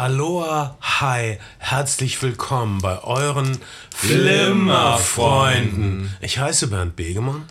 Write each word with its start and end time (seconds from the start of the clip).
Aloha, 0.00 0.78
hi, 0.80 1.36
herzlich 1.58 2.22
willkommen 2.22 2.80
bei 2.80 3.04
euren 3.04 3.58
Flimmerfreunden. 3.94 6.16
Ich 6.22 6.38
heiße 6.38 6.68
Bernd 6.68 6.96
Begemann. 6.96 7.44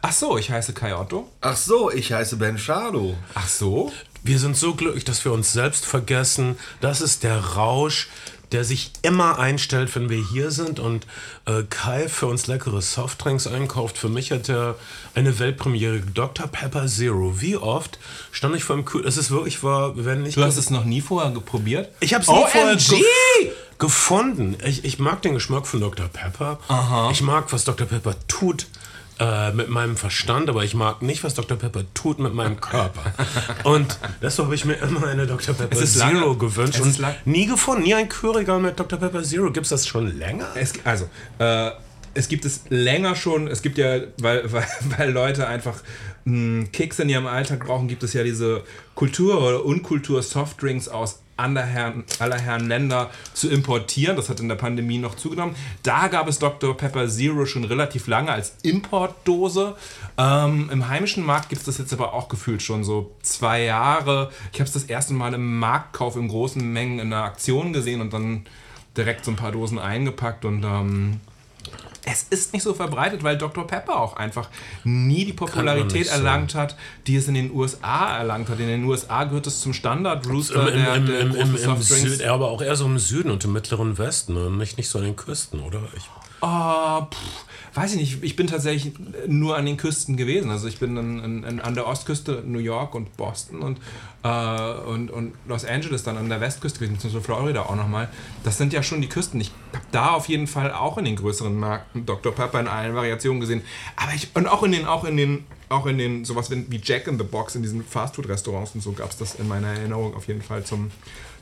Ach 0.00 0.12
so, 0.12 0.38
ich 0.38 0.52
heiße 0.52 0.74
Kai 0.74 0.94
Otto. 0.94 1.28
Ach 1.40 1.56
so, 1.56 1.90
ich 1.90 2.12
heiße 2.12 2.36
Ben 2.36 2.56
Schado. 2.56 3.16
Ach 3.34 3.48
so? 3.48 3.92
Wir 4.22 4.38
sind 4.38 4.56
so 4.56 4.76
glücklich, 4.76 5.04
dass 5.04 5.24
wir 5.24 5.32
uns 5.32 5.52
selbst 5.52 5.86
vergessen. 5.86 6.56
Das 6.80 7.00
ist 7.00 7.24
der 7.24 7.40
Rausch, 7.40 8.10
der 8.52 8.64
sich 8.64 8.92
immer 9.02 9.38
einstellt, 9.38 9.94
wenn 9.94 10.08
wir 10.10 10.22
hier 10.32 10.50
sind 10.50 10.80
und 10.80 11.06
äh, 11.46 11.62
Kai 11.68 12.08
für 12.08 12.26
uns 12.26 12.46
leckere 12.46 12.82
Softdrinks 12.82 13.46
einkauft. 13.46 13.98
Für 13.98 14.08
mich 14.08 14.32
hat 14.32 14.48
er 14.48 14.76
eine 15.14 15.38
Weltpremiere 15.38 16.00
Dr. 16.00 16.46
Pepper 16.46 16.86
Zero. 16.86 17.40
Wie 17.40 17.56
oft 17.56 17.98
stand 18.32 18.56
ich 18.56 18.64
vor 18.64 18.76
dem 18.76 18.84
Kühl? 18.84 19.06
Es 19.06 19.16
ist 19.16 19.30
wirklich 19.30 19.62
wahr, 19.62 19.92
wenn 19.94 20.22
nicht. 20.22 20.36
Du 20.36 20.42
hast 20.42 20.56
es 20.56 20.70
noch 20.70 20.84
nie 20.84 21.00
vorher 21.00 21.30
probiert? 21.40 21.88
Ich 22.00 22.14
habe 22.14 22.22
es 22.22 22.28
nie 22.28 22.34
vorher 22.34 22.76
ge 22.76 23.52
gefunden. 23.78 24.58
Ich, 24.64 24.84
ich 24.84 24.98
mag 24.98 25.22
den 25.22 25.34
Geschmack 25.34 25.66
von 25.66 25.80
Dr. 25.80 26.06
Pepper. 26.08 26.58
Aha. 26.68 27.10
Ich 27.10 27.22
mag, 27.22 27.50
was 27.50 27.64
Dr. 27.64 27.86
Pepper 27.86 28.14
tut 28.28 28.66
äh, 29.20 29.52
mit 29.52 29.68
meinem 29.68 29.96
Verstand, 29.96 30.48
aber 30.48 30.64
ich 30.64 30.74
mag 30.74 31.02
nicht, 31.02 31.22
was 31.22 31.34
Dr. 31.34 31.56
Pepper 31.56 31.84
tut 31.94 32.18
mit 32.18 32.32
meinem 32.34 32.60
Körper. 32.60 33.12
Und 33.64 33.98
deshalb 34.22 34.46
habe 34.46 34.54
ich 34.54 34.64
mir 34.64 34.74
immer 34.74 35.06
eine 35.06 35.26
Dr. 35.26 35.54
Pepper 35.54 35.76
Zero 35.84 36.08
lange- 36.20 36.36
gewünscht 36.38 36.80
und 36.80 36.98
nie 37.26 37.46
gefunden. 37.46 37.82
Nie 37.84 37.94
ein 37.94 38.08
Kühlregal 38.08 38.58
mit 38.60 38.80
Dr. 38.80 38.98
Pepper 38.98 39.22
Zero. 39.22 39.52
Gibt 39.52 39.66
es 39.66 39.70
das 39.70 39.86
schon 39.86 40.16
länger? 40.18 40.48
Es, 40.54 40.72
also, 40.84 41.08
äh, 41.38 41.70
es 42.14 42.28
gibt 42.28 42.44
es 42.44 42.62
länger 42.70 43.14
schon. 43.14 43.46
Es 43.46 43.62
gibt 43.62 43.78
ja, 43.78 43.98
weil, 44.18 44.50
weil, 44.52 44.66
weil 44.98 45.10
Leute 45.12 45.46
einfach 45.46 45.76
mh, 46.24 46.68
Kicks 46.72 46.98
in 46.98 47.08
ihrem 47.08 47.26
Alltag 47.26 47.60
brauchen, 47.66 47.88
gibt 47.88 48.02
es 48.02 48.14
ja 48.14 48.24
diese 48.24 48.62
Kultur 48.94 49.40
oder 49.46 49.64
Unkultur 49.64 50.22
Softdrinks 50.22 50.88
aus 50.88 51.20
aller 51.40 51.62
Herren, 51.62 52.04
aller 52.18 52.38
Herren 52.38 52.68
Länder 52.68 53.10
zu 53.34 53.50
importieren. 53.50 54.16
Das 54.16 54.28
hat 54.28 54.40
in 54.40 54.48
der 54.48 54.56
Pandemie 54.56 54.98
noch 54.98 55.14
zugenommen. 55.14 55.56
Da 55.82 56.08
gab 56.08 56.28
es 56.28 56.38
Dr. 56.38 56.76
Pepper 56.76 57.08
Zero 57.08 57.46
schon 57.46 57.64
relativ 57.64 58.06
lange 58.06 58.32
als 58.32 58.56
Importdose. 58.62 59.76
Ähm, 60.18 60.68
Im 60.72 60.88
heimischen 60.88 61.24
Markt 61.24 61.48
gibt 61.48 61.60
es 61.60 61.66
das 61.66 61.78
jetzt 61.78 61.92
aber 61.92 62.14
auch 62.14 62.28
gefühlt 62.28 62.62
schon 62.62 62.84
so 62.84 63.14
zwei 63.22 63.62
Jahre. 63.62 64.30
Ich 64.52 64.60
habe 64.60 64.68
es 64.68 64.72
das 64.72 64.84
erste 64.84 65.14
Mal 65.14 65.34
im 65.34 65.58
Marktkauf 65.58 66.16
in 66.16 66.28
großen 66.28 66.62
Mengen 66.72 66.98
in 66.98 67.12
einer 67.12 67.24
Aktion 67.24 67.72
gesehen 67.72 68.00
und 68.00 68.12
dann 68.12 68.44
direkt 68.96 69.24
so 69.24 69.30
ein 69.30 69.36
paar 69.36 69.52
Dosen 69.52 69.78
eingepackt 69.78 70.44
und 70.44 70.64
ähm, 70.64 71.20
es 72.04 72.26
ist 72.30 72.52
nicht 72.52 72.62
so 72.62 72.74
verbreitet, 72.74 73.22
weil 73.22 73.36
Dr. 73.36 73.66
Pepper 73.66 73.98
auch 73.98 74.16
einfach 74.16 74.48
nie 74.84 75.24
die 75.24 75.32
Popularität 75.32 76.08
erlangt 76.08 76.54
hat, 76.54 76.76
die 77.06 77.16
es 77.16 77.28
in 77.28 77.34
den 77.34 77.52
USA 77.52 78.16
erlangt 78.18 78.48
hat. 78.48 78.58
In 78.58 78.68
den 78.68 78.84
USA 78.84 79.24
gehört 79.24 79.46
es 79.46 79.60
zum 79.60 79.72
Standard 79.72 80.26
Rooster 80.28 80.68
Im, 80.68 80.82
der, 80.82 80.94
im, 80.94 81.06
der 81.06 81.20
im, 81.20 81.34
im, 81.34 81.40
im 81.40 81.56
Softdrinks. 81.56 82.10
Süd, 82.12 82.20
ja, 82.20 82.34
aber 82.34 82.50
auch 82.50 82.62
eher 82.62 82.76
so 82.76 82.86
im 82.86 82.98
Süden 82.98 83.30
und 83.30 83.44
im 83.44 83.52
mittleren 83.52 83.98
Westen 83.98 84.36
und 84.36 84.56
nicht, 84.58 84.78
nicht 84.78 84.88
so 84.88 84.98
an 84.98 85.04
den 85.04 85.16
Küsten, 85.16 85.60
oder? 85.60 85.82
Ich, 85.96 86.04
Ah, 86.42 87.02
pff, 87.02 87.44
weiß 87.80 87.92
ich 87.92 87.98
nicht. 87.98 88.22
Ich 88.22 88.36
bin 88.36 88.46
tatsächlich 88.46 88.92
nur 89.26 89.56
an 89.56 89.64
den 89.64 89.78
Küsten 89.78 90.18
gewesen. 90.18 90.50
Also 90.50 90.68
ich 90.68 90.78
bin 90.78 90.98
in, 90.98 91.24
in, 91.24 91.44
in, 91.44 91.60
an 91.60 91.74
der 91.74 91.86
Ostküste 91.86 92.42
New 92.44 92.58
York 92.58 92.94
und 92.94 93.16
Boston 93.16 93.62
und, 93.62 93.78
äh, 94.22 94.72
und, 94.86 95.10
und 95.10 95.32
Los 95.48 95.64
Angeles 95.64 96.02
dann 96.02 96.18
an 96.18 96.28
der 96.28 96.42
Westküste 96.42 96.78
gewesen, 96.78 96.96
beziehungsweise 96.96 97.24
Florida 97.24 97.62
auch 97.62 97.76
nochmal. 97.76 98.10
Das 98.44 98.58
sind 98.58 98.74
ja 98.74 98.82
schon 98.82 99.00
die 99.00 99.08
Küsten. 99.08 99.40
Ich 99.40 99.50
habe 99.72 99.84
da 99.92 100.10
auf 100.10 100.28
jeden 100.28 100.46
Fall 100.46 100.72
auch 100.72 100.98
in 100.98 101.06
den 101.06 101.16
größeren 101.16 101.58
Märkten 101.58 102.04
Dr. 102.04 102.34
Pepper 102.34 102.60
in 102.60 102.68
allen 102.68 102.94
Variationen 102.94 103.40
gesehen. 103.40 103.62
Aber 103.96 104.12
ich, 104.14 104.28
und 104.34 104.46
auch 104.46 104.62
in 104.62 104.72
den, 104.72 104.84
auch 104.84 105.04
in 105.04 105.16
den, 105.16 105.46
auch 105.70 105.86
in 105.86 105.96
den, 105.96 106.26
sowas 106.26 106.50
wie 106.50 106.70
wie 106.70 106.80
Jack 106.84 107.06
in 107.06 107.16
the 107.16 107.24
Box, 107.24 107.54
in 107.54 107.62
diesen 107.62 107.82
Fastfood-Restaurants 107.82 108.74
und 108.74 108.82
so 108.82 108.92
gab 108.92 109.10
es 109.10 109.16
das 109.16 109.36
in 109.36 109.48
meiner 109.48 109.68
Erinnerung 109.68 110.14
auf 110.14 110.28
jeden 110.28 110.42
Fall 110.42 110.64
zum, 110.64 110.90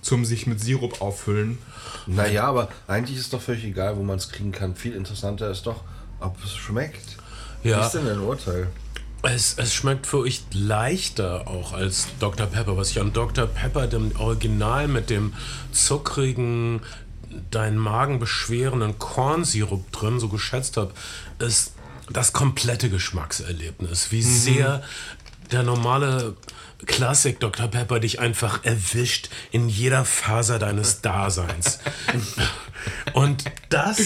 zum 0.02 0.24
sich 0.24 0.46
mit 0.46 0.60
Sirup 0.60 1.00
auffüllen. 1.00 1.58
Naja, 2.06 2.44
aber 2.44 2.68
eigentlich 2.86 3.18
ist 3.18 3.32
doch 3.32 3.42
völlig 3.42 3.64
egal, 3.64 3.96
wo 3.96 4.04
man 4.04 4.18
es 4.18 4.30
kriegen 4.30 4.52
kann. 4.52 4.76
Viel 4.76 4.94
interessanter 4.94 5.50
ist 5.50 5.66
doch, 5.66 5.82
ob 6.20 6.36
es 6.44 6.56
schmeckt. 6.56 7.16
Wie 7.62 7.70
ja. 7.70 7.84
ist 7.84 7.92
denn 7.92 8.06
dein 8.06 8.20
Urteil? 8.20 8.68
Es, 9.22 9.54
es 9.58 9.74
schmeckt 9.74 10.06
für 10.06 10.18
euch 10.18 10.42
leichter 10.52 11.48
auch 11.48 11.72
als 11.72 12.06
Dr. 12.20 12.46
Pepper. 12.46 12.76
Was 12.76 12.90
ich 12.90 13.00
an 13.00 13.12
Dr. 13.12 13.46
Pepper, 13.46 13.88
dem 13.88 14.14
Original 14.16 14.86
mit 14.86 15.10
dem 15.10 15.34
zuckrigen, 15.72 16.80
deinen 17.50 17.78
Magen 17.78 18.20
beschwerenden 18.20 18.98
Kornsirup 18.98 19.90
drin, 19.92 20.20
so 20.20 20.28
geschätzt 20.28 20.76
habe, 20.76 20.92
ist 21.38 21.72
das 22.10 22.32
komplette 22.32 22.90
Geschmackserlebnis. 22.90 24.12
Wie 24.12 24.22
sehr 24.22 24.82
der 25.50 25.62
normale 25.62 26.34
Klassik 26.86 27.40
Dr. 27.40 27.66
Pepper 27.66 27.98
dich 27.98 28.20
einfach 28.20 28.64
erwischt 28.64 29.30
in 29.50 29.68
jeder 29.68 30.04
Faser 30.04 30.58
deines 30.58 31.00
Daseins. 31.00 31.80
Und 33.12 33.44
das 33.68 33.98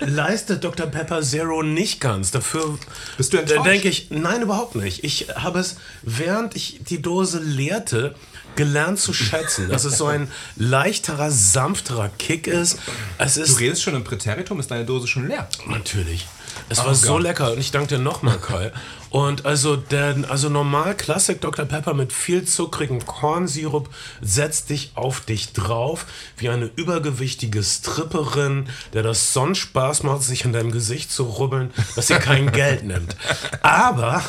leistet 0.00 0.62
Dr. 0.64 0.86
Pepper 0.86 1.22
Zero 1.22 1.62
nicht 1.62 2.00
ganz. 2.00 2.30
Dafür 2.30 2.78
Bist 3.16 3.32
du 3.32 3.38
enttäuscht? 3.38 3.64
denke 3.66 3.88
ich, 3.88 4.10
nein, 4.10 4.42
überhaupt 4.42 4.74
nicht. 4.74 5.02
Ich 5.02 5.28
habe 5.34 5.60
es, 5.60 5.76
während 6.02 6.54
ich 6.54 6.80
die 6.84 7.00
Dose 7.00 7.38
leerte, 7.38 8.14
gelernt 8.54 8.98
zu 8.98 9.14
schätzen, 9.14 9.68
dass 9.68 9.84
es 9.84 9.96
so 9.96 10.06
ein 10.06 10.30
leichterer, 10.56 11.30
sanfterer 11.30 12.10
Kick 12.18 12.46
ist. 12.48 12.78
Es 13.16 13.34
Du 13.34 13.42
ist 13.42 13.60
redest 13.60 13.82
schon 13.82 13.94
im 13.94 14.04
Präteritum, 14.04 14.60
ist 14.60 14.70
deine 14.70 14.84
Dose 14.84 15.06
schon 15.06 15.28
leer? 15.28 15.48
Natürlich. 15.66 16.26
Es 16.70 16.80
Oh 16.80 16.84
war 16.86 16.94
so 16.94 17.08
Gott. 17.14 17.22
lecker 17.22 17.52
und 17.52 17.58
ich 17.58 17.70
danke 17.70 17.96
dir 17.96 17.98
nochmal, 17.98 18.38
Kai. 18.38 18.72
Und 19.10 19.46
also 19.46 19.76
der, 19.76 20.16
also 20.28 20.50
normal 20.50 20.94
Classic 20.94 21.40
Dr. 21.40 21.64
Pepper 21.64 21.94
mit 21.94 22.12
viel 22.12 22.44
zuckrigem 22.44 23.06
Kornsirup 23.06 23.88
setzt 24.20 24.68
dich 24.68 24.92
auf 24.94 25.20
dich 25.22 25.54
drauf, 25.54 26.04
wie 26.36 26.50
eine 26.50 26.66
übergewichtige 26.76 27.62
Stripperin, 27.62 28.68
der 28.92 29.02
das 29.02 29.32
sonst 29.32 29.58
Spaß 29.58 30.02
macht, 30.02 30.22
sich 30.22 30.44
in 30.44 30.52
deinem 30.52 30.70
Gesicht 30.70 31.10
zu 31.10 31.24
rubbeln, 31.24 31.70
dass 31.96 32.08
sie 32.08 32.14
kein 32.16 32.52
Geld 32.52 32.84
nimmt. 32.84 33.16
Aber 33.62 34.22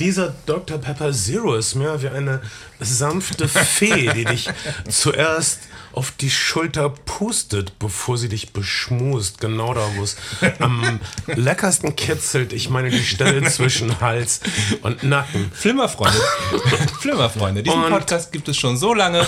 dieser 0.00 0.34
Dr. 0.46 0.78
Pepper 0.78 1.12
Zero 1.12 1.54
ist 1.54 1.76
mehr 1.76 2.02
wie 2.02 2.08
eine 2.08 2.40
sanfte 2.80 3.46
Fee, 3.46 4.12
die 4.12 4.24
dich 4.24 4.48
zuerst 4.88 5.60
auf 5.94 6.10
die 6.12 6.30
Schulter 6.30 6.88
pustet, 6.90 7.78
bevor 7.78 8.18
sie 8.18 8.28
dich 8.28 8.52
beschmust. 8.52 9.40
Genau 9.40 9.74
da, 9.74 9.86
wo 9.96 10.02
es 10.02 10.16
am 10.58 11.00
leckersten 11.26 11.96
kitzelt. 11.96 12.52
Ich 12.52 12.68
meine 12.70 12.90
die 12.90 13.04
Stelle 13.04 13.42
zwischen 13.50 14.00
Hals 14.00 14.40
und 14.82 15.02
Nacken. 15.02 15.50
Flimmerfreunde. 15.52 16.18
Flimmerfreunde. 17.00 17.62
Diesen 17.62 17.82
Und- 17.84 17.90
Podcast 17.92 18.32
gibt 18.32 18.48
es 18.48 18.56
schon 18.56 18.76
so 18.76 18.94
lange. 18.94 19.20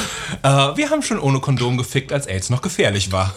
Äh, 0.42 0.48
wir 0.48 0.90
haben 0.90 1.02
schon 1.02 1.18
ohne 1.20 1.40
Kondom 1.40 1.76
gefickt, 1.76 2.12
als 2.12 2.26
AIDS 2.26 2.50
noch 2.50 2.62
gefährlich 2.62 3.12
war. 3.12 3.34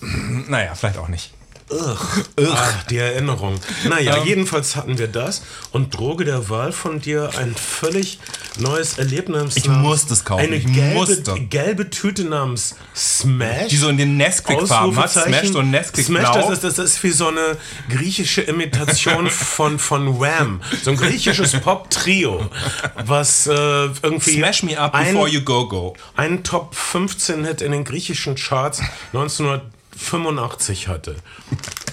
Naja, 0.00 0.74
vielleicht 0.74 0.98
auch 0.98 1.08
nicht. 1.08 1.30
Ach, 1.72 2.82
die 2.84 2.96
Erinnerung. 2.98 3.60
Naja, 3.88 4.24
jedenfalls 4.24 4.74
hatten 4.76 4.98
wir 4.98 5.06
das 5.08 5.42
und 5.72 5.96
Droge 5.96 6.24
der 6.24 6.48
Wahl 6.48 6.72
von 6.72 7.00
dir 7.00 7.30
ein 7.38 7.54
völlig 7.54 8.18
neues 8.58 8.98
Erlebnis. 8.98 9.56
Ich 9.56 9.68
musste 9.68 10.14
es 10.14 10.24
kaufen. 10.24 10.42
Eine 10.42 10.56
Ich 10.56 10.66
gelbe, 10.66 10.94
musste. 10.94 11.34
gelbe 11.48 11.90
Tüte 11.90 12.24
namens 12.24 12.74
Smash. 12.96 13.68
Die 13.68 13.76
so 13.76 13.88
in 13.88 13.96
den 13.98 14.16
Nesquik-Farben 14.16 14.96
hat. 14.96 15.04
Ausrufezeichen. 15.04 15.48
Smash 15.48 15.56
und 15.56 15.70
Nesquik 15.70 16.04
Smash, 16.06 16.30
das 16.32 16.50
ist, 16.50 16.64
das 16.64 16.78
ist 16.78 17.02
wie 17.04 17.10
so 17.10 17.28
eine 17.28 17.56
griechische 17.88 18.42
Imitation 18.42 19.30
von, 19.30 19.78
von 19.78 20.20
Wham. 20.20 20.60
So 20.82 20.90
ein 20.90 20.96
griechisches 20.96 21.52
Pop-Trio, 21.60 22.50
was 23.04 23.46
äh, 23.46 23.52
irgendwie 24.02 24.36
Smash 24.38 24.62
me 24.64 24.78
up 24.78 24.94
ein, 24.94 25.12
before 25.14 25.28
you 25.28 25.42
go 25.42 25.68
go. 25.68 25.94
einen 26.16 26.42
Top 26.42 26.74
15 26.74 27.44
Hit 27.44 27.62
in 27.62 27.72
den 27.72 27.84
griechischen 27.84 28.34
Charts 28.34 28.82
1985 29.92 30.88
hatte. 30.88 31.16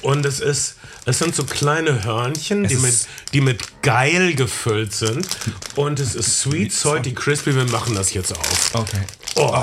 Und 0.01 0.25
es 0.25 0.39
ist, 0.39 0.77
es 1.05 1.19
sind 1.19 1.35
so 1.35 1.43
kleine 1.43 2.03
Hörnchen, 2.03 2.67
die 2.67 2.75
mit, 2.75 3.07
die 3.33 3.41
mit 3.41 3.81
geil 3.81 4.35
gefüllt 4.35 4.93
sind. 4.93 5.27
Und 5.75 5.99
es 5.99 6.15
ist 6.15 6.39
sweet, 6.41 6.71
salty, 6.71 7.13
crispy. 7.13 7.55
Wir 7.55 7.65
machen 7.65 7.95
das 7.95 8.13
jetzt 8.13 8.31
auf. 8.37 8.75
Okay. 8.75 9.01
Oh, 9.35 9.55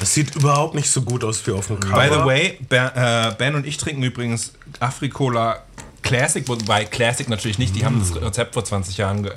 das 0.00 0.14
sieht 0.14 0.34
überhaupt 0.36 0.74
nicht 0.74 0.90
so 0.90 1.02
gut 1.02 1.24
aus 1.24 1.46
wie 1.46 1.52
auf 1.52 1.66
dem 1.66 1.80
Cover. 1.80 1.94
By 2.08 2.14
the 2.14 2.24
way, 2.24 2.58
Ben, 2.68 2.86
äh, 2.94 3.34
ben 3.36 3.54
und 3.54 3.66
ich 3.66 3.76
trinken 3.76 4.02
übrigens 4.02 4.52
Afrikola 4.80 5.62
Classic, 6.02 6.46
wobei 6.48 6.84
Classic 6.86 7.28
natürlich 7.28 7.58
nicht, 7.58 7.74
die 7.76 7.84
haben 7.84 7.98
das 8.00 8.14
Rezept 8.20 8.54
vor 8.54 8.64
20 8.64 8.96
Jahren 8.96 9.24
ge 9.24 9.32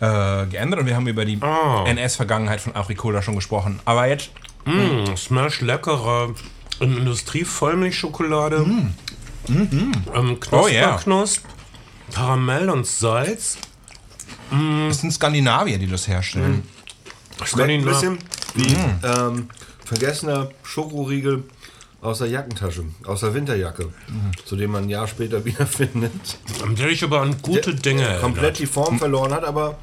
äh, 0.00 0.46
geändert 0.46 0.80
und 0.80 0.86
wir 0.86 0.96
haben 0.96 1.06
über 1.06 1.24
die 1.24 1.40
Ah. 1.40 1.84
NS-Vergangenheit 1.86 2.60
von 2.60 2.74
Afrikola 2.74 3.22
schon 3.22 3.36
gesprochen. 3.36 3.80
Aber 3.84 4.06
jetzt 4.08 4.30
Mm, 4.68 5.14
Smash 5.16 5.60
leckerer 5.60 6.34
Industrie-Vollmilchschokolade. 6.80 8.66
Ähm, 9.48 10.40
Knusper, 10.40 10.62
Oh, 10.64 10.68
yeah. 10.68 10.96
Knusp, 10.98 11.44
Karamell 12.12 12.68
und 12.70 12.86
Salz. 12.86 13.58
es 14.90 14.98
sind 15.00 15.12
Skandinavier, 15.12 15.78
die 15.78 15.86
das 15.86 16.08
herstellen. 16.08 16.62
Schmeckt 17.44 17.70
ein 17.70 17.80
Skandinav- 17.82 17.88
bisschen 17.88 18.18
wie 18.54 18.76
ähm, 19.06 19.48
vergessener 19.84 20.50
Schokoriegel 20.62 21.44
aus 22.00 22.18
der 22.18 22.28
Jackentasche, 22.28 22.84
aus 23.06 23.20
der 23.20 23.34
Winterjacke, 23.34 23.88
zu 24.44 24.56
dem 24.56 24.70
man 24.72 24.84
ein 24.84 24.88
Jahr 24.88 25.06
später 25.06 25.44
wiederfindet. 25.44 26.12
Der 26.78 26.88
ich 26.88 27.02
aber 27.04 27.20
an 27.22 27.40
gute 27.42 27.74
Dinge 27.74 28.02
erinnere. 28.02 28.20
Komplett 28.20 28.58
die 28.58 28.66
Form 28.66 28.98
verloren 28.98 29.32
hat, 29.32 29.44
aber 29.44 29.78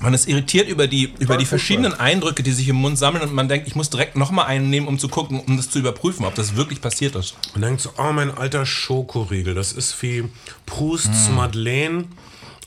Man 0.00 0.14
ist 0.14 0.28
irritiert 0.28 0.68
über 0.68 0.86
die, 0.86 1.12
über 1.18 1.36
die 1.36 1.44
verschiedenen 1.44 1.92
Eindrücke, 1.92 2.42
die 2.42 2.52
sich 2.52 2.68
im 2.68 2.76
Mund 2.76 2.98
sammeln 2.98 3.22
und 3.22 3.34
man 3.34 3.48
denkt, 3.48 3.66
ich 3.66 3.74
muss 3.74 3.90
direkt 3.90 4.16
nochmal 4.16 4.46
einen 4.46 4.70
nehmen, 4.70 4.86
um 4.86 4.98
zu 4.98 5.08
gucken, 5.08 5.40
um 5.40 5.56
das 5.56 5.70
zu 5.70 5.78
überprüfen, 5.78 6.24
ob 6.24 6.34
das 6.34 6.54
wirklich 6.56 6.80
passiert 6.80 7.16
ist. 7.16 7.36
Und 7.54 7.62
denkt 7.62 7.80
so, 7.80 7.90
oh, 7.98 8.12
mein 8.12 8.30
alter 8.30 8.64
Schokoriegel, 8.64 9.54
das 9.54 9.72
ist 9.72 10.00
wie 10.02 10.24
Prousts 10.66 11.30
Madeleine, 11.30 12.04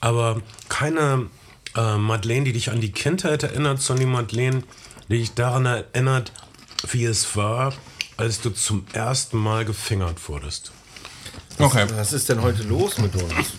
aber 0.02 0.42
keine 0.68 1.28
äh, 1.76 1.98
Madeleine, 1.98 2.46
die 2.46 2.54
dich 2.54 2.70
an 2.70 2.82
die 2.82 2.92
Kindheit 2.92 3.44
erinnert, 3.44 3.82
sondern 3.82 4.08
die 4.08 4.12
Madeleine, 4.12 4.64
die 5.08 5.20
dich 5.20 5.34
daran 5.34 5.66
erinnert, 5.66 6.34
wie 6.90 7.06
es 7.06 7.36
war, 7.36 7.74
als 8.18 8.42
du 8.42 8.50
zum 8.50 8.86
ersten 8.94 9.38
Mal 9.38 9.64
gefingert 9.64 10.28
wurdest. 10.28 10.72
Okay. 11.58 11.86
Was 11.96 12.14
ist 12.14 12.30
denn 12.30 12.42
heute 12.42 12.64
los 12.64 12.98
mit 12.98 13.16
uns? 13.16 13.54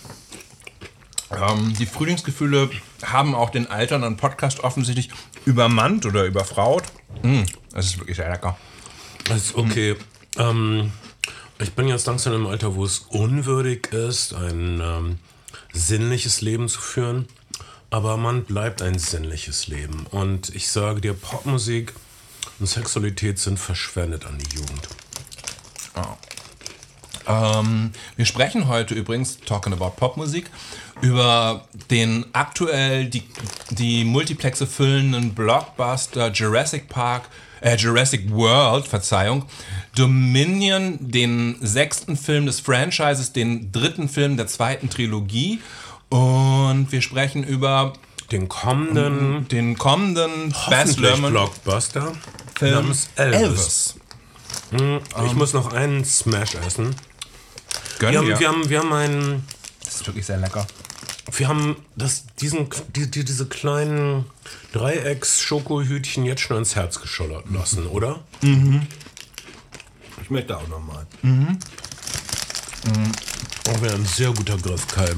Ähm, 1.31 1.73
die 1.77 1.85
Frühlingsgefühle 1.85 2.69
haben 3.03 3.35
auch 3.35 3.49
den 3.49 3.67
alternden 3.67 4.17
Podcast 4.17 4.59
offensichtlich 4.61 5.09
übermannt 5.45 6.05
oder 6.05 6.25
überfraut. 6.25 6.83
Mm, 7.21 7.43
das 7.73 7.85
ist 7.85 7.99
wirklich 7.99 8.17
sehr 8.17 8.29
lecker. 8.29 8.57
Das 9.25 9.37
ist 9.37 9.55
okay. 9.55 9.95
Ähm, 10.37 10.91
ich 11.59 11.73
bin 11.73 11.87
jetzt 11.87 12.07
langsam 12.07 12.33
im 12.33 12.47
Alter, 12.47 12.75
wo 12.75 12.83
es 12.83 12.99
unwürdig 13.09 13.87
ist, 13.93 14.33
ein 14.33 14.81
ähm, 14.81 15.19
sinnliches 15.71 16.41
Leben 16.41 16.67
zu 16.67 16.81
führen. 16.81 17.27
Aber 17.89 18.17
man 18.17 18.43
bleibt 18.43 18.81
ein 18.81 18.97
sinnliches 18.97 19.67
Leben. 19.67 20.07
Und 20.09 20.53
ich 20.55 20.69
sage 20.69 20.99
dir, 20.99 21.13
Popmusik 21.13 21.93
und 22.59 22.65
Sexualität 22.65 23.37
sind 23.37 23.59
verschwendet 23.59 24.25
an 24.25 24.39
die 24.39 24.55
Jugend. 24.55 24.89
Ähm, 27.27 27.91
wir 28.15 28.25
sprechen 28.25 28.67
heute 28.67 28.95
übrigens, 28.95 29.39
talking 29.39 29.73
about 29.73 29.91
Popmusik, 29.91 30.49
über 31.01 31.65
den 31.89 32.25
aktuell 32.33 33.05
die, 33.05 33.23
die 33.71 34.03
Multiplexe 34.03 34.67
füllenden 34.67 35.33
Blockbuster 35.33 36.31
Jurassic 36.31 36.87
Park, 36.89 37.23
äh, 37.61 37.75
Jurassic 37.75 38.31
World, 38.31 38.87
Verzeihung, 38.87 39.45
Dominion, 39.95 40.97
den 40.99 41.57
sechsten 41.61 42.15
Film 42.17 42.45
des 42.45 42.59
Franchises, 42.59 43.33
den 43.33 43.71
dritten 43.71 44.09
Film 44.09 44.37
der 44.37 44.47
zweiten 44.47 44.89
Trilogie 44.89 45.61
und 46.09 46.91
wir 46.91 47.01
sprechen 47.01 47.43
über 47.43 47.93
Den 48.31 48.47
kommenden 48.47 49.47
den 49.49 49.77
kommenden 49.77 50.53
Luhrmann 50.97 51.31
Blockbuster 51.31 52.13
Film 52.57 52.73
namens 52.73 53.09
Elvis. 53.15 53.41
Elvis. 53.41 53.95
Hm, 54.71 54.99
Ich 55.25 55.33
muss 55.33 55.53
noch 55.53 55.73
einen 55.73 56.05
Smash 56.05 56.55
essen. 56.55 56.95
Gönn 57.99 58.11
Wir 58.11 58.19
haben, 58.19 58.39
wir 58.39 58.47
haben, 58.47 58.69
wir 58.69 58.79
haben 58.79 58.93
einen 58.93 59.43
Das 59.93 60.01
ist 60.01 60.07
wirklich 60.07 60.25
sehr 60.25 60.37
lecker. 60.37 60.65
Wir 61.33 61.47
haben 61.47 61.75
das, 61.95 62.25
diesen, 62.41 62.67
die, 62.95 63.11
die, 63.11 63.23
diese 63.23 63.45
kleinen 63.45 64.25
Dreiecks-Schokohütchen 64.71 66.25
jetzt 66.25 66.41
schon 66.41 66.57
ins 66.57 66.75
Herz 66.75 66.99
geschollert 66.99 67.45
lassen, 67.51 67.85
oder? 67.85 68.21
Ich 68.41 70.31
möchte 70.31 70.57
auch 70.57 70.67
noch 70.67 70.79
mal. 70.79 71.05
Auch 73.69 73.81
wieder 73.83 73.93
ein 73.93 74.05
sehr 74.05 74.31
guter 74.33 74.57
Griff, 74.57 74.87
Kai. 74.87 75.13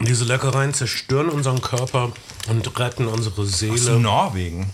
Diese 0.00 0.24
Leckereien 0.24 0.72
zerstören 0.72 1.28
unseren 1.28 1.60
Körper 1.60 2.12
und 2.48 2.78
retten 2.78 3.06
unsere 3.06 3.42
Aus 3.42 3.58
Seele. 3.58 4.00
Norwegen. 4.00 4.70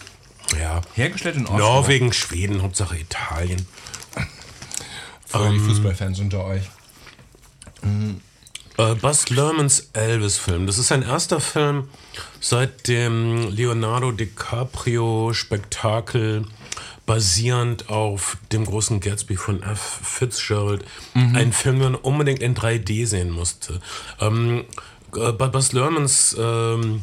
Ja. 0.57 0.83
Hergestellt 0.95 1.35
in 1.35 1.47
Oslo. 1.47 1.59
Norwegen, 1.59 2.13
Schweden, 2.13 2.63
Hauptsache 2.63 2.97
Italien. 2.97 3.67
Für 5.29 5.51
die 5.51 5.59
Fußballfans 5.59 6.21
unter 6.21 6.45
euch. 6.45 6.63
Äh, 8.79 8.95
Buzz 8.95 9.29
Lermans 9.29 9.91
Elvis-Film. 9.93 10.67
Das 10.67 10.79
ist 10.79 10.89
sein 10.89 11.03
erster 11.03 11.41
Film 11.41 11.89
seit 12.41 12.89
dem 12.89 13.51
Leonardo 13.51 14.13
DiCaprio-Spektakel 14.13 16.47
basierend 17.05 17.89
auf 17.89 18.39
dem 18.53 18.65
großen 18.65 19.01
Gatsby 19.01 19.37
von 19.37 19.63
F. 19.63 20.01
Fitzgerald. 20.03 20.85
Ein 21.15 21.53
Film, 21.53 21.81
den 21.81 21.93
man 21.93 22.01
unbedingt 22.01 22.41
in 22.41 22.55
3D 22.55 23.07
sehen 23.07 23.31
musste. 23.31 23.81
Ähm, 24.21 24.65
äh, 25.17 25.33
Buzz 25.33 25.73
Lermans 25.73 26.37
ähm, 26.39 27.03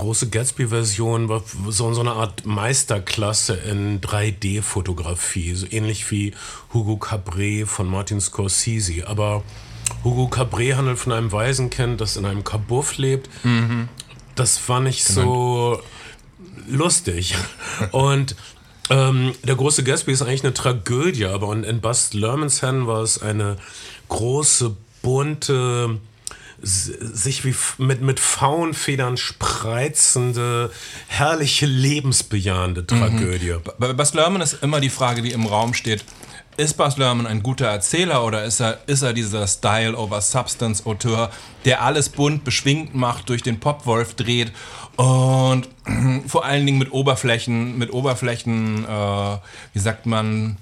große 0.00 0.30
Gatsby-Version 0.30 1.28
war 1.28 1.42
so, 1.68 1.92
so 1.92 2.00
eine 2.00 2.12
Art 2.12 2.46
Meisterklasse 2.46 3.54
in 3.54 4.00
3D-Fotografie, 4.00 5.54
so 5.54 5.66
ähnlich 5.70 6.10
wie 6.10 6.32
Hugo 6.72 6.96
Cabret 6.96 7.68
von 7.68 7.86
Martin 7.86 8.20
Scorsese. 8.20 9.06
Aber 9.06 9.42
Hugo 10.02 10.28
Cabret 10.28 10.76
handelt 10.76 10.98
von 10.98 11.12
einem 11.12 11.30
Waisenkind, 11.32 12.00
das 12.00 12.16
in 12.16 12.24
einem 12.24 12.44
Kabuff 12.44 12.96
lebt. 12.96 13.28
Das 14.34 14.68
war 14.68 14.80
nicht 14.80 15.04
so 15.04 15.80
lustig. 16.66 17.34
Und 17.92 18.36
ähm, 18.88 19.34
der 19.44 19.54
große 19.54 19.84
Gatsby 19.84 20.12
ist 20.12 20.22
eigentlich 20.22 20.44
eine 20.44 20.54
Tragödie, 20.54 21.26
aber 21.26 21.52
in, 21.52 21.62
in 21.62 21.80
Buzz 21.80 22.14
Lermans 22.14 22.62
Händen 22.62 22.86
war 22.86 23.02
es 23.02 23.20
eine 23.20 23.56
große, 24.08 24.74
bunte, 25.02 25.98
sich 26.62 27.44
wie 27.44 27.54
mit, 27.78 28.02
mit 28.02 28.20
Faunfedern 28.20 29.16
spreizende, 29.16 30.70
herrliche, 31.08 31.66
lebensbejahende 31.66 32.86
Tragödie. 32.86 33.56
Bei 33.78 33.92
Bas 33.92 34.14
Lerman 34.14 34.42
ist 34.42 34.62
immer 34.62 34.80
die 34.80 34.90
Frage, 34.90 35.22
die 35.22 35.32
im 35.32 35.46
Raum 35.46 35.74
steht. 35.74 36.04
Ist 36.56 36.76
Bas 36.76 36.98
Lerman 36.98 37.26
ein 37.26 37.42
guter 37.42 37.66
Erzähler 37.66 38.24
oder 38.24 38.44
ist 38.44 38.60
er, 38.60 38.80
ist 38.86 39.02
er 39.02 39.14
dieser 39.14 39.46
Style 39.46 39.96
over 39.96 40.20
Substance 40.20 40.84
Auteur, 40.84 41.30
der 41.64 41.82
alles 41.82 42.10
bunt 42.10 42.44
beschwingt 42.44 42.94
macht, 42.94 43.30
durch 43.30 43.42
den 43.42 43.60
Popwolf 43.60 44.14
dreht 44.14 44.52
und 44.96 45.68
vor 46.26 46.44
allen 46.44 46.66
Dingen 46.66 46.78
mit 46.78 46.92
Oberflächen, 46.92 47.78
mit 47.78 47.92
Oberflächen, 47.92 48.84
äh, 48.84 49.38
wie 49.72 49.78
sagt 49.78 50.04
man, 50.04 50.58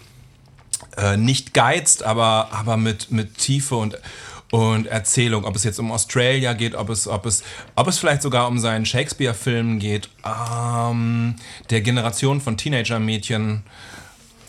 äh, 0.97 1.17
nicht 1.17 1.55
geizt, 1.55 2.05
aber, 2.05 2.49
aber 2.53 2.77
mit, 2.77 3.11
mit 3.11 3.39
Tiefe 3.39 3.75
und, 3.75 3.99
und 4.51 4.87
Erzählung. 4.87 5.45
Ob 5.45 5.57
es 5.57 5.65
jetzt 5.65 5.79
um 5.79 5.93
Australia 5.93 6.53
geht, 6.53 6.75
ob 6.75 6.89
es, 6.91 7.07
ob 7.07 7.27
es, 7.27 7.43
ob 7.75 7.87
es 7.89 7.99
vielleicht 7.99 8.23
sogar 8.23 8.49
um 8.49 8.59
seinen 8.59 8.87
Shakespeare-Film 8.87 9.79
geht, 9.79 10.09
ähm, 10.25 11.37
der 11.71 11.81
Generation 11.81 12.41
von 12.41 12.57
Teenager-Mädchen 12.57 13.63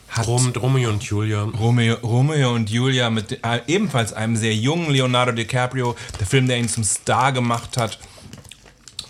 hat 0.10 0.28
Rom, 0.28 0.52
Romeo 0.60 0.90
und 0.90 1.04
Julia. 1.04 1.44
Romeo, 1.44 1.96
Romeo 2.02 2.54
und 2.54 2.70
Julia 2.70 3.10
mit 3.10 3.44
äh, 3.44 3.62
ebenfalls 3.68 4.12
einem 4.14 4.36
sehr 4.36 4.56
jungen 4.56 4.90
Leonardo 4.90 5.32
DiCaprio, 5.32 5.96
der 6.20 6.26
Film, 6.26 6.48
der 6.48 6.58
ihn 6.58 6.68
zum 6.68 6.84
Star 6.84 7.32
gemacht 7.32 7.78
hat. 7.78 8.00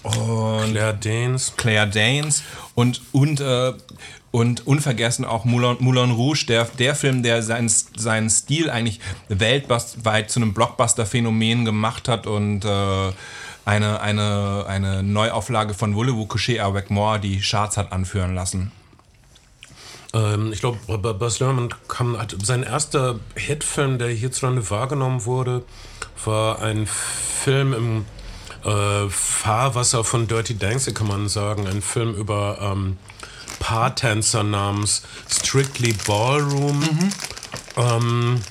Und 0.04 0.72
Claire 0.72 0.94
Danes. 0.94 1.54
Claire 1.56 1.88
Danes 1.88 2.44
und, 2.76 3.02
und, 3.12 3.40
äh, 3.40 3.74
und 4.31 4.68
unvergessen 4.68 5.26
auch 5.26 5.45
Moulin, 5.45 5.78
Moulin 5.80 6.12
Rouge, 6.12 6.45
der, 6.48 6.66
der 6.66 6.95
Film, 6.95 7.24
der 7.24 7.42
seinen, 7.42 7.69
seinen 7.69 8.30
Stil 8.30 8.69
eigentlich 8.69 9.00
weltweit 9.28 10.30
zu 10.30 10.40
einem 10.40 10.54
Blockbuster-Phänomen 10.54 11.66
gemacht 11.66 12.07
hat 12.07 12.28
und 12.28 12.64
äh, 12.66 13.12
eine, 13.66 14.02
eine, 14.02 14.66
eine 14.68 15.04
Neuauflage 15.04 15.74
von 15.74 15.95
Voulez-vous 15.95 16.28
coucher 16.28 16.64
avec 16.64 16.90
moi 16.90 17.18
die 17.18 17.40
Charts 17.40 17.78
hat 17.78 17.92
anführen 17.92 18.36
lassen. 18.36 18.71
Ähm, 20.14 20.52
ich 20.54 20.59
glaube, 20.59 20.78
Buzz 21.14 21.40
Lerman 21.40 21.69
kam, 21.88 22.18
hat, 22.18 22.36
sein 22.42 22.64
erster 22.64 23.19
Hitfilm, 23.36 24.00
der 24.00 24.09
hierzulande 24.09 24.68
wahrgenommen 24.69 25.26
wurde, 25.26 25.64
war 26.26 26.62
ein 26.62 26.88
Film 26.88 27.74
im 27.74 28.06
äh, 28.66 29.09
Fahrwasser 29.09 30.04
von 30.04 30.28
Dirty 30.28 30.57
Dancing, 30.57 30.94
kann 30.94 31.07
man 31.07 31.30
sagen. 31.30 31.68
Ein 31.68 31.81
Film 31.81 32.14
über 32.16 32.57
ähm, 32.62 32.98
Paartänzer 33.59 34.44
namens 34.44 35.04
Strictly 35.30 35.94
Ballroom. 36.06 36.83
Ähm, 37.78 38.42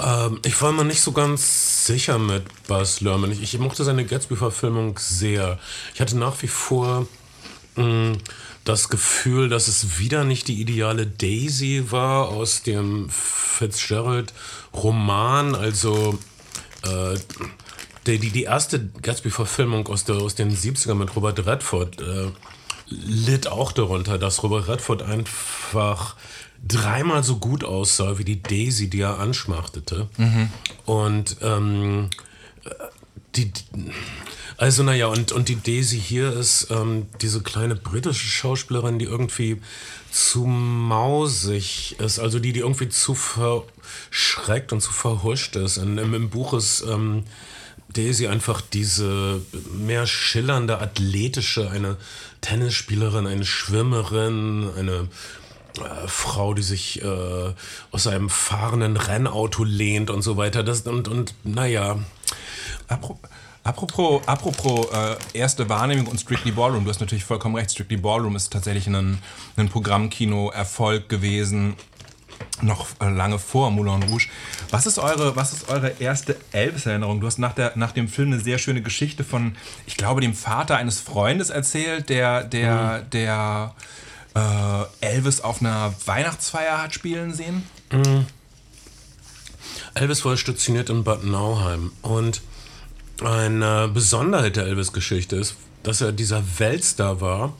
ähm, 0.00 0.40
ich 0.44 0.60
war 0.60 0.72
mir 0.72 0.84
nicht 0.84 1.00
so 1.00 1.12
ganz 1.12 1.86
sicher 1.86 2.18
mit 2.18 2.44
Buzz 2.66 3.00
Lerman. 3.00 3.32
Ich, 3.32 3.42
ich 3.42 3.58
mochte 3.58 3.84
seine 3.84 4.04
Gatsby-Verfilmung 4.04 4.98
sehr. 4.98 5.58
Ich 5.94 6.00
hatte 6.00 6.18
nach 6.18 6.42
wie 6.42 6.48
vor 6.48 7.06
mh, 7.76 8.18
das 8.64 8.88
Gefühl, 8.88 9.48
dass 9.48 9.68
es 9.68 9.98
wieder 9.98 10.24
nicht 10.24 10.48
die 10.48 10.60
ideale 10.60 11.06
Daisy 11.06 11.84
war 11.90 12.28
aus 12.28 12.62
dem 12.62 13.08
Fitzgerald-Roman. 13.10 15.54
Also 15.54 16.18
äh, 16.82 17.14
die, 18.06 18.18
die, 18.18 18.30
die 18.30 18.44
erste 18.44 18.88
Gatsby-Verfilmung 19.02 19.86
aus, 19.88 20.08
aus 20.10 20.34
den 20.34 20.56
70ern 20.56 20.94
mit 20.94 21.14
Robert 21.16 21.46
Redford 21.46 22.00
äh, 22.00 22.30
litt 23.06 23.46
auch 23.46 23.72
darunter, 23.72 24.18
dass 24.18 24.42
Robert 24.42 24.68
Redford 24.68 25.02
einfach 25.02 26.16
dreimal 26.66 27.24
so 27.24 27.36
gut 27.36 27.64
aussah 27.64 28.18
wie 28.18 28.24
die 28.24 28.42
Daisy, 28.42 28.88
die 28.88 29.00
er 29.00 29.18
anschmachtete. 29.18 30.08
Und 30.86 31.36
ähm, 31.42 32.10
die, 33.34 33.50
also 34.56 34.82
naja, 34.82 35.06
und, 35.06 35.32
und 35.32 35.48
die 35.48 35.56
Daisy 35.56 36.00
hier 36.00 36.32
ist 36.32 36.68
ähm, 36.70 37.06
diese 37.20 37.42
kleine 37.42 37.74
britische 37.74 38.26
Schauspielerin, 38.26 38.98
die 38.98 39.06
irgendwie 39.06 39.60
zu 40.10 40.44
mausig 40.44 41.96
ist, 41.98 42.18
also 42.18 42.38
die, 42.38 42.52
die 42.52 42.60
irgendwie 42.60 42.90
zu 42.90 43.14
verschreckt 43.14 44.72
und 44.72 44.80
zu 44.80 44.92
verhuscht 44.92 45.56
ist. 45.56 45.78
Und 45.78 45.98
im, 45.98 46.14
im 46.14 46.28
Buch 46.28 46.52
ist 46.52 46.84
ähm, 46.88 47.24
Daisy 47.92 48.26
einfach 48.26 48.60
diese 48.60 49.40
mehr 49.72 50.06
schillernde, 50.06 50.78
athletische, 50.80 51.70
eine 51.70 51.96
Tennisspielerin, 52.40 53.26
eine 53.26 53.44
Schwimmerin, 53.44 54.70
eine 54.76 55.08
äh, 55.78 56.08
Frau, 56.08 56.54
die 56.54 56.62
sich 56.62 57.02
äh, 57.02 57.52
aus 57.90 58.06
einem 58.06 58.28
fahrenden 58.28 58.96
Rennauto 58.96 59.64
lehnt 59.64 60.10
und 60.10 60.22
so 60.22 60.36
weiter. 60.36 60.62
Das, 60.62 60.82
und, 60.82 61.08
und 61.08 61.34
naja. 61.44 61.98
Apropos, 63.64 64.26
apropos 64.26 64.86
äh, 64.92 65.38
erste 65.38 65.68
Wahrnehmung 65.68 66.08
und 66.08 66.20
Strictly 66.20 66.50
Ballroom, 66.50 66.84
du 66.84 66.90
hast 66.90 67.00
natürlich 67.00 67.24
vollkommen 67.24 67.54
recht, 67.54 67.70
Strictly 67.70 67.96
Ballroom 67.96 68.34
ist 68.34 68.52
tatsächlich 68.52 68.88
ein, 68.88 69.18
ein 69.56 69.68
Programmkino-Erfolg 69.68 71.08
gewesen, 71.08 71.76
noch 72.60 72.88
äh, 73.00 73.08
lange 73.08 73.38
vor 73.38 73.70
Moulin 73.70 74.02
Rouge. 74.04 74.28
Was 74.70 74.86
ist 74.86 74.98
eure, 74.98 75.36
was 75.36 75.52
ist 75.52 75.68
eure 75.68 75.90
erste 75.98 76.36
Elvis-Erinnerung? 76.52 77.20
Du 77.20 77.26
hast 77.26 77.38
nach, 77.38 77.54
der, 77.54 77.72
nach 77.76 77.92
dem 77.92 78.08
Film 78.08 78.32
eine 78.32 78.40
sehr 78.40 78.58
schöne 78.58 78.82
Geschichte 78.82 79.24
von, 79.24 79.56
ich 79.86 79.96
glaube, 79.96 80.20
dem 80.20 80.34
Vater 80.34 80.76
eines 80.76 81.00
Freundes 81.00 81.50
erzählt, 81.50 82.08
der, 82.08 82.44
der, 82.44 83.02
mhm. 83.04 83.10
der 83.10 83.74
äh, 84.34 85.06
Elvis 85.06 85.40
auf 85.40 85.60
einer 85.60 85.94
Weihnachtsfeier 86.06 86.82
hat 86.82 86.94
spielen 86.94 87.34
sehen. 87.34 87.64
Mhm. 87.92 88.26
Elvis 89.94 90.24
war 90.24 90.36
stationiert 90.36 90.90
in 90.90 91.04
Bad 91.04 91.24
Nauheim 91.24 91.92
und 92.02 92.42
eine 93.22 93.88
Besonderheit 93.88 94.56
der 94.56 94.66
Elvis-Geschichte 94.66 95.36
ist, 95.36 95.56
dass 95.82 96.00
er 96.00 96.12
dieser 96.12 96.42
Weltstar 96.58 97.20
war, 97.20 97.54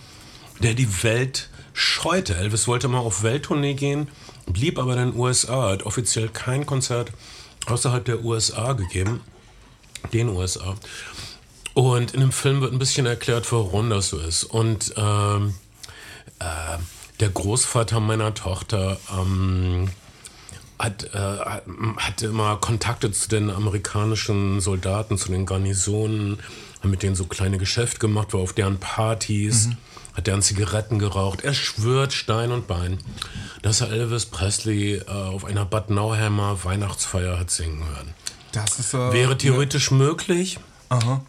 der 0.61 0.75
die 0.75 1.03
Welt 1.03 1.49
scheute. 1.73 2.37
Elvis 2.37 2.67
wollte 2.69 2.89
mal 2.89 2.99
auf 2.99 3.23
Welttournee 3.23 3.75
gehen, 3.75 4.09
blieb 4.47 4.79
aber 4.79 4.93
in 4.95 5.11
den 5.11 5.17
USA, 5.19 5.71
hat 5.71 5.85
offiziell 5.85 6.29
kein 6.29 6.67
Konzert 6.67 7.13
außerhalb 7.67 8.05
der 8.05 8.25
USA 8.25 8.73
gegeben, 8.73 9.21
den 10.13 10.29
USA. 10.29 10.75
Und 11.75 12.13
in 12.13 12.21
dem 12.21 12.33
Film 12.33 12.61
wird 12.61 12.73
ein 12.73 12.79
bisschen 12.79 13.07
erklärt, 13.07 13.51
warum 13.53 13.89
das 13.91 14.09
so 14.09 14.19
ist. 14.19 14.45
Und 14.45 14.93
ähm, 14.97 15.55
äh, 16.39 16.79
der 17.21 17.29
Großvater 17.31 18.01
meiner 18.01 18.35
Tochter 18.35 18.99
ähm, 19.11 19.89
hat, 20.79 21.05
äh, 21.15 21.19
hatte 21.97 22.27
immer 22.27 22.57
Kontakte 22.57 23.11
zu 23.13 23.29
den 23.29 23.49
amerikanischen 23.51 24.61
Soldaten, 24.61 25.17
zu 25.17 25.31
den 25.31 25.47
Garnisonen, 25.47 26.39
hat 26.81 26.91
mit 26.91 27.03
denen 27.03 27.15
so 27.15 27.25
kleine 27.25 27.59
Geschäfte 27.59 28.01
gemacht, 28.01 28.33
war 28.33 28.41
auf 28.41 28.53
deren 28.53 28.79
Partys, 28.79 29.69
mhm. 29.69 29.77
Hat 30.15 30.27
deren 30.27 30.43
Zigaretten 30.43 30.99
geraucht. 30.99 31.43
Er 31.43 31.55
schwört 31.55 32.13
Stein 32.13 32.53
und 32.53 32.67
Bein, 32.67 32.99
dass 33.63 33.81
er 33.81 33.91
Elvis 33.91 34.27
Presley 34.27 34.97
äh, 34.97 35.11
auf 35.11 35.45
einer 35.45 35.65
Bad 35.65 35.91
Nauheimer 35.91 36.65
Weihnachtsfeier 36.65 37.39
hat 37.39 37.51
singen 37.51 37.85
hören. 37.89 38.15
Das 38.53 38.79
ist, 38.79 38.95
äh, 38.95 39.13
Wäre 39.13 39.39
theoretisch 39.39 39.91
ne 39.91 39.99
möglich. 39.99 40.59
Aha. 40.91 41.23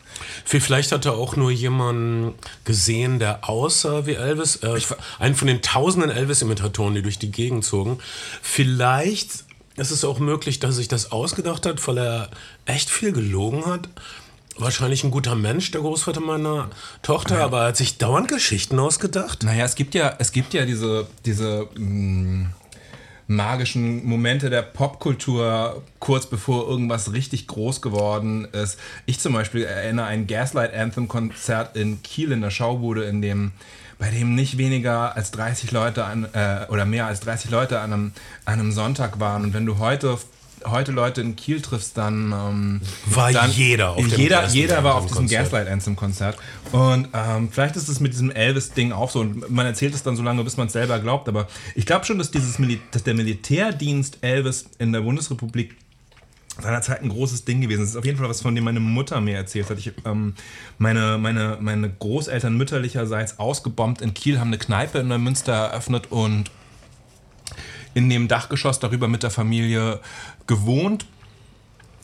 Vielleicht 0.43 0.91
hat 0.91 1.05
er 1.05 1.13
auch 1.13 1.37
nur 1.37 1.49
jemanden 1.49 2.33
gesehen, 2.65 3.19
der 3.19 3.47
aussah 3.47 4.05
wie 4.05 4.15
Elvis. 4.15 4.57
Äh, 4.57 4.77
einen 5.19 5.35
von 5.35 5.47
den 5.47 5.61
tausenden 5.61 6.11
Elvis-Imitatoren, 6.11 6.95
die 6.95 7.01
durch 7.01 7.17
die 7.17 7.31
Gegend 7.31 7.63
zogen. 7.63 7.99
Vielleicht 8.41 9.45
ist 9.77 9.91
es 9.91 10.03
auch 10.03 10.19
möglich, 10.19 10.59
dass 10.59 10.71
er 10.71 10.77
sich 10.77 10.87
das 10.89 11.11
ausgedacht 11.13 11.65
hat, 11.65 11.85
weil 11.87 11.97
er 11.97 12.29
echt 12.65 12.89
viel 12.89 13.13
gelogen 13.13 13.65
hat. 13.65 13.87
Wahrscheinlich 14.57 15.03
ein 15.03 15.12
guter 15.12 15.36
Mensch, 15.36 15.72
der 15.72 15.81
Großvater 15.81 16.22
meiner 16.22 16.69
Tochter, 17.01 17.39
ja. 17.39 17.45
aber 17.45 17.62
er 17.62 17.67
hat 17.69 17.77
sich 17.77 17.98
dauernd 17.98 18.27
Geschichten 18.27 18.77
ausgedacht. 18.79 19.43
Naja, 19.43 19.65
es 19.65 19.75
gibt 19.75 19.95
ja, 19.95 20.15
es 20.19 20.31
gibt 20.31 20.53
ja 20.53 20.65
diese, 20.65 21.07
diese 21.25 21.67
mh, 21.75 21.79
mm, 21.79 22.53
magischen 23.27 24.05
Momente 24.05 24.50
der 24.50 24.62
Popkultur, 24.62 25.81
kurz 26.00 26.27
bevor 26.27 26.67
irgendwas 26.67 27.13
richtig 27.13 27.48
groß 27.48 27.81
geworden 27.81 28.45
ist. 28.51 28.77
Ich 29.05 29.19
zum 29.19 29.33
Beispiel 29.33 29.63
erinnere 29.63 30.05
ein 30.05 30.27
Gaslight 30.27 30.74
Anthem 30.74 31.07
Konzert 31.07 31.75
in 31.75 32.03
Kiel 32.03 32.31
in 32.31 32.41
der 32.41 32.51
Schaubude, 32.51 33.05
in 33.05 33.22
dem 33.22 33.51
bei 34.00 34.10
dem 34.10 34.36
nicht 34.36 34.57
weniger 34.57 35.15
als 35.15 35.31
30 35.31 35.72
Leute 35.72 36.03
an, 36.03 36.27
äh, 36.33 36.65
oder 36.69 36.86
mehr 36.86 37.05
als 37.05 37.22
30 37.22 37.50
Leute 37.51 37.79
an 37.79 37.93
einem, 37.93 38.12
an 38.43 38.60
einem 38.60 38.72
Sonntag 38.72 39.19
waren. 39.19 39.43
Und 39.43 39.53
wenn 39.53 39.65
du 39.65 39.77
heute 39.77 40.17
heute 40.65 40.91
Leute 40.91 41.22
in 41.22 41.36
Kiel 41.36 41.62
triffst, 41.62 41.98
dann 41.98 42.32
ähm, 42.32 42.82
war 43.05 43.32
dann 43.32 43.51
jeder 43.51 43.91
auf 43.91 43.98
dem 43.98 44.20
jeder, 44.20 44.48
jeder 44.48 44.84
war 44.84 44.96
auf 44.96 45.05
diesem 45.08 45.27
Gaslight 45.27 45.67
Anthem 45.67 45.96
Konzert 45.96 46.38
und 46.72 47.10
ähm, 47.13 47.50
vielleicht 47.51 47.75
ist 47.75 47.89
es 47.89 48.00
mit 48.00 48.13
diesem 48.13 48.32
Elvis 48.32 48.72
Ding 48.72 48.91
auch 48.91 49.10
so 49.10 49.22
und 49.22 49.50
man 49.50 49.65
erzählt 49.65 49.93
es 49.93 50.03
dann 50.03 50.15
so 50.15 50.24
lange, 50.24 50.43
bis 50.43 50.58
man 50.58 50.67
es 50.67 50.74
selber 50.74 51.00
glaubt, 51.00 51.27
aber 51.27 51.48
ich 51.75 51.86
glaube 51.86 52.05
schon, 52.05 52.17
dass 52.17 52.32
dieses 52.32 52.60
Mil 52.60 52.79
dass 52.91 53.03
der 53.03 53.13
Militärdienst 53.13 54.20
Elvis 54.22 54.65
in 54.79 54.93
der 54.93 55.01
Bundesrepublik 55.01 55.75
seinerzeit 56.62 57.01
ein 57.01 57.10
großes 57.10 57.46
Ding 57.46 57.62
gewesen. 57.62 57.82
Das 57.82 57.89
ist 57.89 57.96
auf 57.96 58.05
jeden 58.05 58.17
Fall 58.17 58.29
was, 58.29 58.41
von 58.41 58.53
dem 58.53 58.63
meine 58.63 58.79
Mutter 58.79 59.20
mir 59.22 59.36
erzählt 59.36 59.70
hat. 59.70 59.79
Ich, 59.79 59.91
ähm, 60.05 60.36
meine, 60.77 61.17
meine, 61.17 61.58
meine 61.60 61.89
Großeltern 61.89 62.55
mütterlicherseits 62.55 63.39
ausgebombt 63.39 64.01
in 64.01 64.13
Kiel, 64.13 64.39
haben 64.39 64.48
eine 64.48 64.60
Kneipe 64.60 65.00
in 65.00 65.08
Neumünster 65.08 65.53
eröffnet 65.53 66.12
und 66.12 66.51
in 67.96 68.10
dem 68.10 68.27
Dachgeschoss 68.27 68.79
darüber 68.79 69.08
mit 69.08 69.24
der 69.24 69.29
Familie 69.29 70.00
gewohnt. 70.47 71.05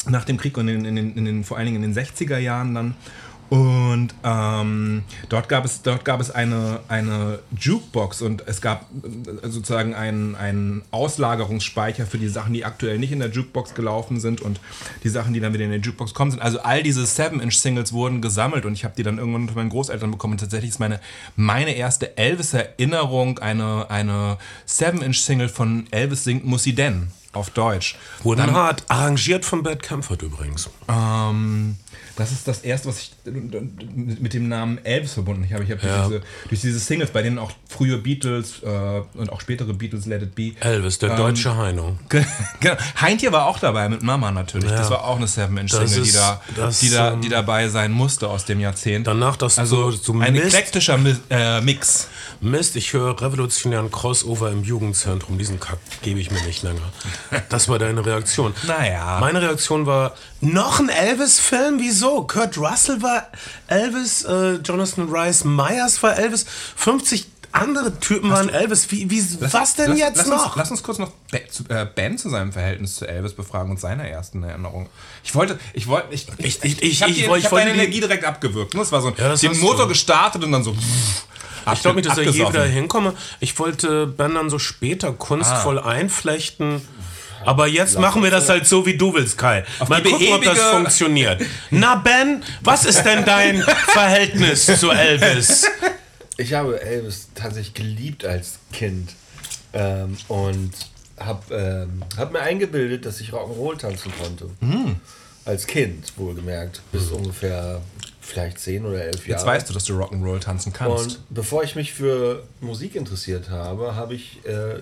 Nach 0.07 0.23
dem 0.23 0.37
Krieg 0.37 0.57
und 0.57 0.67
in, 0.67 0.85
in, 0.85 0.97
in 1.15 1.25
den, 1.25 1.43
vor 1.43 1.57
allen 1.57 1.65
Dingen 1.65 1.83
in 1.83 1.93
den 1.93 2.05
60er 2.05 2.37
Jahren 2.37 2.73
dann. 2.73 2.95
Und 3.49 4.09
ähm, 4.23 5.03
dort 5.27 5.49
gab 5.49 5.65
es, 5.65 5.81
dort 5.81 6.05
gab 6.05 6.21
es 6.21 6.29
eine, 6.29 6.81
eine 6.87 7.39
Jukebox 7.57 8.21
und 8.21 8.47
es 8.47 8.61
gab 8.61 8.85
äh, 9.03 9.49
sozusagen 9.49 9.95
einen, 9.95 10.35
einen 10.35 10.83
Auslagerungsspeicher 10.91 12.05
für 12.05 12.19
die 12.19 12.27
Sachen, 12.27 12.53
die 12.53 12.63
aktuell 12.63 12.99
nicht 12.99 13.11
in 13.11 13.19
der 13.19 13.29
Jukebox 13.29 13.73
gelaufen 13.73 14.19
sind 14.19 14.41
und 14.41 14.59
die 15.03 15.09
Sachen, 15.09 15.33
die 15.33 15.39
dann 15.39 15.53
wieder 15.53 15.65
in 15.65 15.71
der 15.71 15.79
Jukebox 15.79 16.13
kommen 16.13 16.29
sind. 16.29 16.41
Also 16.41 16.59
all 16.59 16.83
diese 16.83 17.01
7-Inch-Singles 17.01 17.91
wurden 17.91 18.21
gesammelt 18.21 18.65
und 18.65 18.73
ich 18.73 18.83
habe 18.83 18.93
die 18.95 19.03
dann 19.03 19.17
irgendwann 19.17 19.47
von 19.47 19.55
meinen 19.55 19.69
Großeltern 19.69 20.11
bekommen. 20.11 20.33
Und 20.33 20.41
tatsächlich 20.41 20.69
ist 20.69 20.79
meine, 20.79 20.99
meine 21.35 21.71
erste 21.71 22.17
Elvis-Erinnerung 22.17 23.39
eine, 23.39 23.89
eine 23.89 24.37
7-Inch-Single 24.67 25.49
von 25.49 25.87
Elvis 25.89 26.23
singt 26.23 26.45
Muss 26.45 26.61
sie 26.61 26.75
denn 26.75 27.11
auf 27.33 27.51
Deutsch. 27.51 27.95
Wurden 28.23 28.47
dann, 28.47 28.53
hart 28.53 28.83
arrangiert 28.87 29.45
von 29.45 29.63
Bad 29.63 29.83
Comfort 29.83 30.21
übrigens. 30.21 30.69
Ähm, 30.87 31.77
das 32.19 32.33
ist 32.33 32.47
das 32.49 32.59
erste, 32.59 32.89
was 32.89 32.99
ich 32.99 33.11
mit 33.25 34.33
dem 34.33 34.49
Namen 34.49 34.83
Elvis 34.83 35.13
verbunden 35.13 35.47
habe. 35.53 35.63
Ich 35.63 35.71
habe 35.71 35.81
ja. 35.87 35.99
durch, 35.99 36.07
diese, 36.07 36.21
durch 36.49 36.61
diese 36.61 36.79
Singles, 36.79 37.11
bei 37.11 37.21
denen 37.21 37.39
auch 37.39 37.51
frühe 37.69 37.97
Beatles 37.97 38.61
äh, 38.61 39.01
und 39.13 39.31
auch 39.31 39.39
spätere 39.39 39.73
Beatles 39.73 40.05
Let 40.05 40.23
It 40.23 40.35
Be. 40.35 40.51
Elvis, 40.59 40.99
der 40.99 41.11
ähm, 41.11 41.17
deutsche 41.17 41.55
Heino. 41.55 41.97
Genau. 42.59 42.75
Heintje 42.99 43.31
war 43.31 43.45
auch 43.45 43.59
dabei 43.59 43.87
mit 43.87 44.03
Mama 44.03 44.31
natürlich. 44.31 44.69
Ja. 44.69 44.77
Das 44.77 44.89
war 44.89 45.05
auch 45.05 45.15
eine 45.15 45.27
Seven-Inch-Single, 45.27 46.03
die, 46.03 46.11
da, 46.11 46.41
das, 46.57 46.79
die, 46.79 46.89
da, 46.89 47.15
die 47.15 47.27
ähm, 47.27 47.31
dabei 47.31 47.69
sein 47.69 47.91
musste 47.91 48.27
aus 48.27 48.43
dem 48.43 48.59
Jahrzehnt. 48.59 49.07
Danach 49.07 49.37
das 49.37 49.57
also 49.57 49.91
so, 49.91 50.13
so 50.13 50.19
ein 50.19 50.33
Mist, 50.33 50.47
eklektischer 50.47 50.99
äh, 51.29 51.61
Mix. 51.61 52.09
Mist, 52.41 52.75
ich 52.75 52.93
höre 52.93 53.21
revolutionären 53.21 53.91
Crossover 53.91 54.51
im 54.51 54.63
Jugendzentrum. 54.63 55.37
Diesen 55.37 55.59
Kack 55.59 55.79
gebe 56.01 56.19
ich 56.19 56.31
mir 56.31 56.41
nicht 56.43 56.63
länger. 56.63 56.81
Das 57.49 57.67
war 57.67 57.79
deine 57.79 58.05
Reaktion. 58.05 58.53
Naja. 58.67 59.17
Meine 59.19 59.41
Reaktion 59.41 59.85
war, 59.85 60.13
noch 60.41 60.79
ein 60.79 60.89
Elvis-Film? 60.89 61.79
Wieso? 61.79 62.23
Kurt 62.23 62.57
Russell 62.57 63.01
war 63.01 63.27
Elvis, 63.67 64.23
äh, 64.23 64.55
Jonathan 64.57 65.09
Rice 65.09 65.43
Myers 65.43 66.01
war 66.03 66.17
Elvis, 66.17 66.45
50 66.75 67.25
andere 67.51 67.99
Typen 67.99 68.29
waren 68.29 68.49
Elvis. 68.49 68.91
Wie, 68.91 69.09
wie, 69.09 69.23
lass, 69.39 69.53
was 69.53 69.75
denn 69.75 69.91
lass, 69.91 69.99
jetzt 69.99 70.17
lass 70.17 70.27
noch? 70.27 70.45
Uns, 70.47 70.55
lass 70.55 70.71
uns 70.71 70.83
kurz 70.83 70.99
noch 70.99 71.11
äh, 71.31 71.85
Ben 71.95 72.17
zu 72.17 72.29
seinem 72.29 72.53
Verhältnis 72.53 72.95
zu 72.95 73.07
Elvis 73.07 73.33
befragen 73.33 73.71
und 73.71 73.79
seiner 73.79 74.07
ersten 74.07 74.43
Erinnerung. 74.43 74.87
Ich 75.23 75.33
wollte, 75.35 75.59
ich 75.73 75.87
wollte, 75.87 76.13
ich, 76.13 76.27
ich, 76.37 76.63
ich, 76.63 76.81
ich, 76.81 77.01
habe 77.01 77.43
hab 77.43 77.51
deine 77.51 77.71
Energie 77.71 77.99
direkt 77.99 78.23
abgewürgt. 78.23 78.75
Das 78.75 78.91
war 78.91 79.01
so, 79.01 79.13
ja, 79.17 79.35
den 79.35 79.59
Motor 79.59 79.83
so. 79.83 79.87
gestartet 79.87 80.43
und 80.43 80.51
dann 80.51 80.63
so. 80.63 80.75
Ich 81.73 81.81
glaube 81.81 81.97
nicht, 81.97 82.09
dass 82.09 82.17
ich 82.17 82.31
je 82.31 82.47
wieder 82.47 82.65
hinkomme. 82.65 83.13
Ich 83.39 83.57
wollte 83.59 84.07
Ben 84.07 84.35
dann 84.35 84.49
so 84.49 84.59
später 84.59 85.13
kunstvoll 85.13 85.79
ah. 85.79 85.85
einflechten 85.85 86.81
aber 87.45 87.67
jetzt 87.67 87.93
Lass 87.93 88.01
machen 88.01 88.23
wir 88.23 88.31
das 88.31 88.49
halt 88.49 88.67
so, 88.67 88.85
wie 88.85 88.97
du 88.97 89.13
willst, 89.13 89.37
Kai. 89.37 89.63
Auf 89.79 89.89
Mal 89.89 90.03
gucken, 90.03 90.27
ob 90.33 90.43
das 90.43 90.59
funktioniert. 90.59 91.41
Na, 91.69 91.95
Ben, 91.95 92.43
was 92.61 92.85
ist 92.85 93.03
denn 93.03 93.25
dein 93.25 93.61
Verhältnis 93.87 94.65
zu 94.65 94.91
Elvis? 94.91 95.65
Ich 96.37 96.53
habe 96.53 96.81
Elvis 96.81 97.29
tatsächlich 97.35 97.73
geliebt 97.73 98.25
als 98.25 98.59
Kind. 98.71 99.11
Ähm, 99.71 100.17
und 100.27 100.71
habe 101.19 101.53
ähm, 101.55 102.03
hab 102.17 102.31
mir 102.31 102.41
eingebildet, 102.41 103.05
dass 103.05 103.19
ich 103.19 103.31
Rock'n'Roll 103.31 103.77
tanzen 103.77 104.11
konnte. 104.21 104.49
Mhm. 104.61 104.95
Als 105.45 105.67
Kind, 105.67 106.13
wohlgemerkt. 106.17 106.81
Bis 106.91 107.09
mhm. 107.09 107.17
ungefähr 107.17 107.81
vielleicht 108.29 108.59
zehn 108.59 108.85
oder 108.85 109.03
elf 109.03 109.27
Jahre. 109.27 109.39
Jetzt 109.39 109.45
weißt 109.45 109.69
du, 109.69 109.73
dass 109.73 109.83
du 109.85 109.93
Rock'n'Roll 109.93 110.39
tanzen 110.39 110.73
kannst. 110.73 111.17
Und 111.17 111.19
bevor 111.29 111.63
ich 111.63 111.75
mich 111.75 111.93
für 111.93 112.43
Musik 112.61 112.95
interessiert 112.95 113.49
habe, 113.49 113.95
habe 113.95 114.15
ich, 114.15 114.45
äh, 114.45 114.79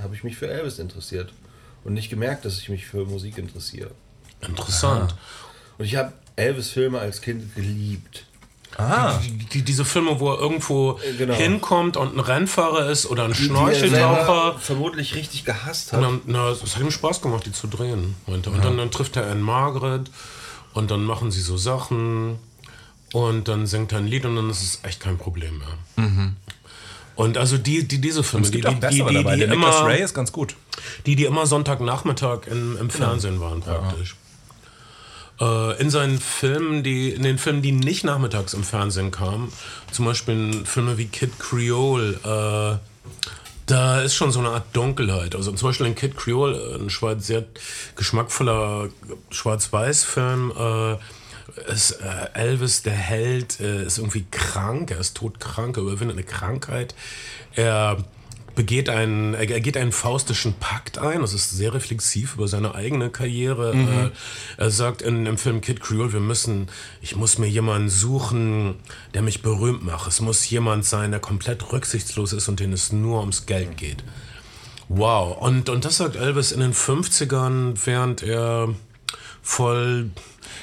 hab 0.00 0.12
ich 0.12 0.24
mich 0.24 0.36
für 0.36 0.48
Elvis 0.48 0.78
interessiert 0.78 1.32
und 1.84 1.94
nicht 1.94 2.10
gemerkt, 2.10 2.44
dass 2.44 2.58
ich 2.58 2.68
mich 2.68 2.86
für 2.86 3.04
Musik 3.04 3.38
interessiere. 3.38 3.90
Interessant. 4.40 5.12
Aha. 5.12 5.18
Und 5.78 5.84
ich 5.84 5.96
habe 5.96 6.12
Elvis-Filme 6.36 6.98
als 6.98 7.20
Kind 7.20 7.54
geliebt. 7.54 8.26
Ah. 8.76 9.18
Die, 9.22 9.30
die, 9.30 9.62
diese 9.62 9.84
Filme, 9.84 10.18
wo 10.18 10.32
er 10.32 10.40
irgendwo 10.40 10.98
genau. 11.16 11.34
hinkommt 11.34 11.96
und 11.96 12.16
ein 12.16 12.20
Rennfahrer 12.20 12.90
ist 12.90 13.06
oder 13.06 13.24
ein 13.24 13.32
Die, 13.32 13.42
die 13.42 13.44
er 13.44 13.54
Schnorcheltaucher. 13.54 14.58
vermutlich 14.58 15.14
richtig 15.14 15.44
gehasst 15.44 15.92
hat. 15.92 16.00
Und 16.00 16.04
dann, 16.04 16.20
na, 16.26 16.50
es 16.50 16.74
hat 16.74 16.82
ihm 16.82 16.90
Spaß 16.90 17.22
gemacht, 17.22 17.46
die 17.46 17.52
zu 17.52 17.68
drehen. 17.68 18.16
er. 18.26 18.34
Und 18.34 18.46
dann, 18.46 18.76
dann 18.76 18.90
trifft 18.90 19.16
er 19.16 19.30
Anne 19.30 19.40
Margaret 19.42 20.10
und 20.72 20.90
dann 20.90 21.04
machen 21.04 21.30
sie 21.30 21.40
so 21.40 21.56
Sachen 21.56 22.38
und 23.14 23.46
dann 23.46 23.68
singt 23.68 23.92
er 23.92 23.98
ein 23.98 24.08
Lied 24.08 24.26
und 24.26 24.34
dann 24.34 24.50
ist 24.50 24.60
es 24.60 24.80
echt 24.82 24.98
kein 24.98 25.18
Problem 25.18 25.58
mehr. 25.58 25.68
Und 27.14 27.38
also 27.38 27.56
die, 27.58 27.86
die 27.86 28.00
diese 28.00 28.24
Filme, 28.24 28.50
die, 28.50 28.60
die, 28.60 28.74
die, 28.74 28.88
die, 28.88 28.98
dabei. 29.14 29.36
die, 29.36 29.42
immer, 29.44 29.68
Ray 29.84 30.02
ist 30.02 30.14
ganz 30.14 30.32
gut. 30.32 30.56
die, 31.06 31.14
die 31.14 31.24
immer 31.24 31.46
Sonntagnachmittag 31.46 32.48
im, 32.50 32.76
im 32.76 32.90
Fernsehen 32.90 33.40
waren 33.40 33.60
praktisch. 33.60 34.16
Äh, 35.40 35.80
in 35.80 35.90
seinen 35.90 36.18
Filmen, 36.18 36.82
die, 36.82 37.10
in 37.10 37.22
den 37.22 37.38
Filmen, 37.38 37.62
die 37.62 37.70
nicht 37.70 38.02
nachmittags 38.02 38.52
im 38.52 38.64
Fernsehen 38.64 39.12
kamen, 39.12 39.52
zum 39.92 40.06
Beispiel 40.06 40.34
in 40.34 40.66
Filme 40.66 40.98
wie 40.98 41.06
Kid 41.06 41.38
Creole, 41.38 42.14
äh, 42.24 42.78
da 43.66 44.00
ist 44.00 44.16
schon 44.16 44.32
so 44.32 44.40
eine 44.40 44.48
Art 44.48 44.64
Dunkelheit. 44.72 45.36
Also 45.36 45.52
zum 45.52 45.68
Beispiel 45.68 45.86
in 45.86 45.94
Kid 45.94 46.16
Creole, 46.16 46.80
ein 46.80 46.90
schwarz, 46.90 47.28
sehr 47.28 47.44
geschmackvoller 47.94 48.88
Schwarz-Weiß-Film, 49.30 50.50
äh, 50.50 50.96
ist 51.72 51.92
äh, 51.92 52.28
Elvis, 52.34 52.82
der 52.82 52.94
Held, 52.94 53.60
äh, 53.60 53.84
ist 53.84 53.98
irgendwie 53.98 54.24
krank, 54.30 54.90
er 54.90 55.00
ist 55.00 55.16
todkrank, 55.16 55.76
er 55.76 55.82
überwindet 55.82 56.16
eine 56.16 56.26
Krankheit. 56.26 56.94
Er 57.54 57.98
begeht 58.54 58.88
einen, 58.88 59.34
er 59.34 59.46
geht 59.46 59.76
einen 59.76 59.92
faustischen 59.92 60.54
Pakt 60.54 60.98
ein, 60.98 61.20
das 61.20 61.34
ist 61.34 61.50
sehr 61.50 61.74
reflexiv 61.74 62.34
über 62.34 62.46
seine 62.48 62.74
eigene 62.74 63.10
Karriere. 63.10 63.72
Äh, 63.74 64.10
er 64.62 64.70
sagt 64.70 65.02
in 65.02 65.24
dem 65.24 65.38
Film 65.38 65.60
Kid 65.60 65.80
Creole, 65.80 66.12
wir 66.12 66.20
müssen, 66.20 66.68
ich 67.00 67.16
muss 67.16 67.38
mir 67.38 67.48
jemanden 67.48 67.88
suchen, 67.88 68.76
der 69.12 69.22
mich 69.22 69.42
berühmt 69.42 69.84
macht. 69.84 70.06
Es 70.06 70.20
muss 70.20 70.48
jemand 70.48 70.84
sein, 70.84 71.10
der 71.10 71.20
komplett 71.20 71.72
rücksichtslos 71.72 72.32
ist 72.32 72.48
und 72.48 72.60
den 72.60 72.72
es 72.72 72.92
nur 72.92 73.20
ums 73.20 73.46
Geld 73.46 73.76
geht. 73.76 74.04
Wow. 74.88 75.38
Und, 75.40 75.68
und 75.68 75.84
das 75.84 75.96
sagt 75.96 76.16
Elvis 76.16 76.52
in 76.52 76.60
den 76.60 76.74
50ern, 76.74 77.74
während 77.84 78.22
er 78.22 78.68
voll 79.42 80.10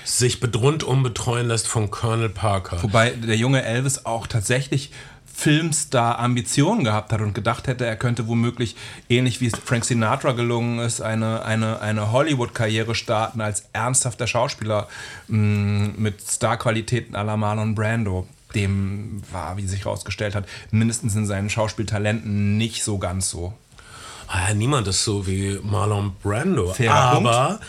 sich 0.03 0.39
rundum 0.55 1.03
betreuen 1.03 1.48
lässt 1.48 1.67
von 1.67 1.91
Colonel 1.91 2.29
Parker. 2.29 2.81
Wobei 2.84 3.12
der 3.12 3.36
junge 3.36 3.63
Elvis 3.63 4.05
auch 4.05 4.27
tatsächlich 4.27 4.91
Filmstar-Ambitionen 5.34 6.84
gehabt 6.84 7.12
hat 7.12 7.22
und 7.22 7.34
gedacht 7.34 7.67
hätte, 7.67 7.86
er 7.86 7.96
könnte 7.96 8.27
womöglich, 8.27 8.75
ähnlich 9.10 9.41
wie 9.41 9.48
es 9.48 9.53
Frank 9.58 9.86
Sinatra 9.86 10.34
gelungen 10.34 10.79
ist, 10.79 11.01
eine, 11.01 11.43
eine, 11.43 11.79
eine 11.79 12.12
Hollywood-Karriere 12.12 12.93
starten 12.93 13.41
als 13.41 13.65
ernsthafter 13.74 14.27
Schauspieler 14.27 14.88
mh, 15.29 15.93
mit 15.98 16.22
Starqualitäten 16.22 17.15
à 17.15 17.24
la 17.24 17.38
Marlon 17.38 17.74
Brando. 17.74 18.27
Dem 18.53 19.24
war, 19.31 19.58
wie 19.58 19.65
sich 19.65 19.86
herausgestellt 19.86 20.36
hat, 20.36 20.46
mindestens 20.72 21.15
in 21.15 21.25
seinen 21.25 21.50
Schauspieltalenten 21.50 22.58
nicht 22.58 22.84
so 22.84 22.98
ganz 22.98 23.29
so. 23.29 23.53
Ah, 24.27 24.53
niemand 24.53 24.88
ist 24.88 25.03
so 25.03 25.25
wie 25.25 25.60
Marlon 25.63 26.13
Brando. 26.22 26.74
Fairer 26.74 26.96
aber, 26.96 27.60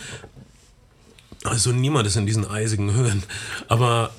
also 1.43 1.71
niemand 1.71 2.07
ist 2.07 2.15
in 2.15 2.25
diesen 2.25 2.49
eisigen 2.49 2.93
Höhen. 2.93 3.23
Aber 3.67 4.11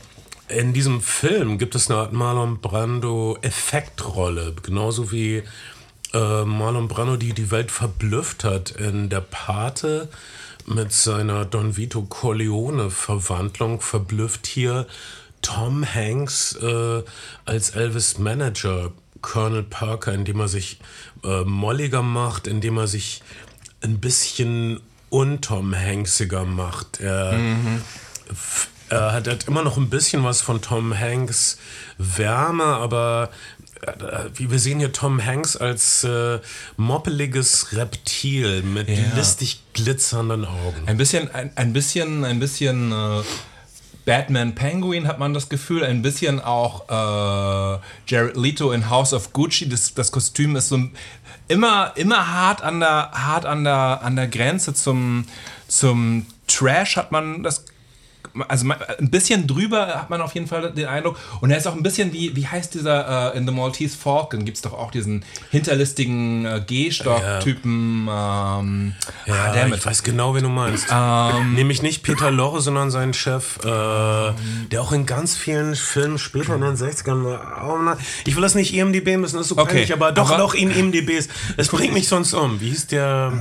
in 0.48 0.72
diesem 0.72 1.00
Film 1.00 1.58
gibt 1.58 1.74
es 1.74 1.90
eine 1.90 2.00
Art 2.00 2.12
Marlon 2.12 2.60
Brando-Effektrolle. 2.60 4.54
Genauso 4.62 5.10
wie 5.10 5.42
äh, 6.12 6.44
Marlon 6.44 6.88
Brando 6.88 7.16
die 7.16 7.32
die 7.32 7.50
Welt 7.50 7.70
verblüfft 7.70 8.44
hat 8.44 8.70
in 8.72 9.08
der 9.08 9.22
Pate 9.22 10.08
mit 10.66 10.92
seiner 10.92 11.44
Don 11.44 11.76
Vito 11.76 12.02
Corleone-Verwandlung, 12.02 13.80
verblüfft 13.80 14.46
hier 14.46 14.86
Tom 15.42 15.84
Hanks 15.84 16.56
äh, 16.56 17.02
als 17.44 17.70
Elvis 17.70 18.18
Manager 18.18 18.92
Colonel 19.20 19.62
Parker, 19.62 20.12
indem 20.12 20.40
er 20.40 20.48
sich 20.48 20.78
äh, 21.22 21.44
molliger 21.44 22.02
macht, 22.02 22.46
indem 22.46 22.78
er 22.78 22.86
sich 22.86 23.22
ein 23.82 23.98
bisschen 23.98 24.80
untom 25.14 25.74
Hanksiger 25.76 26.44
macht. 26.44 27.00
Er, 27.00 27.34
f- 28.30 28.68
er 28.88 29.12
hat, 29.12 29.28
hat 29.28 29.44
immer 29.46 29.62
noch 29.62 29.76
ein 29.76 29.88
bisschen 29.88 30.24
was 30.24 30.40
von 30.42 30.60
Tom 30.60 30.98
Hanks 30.98 31.58
Wärme, 31.98 32.64
aber 32.64 33.30
äh, 33.82 33.92
wie 34.34 34.50
wir 34.50 34.58
sehen 34.58 34.80
hier 34.80 34.92
Tom 34.92 35.24
Hanks 35.24 35.56
als 35.56 36.02
äh, 36.04 36.40
moppeliges 36.76 37.72
Reptil 37.72 38.62
mit 38.62 38.88
Ja. 38.88 38.96
listig 39.14 39.62
glitzernden 39.72 40.44
Augen. 40.44 40.82
Ein 40.86 40.96
bisschen, 40.96 41.32
ein, 41.32 41.52
ein 41.56 41.72
bisschen, 41.72 42.24
ein 42.24 42.40
bisschen 42.40 42.90
äh, 42.90 43.22
Batman 44.04 44.54
Penguin 44.54 45.06
hat 45.06 45.18
man 45.18 45.32
das 45.32 45.48
Gefühl, 45.48 45.82
ein 45.84 46.02
bisschen 46.02 46.40
auch 46.40 46.88
äh, 46.90 47.78
Jared 48.06 48.36
Leto 48.36 48.72
in 48.72 48.90
House 48.90 49.14
of 49.14 49.32
Gucci. 49.32 49.68
Das, 49.68 49.94
das 49.94 50.10
Kostüm 50.12 50.56
ist 50.56 50.68
so 50.70 50.76
ein- 50.76 50.94
immer, 51.48 51.92
immer 51.96 52.32
hart 52.32 52.62
an 52.62 52.80
der, 52.80 53.10
hart 53.12 53.46
an 53.46 53.64
der, 53.64 54.00
an 54.02 54.16
der 54.16 54.28
Grenze 54.28 54.74
zum, 54.74 55.26
zum 55.68 56.26
Trash 56.46 56.96
hat 56.96 57.12
man 57.12 57.42
das 57.42 57.64
also 58.48 58.66
ein 58.98 59.10
bisschen 59.10 59.46
drüber 59.46 59.86
hat 59.86 60.10
man 60.10 60.20
auf 60.20 60.34
jeden 60.34 60.46
Fall 60.46 60.72
den 60.72 60.86
Eindruck. 60.86 61.18
Und 61.40 61.50
er 61.50 61.58
ist 61.58 61.66
auch 61.66 61.74
ein 61.74 61.82
bisschen 61.82 62.12
wie, 62.12 62.34
wie 62.34 62.46
heißt 62.46 62.74
dieser 62.74 63.32
äh, 63.34 63.38
in 63.38 63.46
The 63.46 63.52
Maltese 63.52 63.96
Falcon? 63.96 64.44
Gibt 64.44 64.56
es 64.56 64.62
doch 64.62 64.72
auch 64.72 64.90
diesen 64.90 65.24
hinterlistigen 65.50 66.44
äh, 66.44 66.62
G-Stock-Typen. 66.66 68.08
Ähm, 68.10 68.94
Ja, 69.26 69.34
ah, 69.34 69.52
damn 69.54 69.72
ich 69.72 69.84
weiß 69.84 70.02
genau, 70.02 70.34
wen 70.34 70.42
du 70.42 70.48
meinst. 70.48 70.86
Ähm. 70.90 71.54
Nämlich 71.54 71.82
nicht 71.82 72.02
Peter 72.02 72.30
Lorre, 72.30 72.60
sondern 72.60 72.90
sein 72.90 73.14
Chef, 73.14 73.58
äh, 73.64 73.68
der 74.70 74.80
auch 74.80 74.92
in 74.92 75.06
ganz 75.06 75.36
vielen 75.36 75.76
Filmen 75.76 76.18
später 76.18 76.54
in 76.54 76.62
den 76.62 76.76
60ern 76.76 77.24
war. 77.24 77.64
Oh 77.68 77.96
ich 78.26 78.34
will 78.34 78.42
das 78.42 78.54
nicht 78.54 78.74
IMDb 78.74 79.16
müssen, 79.16 79.36
das 79.36 79.46
ist 79.46 79.48
so 79.50 79.58
Okay, 79.58 79.72
peinlich, 79.72 79.92
aber 79.92 80.12
doch, 80.12 80.30
aber- 80.30 80.38
doch 80.38 80.54
in 80.54 80.70
IMDbs. 80.70 81.28
Es 81.56 81.68
bringt 81.68 81.94
mich 81.94 82.08
sonst 82.08 82.34
um. 82.34 82.60
Wie 82.60 82.70
hieß 82.70 82.88
der? 82.88 83.32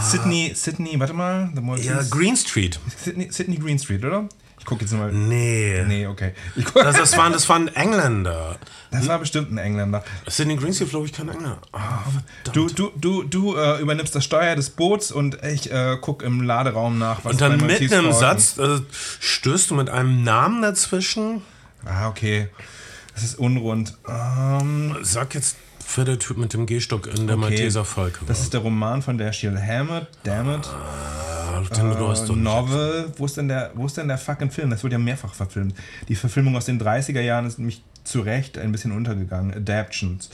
Sydney, 0.00 0.52
Sydney, 0.54 0.98
warte 0.98 1.12
mal. 1.14 1.50
Ja, 1.80 2.02
Green 2.10 2.36
Street. 2.36 2.78
Sydney, 3.02 3.28
Sydney 3.30 3.56
Green 3.56 3.78
Street, 3.78 4.04
oder? 4.04 4.28
Ich 4.58 4.64
gucke 4.66 4.82
jetzt 4.82 4.94
mal. 4.94 5.12
Nee. 5.12 5.84
Nee, 5.86 6.06
okay. 6.06 6.32
Das, 6.74 6.96
das, 6.96 7.16
waren, 7.18 7.32
das 7.34 7.46
waren 7.50 7.68
Engländer. 7.68 8.56
das 8.90 9.06
war 9.08 9.18
bestimmt 9.18 9.52
ein 9.52 9.58
Engländer. 9.58 10.02
Sidney 10.26 10.56
Green 10.56 10.72
Street, 10.72 10.88
glaube 10.90 11.04
ich, 11.06 11.12
kein 11.12 11.28
Engländer. 11.28 11.58
Ah, 11.72 11.98
Du, 12.54 12.68
du, 12.68 12.90
du, 12.96 13.22
du 13.24 13.56
äh, 13.56 13.80
übernimmst 13.82 14.14
das 14.14 14.24
Steuer 14.24 14.56
des 14.56 14.70
Boots 14.70 15.12
und 15.12 15.42
ich 15.44 15.70
äh, 15.70 15.98
gucke 16.00 16.24
im 16.24 16.40
Laderaum 16.40 16.98
nach, 16.98 17.24
was 17.24 17.32
Und 17.32 17.40
dann 17.42 17.60
im 17.60 17.68
Falcon- 17.68 18.12
Satz 18.14 18.56
äh, 18.58 18.80
stößt 19.20 19.70
du 19.70 19.74
mit 19.74 19.90
einem 19.90 20.24
Namen 20.24 20.62
dazwischen. 20.62 21.42
Ah, 21.84 22.08
okay. 22.08 22.48
Das 23.14 23.22
ist 23.22 23.38
unrund. 23.38 23.98
Ähm, 24.08 24.96
Sag 25.02 25.34
jetzt, 25.34 25.56
wer 25.96 26.04
der 26.04 26.18
Typ 26.18 26.36
mit 26.36 26.52
dem 26.52 26.66
Gehstock 26.66 27.06
in 27.06 27.26
der 27.26 27.36
okay. 27.36 27.48
Malteser 27.50 27.84
Falke 27.84 28.20
war. 28.22 28.28
Das 28.28 28.40
ist 28.40 28.52
der 28.52 28.60
Roman 28.60 29.02
von 29.02 29.18
Dashiell 29.18 29.58
Hammett. 29.60 30.06
Damn 30.22 30.54
it. 30.54 30.66
Ah, 30.66 31.62
den 31.76 31.90
du 31.90 32.08
hast 32.08 32.28
Äh. 32.28 32.32
Novel. 32.32 33.12
Wo 33.16 33.26
ist, 33.26 33.36
denn 33.36 33.48
der, 33.48 33.70
wo 33.74 33.86
ist 33.86 33.96
denn 33.96 34.08
der 34.08 34.18
fucking 34.18 34.50
Film? 34.50 34.70
Das 34.70 34.82
wurde 34.82 34.94
ja 34.94 34.98
mehrfach 34.98 35.34
verfilmt. 35.34 35.74
Die 36.08 36.16
Verfilmung 36.16 36.56
aus 36.56 36.64
den 36.66 36.80
30er 36.80 37.20
Jahren 37.20 37.46
ist 37.46 37.58
nämlich 37.58 37.82
zu 38.02 38.20
Recht 38.20 38.58
ein 38.58 38.72
bisschen 38.72 38.92
untergegangen. 38.92 39.54
Adaptions. 39.54 40.28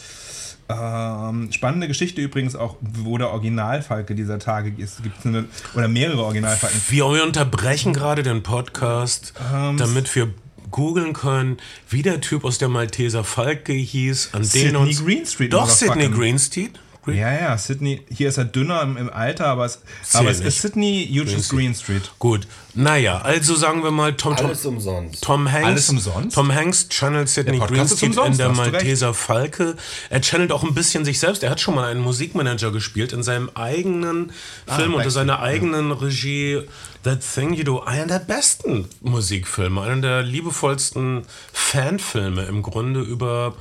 Ähm, 0.69 1.51
spannende 1.51 1.89
Geschichte 1.89 2.21
übrigens 2.21 2.55
auch, 2.55 2.77
wo 2.81 3.19
der 3.19 3.31
Originalfalke 3.31 4.15
dieser 4.15 4.39
Tage 4.39 4.73
ist. 4.77 5.03
Gibt 5.03 5.27
eine, 5.27 5.45
oder 5.75 5.89
mehrere 5.89 6.23
Originalfalken. 6.23 6.81
Wir, 6.89 7.05
wir 7.13 7.25
unterbrechen 7.25 7.93
gerade 7.93 8.23
den 8.23 8.43
Podcast, 8.43 9.35
Ähm, 9.53 9.77
damit 9.77 10.15
wir 10.15 10.33
googeln 10.71 11.13
können, 11.13 11.59
wie 11.89 12.03
der 12.03 12.21
Typ 12.21 12.45
aus 12.45 12.59
der 12.59 12.69
Malteser 12.69 13.25
Falke 13.25 13.73
hieß, 13.73 14.31
an 14.33 14.43
den 14.43 14.49
Sydney 14.49 14.77
uns... 14.77 15.05
Greenstreet, 15.05 15.53
Doch. 15.53 15.69
Sidney 15.69 16.09
Greenstreet. 16.09 16.79
Green- 17.05 17.19
Ja, 17.19 17.33
ja, 17.33 17.59
Sydney. 17.59 18.03
Hier 18.11 18.29
ist 18.29 18.37
er 18.39 18.45
dünner 18.45 18.83
im, 18.83 18.97
im 18.97 19.11
Alter, 19.11 19.47
aber 19.47 19.65
es, 19.65 19.81
aber 20.13 20.31
es 20.31 20.39
nicht. 20.39 20.49
ist 20.49 20.61
Sydney 20.63 21.09
Eugene 21.11 21.43
Green 21.49 21.75
Street. 21.75 22.11
Gut, 22.19 22.47
naja, 22.75 23.21
also 23.23 23.55
sagen 23.57 23.83
wir 23.83 23.91
mal 23.91 24.15
Tom, 24.15 24.37
Tom, 24.37 24.47
Alles 24.47 24.65
umsonst. 24.67 25.23
Tom 25.25 25.51
Hanks. 25.51 25.67
Alles 25.67 25.89
umsonst? 25.91 26.35
Tom 26.35 26.53
Hanks 26.55 26.89
channelt 26.89 27.27
Podcast 27.59 27.93
ist 27.93 28.01
Greenstreet 28.01 28.27
in 28.33 28.37
der. 28.37 28.49
Malteser 28.51 29.15
Falke. 29.15 29.77
Er 30.11 30.21
channelt 30.23 30.53
auch 30.53 30.63
ein 30.63 30.75
bisschen 30.75 31.05
sich 31.05 31.19
selbst. 31.19 31.43
Er 31.43 31.51
hat 31.51 31.61
schon 31.61 31.75
mal 31.75 31.91
einen 31.91 32.01
Musikmanager 32.01 32.71
gespielt 32.71 33.13
in 33.13 33.23
seinem 33.23 33.51
eigenen 33.55 34.33
Ah, 34.67 34.77
Film 34.77 34.95
unter 34.95 35.11
seiner 35.11 35.41
eigenen 35.41 35.93
Regie. 35.93 36.63
That 37.03 37.21
Thing 37.35 37.55
You 37.55 37.65
Do, 37.65 37.81
einer 37.81 38.07
der 38.07 38.19
besten 38.19 38.87
Musikfilme, 39.01 39.81
einer 39.81 40.03
der 40.03 40.23
liebevollsten 40.23 41.23
Fanfilme 41.51 42.43
im 42.45 42.63
Grunde 42.63 43.01
über 43.01 43.55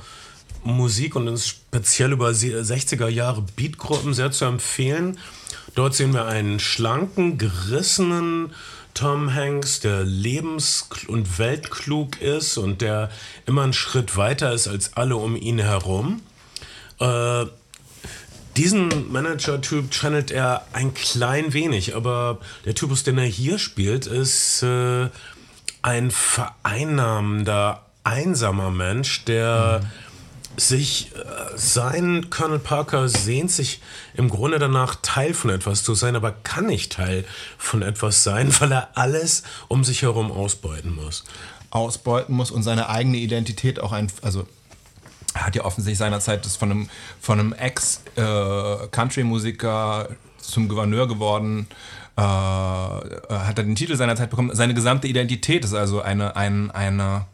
Musik 0.62 1.16
und 1.16 1.38
speziell 1.38 2.12
über 2.12 2.34
sie- 2.34 2.54
60er 2.62 3.08
Jahre 3.08 3.44
Beatgruppen 3.56 4.14
sehr 4.14 4.30
zu 4.30 4.44
empfehlen. 4.44 5.18
Dort 5.74 5.94
sehen 5.94 6.12
wir 6.12 6.26
einen 6.26 6.60
schlanken, 6.60 7.38
gerissenen 7.38 8.52
Tom 8.94 9.34
Hanks, 9.34 9.80
der 9.80 10.02
lebens- 10.04 10.88
und 11.06 11.38
weltklug 11.38 12.20
ist 12.20 12.58
und 12.58 12.82
der 12.82 13.10
immer 13.46 13.62
einen 13.62 13.72
Schritt 13.72 14.16
weiter 14.16 14.52
ist 14.52 14.68
als 14.68 14.94
alle 14.96 15.16
um 15.16 15.36
ihn 15.36 15.58
herum. 15.58 16.22
Äh, 16.98 17.46
diesen 18.56 19.10
Manager-Typ 19.12 19.90
channelt 19.92 20.30
er 20.32 20.66
ein 20.72 20.92
klein 20.92 21.52
wenig, 21.52 21.94
aber 21.94 22.40
der 22.64 22.74
Typus, 22.74 23.04
den 23.04 23.16
er 23.16 23.24
hier 23.24 23.58
spielt, 23.58 24.06
ist 24.06 24.62
äh, 24.64 25.08
ein 25.82 26.10
vereinnahmender, 26.10 27.86
einsamer 28.02 28.70
Mensch, 28.70 29.24
der 29.24 29.82
sich, 30.60 31.12
äh, 31.14 31.56
sein 31.56 32.30
Colonel 32.30 32.58
Parker 32.58 33.08
sehnt 33.08 33.50
sich 33.50 33.80
im 34.14 34.28
Grunde 34.28 34.58
danach, 34.58 34.96
Teil 35.02 35.34
von 35.34 35.50
etwas 35.50 35.82
zu 35.82 35.94
sein, 35.94 36.16
aber 36.16 36.32
kann 36.32 36.66
nicht 36.66 36.92
Teil 36.92 37.24
von 37.58 37.82
etwas 37.82 38.24
sein, 38.24 38.54
weil 38.60 38.72
er 38.72 38.96
alles 38.96 39.42
um 39.68 39.84
sich 39.84 40.02
herum 40.02 40.30
ausbeuten 40.30 40.94
muss. 40.94 41.24
Ausbeuten 41.70 42.34
muss 42.34 42.50
und 42.50 42.62
seine 42.62 42.88
eigene 42.88 43.18
Identität 43.18 43.80
auch 43.80 43.92
ein, 43.92 44.10
also 44.22 44.46
er 45.34 45.46
hat 45.46 45.54
ja 45.54 45.64
offensichtlich 45.64 45.98
seinerzeit 45.98 46.44
das 46.44 46.56
von 46.56 46.70
einem, 46.70 46.90
von 47.20 47.38
einem 47.38 47.52
Ex-Country-Musiker 47.52 50.08
äh, 50.10 50.14
zum 50.42 50.68
Gouverneur 50.68 51.06
geworden, 51.06 51.68
äh, 52.20 53.34
hat 53.34 53.58
er 53.58 53.64
den 53.64 53.74
Titel 53.74 53.96
seinerzeit 53.96 54.28
bekommen. 54.30 54.50
Seine 54.54 54.74
gesamte 54.74 55.08
Identität 55.08 55.64
ist 55.64 55.72
also 55.72 56.02
eine, 56.02 56.36
ein, 56.36 56.70
eine, 56.70 57.26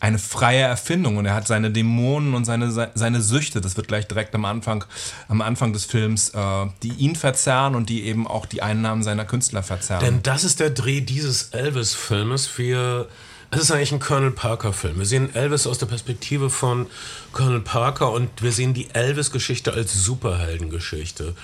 eine 0.00 0.18
freie 0.18 0.62
Erfindung 0.62 1.16
und 1.16 1.26
er 1.26 1.34
hat 1.34 1.46
seine 1.46 1.70
Dämonen 1.70 2.34
und 2.34 2.44
seine, 2.44 2.90
seine 2.94 3.20
Süchte, 3.20 3.60
das 3.60 3.76
wird 3.76 3.88
gleich 3.88 4.08
direkt 4.08 4.34
am 4.34 4.44
Anfang, 4.44 4.84
am 5.28 5.42
Anfang 5.42 5.72
des 5.72 5.84
Films, 5.84 6.30
äh, 6.30 6.66
die 6.82 6.92
ihn 6.92 7.14
verzerren 7.14 7.76
und 7.76 7.88
die 7.88 8.04
eben 8.04 8.26
auch 8.26 8.46
die 8.46 8.62
Einnahmen 8.62 9.02
seiner 9.02 9.24
Künstler 9.24 9.62
verzerren. 9.62 10.04
Denn 10.04 10.22
das 10.22 10.42
ist 10.42 10.58
der 10.58 10.70
Dreh 10.70 11.00
dieses 11.00 11.50
Elvis-Filmes. 11.50 12.58
Wir 12.58 13.08
es 13.54 13.60
ist 13.60 13.70
eigentlich 13.70 13.92
ein 13.92 14.00
Colonel 14.00 14.30
Parker-Film. 14.30 14.98
Wir 14.98 15.04
sehen 15.04 15.34
Elvis 15.34 15.66
aus 15.66 15.76
der 15.76 15.84
Perspektive 15.84 16.48
von 16.48 16.86
Colonel 17.32 17.60
Parker 17.60 18.10
und 18.10 18.30
wir 18.40 18.50
sehen 18.50 18.72
die 18.72 18.88
Elvis-Geschichte 18.94 19.74
als 19.74 19.92
Superheldengeschichte. 19.92 21.34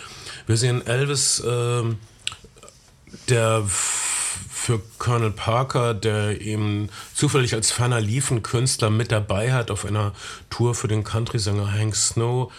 Wir 0.47 0.57
sehen 0.57 0.87
Elvis, 0.87 1.41
äh, 1.41 1.83
der 3.29 3.65
für 4.69 4.83
Colonel 4.99 5.31
Parker, 5.31 5.95
der 5.95 6.41
eben 6.41 6.91
zufällig 7.15 7.55
als 7.55 7.71
ferner 7.71 8.01
liefen 8.01 8.43
Künstler 8.43 8.91
mit 8.91 9.13
dabei 9.13 9.53
hat 9.53 9.71
auf 9.71 9.87
einer 9.87 10.13
Tour 10.51 10.75
für 10.75 10.89
den 10.89 11.05
Country-Sänger 11.05 11.73
Hank 11.73 11.97
Snow. 11.97 12.53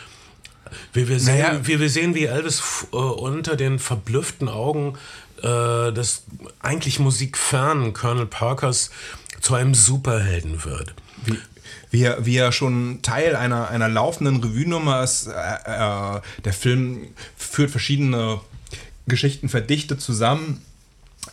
Wir, 0.93 1.07
wir, 1.07 1.19
sehen, 1.19 1.37
naja. 1.37 1.59
wir, 1.67 1.79
wir 1.79 1.89
sehen, 1.89 2.15
wie 2.15 2.25
Elvis 2.25 2.87
äh, 2.91 2.95
unter 2.95 3.55
den 3.55 3.79
verblüfften 3.79 4.49
Augen 4.49 4.97
äh, 5.41 5.91
des 5.91 6.23
eigentlich 6.59 6.99
musikfernen 6.99 7.93
Colonel 7.93 8.25
Parkers 8.25 8.89
zu 9.41 9.55
einem 9.55 9.75
Superhelden 9.75 10.63
wird. 10.65 10.93
Wie, 11.25 11.37
wie, 11.91 12.03
er, 12.03 12.25
wie 12.25 12.37
er 12.37 12.51
schon 12.51 13.01
Teil 13.01 13.35
einer, 13.35 13.69
einer 13.69 13.87
laufenden 13.87 14.43
Revue-Nummer 14.43 15.03
ist. 15.03 15.27
Äh, 15.27 15.31
äh, 15.31 16.21
der 16.43 16.53
Film 16.53 17.07
führt 17.35 17.71
verschiedene 17.71 18.39
Geschichten 19.09 19.49
verdichtet 19.49 20.01
zusammen. 20.01 20.61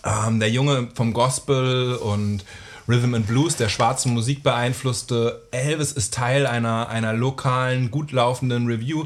Ähm, 0.04 0.40
der 0.40 0.50
Junge 0.50 0.88
vom 0.94 1.12
Gospel 1.12 1.94
und 1.94 2.44
Rhythm 2.88 3.14
and 3.14 3.26
Blues, 3.26 3.56
der 3.56 3.68
schwarzen 3.68 4.14
Musik 4.14 4.42
beeinflusste. 4.42 5.42
Elvis 5.50 5.92
ist 5.92 6.14
Teil 6.14 6.46
einer, 6.46 6.88
einer 6.88 7.12
lokalen, 7.12 7.90
gut 7.90 8.12
laufenden 8.12 8.66
Review. 8.66 9.04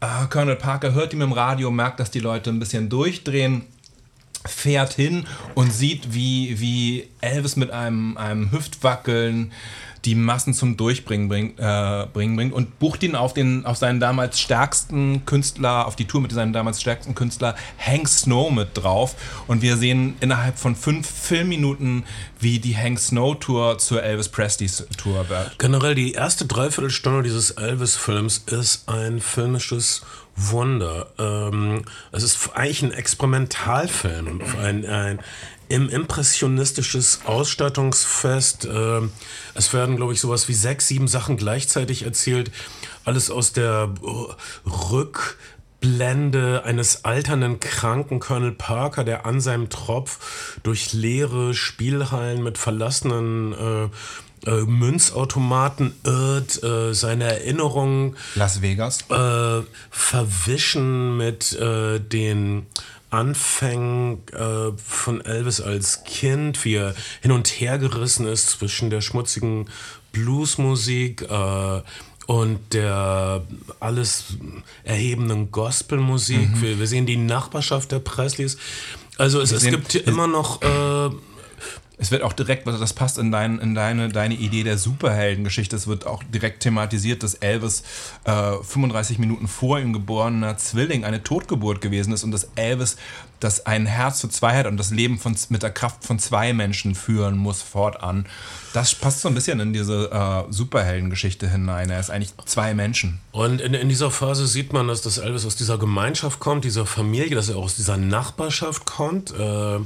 Äh, 0.00 0.26
Colonel 0.30 0.56
Parker 0.56 0.94
hört 0.94 1.12
ihm 1.12 1.22
im 1.22 1.32
Radio, 1.32 1.70
merkt, 1.70 2.00
dass 2.00 2.10
die 2.10 2.20
Leute 2.20 2.50
ein 2.50 2.58
bisschen 2.58 2.88
durchdrehen 2.88 3.66
fährt 4.46 4.94
hin 4.94 5.26
und 5.54 5.72
sieht, 5.72 6.14
wie, 6.14 6.60
wie 6.60 7.08
Elvis 7.20 7.56
mit 7.56 7.70
einem, 7.70 8.16
einem 8.16 8.50
Hüftwackeln 8.52 9.52
die 10.04 10.14
Massen 10.14 10.54
zum 10.54 10.76
Durchbringen 10.76 11.28
bringt, 11.28 11.58
äh, 11.58 12.06
bringen 12.12 12.36
bringt 12.36 12.52
und 12.52 12.78
bucht 12.78 13.02
ihn 13.02 13.14
auf, 13.14 13.34
den, 13.34 13.66
auf 13.66 13.76
seinen 13.76 14.00
damals 14.00 14.40
stärksten 14.40 15.24
Künstler, 15.26 15.86
auf 15.86 15.96
die 15.96 16.06
Tour 16.06 16.20
mit 16.20 16.32
seinem 16.32 16.52
damals 16.52 16.80
stärksten 16.80 17.14
Künstler 17.14 17.54
Hank 17.78 18.08
Snow 18.08 18.50
mit 18.50 18.70
drauf. 18.74 19.14
Und 19.46 19.62
wir 19.62 19.76
sehen 19.76 20.16
innerhalb 20.20 20.58
von 20.58 20.74
fünf 20.74 21.08
Filmminuten, 21.08 22.04
wie 22.38 22.58
die 22.58 22.76
Hank 22.76 22.98
Snow 22.98 23.38
Tour 23.38 23.78
zur 23.78 24.02
Elvis 24.02 24.28
Presley 24.28 24.68
Tour 24.96 25.28
wird. 25.28 25.58
Generell 25.58 25.94
die 25.94 26.12
erste 26.12 26.46
Dreiviertelstunde 26.46 27.22
dieses 27.22 27.50
Elvis-Films 27.52 28.44
ist 28.46 28.88
ein 28.88 29.20
filmisches 29.20 30.02
Wunder. 30.36 31.08
Ähm, 31.18 31.84
es 32.12 32.22
ist 32.22 32.50
eigentlich 32.54 32.82
ein 32.82 32.92
Experimentalfilm, 32.92 34.40
ein, 34.62 34.86
ein 34.86 35.18
im 35.70 35.88
impressionistisches 35.88 37.20
Ausstattungsfest. 37.24 38.66
Äh, 38.66 39.02
es 39.54 39.72
werden, 39.72 39.96
glaube 39.96 40.12
ich, 40.12 40.20
sowas 40.20 40.48
wie 40.48 40.54
sechs, 40.54 40.88
sieben 40.88 41.08
Sachen 41.08 41.36
gleichzeitig 41.36 42.02
erzählt. 42.02 42.50
Alles 43.04 43.30
aus 43.30 43.52
der 43.52 43.94
Rückblende 44.90 46.64
eines 46.64 47.04
alternden, 47.04 47.60
kranken 47.60 48.18
Colonel 48.18 48.52
Parker, 48.52 49.04
der 49.04 49.24
an 49.26 49.40
seinem 49.40 49.70
Tropf 49.70 50.58
durch 50.64 50.92
leere 50.92 51.54
Spielhallen 51.54 52.42
mit 52.42 52.58
verlassenen 52.58 53.52
äh, 53.52 53.88
äh, 54.50 54.62
Münzautomaten 54.62 55.92
irrt, 56.02 56.62
äh, 56.64 56.94
seine 56.94 57.24
Erinnerungen 57.24 58.16
Las 58.34 58.60
Vegas 58.60 59.02
äh, 59.10 59.62
verwischen 59.90 61.16
mit 61.16 61.52
äh, 61.52 62.00
den 62.00 62.66
Anfängen 63.10 64.22
äh, 64.32 64.72
von 64.76 65.20
Elvis 65.20 65.60
als 65.60 66.04
Kind, 66.04 66.64
wie 66.64 66.76
er 66.76 66.94
hin 67.20 67.32
und 67.32 67.48
her 67.48 67.78
gerissen 67.78 68.26
ist 68.26 68.50
zwischen 68.50 68.90
der 68.90 69.00
schmutzigen 69.00 69.68
Bluesmusik 70.12 71.22
äh, 71.22 71.82
und 72.26 72.60
der 72.72 73.42
alles 73.80 74.36
erhebenden 74.84 75.50
Gospelmusik. 75.50 76.50
Mhm. 76.50 76.62
Wir, 76.62 76.78
wir, 76.78 76.86
sehen 76.86 77.06
die 77.06 77.16
Nachbarschaft 77.16 77.90
der 77.90 77.98
Presleys. 77.98 78.56
Also 79.18 79.40
es, 79.40 79.50
es 79.50 79.64
gibt 79.64 79.94
immer 79.96 80.28
noch 80.28 80.62
äh, 80.62 81.10
es 82.00 82.10
wird 82.10 82.22
auch 82.22 82.32
direkt, 82.32 82.66
das 82.66 82.94
passt 82.94 83.18
in, 83.18 83.30
dein, 83.30 83.58
in 83.58 83.74
deine, 83.74 84.08
deine 84.08 84.34
Idee 84.34 84.62
der 84.62 84.78
Superheldengeschichte, 84.78 85.76
es 85.76 85.86
wird 85.86 86.06
auch 86.06 86.22
direkt 86.22 86.60
thematisiert, 86.62 87.22
dass 87.22 87.34
Elvis 87.34 87.82
äh, 88.24 88.54
35 88.62 89.18
Minuten 89.18 89.46
vor 89.46 89.78
ihm 89.78 89.92
geborener 89.92 90.56
Zwilling 90.56 91.04
eine 91.04 91.22
Totgeburt 91.22 91.82
gewesen 91.82 92.14
ist 92.14 92.24
und 92.24 92.30
dass 92.30 92.48
Elvis 92.54 92.96
das 93.38 93.66
ein 93.66 93.84
Herz 93.84 94.22
für 94.22 94.30
zwei 94.30 94.56
hat 94.56 94.66
und 94.66 94.78
das 94.78 94.90
Leben 94.90 95.18
von, 95.18 95.36
mit 95.50 95.62
der 95.62 95.70
Kraft 95.70 96.04
von 96.04 96.18
zwei 96.18 96.54
Menschen 96.54 96.94
führen 96.94 97.36
muss 97.36 97.60
fortan. 97.60 98.26
Das 98.72 98.94
passt 98.94 99.20
so 99.20 99.28
ein 99.28 99.34
bisschen 99.34 99.60
in 99.60 99.74
diese 99.74 100.10
äh, 100.10 100.50
Superheldengeschichte 100.50 101.50
hinein. 101.50 101.90
Er 101.90 102.00
ist 102.00 102.10
eigentlich 102.10 102.32
zwei 102.46 102.72
Menschen. 102.72 103.20
Und 103.32 103.60
in, 103.60 103.74
in 103.74 103.90
dieser 103.90 104.10
Phase 104.10 104.46
sieht 104.46 104.72
man, 104.72 104.88
dass 104.88 105.02
das 105.02 105.18
Elvis 105.18 105.44
aus 105.44 105.56
dieser 105.56 105.76
Gemeinschaft 105.76 106.40
kommt, 106.40 106.64
dieser 106.64 106.86
Familie, 106.86 107.34
dass 107.34 107.50
er 107.50 107.56
auch 107.56 107.64
aus 107.64 107.76
dieser 107.76 107.98
Nachbarschaft 107.98 108.86
kommt. 108.86 109.32
Äh, 109.32 109.80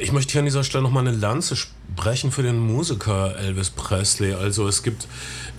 ich 0.00 0.12
möchte 0.12 0.32
hier 0.32 0.40
an 0.40 0.46
dieser 0.46 0.64
Stelle 0.64 0.82
nochmal 0.82 1.06
eine 1.06 1.16
Lanze 1.16 1.56
sprechen 1.56 2.32
für 2.32 2.42
den 2.42 2.58
Musiker 2.58 3.36
Elvis 3.36 3.70
Presley. 3.70 4.34
Also 4.34 4.66
es 4.66 4.82
gibt 4.82 5.06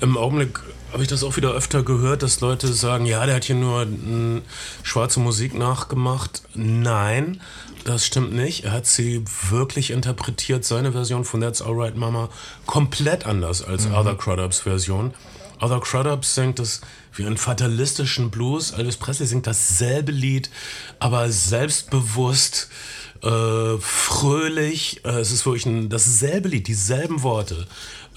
im 0.01 0.17
Augenblick, 0.17 0.59
habe 0.91 1.03
ich 1.03 1.09
das 1.09 1.23
auch 1.23 1.37
wieder 1.37 1.51
öfter 1.51 1.83
gehört, 1.83 2.23
dass 2.23 2.41
Leute 2.41 2.67
sagen, 2.73 3.05
ja, 3.05 3.25
der 3.25 3.35
hat 3.35 3.45
hier 3.45 3.55
nur 3.55 3.83
m, 3.83 4.41
schwarze 4.83 5.19
Musik 5.19 5.53
nachgemacht. 5.53 6.41
Nein, 6.53 7.41
das 7.83 8.05
stimmt 8.05 8.33
nicht. 8.33 8.65
Er 8.65 8.71
hat 8.71 8.85
sie 8.85 9.23
wirklich 9.49 9.91
interpretiert, 9.91 10.65
seine 10.65 10.91
Version 10.91 11.23
von 11.23 11.41
That's 11.41 11.61
Alright 11.61 11.95
Mama, 11.95 12.29
komplett 12.65 13.25
anders 13.25 13.63
als 13.63 13.87
mhm. 13.87 13.95
Other 13.95 14.15
Crudups 14.15 14.59
Version. 14.59 15.13
Other 15.61 15.79
Crudups 15.79 16.33
singt 16.33 16.57
das 16.57 16.81
wie 17.13 17.25
einen 17.25 17.37
fatalistischen 17.37 18.31
Blues. 18.31 18.71
Elvis 18.71 18.97
Presley 18.97 19.27
singt 19.27 19.45
dasselbe 19.45 20.11
Lied, 20.11 20.49
aber 20.99 21.29
selbstbewusst 21.29 22.69
äh, 23.23 23.77
fröhlich. 23.79 25.01
Äh, 25.05 25.19
es 25.19 25.31
ist 25.31 25.45
wirklich 25.45 25.65
ein, 25.65 25.89
dasselbe 25.89 26.49
Lied, 26.49 26.67
dieselben 26.67 27.23
Worte. 27.23 27.67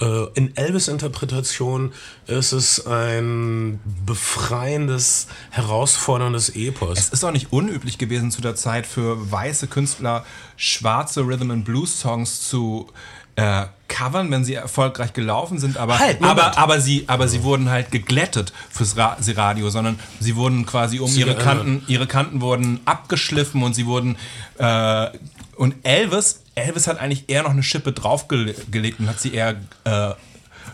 Äh, 0.01 0.27
in 0.35 0.57
Elvis-Interpretation 0.57 1.93
ist 2.27 2.53
es 2.53 2.87
ein 2.87 3.81
befreiendes, 4.07 5.29
herausforderndes 5.51 6.51
Epos. 6.51 6.99
Es 6.99 7.09
ist 7.11 7.25
auch 7.25 7.33
nicht 7.33 7.53
unüblich 7.53 7.99
gewesen 7.99 8.31
zu 8.31 8.41
der 8.41 8.57
Zeit 8.57 8.87
für 8.87 9.31
weiße 9.31 9.69
Künstler 9.69 10.25
schwarze 10.57 11.21
Rhythm 11.23 11.51
and 11.51 11.65
Blues 11.65 12.01
Songs 12.01 12.49
zu 12.49 12.89
äh, 13.37 13.65
covern, 13.89 14.31
wenn 14.31 14.45
sie 14.45 14.55
erfolgreich 14.55 15.13
gelaufen 15.13 15.59
sind, 15.59 15.77
aber, 15.77 15.99
halt, 15.99 16.23
aber, 16.23 16.59
aber, 16.59 16.81
sie, 16.81 17.05
aber 17.07 17.29
sie 17.29 17.43
wurden 17.43 17.71
halt 17.71 17.91
geglättet 17.91 18.53
fürs 18.71 18.97
Ra 18.97 19.17
Radio, 19.37 19.71
sondern 19.71 19.99
sie 20.21 20.37
wurden 20.37 20.67
quasi 20.67 20.99
um 20.99 21.09
sie 21.09 21.21
ihre 21.21 21.37
Kanten, 21.37 21.85
ihre 21.87 22.07
Kanten 22.07 22.41
wurden 22.41 22.81
abgeschliffen 22.85 23.63
und 23.63 23.75
sie 23.75 23.87
wurden 23.87 24.17
äh, 24.59 25.09
und 25.57 25.75
Elvis, 25.85 26.43
Elvis 26.57 26.89
hat 26.89 26.99
eigentlich 26.99 27.29
eher 27.29 27.45
noch 27.45 27.51
eine 27.51 27.63
Schippe 27.63 27.93
draufgelegt 27.93 28.99
und 28.99 29.09
hat 29.09 29.21
sie 29.21 29.33
eher 29.33 29.57
äh, 29.85 30.13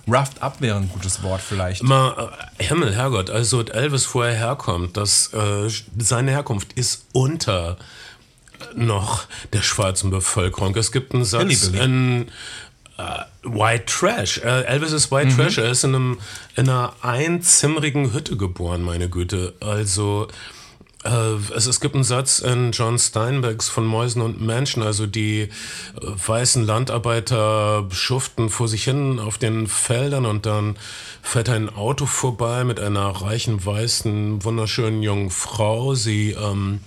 roughed 0.09 0.43
up 0.43 0.61
wäre 0.61 0.77
ein 0.77 0.89
gutes 0.89 1.23
Wort 1.23 1.41
vielleicht. 1.41 1.83
Mal, 1.83 2.31
äh, 2.59 2.65
Himmel, 2.65 2.95
Herrgott, 2.95 3.31
also 3.31 3.63
Elvis, 3.63 4.09
wo 4.15 4.23
er 4.23 4.35
herkommt, 4.35 4.97
das, 4.97 5.33
äh, 5.33 5.69
seine 5.99 6.31
Herkunft 6.31 6.73
ist 6.75 7.07
unter 7.13 7.77
noch 8.75 9.25
der 9.53 9.63
schwarzen 9.63 10.11
Bevölkerung. 10.11 10.75
Es 10.77 10.93
gibt 10.93 11.15
einen 11.15 11.25
Satz 11.25 11.69
in 11.69 12.31
uh, 12.99 13.03
White 13.43 13.87
Trash. 13.87 14.39
Uh, 14.39 14.65
Elvis 14.65 14.93
ist 14.93 15.11
White 15.11 15.33
mhm. 15.33 15.37
Trash. 15.37 15.59
Er 15.59 15.71
ist 15.71 15.85
in, 15.85 15.95
einem, 15.95 16.19
in 16.57 16.69
einer 16.69 16.93
einzimmerigen 17.03 18.13
Hütte 18.13 18.37
geboren, 18.37 18.83
meine 18.83 19.09
Güte. 19.09 19.55
Also 19.61 20.29
Äh, 21.05 21.55
es, 21.57 21.67
es 21.67 21.81
gibt 21.81 21.95
einen 21.95 22.05
Satz 22.05 22.41
in 22.41 22.73
John 22.73 22.99
Steinbecks 22.99 23.69
von 23.69 23.87
Mäusen 23.87 24.21
und 24.21 24.41
Menschen, 24.41 24.83
also 24.83 25.07
die 25.07 25.43
äh, 25.43 25.49
weißen 26.03 26.67
Landarbeiter 26.67 27.87
schuften 27.91 28.51
vor 28.51 28.69
sich 28.69 28.85
hin 28.85 29.19
auf 29.19 29.39
den 29.39 29.67
Feldern 29.67 30.27
und 30.27 30.45
dann 30.45 30.77
fährt 31.23 31.49
ein 31.49 31.71
Auto 31.71 32.05
vorbei 32.05 32.65
mit 32.65 32.81
einer 32.81 33.09
reichen, 33.09 33.65
weißen, 33.65 34.45
wunderschönen 34.45 35.03
jungen 35.03 35.31
Frau. 35.31 35.95
Sie 35.95 36.33
ähm, 36.33 36.81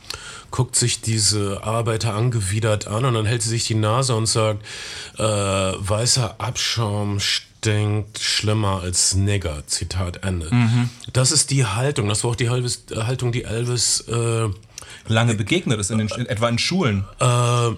guckt 0.54 0.76
sich 0.76 1.02
diese 1.02 1.64
Arbeiter 1.64 2.14
angewidert 2.14 2.86
an 2.86 3.06
und 3.06 3.16
dann 3.16 3.26
hält 3.26 3.42
sie 3.42 3.50
sich 3.50 3.66
die 3.66 3.74
Nase 3.74 4.16
und 4.16 4.28
sagt, 4.28 4.64
äh, 5.18 5.24
weißer 5.24 6.36
Abschaum 6.38 7.20
stinkt 7.20 8.20
schlimmer 8.20 8.82
als 8.84 9.16
Nigger. 9.16 9.64
Zitat 9.66 10.24
Ende. 10.24 10.54
Mhm. 10.54 10.92
Das 11.12 11.32
ist 11.32 11.50
die 11.50 11.66
Haltung. 11.66 12.08
Das 12.08 12.24
war 12.24 12.32
auch 12.32 12.36
die 12.36 12.52
Halbes, 12.52 12.86
Haltung, 12.96 13.32
die 13.32 13.46
Elvis 13.46 14.02
äh, 14.02 14.48
lange 15.08 15.34
begegnet 15.34 15.80
ist, 15.80 15.90
in 15.90 15.98
den, 15.98 16.08
in, 16.10 16.28
etwa 16.28 16.50
in 16.50 16.60
Schulen. 16.60 17.04
Äh, 17.20 17.70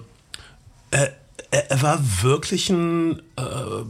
äh, 0.92 1.10
er 1.52 1.82
war 1.82 2.00
wirklich 2.22 2.70
ein 2.70 3.20
äh, 3.38 3.42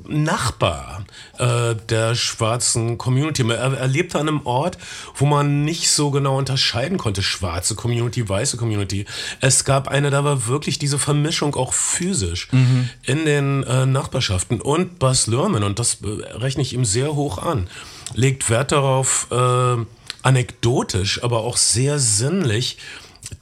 Nachbar 0.07 1.05
äh, 1.37 1.75
der 1.89 2.15
schwarzen 2.15 2.97
Community. 2.97 3.43
Er, 3.49 3.73
er, 3.73 3.87
lebte 3.87 4.19
an 4.19 4.27
einem 4.27 4.45
Ort, 4.45 4.77
wo 5.15 5.25
man 5.25 5.63
nicht 5.63 5.89
so 5.89 6.11
genau 6.11 6.37
unterscheiden 6.37 6.97
konnte, 6.97 7.21
schwarze 7.21 7.75
Community, 7.75 8.27
weiße 8.27 8.57
Community. 8.57 9.05
Es 9.41 9.65
gab 9.65 9.87
eine, 9.87 10.09
da 10.09 10.23
war 10.23 10.47
wirklich 10.47 10.79
diese 10.79 10.99
Vermischung 10.99 11.55
auch 11.55 11.73
physisch 11.73 12.51
mhm. 12.51 12.89
in 13.03 13.25
den 13.25 13.63
äh, 13.63 13.85
Nachbarschaften. 13.85 14.61
Und 14.61 14.99
Bas 14.99 15.27
Lerman, 15.27 15.63
und 15.63 15.79
das 15.79 15.99
äh, 16.01 16.07
rechne 16.33 16.61
ich 16.61 16.73
ihm 16.73 16.85
sehr 16.85 17.15
hoch 17.15 17.37
an, 17.37 17.67
legt 18.13 18.49
Wert 18.49 18.71
darauf, 18.71 19.27
äh, 19.31 19.77
anekdotisch, 20.21 21.23
aber 21.23 21.41
auch 21.41 21.57
sehr 21.57 21.99
sinnlich, 21.99 22.77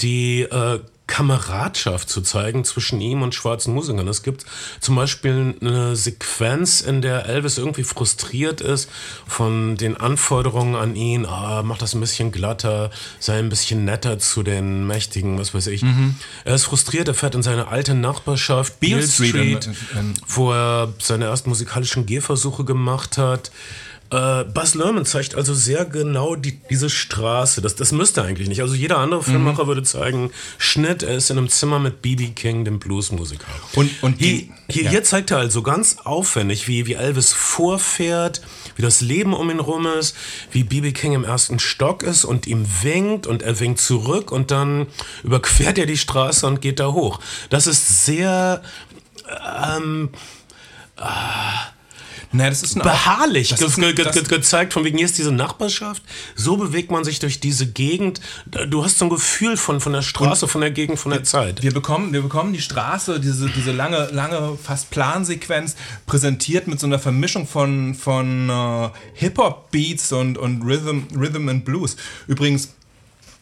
die 0.02 0.42
äh, 0.42 0.80
Kameradschaft 1.14 2.10
zu 2.10 2.22
zeigen 2.22 2.66
zwischen 2.66 3.00
ihm 3.00 3.22
und 3.22 3.36
schwarzen 3.36 3.72
Musikern. 3.72 4.08
Es 4.08 4.24
gibt 4.24 4.46
zum 4.80 4.96
Beispiel 4.96 5.54
eine 5.62 5.96
Sequenz, 5.96 6.82
in 6.82 7.04
der 7.04 7.28
Elvis 7.28 7.60
irgendwie 7.60 7.84
frustriert 7.84 8.62
ist 8.62 8.90
von 9.28 9.78
den 9.78 9.96
Anforderungen 9.96 10.74
an 10.74 10.96
ihn. 10.96 11.28
Ah, 11.28 11.62
mach 11.64 11.78
das 11.78 11.94
ein 11.94 12.00
bisschen 12.00 12.32
glatter, 12.32 12.90
sei 13.20 13.38
ein 13.38 13.50
bisschen 13.50 13.86
netter 13.86 14.18
zu 14.18 14.42
den 14.42 14.88
Mächtigen, 14.88 15.38
was 15.38 15.54
weiß 15.54 15.68
ich. 15.68 15.84
Mhm. 15.84 16.16
Er 16.46 16.56
ist 16.56 16.64
frustriert, 16.64 17.08
er 17.08 17.14
fährt 17.14 17.36
in 17.36 17.44
seine 17.44 17.68
alte 17.68 17.94
Nachbarschaft, 17.94 18.80
Beale 18.80 19.08
Street, 19.08 19.30
Street 19.30 19.70
in, 19.94 20.00
in, 20.00 20.14
wo 20.30 20.52
er 20.52 20.94
seine 20.98 21.26
ersten 21.26 21.50
musikalischen 21.50 22.08
Gehversuche 22.08 22.64
gemacht 22.64 23.20
hat. 23.20 23.52
Äh, 24.14 24.44
Buzz 24.44 24.76
Lerman 24.76 25.06
zeigt 25.06 25.34
also 25.34 25.56
sehr 25.56 25.86
genau 25.86 26.36
die, 26.36 26.60
diese 26.70 26.88
Straße. 26.88 27.64
Das, 27.64 27.76
das 27.76 27.92
müsste 27.92 28.22
eigentlich 28.22 28.48
nicht. 28.48 28.62
Also 28.62 28.76
jeder 28.76 29.00
andere 29.00 29.24
Filmmacher 29.24 29.64
mhm. 29.64 29.68
würde 29.68 29.82
zeigen, 29.82 30.30
Schnitt, 30.60 31.02
er 31.02 31.16
ist 31.16 31.32
in 31.32 31.40
einem 31.40 31.50
Zimmer 31.50 31.80
mit 31.80 32.04
B.B. 32.04 32.28
King, 32.28 32.64
dem 32.64 32.78
Bluesmusiker. 32.78 33.48
Und, 33.74 33.90
und 34.04 34.22
die, 34.22 34.52
hier, 34.70 34.84
ja. 34.84 34.90
hier 34.92 35.04
zeigt 35.04 35.32
er 35.32 35.38
also 35.38 35.64
ganz 35.64 35.98
aufwendig, 36.04 36.68
wie, 36.68 36.86
wie 36.86 36.94
Elvis 36.94 37.34
vorfährt, 37.34 38.42
wie 38.76 38.84
das 38.84 39.02
Leben 39.02 39.34
um 39.34 39.50
ihn 39.50 39.60
rum 39.60 39.88
ist, 39.88 40.16
wie 40.52 40.64
B.B. 40.64 40.92
King 40.92 41.14
im 41.14 41.24
ersten 41.24 41.58
Stock 41.58 42.04
ist 42.04 42.24
und 42.24 42.46
ihm 42.46 42.68
winkt 42.84 43.26
und 43.26 43.42
er 43.42 43.60
winkt 43.60 43.82
zurück 43.82 44.32
und 44.32 44.52
dann 44.52 44.86
überquert 45.24 45.80
er 45.80 45.88
die 45.88 45.98
Straße 45.98 46.46
und 46.46 46.62
geht 46.62 46.80
da 46.80 46.92
hoch. 46.92 47.20
Das 47.50 47.66
ist 47.66 48.06
sehr... 48.06 48.62
Ähm, 49.76 50.10
ah, 50.98 51.73
naja, 52.34 52.50
das 52.50 52.64
ist 52.64 52.80
beharrlich 52.80 53.50
das 53.50 53.62
ist 53.62 53.76
ge 53.76 53.94
ge 53.94 54.12
ge 54.12 54.24
gezeigt, 54.24 54.74
von 54.74 54.84
wegen 54.84 54.98
hier 54.98 55.06
ist 55.06 55.20
diese 55.20 55.32
Nachbarschaft, 55.32 56.02
so 56.36 56.58
bewegt 56.58 56.90
man 56.90 57.04
sich 57.04 57.20
durch 57.20 57.40
diese 57.40 57.68
Gegend. 57.68 58.22
Du 58.70 58.84
hast 58.84 58.98
so 58.98 59.06
ein 59.06 59.10
Gefühl 59.10 59.56
von, 59.56 59.80
von 59.80 59.94
der 59.94 60.02
Straße, 60.02 60.48
von 60.48 60.62
der 60.62 60.72
Gegend, 60.72 61.00
von 61.00 61.12
der 61.12 61.24
Zeit. 61.24 61.62
Wir 61.62 61.72
bekommen, 61.72 62.12
wir 62.12 62.24
bekommen 62.24 62.52
die 62.52 62.62
Straße, 62.62 63.20
diese, 63.20 63.50
diese 63.50 63.72
lange, 63.72 64.10
lange, 64.12 64.58
fast 64.62 64.90
Plansequenz, 64.90 65.76
präsentiert 66.08 66.68
mit 66.68 66.80
so 66.80 66.88
einer 66.88 66.98
Vermischung 66.98 67.48
von, 67.48 67.94
von 67.94 68.50
uh, 68.50 68.90
Hip-Hop-Beats 69.14 70.12
und, 70.14 70.40
und 70.40 70.64
Rhythm, 70.64 71.04
Rhythm 71.16 71.50
and 71.50 71.66
Blues. 71.66 71.96
Übrigens, 72.28 72.70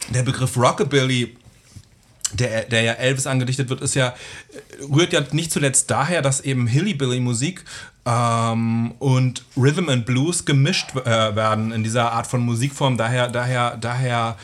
der 0.09 0.23
Begriff 0.23 0.57
Rockabilly 0.57 1.37
der, 2.33 2.63
der 2.65 2.81
ja 2.81 2.93
Elvis 2.93 3.27
angedichtet 3.27 3.69
wird, 3.69 3.81
ist 3.81 3.95
ja, 3.95 4.15
rührt 4.89 5.13
ja 5.13 5.23
nicht 5.31 5.51
zuletzt 5.51 5.91
daher, 5.91 6.21
dass 6.21 6.41
eben 6.41 6.67
Hillybilly-Musik 6.67 7.63
ähm, 8.05 8.93
und 8.99 9.43
Rhythm 9.55 9.89
and 9.89 10.05
Blues 10.05 10.45
gemischt 10.45 10.95
äh, 10.95 11.35
werden 11.35 11.71
in 11.71 11.83
dieser 11.83 12.11
Art 12.11 12.27
von 12.27 12.41
Musikform. 12.41 12.97
Daher, 12.97 13.27
daher, 13.27 13.77
daher 13.77 14.37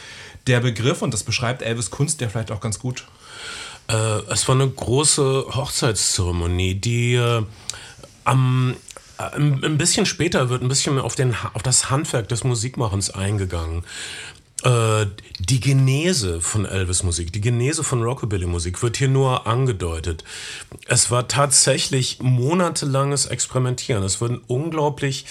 der 0.45 0.59
Begriff, 0.59 1.01
und 1.01 1.13
das 1.13 1.23
beschreibt 1.23 1.61
Elvis 1.61 1.89
Kunst 1.91 2.21
ja 2.21 2.29
vielleicht 2.29 2.51
auch 2.51 2.61
ganz 2.61 2.79
gut. 2.79 3.05
Äh, 3.87 3.93
es 4.29 4.47
war 4.47 4.55
eine 4.55 4.67
große 4.67 5.45
Hochzeitszeremonie, 5.55 6.75
die 6.75 7.15
äh, 7.15 7.43
am 8.23 8.75
äh, 9.17 9.35
ein 9.35 9.77
bisschen 9.77 10.05
später 10.05 10.49
wird 10.49 10.61
ein 10.61 10.67
bisschen 10.67 10.99
auf, 10.99 11.15
den, 11.15 11.35
auf 11.53 11.63
das 11.63 11.89
Handwerk 11.89 12.29
des 12.29 12.43
Musikmachens 12.43 13.09
eingegangen. 13.09 13.83
Äh, 14.63 15.05
die 15.39 15.59
Genese 15.59 16.41
von 16.41 16.65
Elvis-Musik, 16.65 17.31
die 17.31 17.41
Genese 17.41 17.83
von 17.83 18.01
Rockabilly-Musik 18.01 18.81
wird 18.81 18.97
hier 18.97 19.07
nur 19.07 19.45
angedeutet. 19.45 20.23
Es 20.87 21.11
war 21.11 21.27
tatsächlich 21.27 22.17
monatelanges 22.21 23.27
Experimentieren. 23.27 24.01
Es 24.01 24.19
wurden 24.19 24.41
unglaublich 24.47 25.25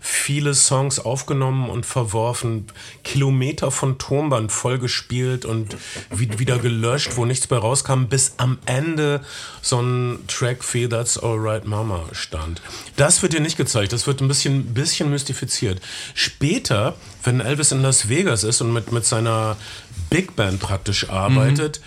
viele 0.00 0.54
Songs 0.54 0.98
aufgenommen 0.98 1.70
und 1.70 1.86
verworfen, 1.86 2.66
Kilometer 3.04 3.70
von 3.70 3.98
Tonband 3.98 4.50
vollgespielt 4.50 5.44
und 5.44 5.76
wieder 6.10 6.58
gelöscht, 6.58 7.16
wo 7.16 7.24
nichts 7.24 7.48
mehr 7.48 7.60
rauskam, 7.60 8.06
bis 8.06 8.34
am 8.38 8.58
Ende 8.66 9.20
so 9.60 9.80
ein 9.80 10.18
Track 10.26 10.58
wie 10.74 10.88
That's 10.88 11.18
Alright 11.18 11.66
Mama 11.66 12.06
stand. 12.10 12.60
Das 12.96 13.22
wird 13.22 13.32
hier 13.32 13.42
nicht 13.42 13.56
gezeigt, 13.56 13.92
das 13.92 14.08
wird 14.08 14.20
ein 14.20 14.28
bisschen, 14.28 14.74
bisschen 14.74 15.08
mystifiziert. 15.08 15.80
Später, 16.14 16.96
wenn 17.24 17.40
Elvis 17.40 17.72
in 17.72 17.82
Las 17.82 18.08
Vegas 18.08 18.44
ist 18.44 18.60
und 18.60 18.72
mit, 18.72 18.92
mit 18.92 19.04
seiner 19.04 19.56
Big 20.10 20.36
Band 20.36 20.60
praktisch 20.60 21.08
arbeitet, 21.08 21.80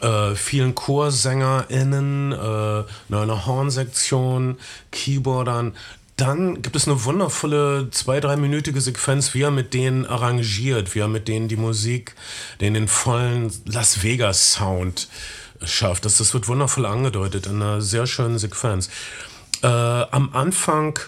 mhm. 0.00 0.06
äh, 0.06 0.34
vielen 0.34 0.74
ChorsängerInnen, 0.74 2.32
äh, 2.32 3.14
einer 3.14 3.46
Hornsektion, 3.46 4.58
Keyboardern, 4.90 5.74
dann 6.16 6.62
gibt 6.62 6.74
es 6.74 6.88
eine 6.88 7.04
wundervolle 7.04 7.90
zwei, 7.92 8.18
dreiminütige 8.18 8.80
Sequenz, 8.80 9.34
wie 9.34 9.42
er 9.42 9.52
mit 9.52 9.72
denen 9.72 10.04
arrangiert, 10.04 10.94
wie 10.94 10.98
er 10.98 11.08
mit 11.08 11.28
denen 11.28 11.46
die 11.46 11.56
Musik, 11.56 12.16
den, 12.60 12.74
den 12.74 12.88
vollen 12.88 13.52
Las 13.66 14.02
Vegas 14.02 14.52
Sound 14.52 15.08
schafft. 15.62 16.04
Das, 16.04 16.18
das 16.18 16.34
wird 16.34 16.48
wundervoll 16.48 16.86
angedeutet 16.86 17.46
in 17.46 17.62
einer 17.62 17.80
sehr 17.80 18.08
schönen 18.08 18.38
Sequenz. 18.38 18.88
Äh, 19.62 19.68
am 19.68 20.30
Anfang 20.32 20.98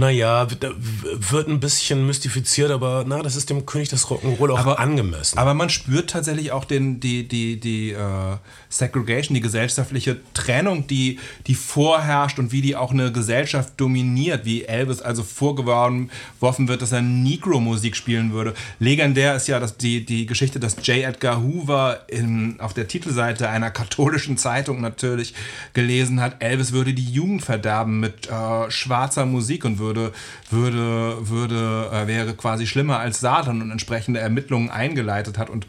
naja, 0.00 0.46
wird 0.50 1.48
ein 1.48 1.60
bisschen 1.60 2.06
mystifiziert, 2.06 2.70
aber 2.70 3.04
na, 3.06 3.22
das 3.22 3.36
ist 3.36 3.50
dem 3.50 3.66
König 3.66 3.90
des 3.90 4.06
Rock'n'Roll 4.06 4.50
auch 4.50 4.58
aber, 4.58 4.78
angemessen. 4.80 5.38
Aber 5.38 5.52
man 5.52 5.68
spürt 5.68 6.10
tatsächlich 6.10 6.52
auch 6.52 6.64
den, 6.64 7.00
die, 7.00 7.28
die, 7.28 7.60
die 7.60 7.94
uh, 7.94 8.38
Segregation, 8.70 9.34
die 9.34 9.42
gesellschaftliche 9.42 10.16
Trennung, 10.32 10.86
die, 10.86 11.18
die 11.46 11.54
vorherrscht 11.54 12.38
und 12.38 12.50
wie 12.50 12.62
die 12.62 12.76
auch 12.76 12.92
eine 12.92 13.12
Gesellschaft 13.12 13.74
dominiert, 13.76 14.46
wie 14.46 14.64
Elvis 14.64 15.02
also 15.02 15.22
vorgeworfen 15.22 16.08
wird, 16.40 16.80
dass 16.80 16.92
er 16.92 17.02
Negro-Musik 17.02 17.94
spielen 17.94 18.32
würde. 18.32 18.54
Legendär 18.78 19.36
ist 19.36 19.48
ja 19.48 19.60
dass 19.60 19.76
die, 19.76 20.06
die 20.06 20.24
Geschichte, 20.24 20.58
dass 20.58 20.76
J. 20.86 21.04
Edgar 21.04 21.42
Hoover 21.42 22.00
in, 22.08 22.58
auf 22.58 22.72
der 22.72 22.88
Titelseite 22.88 23.50
einer 23.50 23.70
katholischen 23.70 24.38
Zeitung 24.38 24.80
natürlich 24.80 25.34
gelesen 25.74 26.20
hat, 26.20 26.42
Elvis 26.42 26.72
würde 26.72 26.94
die 26.94 27.04
Jugend 27.04 27.42
verderben 27.42 28.00
mit 28.00 28.30
uh, 28.32 28.70
schwarzer 28.70 29.26
Musik 29.26 29.66
und 29.66 29.78
würde, 29.78 29.89
würde, 29.96 31.18
würde, 31.18 31.90
äh, 31.92 32.06
wäre 32.06 32.34
quasi 32.34 32.66
schlimmer 32.66 32.98
als 32.98 33.20
Satan 33.20 33.62
und 33.62 33.70
entsprechende 33.70 34.20
Ermittlungen 34.20 34.70
eingeleitet 34.70 35.38
hat. 35.38 35.50
Und 35.50 35.66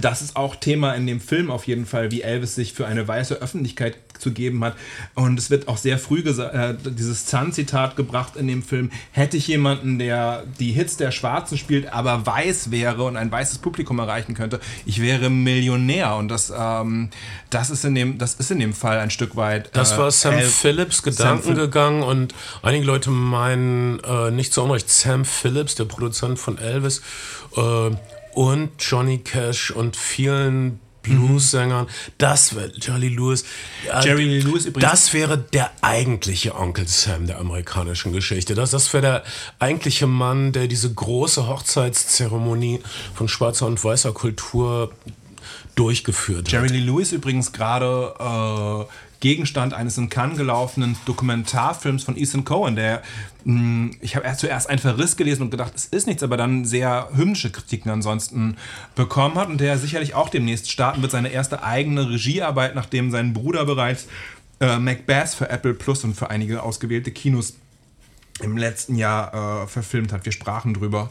das 0.00 0.22
ist 0.22 0.36
auch 0.36 0.56
Thema 0.56 0.94
in 0.94 1.06
dem 1.06 1.20
Film 1.20 1.50
auf 1.50 1.66
jeden 1.66 1.86
Fall, 1.86 2.10
wie 2.10 2.22
Elvis 2.22 2.54
sich 2.54 2.72
für 2.72 2.86
eine 2.86 3.06
weiße 3.06 3.34
Öffentlichkeit 3.34 3.96
zu 4.18 4.32
geben 4.32 4.64
hat. 4.64 4.76
Und 5.14 5.38
es 5.38 5.50
wird 5.50 5.68
auch 5.68 5.76
sehr 5.76 5.98
früh 5.98 6.20
äh, 6.20 6.74
dieses 6.84 7.26
Zahn-Zitat 7.26 7.96
gebracht 7.96 8.36
in 8.36 8.48
dem 8.48 8.62
Film. 8.62 8.90
Hätte 9.12 9.36
ich 9.36 9.46
jemanden, 9.46 9.98
der 9.98 10.44
die 10.58 10.72
Hits 10.72 10.96
der 10.96 11.10
Schwarzen 11.10 11.58
spielt, 11.58 11.92
aber 11.92 12.26
weiß 12.26 12.70
wäre 12.70 13.04
und 13.04 13.16
ein 13.16 13.30
weißes 13.30 13.58
Publikum 13.58 13.98
erreichen 13.98 14.34
könnte, 14.34 14.60
ich 14.84 15.00
wäre 15.00 15.30
Millionär. 15.30 16.16
Und 16.16 16.28
das, 16.28 16.52
ähm, 16.56 17.10
das, 17.50 17.70
ist, 17.70 17.84
in 17.84 17.94
dem, 17.94 18.18
das 18.18 18.34
ist 18.34 18.50
in 18.50 18.58
dem 18.58 18.72
Fall 18.72 18.98
ein 18.98 19.10
Stück 19.10 19.36
weit. 19.36 19.68
Äh, 19.68 19.70
das 19.72 19.98
war 19.98 20.10
Sam 20.10 20.34
Elf 20.34 20.54
Phillips 20.54 21.02
Gedanken 21.02 21.54
gegangen 21.54 22.02
und 22.02 22.34
einige 22.62 22.84
Leute 22.84 23.10
meinen 23.10 24.00
äh, 24.00 24.30
nicht 24.30 24.52
zu 24.52 24.62
Unrecht 24.62 24.90
Sam 24.90 25.24
Phillips, 25.24 25.74
der 25.74 25.84
Produzent 25.84 26.38
von 26.38 26.58
Elvis, 26.58 27.02
äh, 27.56 27.90
und 28.34 28.70
Johnny 28.78 29.18
Cash 29.18 29.70
und 29.70 29.96
vielen 29.96 30.78
Blues-Sängern. 31.06 31.86
Das 32.18 32.54
wäre 32.54 32.72
Jerry 32.80 33.08
Lewis. 33.08 33.44
Äh, 33.86 34.04
Jerry 34.04 34.40
Lewis 34.40 34.66
übrigens. 34.66 34.90
Das 34.90 35.12
wäre 35.12 35.38
der 35.38 35.70
eigentliche 35.80 36.54
Onkel 36.54 36.86
Sam 36.86 37.26
der 37.26 37.38
amerikanischen 37.38 38.12
Geschichte. 38.12 38.54
Das, 38.54 38.70
das 38.70 38.92
wäre 38.92 39.02
der 39.02 39.24
eigentliche 39.58 40.06
Mann, 40.06 40.52
der 40.52 40.66
diese 40.66 40.92
große 40.92 41.46
Hochzeitszeremonie 41.46 42.80
von 43.14 43.28
schwarzer 43.28 43.66
und 43.66 43.82
weißer 43.82 44.12
Kultur 44.12 44.92
durchgeführt 45.76 46.50
Jerry 46.50 46.68
hat. 46.68 46.76
Lee 46.76 46.82
Lewis 46.82 47.12
übrigens 47.12 47.52
gerade 47.52 48.14
äh, 48.18 49.05
Gegenstand 49.20 49.74
eines 49.74 49.98
in 49.98 50.08
Cannes 50.08 50.36
gelaufenen 50.36 50.96
Dokumentarfilms 51.06 52.04
von 52.04 52.16
Ethan 52.16 52.44
Cohen, 52.44 52.76
der 52.76 53.02
mh, 53.44 53.92
ich 54.00 54.16
habe 54.16 54.26
erst 54.26 54.40
zuerst 54.40 54.68
einen 54.68 54.78
Verriss 54.78 55.16
gelesen 55.16 55.42
und 55.42 55.50
gedacht, 55.50 55.72
es 55.74 55.86
ist 55.86 56.06
nichts, 56.06 56.22
aber 56.22 56.36
dann 56.36 56.64
sehr 56.64 57.08
hymnische 57.14 57.50
Kritiken 57.50 57.90
ansonsten 57.90 58.56
bekommen 58.94 59.36
hat 59.36 59.48
und 59.48 59.60
der 59.60 59.78
sicherlich 59.78 60.14
auch 60.14 60.28
demnächst 60.28 60.70
starten 60.70 61.02
wird, 61.02 61.12
seine 61.12 61.30
erste 61.30 61.62
eigene 61.62 62.08
Regiearbeit, 62.10 62.74
nachdem 62.74 63.10
sein 63.10 63.32
Bruder 63.32 63.64
bereits 63.64 64.06
äh, 64.60 64.78
Macbeth 64.78 65.30
für 65.30 65.48
Apple 65.48 65.74
Plus 65.74 66.04
und 66.04 66.14
für 66.14 66.30
einige 66.30 66.62
ausgewählte 66.62 67.10
Kinos 67.10 67.54
im 68.42 68.56
letzten 68.56 68.96
Jahr 68.96 69.62
äh, 69.62 69.66
verfilmt 69.66 70.12
hat. 70.12 70.24
Wir 70.24 70.32
sprachen 70.32 70.74
drüber. 70.74 71.10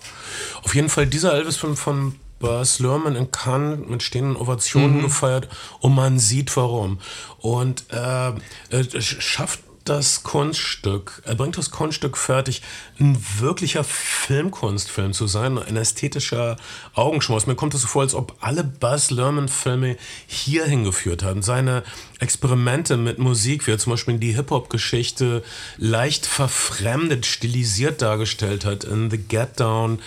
Auf 0.64 0.76
jeden 0.76 0.90
Fall 0.90 1.08
dieser 1.08 1.34
Elvis-Film 1.34 1.76
von 1.76 2.16
Buzz 2.46 2.78
Lerman 2.78 3.16
in 3.16 3.32
Cannes 3.32 3.80
mit 3.88 4.04
stehenden 4.04 4.36
Ovationen 4.36 5.02
gefeiert 5.02 5.50
und 5.80 5.96
man 5.96 6.20
sieht 6.20 6.56
warum. 6.56 7.00
Und 7.40 7.86
äh, 7.92 8.30
äh, 8.70 9.02
schafft 9.02 9.62
das 9.84 10.22
Kunststück, 10.22 11.24
er 11.26 11.34
bringt 11.36 11.58
das 11.58 11.72
Kunststück 11.72 12.18
fertig, 12.18 12.62
ein 13.00 13.18
wirklicher 13.40 13.84
Filmkunstfilm 13.84 15.14
zu 15.14 15.26
sein, 15.26 15.58
ein 15.58 15.76
ästhetischer 15.76 16.58
Augenschmaus. 16.94 17.48
Mir 17.48 17.56
kommt 17.56 17.74
es 17.74 17.82
so 17.82 17.88
vor, 17.88 18.04
als 18.04 18.14
ob 18.14 18.36
alle 18.42 18.64
Buzz 18.64 19.10
Lerman-Filme 19.10 19.98
hier 20.28 20.66
hingeführt 20.66 21.24
haben. 21.24 21.42
Seine 21.42 21.84
Experimente 22.20 22.96
mit 22.98 23.18
Musik, 23.18 23.66
wie 23.66 23.72
er 23.72 23.80
zum 23.80 23.94
Beispiel 23.94 24.20
die 24.20 24.34
Hip-Hop-Geschichte 24.34 25.44
leicht 25.78 26.28
verfremdet, 26.28 27.26
stilisiert 27.26 28.04
dargestellt 28.04 28.66
hat 28.66 28.84
in 28.84 29.10
The 29.10 29.18
Get 29.18 29.60
Down, 29.60 30.00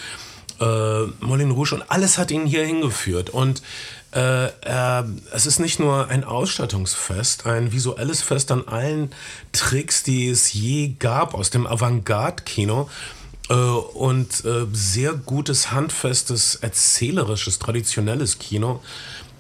äh, 0.60 1.06
Moulin 1.20 1.50
Rouge 1.50 1.74
und 1.74 1.90
alles 1.90 2.18
hat 2.18 2.30
ihn 2.30 2.46
hier 2.46 2.64
hingeführt. 2.64 3.30
Und 3.30 3.62
äh, 4.14 4.46
äh, 4.46 5.04
es 5.32 5.46
ist 5.46 5.58
nicht 5.58 5.78
nur 5.78 6.08
ein 6.08 6.24
Ausstattungsfest, 6.24 7.46
ein 7.46 7.72
visuelles 7.72 8.22
Fest 8.22 8.50
an 8.50 8.66
allen 8.66 9.10
Tricks, 9.52 10.02
die 10.02 10.28
es 10.28 10.52
je 10.52 10.94
gab 10.98 11.34
aus 11.34 11.50
dem 11.50 11.66
Avantgarde-Kino. 11.66 12.88
Äh, 13.50 13.54
und 13.54 14.44
äh, 14.44 14.66
sehr 14.72 15.14
gutes, 15.14 15.70
handfestes, 15.70 16.56
erzählerisches, 16.56 17.58
traditionelles 17.58 18.38
Kino. 18.38 18.82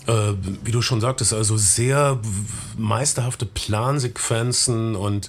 Äh, 0.08 0.32
wie 0.64 0.72
du 0.72 0.80
schon 0.80 1.02
sagtest, 1.02 1.34
also 1.34 1.58
sehr 1.58 2.18
meisterhafte 2.78 3.44
Plansequenzen 3.44 4.96
und 4.96 5.28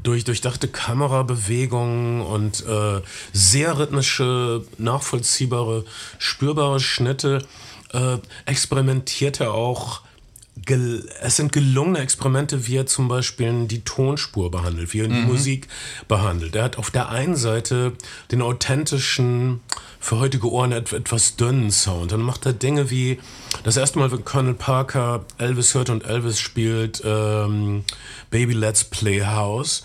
durch 0.00 0.22
durchdachte 0.22 0.68
Kamerabewegungen 0.68 2.20
und 2.22 2.64
äh, 2.64 3.00
sehr 3.32 3.78
rhythmische, 3.78 4.64
nachvollziehbare, 4.78 5.84
spürbare 6.18 6.78
Schnitte. 6.78 7.44
Äh, 7.92 8.18
experimentiert 8.46 9.40
er 9.40 9.54
auch. 9.54 10.02
Es 11.20 11.36
sind 11.36 11.52
gelungene 11.52 11.98
Experimente, 11.98 12.68
wie 12.68 12.76
er 12.76 12.86
zum 12.86 13.08
Beispiel 13.08 13.66
die 13.66 13.80
Tonspur 13.80 14.50
behandelt, 14.50 14.92
wie 14.92 15.00
er 15.00 15.08
die 15.08 15.14
Musik 15.14 15.66
behandelt. 16.06 16.54
Er 16.54 16.64
hat 16.64 16.78
auf 16.78 16.90
der 16.90 17.08
einen 17.08 17.36
Seite 17.36 17.94
den 18.30 18.42
authentischen, 18.42 19.60
für 20.02 20.18
heutige 20.18 20.50
Ohren 20.50 20.72
et 20.72 20.92
etwas 20.92 21.36
dünnen 21.36 21.70
Sound. 21.70 22.10
Dann 22.10 22.22
macht 22.22 22.44
er 22.44 22.52
Dinge 22.52 22.90
wie 22.90 23.20
das 23.62 23.76
erste 23.76 24.00
Mal, 24.00 24.10
wenn 24.10 24.24
Colonel 24.24 24.54
Parker 24.54 25.24
Elvis 25.38 25.74
hört 25.74 25.90
und 25.90 26.04
Elvis 26.04 26.40
spielt 26.40 27.00
ähm, 27.04 27.84
Baby 28.30 28.54
Let's 28.54 28.82
Play 28.82 29.24
House. 29.24 29.84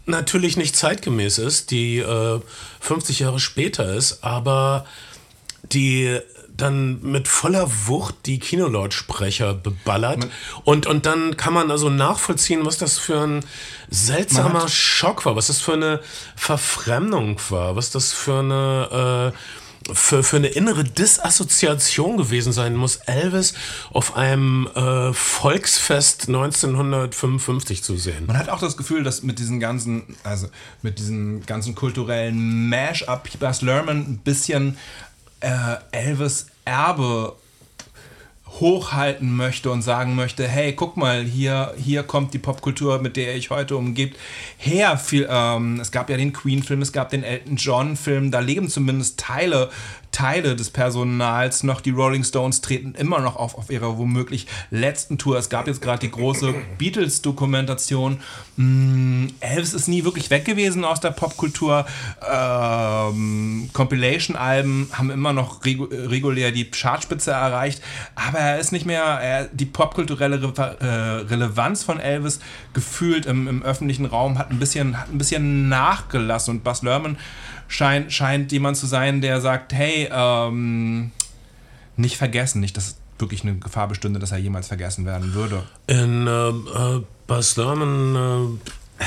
natürlich 0.06 0.56
nicht 0.56 0.76
zeitgemäß 0.76 1.38
ist, 1.38 1.70
die 1.70 1.98
äh, 1.98 2.40
50 2.80 3.20
Jahre 3.20 3.40
später 3.40 3.94
ist, 3.94 4.24
aber 4.24 4.86
die 5.62 6.18
dann 6.56 7.00
mit 7.02 7.28
voller 7.28 7.68
Wucht 7.86 8.14
die 8.26 8.38
Kinolautsprecher 8.38 9.54
beballert. 9.54 10.28
Und, 10.64 10.86
und 10.86 11.06
dann 11.06 11.36
kann 11.36 11.54
man 11.54 11.70
also 11.70 11.88
nachvollziehen, 11.88 12.66
was 12.66 12.78
das 12.78 12.98
für 12.98 13.20
ein 13.20 13.44
seltsamer 13.90 14.68
Schock 14.68 15.24
war, 15.24 15.34
was 15.34 15.46
das 15.46 15.60
für 15.60 15.72
eine 15.72 16.00
Verfremdung 16.36 17.38
war, 17.48 17.76
was 17.76 17.90
das 17.90 18.12
für 18.12 18.40
eine... 18.40 19.32
Äh, 19.32 19.38
für, 19.92 20.22
für 20.22 20.36
eine 20.36 20.48
innere 20.48 20.84
Disassoziation 20.84 22.16
gewesen 22.16 22.52
sein 22.52 22.76
muss, 22.76 22.96
Elvis 22.96 23.54
auf 23.90 24.16
einem 24.16 24.68
äh, 24.74 25.12
Volksfest 25.12 26.28
1955 26.28 27.82
zu 27.82 27.96
sehen. 27.96 28.26
Man 28.26 28.38
hat 28.38 28.48
auch 28.48 28.60
das 28.60 28.76
Gefühl, 28.76 29.02
dass 29.02 29.22
mit 29.22 29.38
diesen 29.38 29.60
ganzen, 29.60 30.16
also 30.24 30.48
mit 30.82 30.98
diesem 30.98 31.44
ganzen 31.46 31.74
kulturellen 31.74 32.68
Mash-up 32.68 33.28
Buzz 33.38 33.62
Lerman 33.62 33.98
ein 33.98 34.18
bisschen 34.18 34.76
äh, 35.40 35.76
Elvis 35.90 36.46
Erbe 36.64 37.36
hochhalten 38.60 39.34
möchte 39.34 39.70
und 39.70 39.82
sagen 39.82 40.14
möchte, 40.14 40.46
hey, 40.46 40.72
guck 40.74 40.96
mal, 40.96 41.22
hier, 41.22 41.74
hier 41.76 42.02
kommt 42.02 42.34
die 42.34 42.38
Popkultur, 42.38 43.00
mit 43.00 43.16
der 43.16 43.34
ich 43.34 43.50
heute 43.50 43.76
umgibt, 43.76 44.18
her. 44.58 44.98
Viel, 44.98 45.26
ähm, 45.30 45.80
es 45.80 45.90
gab 45.90 46.10
ja 46.10 46.16
den 46.16 46.32
Queen-Film, 46.32 46.82
es 46.82 46.92
gab 46.92 47.10
den 47.10 47.24
Elton 47.24 47.56
John-Film, 47.56 48.30
da 48.30 48.40
leben 48.40 48.68
zumindest 48.68 49.18
Teile, 49.18 49.70
Teile 50.12 50.54
des 50.54 50.70
Personals 50.70 51.62
noch. 51.62 51.80
Die 51.80 51.90
Rolling 51.90 52.22
Stones 52.22 52.60
treten 52.60 52.94
immer 52.94 53.20
noch 53.20 53.36
auf, 53.36 53.56
auf 53.56 53.70
ihrer 53.70 53.98
womöglich 53.98 54.46
letzten 54.70 55.18
Tour. 55.18 55.38
Es 55.38 55.48
gab 55.48 55.66
jetzt 55.66 55.82
gerade 55.82 56.00
die 56.00 56.10
große 56.10 56.54
Beatles-Dokumentation. 56.78 58.20
Mm, 58.56 59.26
Elvis 59.40 59.74
ist 59.74 59.88
nie 59.88 60.04
wirklich 60.04 60.30
weg 60.30 60.44
gewesen 60.44 60.84
aus 60.84 61.00
der 61.00 61.10
Popkultur. 61.10 61.86
Ähm, 62.30 63.70
Compilation-Alben 63.72 64.90
haben 64.92 65.10
immer 65.10 65.32
noch 65.32 65.64
regu 65.64 65.84
regulär 65.84 66.52
die 66.52 66.70
Chartspitze 66.70 67.30
erreicht, 67.30 67.82
aber 68.14 68.38
er 68.38 68.58
ist 68.58 68.72
nicht 68.72 68.86
mehr, 68.86 69.02
er, 69.02 69.44
die 69.46 69.66
popkulturelle 69.66 70.42
Re 70.42 70.76
äh, 70.80 70.86
Relevanz 71.32 71.82
von 71.82 71.98
Elvis 71.98 72.40
gefühlt 72.74 73.26
im, 73.26 73.48
im 73.48 73.62
öffentlichen 73.62 74.06
Raum 74.06 74.38
hat 74.38 74.50
ein 74.50 74.58
bisschen, 74.58 74.98
hat 74.98 75.10
ein 75.10 75.18
bisschen 75.18 75.68
nachgelassen 75.68 76.56
und 76.56 76.64
Buzz 76.64 76.82
Lerman 76.82 77.16
scheint, 77.72 78.12
scheint 78.12 78.52
jemand 78.52 78.76
zu 78.76 78.86
sein, 78.86 79.20
der 79.20 79.40
sagt, 79.40 79.72
hey, 79.72 80.08
ähm, 80.12 81.10
nicht 81.96 82.16
vergessen, 82.16 82.60
nicht, 82.60 82.76
dass 82.76 82.96
wirklich 83.18 83.42
eine 83.42 83.56
Gefahr 83.56 83.88
bestünde, 83.88 84.18
dass 84.18 84.32
er 84.32 84.38
jemals 84.38 84.68
vergessen 84.68 85.06
werden 85.06 85.34
würde. 85.34 85.62
In 85.86 86.26
äh, 86.26 86.48
äh, 86.48 87.02
Buzz 87.26 87.56
Lerman 87.56 88.58
äh, 89.00 89.04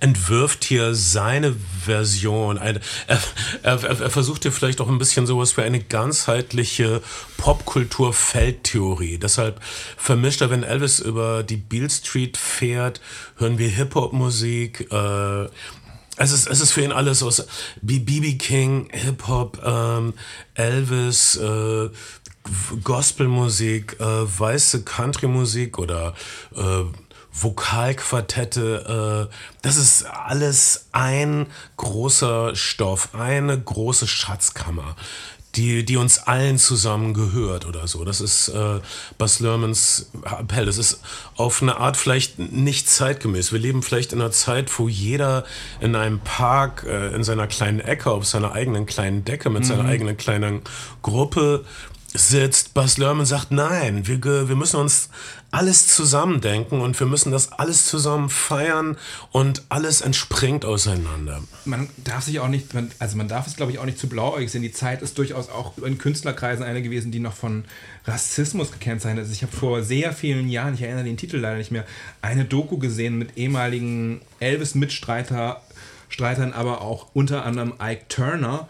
entwirft 0.00 0.64
hier 0.64 0.94
seine 0.94 1.56
Version. 1.84 2.58
Eine, 2.58 2.80
er, 3.06 3.20
er, 3.62 4.00
er 4.00 4.10
versucht 4.10 4.42
hier 4.42 4.52
vielleicht 4.52 4.80
auch 4.80 4.88
ein 4.88 4.98
bisschen 4.98 5.26
sowas 5.26 5.56
wie 5.56 5.62
eine 5.62 5.80
ganzheitliche 5.80 7.02
Popkultur-Feldtheorie. 7.38 9.18
Deshalb 9.18 9.60
vermischt 9.96 10.42
er, 10.42 10.50
wenn 10.50 10.62
Elvis 10.62 11.00
über 11.00 11.42
die 11.42 11.56
Beale 11.56 11.90
Street 11.90 12.36
fährt, 12.36 13.00
hören 13.36 13.58
wir 13.58 13.68
Hip-Hop-Musik. 13.68 14.92
Äh, 14.92 15.46
es 16.16 16.32
ist, 16.32 16.46
es 16.46 16.60
ist 16.60 16.72
für 16.72 16.82
ihn 16.82 16.92
alles 16.92 17.22
aus 17.22 17.46
BB 17.82 18.38
King, 18.38 18.88
Hip-Hop, 18.92 19.60
ähm, 19.64 20.14
Elvis, 20.54 21.36
äh, 21.36 21.90
Gospelmusik, 22.82 23.98
äh, 24.00 24.04
weiße 24.04 24.84
Country-Musik 24.84 25.78
oder 25.78 26.14
äh, 26.54 26.84
Vokalquartette. 27.32 29.28
Äh, 29.30 29.34
das 29.62 29.76
ist 29.76 30.04
alles 30.04 30.86
ein 30.92 31.46
großer 31.76 32.54
Stoff, 32.56 33.14
eine 33.14 33.60
große 33.60 34.06
Schatzkammer. 34.06 34.96
Die, 35.56 35.84
die 35.84 35.96
uns 35.96 36.18
allen 36.18 36.58
zusammen 36.58 37.14
gehört 37.14 37.66
oder 37.66 37.86
so. 37.86 38.04
Das 38.04 38.20
ist 38.20 38.48
äh, 38.48 38.80
Bas 39.18 39.40
Lermans 39.40 40.10
Appell. 40.22 40.66
Das 40.66 40.78
ist 40.78 41.00
auf 41.36 41.62
eine 41.62 41.78
Art 41.78 41.96
vielleicht 41.96 42.38
nicht 42.38 42.88
zeitgemäß. 42.88 43.52
Wir 43.52 43.58
leben 43.58 43.82
vielleicht 43.82 44.12
in 44.12 44.20
einer 44.20 44.30
Zeit, 44.30 44.78
wo 44.78 44.88
jeder 44.88 45.44
in 45.80 45.96
einem 45.96 46.20
Park, 46.20 46.84
äh, 46.86 47.14
in 47.14 47.24
seiner 47.24 47.46
kleinen 47.46 47.80
Ecke, 47.80 48.10
auf 48.10 48.26
seiner 48.26 48.52
eigenen 48.52 48.86
kleinen 48.86 49.24
Decke, 49.24 49.50
mit 49.50 49.64
seiner 49.64 49.86
eigenen 49.86 50.16
kleinen 50.16 50.60
Gruppe 51.02 51.64
sitzt. 52.12 52.74
Bas 52.74 52.98
Lerman 52.98 53.26
sagt, 53.26 53.50
nein, 53.50 54.06
wir, 54.06 54.48
wir 54.48 54.56
müssen 54.56 54.76
uns 54.76 55.10
alles 55.56 55.88
zusammen 55.88 56.42
denken 56.42 56.82
und 56.82 57.00
wir 57.00 57.06
müssen 57.06 57.32
das 57.32 57.50
alles 57.52 57.86
zusammen 57.86 58.28
feiern 58.28 58.98
und 59.32 59.62
alles 59.70 60.02
entspringt 60.02 60.66
auseinander. 60.66 61.42
Man 61.64 61.88
darf 61.96 62.24
sich 62.24 62.40
auch 62.40 62.48
nicht, 62.48 62.66
also 62.98 63.16
man 63.16 63.26
darf 63.26 63.46
es 63.46 63.56
glaube 63.56 63.72
ich 63.72 63.78
auch 63.78 63.86
nicht 63.86 63.98
zu 63.98 64.06
blauäugig 64.06 64.52
sehen. 64.52 64.60
Die 64.60 64.72
Zeit 64.72 65.00
ist 65.00 65.16
durchaus 65.16 65.48
auch 65.48 65.78
in 65.78 65.96
Künstlerkreisen 65.96 66.62
eine 66.62 66.82
gewesen, 66.82 67.10
die 67.10 67.20
noch 67.20 67.32
von 67.32 67.64
Rassismus 68.04 68.70
gekennzeichnet 68.70 69.24
ist. 69.24 69.32
Ich 69.32 69.42
habe 69.42 69.56
vor 69.56 69.82
sehr 69.82 70.12
vielen 70.12 70.50
Jahren, 70.50 70.74
ich 70.74 70.82
erinnere 70.82 71.04
den 71.04 71.16
Titel 71.16 71.38
leider 71.38 71.56
nicht 71.56 71.70
mehr, 71.70 71.86
eine 72.20 72.44
Doku 72.44 72.76
gesehen 72.76 73.16
mit 73.16 73.38
ehemaligen 73.38 74.20
Elvis-Mitstreiter, 74.40 75.62
Streitern, 76.10 76.52
aber 76.52 76.82
auch 76.82 77.06
unter 77.14 77.46
anderem 77.46 77.72
Ike 77.80 78.04
Turner. 78.10 78.68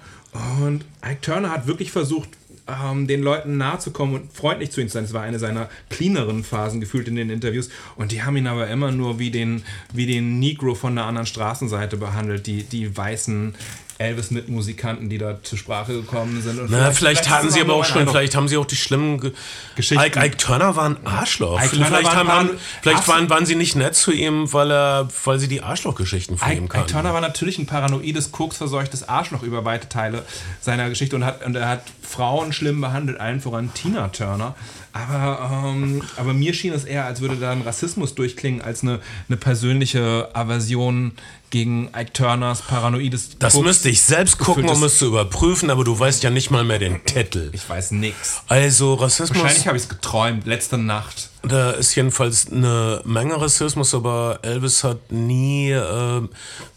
Und 0.60 0.84
Ike 1.04 1.20
Turner 1.20 1.50
hat 1.50 1.66
wirklich 1.66 1.90
versucht, 1.90 2.28
ähm, 2.68 3.06
den 3.06 3.22
Leuten 3.22 3.56
nahe 3.56 3.78
zu 3.78 3.90
kommen 3.90 4.14
und 4.14 4.32
freundlich 4.32 4.70
zu 4.70 4.80
ihnen 4.80 4.88
zu 4.88 4.94
sein. 4.94 5.04
Das 5.04 5.12
war 5.12 5.22
eine 5.22 5.38
seiner 5.38 5.68
cleaneren 5.88 6.44
Phasen 6.44 6.80
gefühlt 6.80 7.08
in 7.08 7.16
den 7.16 7.30
Interviews. 7.30 7.68
Und 7.96 8.12
die 8.12 8.22
haben 8.22 8.36
ihn 8.36 8.46
aber 8.46 8.68
immer 8.68 8.92
nur 8.92 9.18
wie 9.18 9.30
den, 9.30 9.62
wie 9.92 10.06
den 10.06 10.38
Negro 10.38 10.74
von 10.74 10.94
der 10.94 11.04
anderen 11.04 11.26
Straßenseite 11.26 11.96
behandelt, 11.96 12.46
die, 12.46 12.64
die 12.64 12.96
weißen 12.96 13.54
Elvis-Mitmusikanten, 13.98 15.08
die 15.08 15.18
da 15.18 15.42
zur 15.42 15.58
Sprache 15.58 15.94
gekommen 15.94 16.42
sind. 16.42 16.60
Und 16.60 16.70
Na, 16.70 16.90
vielleicht, 16.90 16.96
vielleicht, 16.98 17.30
hatten 17.30 17.50
sie 17.50 17.60
aber 17.60 17.74
auch 17.74 17.84
schon, 17.84 18.06
vielleicht 18.06 18.34
haben 18.34 18.48
sie 18.48 18.56
auch 18.56 18.66
die 18.66 18.76
schlimmen 18.76 19.20
Ge 19.20 19.32
Geschichten. 19.74 20.04
Ike, 20.04 20.18
Ike, 20.24 20.36
Turner 20.36 20.76
war 20.76 20.88
ein 20.88 21.06
Arschloch. 21.06 21.58
Ike 21.60 21.70
vielleicht, 21.70 22.04
war 22.04 22.18
ein 22.18 22.28
haben, 22.28 22.50
vielleicht 22.82 23.08
waren, 23.08 23.30
waren 23.30 23.46
sie 23.46 23.54
nicht 23.54 23.76
nett 23.76 23.94
zu 23.94 24.12
ihm, 24.12 24.52
weil, 24.52 24.70
er, 24.70 25.08
weil 25.24 25.38
sie 25.38 25.48
die 25.48 25.62
Arschlochgeschichten 25.62 26.36
von 26.36 26.48
Ike, 26.48 26.58
ihm 26.58 26.68
kannten. 26.68 26.88
Ike 26.88 26.92
Turner 26.92 27.14
war 27.14 27.20
natürlich 27.20 27.58
ein 27.58 27.66
paranoides, 27.66 28.32
koksverseuchtes 28.32 29.08
Arschloch 29.08 29.42
über 29.42 29.64
weite 29.64 29.88
Teile 29.88 30.24
seiner 30.60 30.88
Geschichte 30.88 31.16
und, 31.16 31.24
hat, 31.24 31.44
und 31.44 31.56
er 31.56 31.68
hat 31.68 31.82
Frauen 32.02 32.52
schlimm 32.52 32.80
behandelt, 32.80 33.18
allen 33.18 33.40
voran 33.40 33.72
Tina 33.74 34.08
Turner. 34.08 34.54
Aber, 34.92 35.66
ähm, 35.68 36.02
aber 36.16 36.32
mir 36.32 36.54
schien 36.54 36.72
es 36.72 36.84
eher, 36.84 37.04
als 37.04 37.20
würde 37.20 37.36
da 37.36 37.52
ein 37.52 37.60
Rassismus 37.60 38.14
durchklingen, 38.14 38.62
als 38.62 38.82
eine, 38.82 39.00
eine 39.28 39.36
persönliche 39.36 40.30
Aversion 40.32 41.12
gegen 41.50 41.88
Ike 41.96 42.12
Turners 42.12 42.62
paranoides. 42.62 43.38
Das 43.38 43.54
Books 43.54 43.66
müsste 43.66 43.88
ich 43.88 44.02
selbst 44.02 44.38
gucken, 44.38 44.68
um 44.68 44.82
es 44.82 44.98
zu 44.98 45.06
überprüfen, 45.06 45.70
aber 45.70 45.84
du 45.84 45.98
weißt 45.98 46.22
ja 46.22 46.30
nicht 46.30 46.50
mal 46.50 46.64
mehr 46.64 46.78
den 46.78 47.04
Titel. 47.04 47.50
Ich 47.52 47.68
weiß 47.68 47.92
nix. 47.92 48.42
Also 48.48 48.94
Rassismus. 48.94 49.40
Wahrscheinlich 49.40 49.66
habe 49.66 49.76
ich 49.76 49.84
es 49.84 49.88
geträumt, 49.88 50.46
letzte 50.46 50.78
Nacht. 50.78 51.30
Da 51.48 51.70
ist 51.70 51.94
jedenfalls 51.94 52.50
eine 52.50 53.02
Menge 53.04 53.40
Rassismus, 53.40 53.94
aber 53.94 54.40
Elvis 54.42 54.82
hat 54.82 55.12
nie 55.12 55.70
äh, 55.70 56.22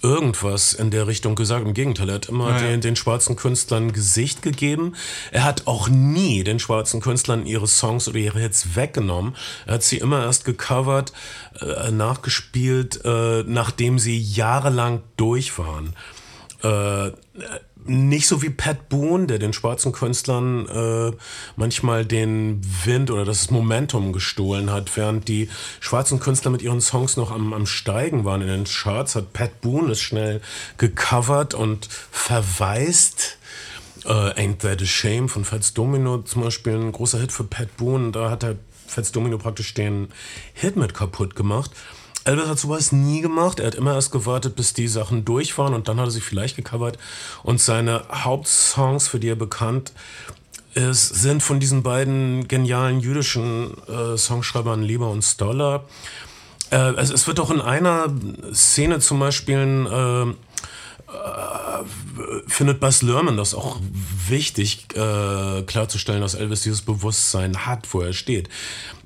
irgendwas 0.03 0.73
in 0.73 0.91
der 0.91 1.07
Richtung 1.07 1.33
gesagt. 1.33 1.65
Im 1.65 1.73
Gegenteil, 1.73 2.09
er 2.09 2.15
hat 2.15 2.27
immer 2.27 2.51
ja, 2.51 2.59
den, 2.59 2.81
den, 2.81 2.95
schwarzen 2.95 3.35
Künstlern 3.35 3.93
Gesicht 3.93 4.43
gegeben. 4.43 4.95
Er 5.31 5.43
hat 5.43 5.65
auch 5.65 5.89
nie 5.89 6.43
den 6.43 6.59
schwarzen 6.59 7.01
Künstlern 7.01 7.47
ihre 7.47 7.67
Songs 7.67 8.07
oder 8.07 8.19
ihre 8.19 8.39
Hits 8.39 8.75
weggenommen. 8.75 9.35
Er 9.65 9.75
hat 9.75 9.83
sie 9.83 9.97
immer 9.97 10.21
erst 10.21 10.45
gecovert, 10.45 11.13
äh, 11.61 11.89
nachgespielt, 11.89 13.03
äh, 13.03 13.43
nachdem 13.47 13.97
sie 13.97 14.19
jahrelang 14.59 15.01
durch 15.17 15.57
waren. 15.57 15.95
Äh, 16.63 17.11
nicht 17.85 18.27
so 18.27 18.41
wie 18.41 18.49
Pat 18.49 18.89
Boone, 18.89 19.27
der 19.27 19.39
den 19.39 19.53
schwarzen 19.53 19.93
Künstlern 19.93 20.67
äh, 20.67 21.15
manchmal 21.55 22.05
den 22.05 22.61
Wind 22.83 23.09
oder 23.09 23.23
das 23.23 23.49
Momentum 23.51 24.11
gestohlen 24.11 24.69
hat, 24.69 24.95
während 24.97 25.29
die 25.29 25.49
schwarzen 25.79 26.19
Künstler 26.19 26.51
mit 26.51 26.61
ihren 26.61 26.81
Songs 26.81 27.15
noch 27.15 27.31
am, 27.31 27.53
am 27.53 27.65
Steigen 27.65 28.25
waren 28.25 28.41
in 28.41 28.49
den 28.49 28.65
Charts, 28.65 29.15
hat 29.15 29.31
Pat 29.31 29.61
Boone 29.61 29.93
es 29.93 30.01
schnell 30.01 30.41
gecovert 30.77 31.53
und 31.53 31.87
verweist. 32.11 33.37
Äh, 34.05 34.09
Ain't 34.09 34.59
That 34.59 34.81
a 34.81 34.85
Shame 34.85 35.29
von 35.29 35.45
Fats 35.45 35.73
Domino 35.73 36.19
zum 36.19 36.43
Beispiel, 36.43 36.73
ein 36.73 36.91
großer 36.91 37.19
Hit 37.19 37.31
für 37.31 37.45
Pat 37.45 37.75
Boone. 37.77 38.11
Da 38.11 38.29
hat 38.29 38.43
er 38.43 38.55
Fats 38.87 39.11
Domino 39.13 39.37
praktisch 39.37 39.73
den 39.73 40.09
Hit 40.53 40.75
mit 40.75 40.93
kaputt 40.93 41.35
gemacht. 41.35 41.71
Elvis 42.25 42.47
hat 42.47 42.59
sowas 42.59 42.91
nie 42.91 43.21
gemacht. 43.21 43.59
Er 43.59 43.67
hat 43.67 43.75
immer 43.75 43.93
erst 43.93 44.11
gewartet, 44.11 44.55
bis 44.55 44.73
die 44.73 44.87
Sachen 44.87 45.25
durch 45.25 45.57
waren 45.57 45.73
und 45.73 45.87
dann 45.87 45.99
hat 45.99 46.07
er 46.07 46.11
sie 46.11 46.21
vielleicht 46.21 46.55
gecovert. 46.55 46.97
Und 47.43 47.61
seine 47.61 48.03
Hauptsongs, 48.11 49.07
für 49.07 49.19
die 49.19 49.29
er 49.29 49.35
bekannt 49.35 49.93
ist, 50.73 51.07
sind 51.09 51.41
von 51.41 51.59
diesen 51.59 51.83
beiden 51.83 52.47
genialen 52.47 52.99
jüdischen 52.99 53.75
äh, 53.87 54.17
Songschreibern 54.17 54.83
Lieber 54.83 55.09
und 55.09 55.23
Stoller. 55.23 55.85
Äh, 56.71 56.93
es, 56.97 57.09
es, 57.09 57.27
wird 57.27 57.39
auch 57.39 57.49
in 57.49 57.61
einer 57.61 58.13
Szene 58.53 58.99
zum 58.99 59.19
Beispiel 59.19 59.87
äh, 59.91 60.33
äh, 61.09 61.83
findet 62.47 62.79
Bas 62.79 63.01
Lerman 63.01 63.37
das 63.37 63.55
auch 63.55 63.79
wichtig 64.27 64.87
äh, 64.95 65.63
klarzustellen, 65.63 66.21
dass 66.21 66.35
Elvis 66.35 66.61
dieses 66.61 66.81
Bewusstsein 66.83 67.65
hat, 67.65 67.87
wo 67.93 68.01
er 68.01 68.13
steht. 68.13 68.49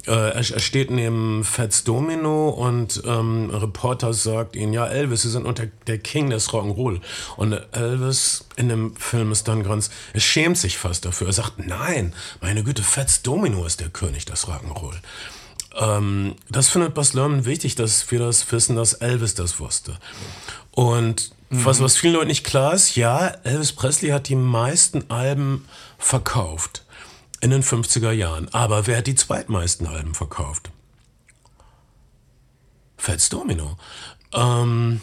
Äh, 0.06 0.12
er, 0.12 0.44
steht 0.44 0.92
neben 0.92 1.44
Fats 1.46 1.84
Domino 1.86 2.50
und 2.50 3.02
ähm, 3.06 3.50
Reporter 3.50 4.14
sagt 4.14 4.56
ihm, 4.56 4.74
ja 4.74 4.86
Elvis, 4.86 5.22
Sie 5.22 5.30
sind 5.30 5.46
unter 5.46 5.68
der 5.88 5.98
King 5.98 6.30
des 6.30 6.50
Rock'n'Roll. 6.50 7.00
Und 7.38 7.54
Elvis 7.72 8.46
in 8.58 8.68
dem 8.68 8.96
Film 8.98 9.32
ist 9.32 9.48
dann 9.48 9.64
ganz, 9.64 9.90
er 10.14 10.20
schämt 10.20 10.58
sich 10.58 10.78
fast 10.78 11.06
dafür. 11.06 11.28
Er 11.28 11.34
sagt, 11.34 11.66
nein, 11.66 12.14
meine 12.42 12.64
Güte, 12.64 12.84
Fats 12.84 13.22
Domino 13.22 13.66
ist 13.66 13.80
der 13.80 13.90
König 13.90 14.26
des 14.26 14.48
Rock'n'Roll. 14.48 14.96
Ähm, 15.76 16.36
das 16.50 16.70
findet 16.70 16.94
Bas 16.94 17.14
Lerman 17.14 17.46
wichtig, 17.46 17.76
dass 17.76 18.12
wir 18.12 18.20
das 18.20 18.52
wissen, 18.52 18.76
dass 18.76 18.94
Elvis 18.94 19.36
das 19.36 19.60
wusste. 19.60 19.98
Und 20.72 21.32
Mhm. 21.54 21.66
Was, 21.66 21.82
was 21.82 21.98
vielen 21.98 22.14
Leuten 22.14 22.28
nicht 22.28 22.44
klar 22.44 22.74
ist, 22.74 22.96
ja, 22.96 23.28
Elvis 23.44 23.74
Presley 23.74 24.10
hat 24.10 24.28
die 24.28 24.36
meisten 24.36 25.10
Alben 25.10 25.66
verkauft 26.00 26.84
in 27.44 27.50
den 27.50 27.62
50er 27.62 28.12
Jahren. 28.12 28.48
Aber 28.54 28.88
wer 28.88 28.98
hat 28.98 29.08
die 29.08 29.16
zweitmeisten 29.16 29.86
Alben 29.86 30.16
verkauft? 30.16 30.72
Fats 32.98 33.28
Domino. 33.28 33.76
Ähm, 34.34 35.02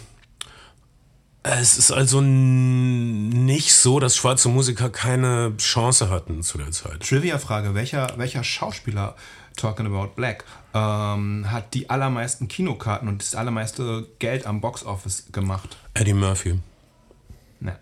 es 1.43 1.77
ist 1.77 1.93
also 1.93 2.23
nicht 2.23 3.75
so, 3.75 4.01
dass 4.01 4.17
schwarze 4.17 4.49
Musiker 4.49 4.89
keine 4.89 5.55
Chance 5.59 6.09
hatten 6.09 6.43
zu 6.43 6.57
der 6.57 6.71
Zeit. 6.71 7.01
Trivia-Frage: 7.07 7.75
welcher, 7.75 8.15
welcher 8.17 8.43
Schauspieler, 8.43 9.17
Talking 9.57 9.87
About 9.87 10.13
Black, 10.17 10.45
ähm, 10.73 11.51
hat 11.51 11.75
die 11.75 11.91
allermeisten 11.91 12.49
Kinokarten 12.49 13.07
und 13.07 13.21
das 13.21 13.35
allermeiste 13.35 14.07
Geld 14.19 14.47
am 14.47 14.63
Boxoffice 14.63 15.27
gemacht? 15.31 15.77
Eddie 15.93 16.15
Murphy. 16.15 16.59
Ne. 17.61 17.79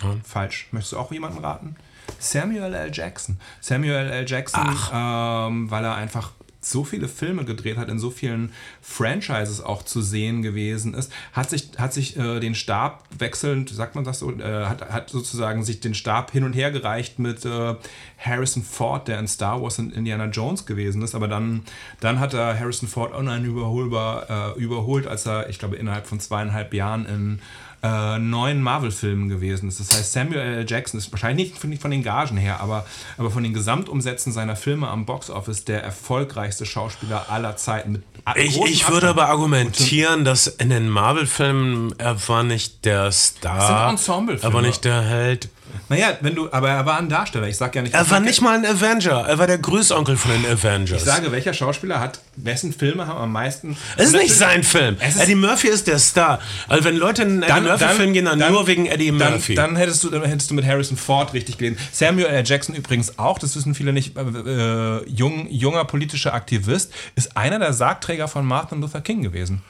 Hm? 0.00 0.20
Falsch. 0.22 0.68
Möchtest 0.72 0.92
du 0.92 0.98
auch 0.98 1.10
jemanden 1.10 1.38
raten? 1.38 1.76
Samuel 2.18 2.74
L. 2.74 2.90
Jackson. 2.92 3.38
Samuel 3.60 4.10
L. 4.10 4.24
Jackson, 4.26 4.68
ähm, 4.92 5.70
weil 5.70 5.84
er 5.84 5.94
einfach 5.94 6.32
so 6.64 6.84
viele 6.84 7.08
Filme 7.08 7.44
gedreht 7.44 7.76
hat, 7.76 7.88
in 7.88 7.98
so 7.98 8.10
vielen 8.10 8.52
Franchises 8.80 9.60
auch 9.60 9.82
zu 9.82 10.00
sehen 10.00 10.42
gewesen 10.42 10.94
ist, 10.94 11.12
hat 11.32 11.50
sich, 11.50 11.70
hat 11.78 11.92
sich 11.92 12.16
äh, 12.16 12.40
den 12.40 12.54
Stab 12.54 13.04
wechselnd, 13.18 13.70
sagt 13.70 13.94
man 13.94 14.04
das 14.04 14.20
so, 14.20 14.32
äh, 14.32 14.64
hat, 14.64 14.90
hat 14.90 15.10
sozusagen 15.10 15.64
sich 15.64 15.80
den 15.80 15.94
Stab 15.94 16.30
hin 16.30 16.44
und 16.44 16.54
her 16.54 16.70
gereicht 16.70 17.18
mit 17.18 17.44
äh, 17.44 17.74
Harrison 18.18 18.62
Ford, 18.62 19.08
der 19.08 19.18
in 19.18 19.28
Star 19.28 19.62
Wars 19.62 19.78
und 19.78 19.92
Indiana 19.92 20.26
Jones 20.26 20.66
gewesen 20.66 21.02
ist. 21.02 21.14
Aber 21.14 21.28
dann, 21.28 21.62
dann 22.00 22.18
hat 22.18 22.34
er 22.34 22.58
Harrison 22.58 22.88
Ford 22.88 23.14
uneinüberholbar 23.14 24.54
äh, 24.56 24.60
überholt, 24.60 25.06
als 25.06 25.26
er, 25.26 25.48
ich 25.48 25.58
glaube, 25.58 25.76
innerhalb 25.76 26.06
von 26.06 26.20
zweieinhalb 26.20 26.72
Jahren 26.72 27.06
in 27.06 27.40
äh, 27.84 28.18
neuen 28.18 28.62
Marvel-Filmen 28.62 29.28
gewesen 29.28 29.68
ist. 29.68 29.78
Das 29.78 29.94
heißt, 29.94 30.12
Samuel 30.14 30.40
L. 30.40 30.66
Jackson 30.66 30.96
ist 30.96 31.12
wahrscheinlich 31.12 31.50
nicht, 31.50 31.64
nicht 31.64 31.82
von 31.82 31.90
den 31.90 32.02
Gagen 32.02 32.38
her, 32.38 32.60
aber, 32.60 32.86
aber 33.18 33.30
von 33.30 33.42
den 33.42 33.52
Gesamtumsätzen 33.52 34.32
seiner 34.32 34.56
Filme 34.56 34.88
am 34.88 35.04
Boxoffice 35.04 35.64
der 35.66 35.82
erfolgreichste 35.82 36.64
Schauspieler 36.64 37.26
aller 37.28 37.58
Zeiten. 37.58 38.02
Ich, 38.36 38.58
ich 38.58 38.88
würde 38.88 39.08
aber 39.10 39.28
argumentieren, 39.28 40.24
dass 40.24 40.46
in 40.46 40.70
den 40.70 40.88
Marvel-Filmen 40.88 41.94
er 41.98 42.26
war 42.26 42.42
nicht 42.42 42.86
der 42.86 43.12
Star, 43.12 43.94
er 44.40 44.52
war 44.54 44.62
nicht 44.62 44.84
der 44.86 45.02
Held. 45.02 45.50
Naja, 45.88 46.16
wenn 46.20 46.34
du, 46.34 46.50
aber 46.50 46.70
er 46.70 46.86
war 46.86 46.98
ein 46.98 47.08
Darsteller. 47.08 47.46
Ich 47.46 47.56
sag 47.56 47.74
ja 47.74 47.82
nicht. 47.82 47.94
Er 47.94 48.10
war 48.10 48.20
nicht 48.20 48.40
mal 48.40 48.56
ein 48.56 48.64
Avenger. 48.64 49.26
Er 49.26 49.38
war 49.38 49.46
der 49.46 49.58
Größonkel 49.58 50.16
von 50.16 50.30
den 50.30 50.46
Avengers. 50.46 51.02
Ich 51.02 51.04
sage, 51.04 51.30
welcher 51.30 51.52
Schauspieler 51.52 52.00
hat, 52.00 52.20
wessen 52.36 52.72
Filme 52.72 53.06
haben 53.06 53.18
am 53.18 53.32
meisten. 53.32 53.76
Es 53.96 54.06
ist 54.06 54.16
nicht 54.16 54.34
sein 54.34 54.62
Film. 54.62 54.96
Eddie 55.00 55.34
Murphy 55.34 55.68
ist 55.68 55.86
der 55.86 55.98
Star. 55.98 56.40
Also 56.68 56.84
wenn 56.84 56.96
Leute 56.96 57.22
in 57.22 57.44
einen 57.44 57.56
Eddie 57.56 57.68
Murphy-Film 57.68 58.12
gehen, 58.12 58.24
dann, 58.24 58.38
dann, 58.38 58.52
nur 58.52 58.66
wegen 58.66 58.86
Eddie 58.86 59.12
Murphy. 59.12 59.54
Dann, 59.54 59.70
dann, 59.70 59.76
hättest 59.76 60.02
du, 60.04 60.10
dann 60.10 60.24
hättest 60.24 60.50
du 60.50 60.54
mit 60.54 60.64
Harrison 60.64 60.96
Ford 60.96 61.34
richtig 61.34 61.58
gelesen. 61.58 61.78
Samuel 61.92 62.26
L. 62.26 62.44
Jackson 62.46 62.74
übrigens 62.74 63.18
auch, 63.18 63.38
das 63.38 63.54
wissen 63.54 63.74
viele 63.74 63.92
nicht, 63.92 64.16
äh, 64.16 64.20
äh, 64.20 65.08
jung, 65.08 65.48
junger 65.50 65.84
politischer 65.84 66.32
Aktivist, 66.32 66.92
ist 67.14 67.36
einer 67.36 67.58
der 67.58 67.72
Sargträger 67.72 68.28
von 68.28 68.46
Martin 68.46 68.80
Luther 68.80 69.00
King 69.00 69.22
gewesen. 69.22 69.62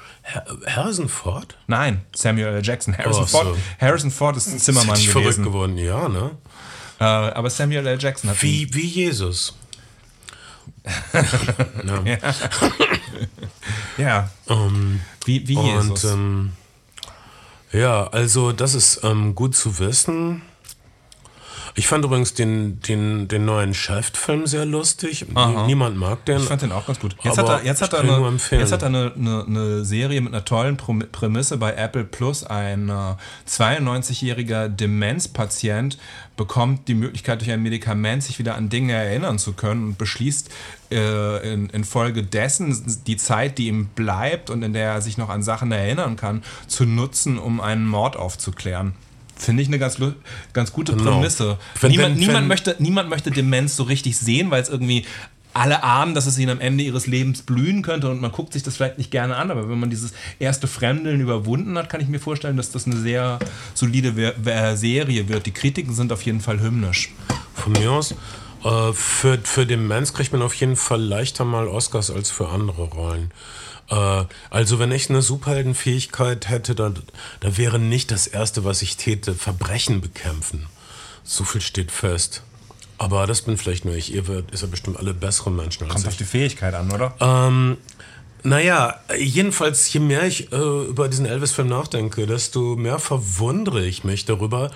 Harrison 0.67 1.09
Ford? 1.09 1.57
Nein, 1.67 2.03
Samuel 2.15 2.55
L. 2.55 2.63
Jackson. 2.63 2.97
Harrison, 2.97 3.25
oh, 3.25 3.27
Ford, 3.27 3.47
so. 3.47 3.57
Harrison 3.79 4.11
Ford 4.11 4.37
ist 4.37 4.49
ein 4.49 4.59
Zimmermann 4.59 4.95
ist 4.97 5.07
gewesen. 5.07 5.23
verrückt 5.23 5.43
geworden, 5.43 5.77
ja, 5.77 6.09
ne? 6.09 6.31
Äh, 6.99 7.05
aber 7.05 7.51
Samuel 7.51 7.87
L. 7.87 7.99
Jackson 8.01 8.31
hat. 8.31 8.43
Wie, 8.43 8.73
wie 8.73 8.87
Jesus. 8.87 9.55
ja. 11.85 12.19
ja. 13.99 14.31
Um, 14.47 15.01
wie, 15.25 15.47
wie 15.49 15.59
Jesus. 15.59 16.05
Und, 16.05 16.13
ähm, 16.13 16.53
ja, 17.73 18.07
also 18.07 18.53
das 18.53 18.75
ist 18.75 19.01
ähm, 19.03 19.35
gut 19.35 19.57
zu 19.57 19.79
wissen. 19.79 20.43
Ich 21.77 21.89
fand 21.89 22.05
übrigens 22.05 22.35
den, 22.35 22.81
den, 22.81 23.27
den 23.27 23.45
neuen 23.45 23.75
Shaft-Film 23.75 24.47
sehr 24.47 24.65
lustig. 24.65 25.27
Niemand 25.67 25.97
mag 25.97 26.25
den. 26.25 26.39
Ich 26.39 26.45
fand 26.45 26.63
den 26.63 26.71
auch 26.71 26.87
ganz 26.87 27.01
gut. 27.01 27.17
Jetzt 27.25 27.37
hat 27.37 27.49
er, 27.49 27.65
jetzt 27.65 27.83
hat 27.83 27.93
er, 27.93 28.01
eine, 28.01 28.39
jetzt 28.53 28.71
hat 28.71 28.83
er 28.83 28.87
eine, 28.87 29.13
eine, 29.17 29.45
eine 29.45 29.85
Serie 29.85 30.21
mit 30.21 30.33
einer 30.33 30.45
tollen 30.45 30.77
Prämisse 30.77 31.57
bei 31.57 31.75
Apple 31.75 32.05
Plus. 32.05 32.45
Ein 32.45 32.91
äh, 32.91 33.17
92-jähriger 33.49 34.69
Demenzpatient 34.69 35.99
bekommt 36.37 36.87
die 36.87 36.95
Möglichkeit, 36.95 37.41
durch 37.41 37.51
ein 37.51 37.63
Medikament 37.63 38.23
sich 38.23 38.39
wieder 38.39 38.55
an 38.55 38.69
Dinge 38.69 38.93
erinnern 38.93 39.41
zu 39.41 39.53
können 39.53 39.85
und 39.85 39.99
beschließt 39.99 40.51
äh, 40.93 41.53
in, 41.53 41.71
infolgedessen 41.71 43.03
die 43.07 43.17
Zeit, 43.17 43.59
die 43.59 43.67
ihm 43.67 43.87
bleibt 43.87 44.49
und 44.49 44.63
in 44.63 44.73
der 44.75 44.93
er 44.93 45.03
sich 45.03 45.19
noch 45.19 45.29
an 45.29 45.43
Sachen 45.43 45.73
erinnern 45.73 46.15
kann, 46.15 46.45
zu 46.69 46.85
nutzen, 46.85 47.37
um 47.37 47.61
einen 47.61 47.87
Mord 47.87 48.17
aufzuklären. 48.17 48.95
Finde 49.37 49.63
ich 49.63 49.69
eine 49.69 49.79
ganz, 49.79 49.99
ganz 50.53 50.73
gute 50.73 50.95
Genau. 50.95 51.13
Prämisse. 51.19 51.59
Wenn- 51.81 51.91
niemand, 51.91 52.17
niemand, 52.19 52.49
möchte, 52.49 52.77
niemand 52.79 53.09
möchte 53.09 53.31
Demenz 53.31 53.77
so 53.77 53.83
richtig 53.83 54.17
sehen, 54.19 54.51
weil 54.51 54.63
es 54.63 54.69
irgendwie 54.69 55.05
alle 55.53 55.85
ahnen, 55.85 56.15
dass 56.15 56.27
es 56.27 56.37
ihnen 56.39 56.51
am 56.51 56.61
Ende 56.61 56.83
ihres 56.83 57.07
Lebens 57.07 57.43
blühen 57.43 57.83
könnte 57.83 58.11
und 58.11 58.21
man 58.21 58.33
guckt 58.33 58.53
sich 58.53 58.65
das 58.65 58.75
vielleicht 58.77 58.99
nicht 58.99 59.13
gerne 59.13 59.37
an, 59.37 59.53
aber 59.53 59.69
wenn 59.69 59.79
man 59.79 59.89
dieses 59.89 60.13
erste 60.41 60.67
Fremdeln 60.67 61.21
überwunden 61.21 61.79
hat, 61.79 61.89
kann 61.89 62.01
ich 62.01 62.09
mir 62.09 62.19
vorstellen, 62.19 62.57
dass 62.57 62.73
das 62.73 62.87
eine 62.87 62.97
sehr 62.97 63.39
solide 63.73 64.35
Serie 64.77 65.29
wird. 65.29 65.47
Die 65.47 65.53
Kritiken 65.53 65.95
sind 65.95 66.13
auf 66.13 66.23
jeden 66.23 66.41
Fall 66.41 66.61
hymnisch. 66.61 67.13
Von 67.55 67.73
mir 67.73 67.93
aus. 67.93 68.17
Äh, 68.65 68.93
für, 68.95 69.39
für 69.45 69.65
Demenz 69.67 70.13
kriegt 70.13 70.33
man 70.33 70.43
auf 70.43 70.55
jeden 70.55 70.75
Fall 70.75 71.01
leichter 71.01 71.45
mal 71.45 71.69
Oscars 71.69 72.11
als 72.11 72.31
für 72.31 72.49
andere 72.49 72.83
Rollen. 72.85 73.31
Äh, 73.91 74.25
also 74.51 74.79
wenn 74.79 74.93
ich 74.93 75.11
eine 75.11 75.23
Superheldenfähigkeit 75.23 76.49
hätte, 76.49 76.75
dann 76.75 77.03
da 77.41 77.57
wäre 77.57 77.79
nicht 77.79 78.11
das 78.11 78.27
Erste, 78.27 78.65
was 78.65 78.83
ich 78.83 78.97
täte, 78.97 79.35
Verbrechen 79.35 80.01
bekämpfen. 80.01 80.67
So 81.23 81.45
viel 81.45 81.61
steht 81.61 81.91
fest. 81.91 82.43
Aber 82.97 83.27
das 83.27 83.43
bin 83.43 83.59
vielleicht 83.59 83.85
nur 83.85 83.95
ich. 83.95 84.15
Ihr 84.15 84.29
werdet, 84.29 84.53
ist 84.53 84.63
ja 84.63 84.69
bestimmt 84.69 84.99
alle 84.99 85.15
bessere 85.15 85.51
Menschen 85.51 85.85
als 85.85 85.93
Kommt 85.93 86.05
ich. 86.05 86.09
auf 86.09 86.17
die 86.17 86.25
Fähigkeit 86.25 86.75
an, 86.75 86.93
oder? 86.93 87.15
Ähm, 87.21 87.77
naja, 88.45 89.01
jedenfalls, 89.19 89.91
je 89.91 90.01
mehr 90.01 90.25
ich 90.27 90.53
äh, 90.53 90.57
über 90.57 91.09
diesen 91.09 91.25
Elvis-Film 91.25 91.67
nachdenke, 91.67 92.27
desto 92.27 92.77
mehr 92.77 92.99
verwundere 92.99 93.85
ich 93.85 94.05
mich 94.05 94.27
darüber, 94.27 94.71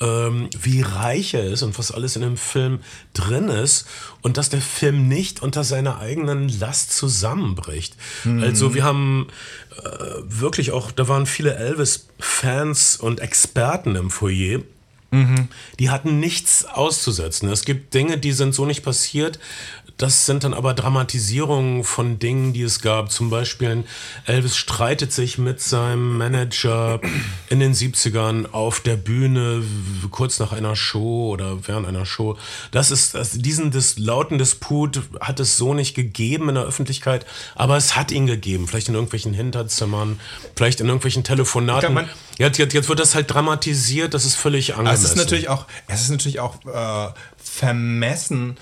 ähm, 0.00 0.48
wie 0.58 0.80
reich 0.80 1.34
er 1.34 1.44
ist 1.44 1.62
und 1.62 1.78
was 1.78 1.92
alles 1.92 2.16
in 2.16 2.22
dem 2.22 2.38
Film 2.38 2.80
drin 3.12 3.48
ist 3.48 3.86
und 4.22 4.38
dass 4.38 4.48
der 4.48 4.62
Film 4.62 5.06
nicht 5.06 5.42
unter 5.42 5.64
seiner 5.64 5.98
eigenen 5.98 6.48
Last 6.48 6.96
zusammenbricht. 6.96 7.94
Also 8.40 8.74
wir 8.74 8.84
haben 8.84 9.28
äh, 9.76 9.90
wirklich 10.22 10.72
auch, 10.72 10.90
da 10.90 11.06
waren 11.06 11.26
viele 11.26 11.54
Elvis-Fans 11.56 12.96
und 12.96 13.20
Experten 13.20 13.96
im 13.96 14.10
Foyer. 14.10 14.60
Die 15.78 15.90
hatten 15.90 16.20
nichts 16.20 16.64
auszusetzen. 16.64 17.48
Es 17.48 17.64
gibt 17.64 17.94
Dinge, 17.94 18.16
die 18.16 18.32
sind 18.32 18.54
so 18.54 18.64
nicht 18.64 18.82
passiert. 18.82 19.40
Das 20.00 20.24
sind 20.24 20.44
dann 20.44 20.54
aber 20.54 20.72
Dramatisierungen 20.72 21.84
von 21.84 22.18
Dingen, 22.18 22.54
die 22.54 22.62
es 22.62 22.80
gab. 22.80 23.12
Zum 23.12 23.28
Beispiel 23.28 23.84
Elvis 24.24 24.56
streitet 24.56 25.12
sich 25.12 25.36
mit 25.36 25.60
seinem 25.60 26.16
Manager 26.16 27.00
in 27.50 27.60
den 27.60 27.74
70ern 27.74 28.50
auf 28.52 28.80
der 28.80 28.96
Bühne, 28.96 29.62
kurz 30.10 30.38
nach 30.38 30.52
einer 30.52 30.74
Show 30.74 31.28
oder 31.30 31.68
während 31.68 31.86
einer 31.86 32.06
Show. 32.06 32.38
Das 32.70 32.90
ist, 32.90 33.14
das, 33.14 33.32
diesen 33.32 33.72
dis, 33.72 33.98
lauten 33.98 34.38
Disput 34.38 35.02
hat 35.20 35.38
es 35.38 35.58
so 35.58 35.74
nicht 35.74 35.94
gegeben 35.94 36.48
in 36.48 36.54
der 36.54 36.64
Öffentlichkeit, 36.64 37.26
aber 37.54 37.76
es 37.76 37.94
hat 37.94 38.10
ihn 38.10 38.26
gegeben. 38.26 38.68
Vielleicht 38.68 38.88
in 38.88 38.94
irgendwelchen 38.94 39.34
Hinterzimmern, 39.34 40.18
vielleicht 40.56 40.80
in 40.80 40.86
irgendwelchen 40.86 41.24
Telefonaten. 41.24 42.08
Jetzt, 42.38 42.56
jetzt, 42.56 42.72
jetzt 42.72 42.88
wird 42.88 43.00
das 43.00 43.14
halt 43.14 43.30
dramatisiert, 43.30 44.14
das 44.14 44.24
ist 44.24 44.36
völlig 44.36 44.72
angemessen. 44.72 44.99
Es 45.04 45.10
ist 45.10 45.16
natürlich 45.16 45.48
auch, 45.48 45.66
es 45.88 46.02
ist 46.02 46.10
natürlich 46.10 46.40
auch 46.40 46.56
äh, 46.64 47.12
vermessen 47.36 48.56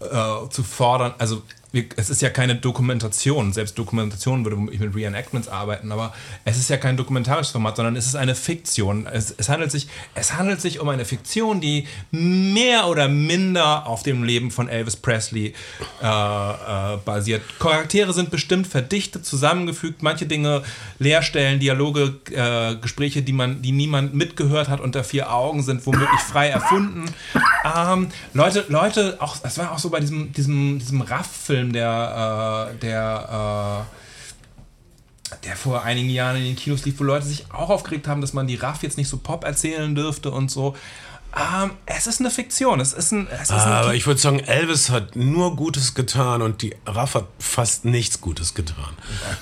äh, 0.00 0.48
zu 0.50 0.62
fordern. 0.62 1.14
Also 1.18 1.42
es 1.72 2.10
ist 2.10 2.20
ja 2.20 2.28
keine 2.28 2.54
Dokumentation. 2.54 3.52
Selbst 3.52 3.78
Dokumentation 3.78 4.44
würde 4.44 4.72
ich 4.72 4.80
mit 4.80 4.94
Reenactments 4.94 5.48
arbeiten, 5.48 5.90
aber 5.90 6.12
es 6.44 6.58
ist 6.58 6.68
ja 6.68 6.76
kein 6.76 6.96
dokumentarisches 6.96 7.52
Format, 7.52 7.76
sondern 7.76 7.96
es 7.96 8.06
ist 8.06 8.14
eine 8.14 8.34
Fiktion. 8.34 9.06
Es, 9.06 9.30
es, 9.30 9.48
handelt 9.48 9.70
sich, 9.70 9.88
es 10.14 10.34
handelt 10.34 10.60
sich 10.60 10.80
um 10.80 10.88
eine 10.88 11.04
Fiktion, 11.04 11.60
die 11.60 11.86
mehr 12.10 12.88
oder 12.88 13.08
minder 13.08 13.86
auf 13.86 14.02
dem 14.02 14.22
Leben 14.22 14.50
von 14.50 14.68
Elvis 14.68 14.96
Presley 14.96 15.54
äh, 16.02 16.06
äh, 16.06 16.96
basiert. 17.04 17.42
Charaktere 17.58 18.12
sind 18.12 18.30
bestimmt 18.30 18.66
verdichtet, 18.66 19.24
zusammengefügt, 19.24 20.02
manche 20.02 20.26
Dinge 20.26 20.62
Leerstellen, 20.98 21.58
Dialoge, 21.58 22.20
äh, 22.30 22.76
Gespräche, 22.76 23.22
die 23.22 23.32
man, 23.32 23.62
die 23.62 23.72
niemand 23.72 24.14
mitgehört 24.14 24.68
hat 24.68 24.80
unter 24.80 25.04
vier 25.04 25.32
Augen, 25.32 25.62
sind 25.62 25.86
womöglich 25.86 26.20
frei 26.20 26.48
erfunden. 26.48 27.06
Ähm, 27.64 28.08
Leute, 28.34 28.64
Leute, 28.68 29.16
auch, 29.20 29.36
es 29.42 29.56
war 29.58 29.72
auch 29.72 29.78
so 29.78 29.90
bei 29.90 30.00
diesem, 30.00 30.32
diesem, 30.32 30.78
diesem 30.78 31.00
Raff-Film, 31.00 31.61
der, 31.70 32.70
äh, 32.72 32.78
der, 32.78 33.86
äh, 35.30 35.44
der 35.44 35.56
vor 35.56 35.82
einigen 35.82 36.08
Jahren 36.08 36.36
in 36.36 36.44
den 36.44 36.56
Kinos 36.56 36.84
lief, 36.84 36.98
wo 36.98 37.04
Leute 37.04 37.26
sich 37.26 37.52
auch 37.52 37.68
aufgeregt 37.68 38.08
haben, 38.08 38.20
dass 38.22 38.32
man 38.32 38.46
die 38.46 38.56
Raff 38.56 38.82
jetzt 38.82 38.96
nicht 38.96 39.08
so 39.08 39.18
Pop 39.18 39.44
erzählen 39.44 39.94
dürfte 39.94 40.30
und 40.30 40.50
so. 40.50 40.74
Ähm, 41.34 41.70
es 41.86 42.06
ist 42.06 42.20
eine 42.20 42.30
Fiktion. 42.30 42.80
Es 42.80 42.92
ist 42.92 43.12
ein. 43.12 43.26
Es 43.28 43.42
ist 43.42 43.52
ein 43.52 43.60
Aber 43.60 43.94
ich 43.94 44.06
würde 44.06 44.20
sagen, 44.20 44.40
Elvis 44.40 44.90
hat 44.90 45.16
nur 45.16 45.56
Gutes 45.56 45.94
getan 45.94 46.42
und 46.42 46.60
die 46.60 46.74
Raff 46.86 47.14
hat 47.14 47.26
fast 47.38 47.84
nichts 47.84 48.20
Gutes 48.20 48.54
getan. 48.54 48.90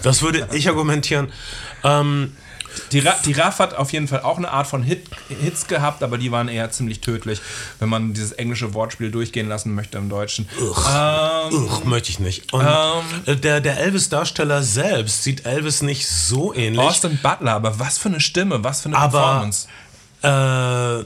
Das 0.02 0.22
würde 0.22 0.48
ich 0.52 0.68
argumentieren. 0.68 1.32
Ähm, 1.82 2.36
Die, 2.92 3.00
Ra 3.00 3.14
die 3.24 3.32
Raff 3.32 3.58
hat 3.58 3.74
auf 3.74 3.92
jeden 3.92 4.08
Fall 4.08 4.20
auch 4.22 4.36
eine 4.38 4.50
Art 4.50 4.66
von 4.66 4.82
Hit 4.82 5.08
Hits 5.28 5.66
gehabt, 5.66 6.02
aber 6.02 6.18
die 6.18 6.30
waren 6.32 6.48
eher 6.48 6.70
ziemlich 6.70 7.00
tödlich, 7.00 7.40
wenn 7.78 7.88
man 7.88 8.12
dieses 8.14 8.32
englische 8.32 8.74
Wortspiel 8.74 9.10
durchgehen 9.10 9.48
lassen 9.48 9.74
möchte 9.74 9.98
im 9.98 10.08
Deutschen. 10.08 10.48
Ähm, 10.58 11.52
uch, 11.52 11.84
möchte 11.84 12.10
ich 12.10 12.18
nicht. 12.18 12.52
Und 12.52 12.66
äh, 13.26 13.36
der, 13.36 13.60
der 13.60 13.78
Elvis-Darsteller 13.78 14.62
selbst 14.62 15.22
sieht 15.22 15.46
Elvis 15.46 15.82
nicht 15.82 16.06
so 16.08 16.54
ähnlich. 16.54 16.80
Austin 16.80 17.18
Butler, 17.22 17.52
aber 17.54 17.78
was 17.78 17.98
für 17.98 18.08
eine 18.08 18.20
Stimme, 18.20 18.62
was 18.64 18.82
für 18.82 18.88
eine 18.90 18.98
Aber- 18.98 19.18
Performance. 19.20 19.68
Äh, 20.22 21.04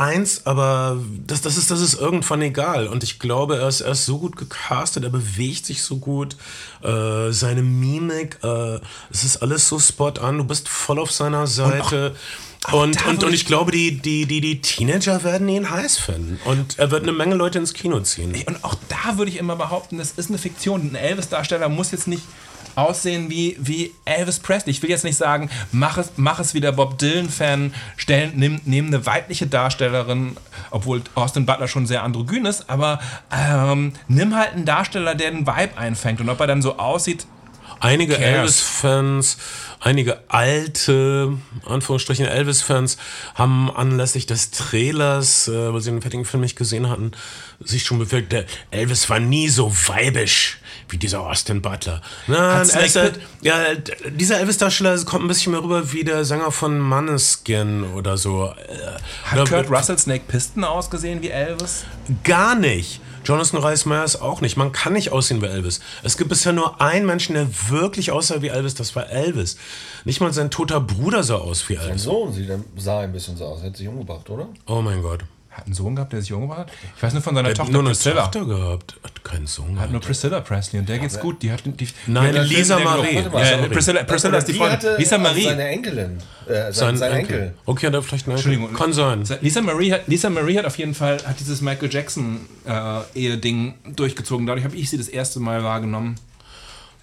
eins, 0.00 0.46
aber 0.46 0.98
das, 1.26 1.42
das, 1.42 1.56
ist, 1.56 1.70
das 1.70 1.80
ist 1.80 2.00
irgendwann 2.00 2.42
egal. 2.42 2.88
Und 2.88 3.02
ich 3.02 3.18
glaube, 3.18 3.58
er 3.58 3.68
ist, 3.68 3.82
er 3.82 3.92
ist 3.92 4.06
so 4.06 4.18
gut 4.18 4.36
gecastet, 4.36 5.04
er 5.04 5.10
bewegt 5.10 5.66
sich 5.66 5.82
so 5.82 5.98
gut, 5.98 6.36
äh, 6.82 7.30
seine 7.30 7.62
Mimik, 7.62 8.38
äh, 8.42 8.80
es 9.10 9.24
ist 9.24 9.42
alles 9.42 9.68
so 9.68 9.78
spot 9.78 10.14
an, 10.20 10.38
du 10.38 10.44
bist 10.44 10.68
voll 10.68 10.98
auf 10.98 11.10
seiner 11.10 11.46
Seite. 11.46 12.14
Und, 12.72 12.96
da 12.96 13.04
und, 13.04 13.14
und, 13.14 13.22
würde 13.22 13.34
ich 13.34 13.46
glaube, 13.46 13.72
die, 13.72 13.98
die, 13.98 14.26
die, 14.26 14.40
die 14.40 14.60
Teenager 14.60 15.22
werden 15.24 15.48
ihn 15.48 15.70
heiß 15.70 15.98
finden. 15.98 16.38
Und 16.44 16.78
er 16.78 16.90
wird 16.90 17.04
eine 17.04 17.12
Menge 17.12 17.34
Leute 17.34 17.58
ins 17.58 17.72
Kino 17.72 18.00
ziehen. 18.00 18.34
Und 18.46 18.64
auch 18.64 18.74
da 18.88 19.16
würde 19.16 19.30
ich 19.30 19.38
immer 19.38 19.56
behaupten, 19.56 19.98
das 19.98 20.12
ist 20.12 20.28
eine 20.28 20.38
Fiktion. 20.38 20.90
Ein 20.90 20.94
Elvis-Darsteller 20.94 21.68
muss 21.68 21.90
jetzt 21.90 22.06
nicht 22.06 22.22
aussehen 22.80 23.30
wie, 23.30 23.56
wie 23.58 23.92
Elvis 24.04 24.40
Presley. 24.40 24.70
Ich 24.72 24.82
will 24.82 24.90
jetzt 24.90 25.04
nicht 25.04 25.16
sagen, 25.16 25.50
mach 25.72 25.98
es, 25.98 26.12
mach 26.16 26.40
es 26.40 26.54
wie 26.54 26.60
der 26.60 26.72
Bob 26.72 26.98
Dylan-Fan, 26.98 27.72
nimm, 28.34 28.60
nimm 28.64 28.86
eine 28.86 29.06
weibliche 29.06 29.46
Darstellerin, 29.46 30.36
obwohl 30.70 31.02
Austin 31.14 31.46
Butler 31.46 31.68
schon 31.68 31.86
sehr 31.86 32.02
androgyn 32.02 32.46
ist, 32.46 32.68
aber 32.68 33.00
ähm, 33.30 33.92
nimm 34.08 34.36
halt 34.36 34.52
einen 34.52 34.64
Darsteller, 34.64 35.14
der 35.14 35.30
den 35.30 35.46
Vibe 35.46 35.76
einfängt. 35.76 36.20
Und 36.20 36.28
ob 36.28 36.40
er 36.40 36.46
dann 36.46 36.62
so 36.62 36.78
aussieht, 36.78 37.26
Einige? 37.80 38.16
Elvis-Fans, 38.18 39.38
einige 39.80 40.20
alte, 40.28 41.32
Anführungsstrichen 41.66 42.26
Elvis-Fans, 42.26 42.98
haben 43.34 43.70
anlässlich 43.74 44.26
des 44.26 44.50
Trailers, 44.50 45.48
äh, 45.48 45.72
weil 45.72 45.80
sie 45.80 45.90
den 45.90 46.02
fertigen 46.02 46.24
Film 46.24 46.42
nicht 46.42 46.56
gesehen 46.56 46.88
hatten, 46.88 47.12
sich 47.60 47.84
schon 47.84 47.98
bewirkt, 47.98 48.32
der 48.32 48.44
Elvis 48.70 49.08
war 49.10 49.18
nie 49.20 49.48
so 49.48 49.72
weibisch 49.88 50.58
wie 50.90 50.98
dieser 50.98 51.20
Austin 51.20 51.62
Butler. 51.62 52.02
Nein, 52.26 52.62
ist 52.62 52.96
halt- 52.96 53.20
ja, 53.42 53.62
dieser 54.10 54.40
Elvis-Darsteller 54.40 54.98
kommt 55.04 55.24
ein 55.24 55.28
bisschen 55.28 55.52
mehr 55.52 55.62
rüber 55.62 55.92
wie 55.92 56.04
der 56.04 56.24
Sänger 56.24 56.50
von 56.52 56.78
Maneskin 56.78 57.84
oder 57.84 58.16
so. 58.18 58.46
Äh, 58.46 58.76
hat 59.24 59.38
ja, 59.38 59.44
Kurt 59.44 59.70
Russell 59.70 59.98
Snake 59.98 60.24
Piston 60.26 60.64
ausgesehen 60.64 61.22
wie 61.22 61.28
Elvis? 61.30 61.84
Gar 62.24 62.56
nicht. 62.56 63.00
Jonathan 63.24 63.62
Rhys 63.62 63.84
Meyers 63.84 64.20
auch 64.20 64.40
nicht. 64.40 64.56
Man 64.56 64.72
kann 64.72 64.92
nicht 64.92 65.12
aussehen 65.12 65.42
wie 65.42 65.46
Elvis. 65.46 65.80
Es 66.02 66.16
gibt 66.16 66.30
bisher 66.30 66.52
nur 66.52 66.80
einen 66.80 67.06
Menschen, 67.06 67.34
der 67.34 67.48
wirklich 67.68 68.10
aussah 68.10 68.42
wie 68.42 68.48
Elvis. 68.48 68.74
Das 68.74 68.96
war 68.96 69.08
Elvis. 69.10 69.56
Nicht 70.04 70.20
mal 70.20 70.32
sein 70.32 70.50
toter 70.50 70.80
Bruder 70.80 71.22
sah 71.22 71.36
aus 71.36 71.68
wie 71.68 71.74
Elvis. 71.74 72.04
Sohn 72.04 72.32
sieht, 72.32 72.50
sah 72.76 73.00
ein 73.00 73.12
bisschen 73.12 73.36
so 73.36 73.44
aus. 73.46 73.60
Er 73.60 73.66
hat 73.66 73.76
sich 73.76 73.88
umgebracht, 73.88 74.28
oder? 74.30 74.48
Oh 74.66 74.80
mein 74.80 75.02
Gott. 75.02 75.20
Hat 75.50 75.64
einen 75.66 75.74
Sohn 75.74 75.96
gehabt, 75.96 76.12
der 76.12 76.20
sich 76.22 76.32
umgebracht 76.32 76.60
hat? 76.60 76.68
Ich 76.96 77.02
weiß 77.02 77.12
nur 77.12 77.22
von 77.22 77.34
seiner 77.34 77.48
Er 77.48 77.50
hat 77.50 77.56
Tochter 77.56 77.72
nur 77.72 77.80
eine 77.82 77.88
Priscilla. 77.90 78.22
Tochter 78.22 78.44
gehabt. 78.44 78.94
Hat 79.02 79.24
keinen 79.24 79.46
Sohn 79.48 79.70
Hat 79.80 79.90
nur 79.90 80.00
gehabt. 80.00 80.06
Priscilla 80.06 80.40
Presley 80.40 80.78
und 80.78 80.88
der 80.88 80.98
geht's 81.00 81.18
gut. 81.18 81.42
Die 81.42 81.50
hat 81.50 81.62
die, 81.66 81.88
Nein, 82.06 82.32
die 82.32 82.38
hat 82.38 82.48
Lisa 82.48 82.76
der- 82.76 82.84
Marie. 82.84 83.16
Warte 83.16 83.30
mal, 83.30 83.44
Ja. 83.62 83.68
Priscilla, 83.68 84.02
Priscilla 84.04 84.38
ist 84.38 84.46
die 84.48 84.52
Freundin. 84.54 84.90
Lisa 84.98 85.18
Marie. 85.18 85.42
Seine 85.44 85.64
Enkelin. 85.68 86.18
Äh, 86.46 86.52
sein, 86.52 86.72
Sein, 86.72 86.96
sein 86.98 87.12
Enkel. 87.12 87.36
Enkel. 87.36 87.54
Okay, 87.66 87.86
hat 87.88 87.94
er 87.94 88.02
vielleicht 88.02 88.26
einen 88.28 88.36
Enkel. 88.36 88.52
Entschuldigung. 88.52 88.78
Kann 88.78 88.92
sein. 88.92 89.24
Lisa 89.40 89.60
Marie 89.60 89.92
hat, 89.92 90.06
Lisa 90.06 90.30
Marie 90.30 90.56
hat 90.56 90.64
auf 90.66 90.78
jeden 90.78 90.94
Fall 90.94 91.16
hat 91.26 91.40
dieses 91.40 91.60
Michael 91.60 91.92
Jackson 91.92 92.40
äh, 92.66 93.00
Ehe-Ding 93.14 93.74
durchgezogen. 93.96 94.46
Dadurch 94.46 94.64
habe 94.64 94.76
ich 94.76 94.88
sie 94.88 94.98
das 94.98 95.08
erste 95.08 95.40
Mal 95.40 95.64
wahrgenommen. 95.64 96.14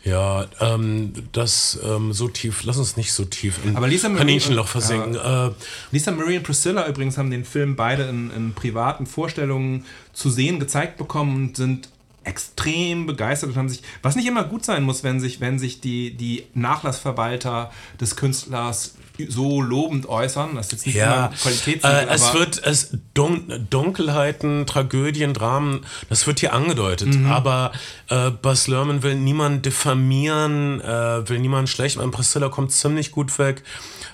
Ja, 0.08 0.46
ähm, 0.62 1.12
das 1.34 1.78
ähm, 1.84 2.14
so 2.14 2.30
tief, 2.30 2.64
lass 2.64 2.78
uns 2.78 2.96
nicht 2.96 3.12
so 3.12 3.26
tief 3.26 3.60
in 3.66 3.76
Aber 3.76 3.88
Lisa 3.88 4.08
Kaninchenloch 4.08 4.68
versinken. 4.68 5.16
Äh, 5.16 5.52
Lisa 5.92 6.12
Marie 6.12 6.38
und 6.38 6.44
Priscilla 6.44 6.88
übrigens 6.88 7.18
haben 7.18 7.30
den 7.30 7.44
Film 7.44 7.76
beide 7.76 8.04
in, 8.04 8.32
in 8.32 8.54
privaten 8.54 9.06
Vorstellungen 9.06 9.86
zu 10.14 10.30
sehen 10.30 10.62
gezeigt 10.62 10.98
bekommen 10.98 11.36
und 11.36 11.58
sind 11.58 11.90
extrem 12.24 13.06
begeistert 13.06 13.50
und 13.50 13.58
haben 13.58 13.70
sich, 13.70 13.82
was 14.02 14.16
nicht 14.16 14.28
immer 14.28 14.46
gut 14.46 14.64
sein 14.64 14.84
muss, 14.84 15.04
wenn 15.04 15.20
sich, 15.20 15.42
wenn 15.42 15.60
sich 15.60 15.82
die, 15.82 16.16
die 16.16 16.46
Nachlassverwalter 16.54 17.72
des 18.00 18.16
Künstlers 18.16 18.96
so 19.28 19.62
lobend 19.62 20.08
äußern. 20.08 20.56
Das 20.56 20.68
ist 20.68 20.72
jetzt 20.72 20.86
nicht 20.86 20.96
ja, 20.96 21.32
Qualitätssiegel, 21.42 21.92
äh, 21.92 22.14
es 22.14 22.34
wird 22.34 22.62
es 22.64 22.98
Dun 23.14 23.68
Dunkelheiten, 23.70 24.66
Tragödien, 24.66 25.34
Dramen, 25.34 25.86
das 26.10 26.28
wird 26.28 26.40
hier 26.40 26.54
angedeutet. 26.54 27.16
Mhm. 27.16 27.32
Aber 27.32 27.72
äh, 28.10 28.32
Bas 28.32 28.68
Lerman 28.68 29.04
will 29.04 29.16
niemanden 29.16 29.62
diffamieren, 29.62 30.82
äh, 30.82 31.28
will 31.30 31.40
niemanden 31.40 31.68
schlecht 31.68 31.98
machen. 31.98 32.12
Priscilla 32.12 32.50
kommt 32.50 32.72
ziemlich 32.72 33.12
gut 33.12 33.38
weg. 33.40 33.64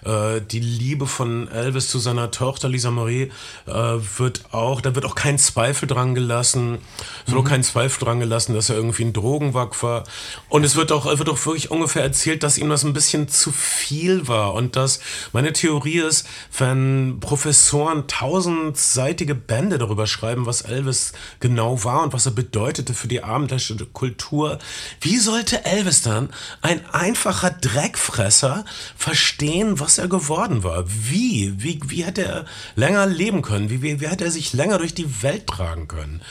Äh, 0.06 0.42
die 0.42 0.60
Liebe 0.60 1.08
von 1.08 1.48
Elvis 1.48 1.90
zu 1.90 2.00
seiner 2.00 2.32
Tochter 2.32 2.70
Lisa 2.70 2.92
Marie 2.92 3.32
äh, 3.66 3.72
wird 3.72 4.44
auch, 4.52 4.82
da 4.82 4.96
wird 4.96 5.06
auch 5.06 5.16
kein 5.16 5.38
Zweifel 5.38 5.88
dran 5.88 6.16
gelassen. 6.16 6.80
Es 7.26 7.32
wird 7.34 7.44
auch 7.44 7.50
kein 7.50 7.64
Zweifel 7.64 8.04
dran 8.04 8.20
gelassen, 8.20 8.54
dass 8.54 8.70
er 8.70 8.76
irgendwie 8.76 9.04
ein 9.04 9.14
Drogenwack 9.14 9.82
war. 9.84 10.04
Und 10.50 10.64
es 10.64 10.76
wird 10.76 10.92
auch, 10.92 11.06
wird 11.06 11.30
auch 11.30 11.46
wirklich 11.46 11.72
ungefähr 11.72 12.04
erzählt, 12.04 12.44
dass 12.44 12.58
ihm 12.58 12.70
das 12.70 12.84
ein 12.84 12.94
bisschen 12.94 13.28
zu 13.28 13.52
viel 13.52 14.28
war. 14.28 14.54
Und 14.54 14.76
dass 14.76 15.00
meine 15.32 15.54
Theorie 15.54 16.00
ist, 16.00 16.28
wenn 16.58 17.20
Professoren 17.20 18.08
tausendseitige 18.08 19.36
Bände 19.36 19.78
darüber 19.78 20.08
schreiben, 20.08 20.46
was 20.46 20.62
Elvis 20.62 21.14
genau 21.40 21.84
war 21.84 22.04
und 22.04 22.14
was 22.14 22.26
er 22.26 22.32
bedeutete 22.32 22.94
für 22.94 23.08
die 23.08 23.24
abendländische 23.24 23.76
Kultur, 23.86 24.60
wie 25.02 25.18
sollte 25.18 25.66
Elvis 25.66 26.02
dann, 26.02 26.30
ein 26.62 26.86
einfacher 26.92 27.52
Dreckfresser, 27.52 28.66
verstehen, 28.98 29.80
was 29.80 29.93
er 29.98 30.08
geworden 30.08 30.64
war? 30.64 30.86
Wie? 30.88 31.54
Wie, 31.58 31.80
wie 31.86 32.04
hätte 32.04 32.24
er 32.24 32.46
länger 32.76 33.06
leben 33.06 33.42
können? 33.42 33.70
Wie, 33.70 33.82
wie, 33.82 34.00
wie 34.02 34.08
hätte 34.08 34.26
er 34.26 34.32
sich 34.32 34.54
länger 34.54 34.78
durch 34.78 34.94
die 34.94 35.24
Welt 35.24 35.48
tragen 35.48 35.88
können? 35.88 36.22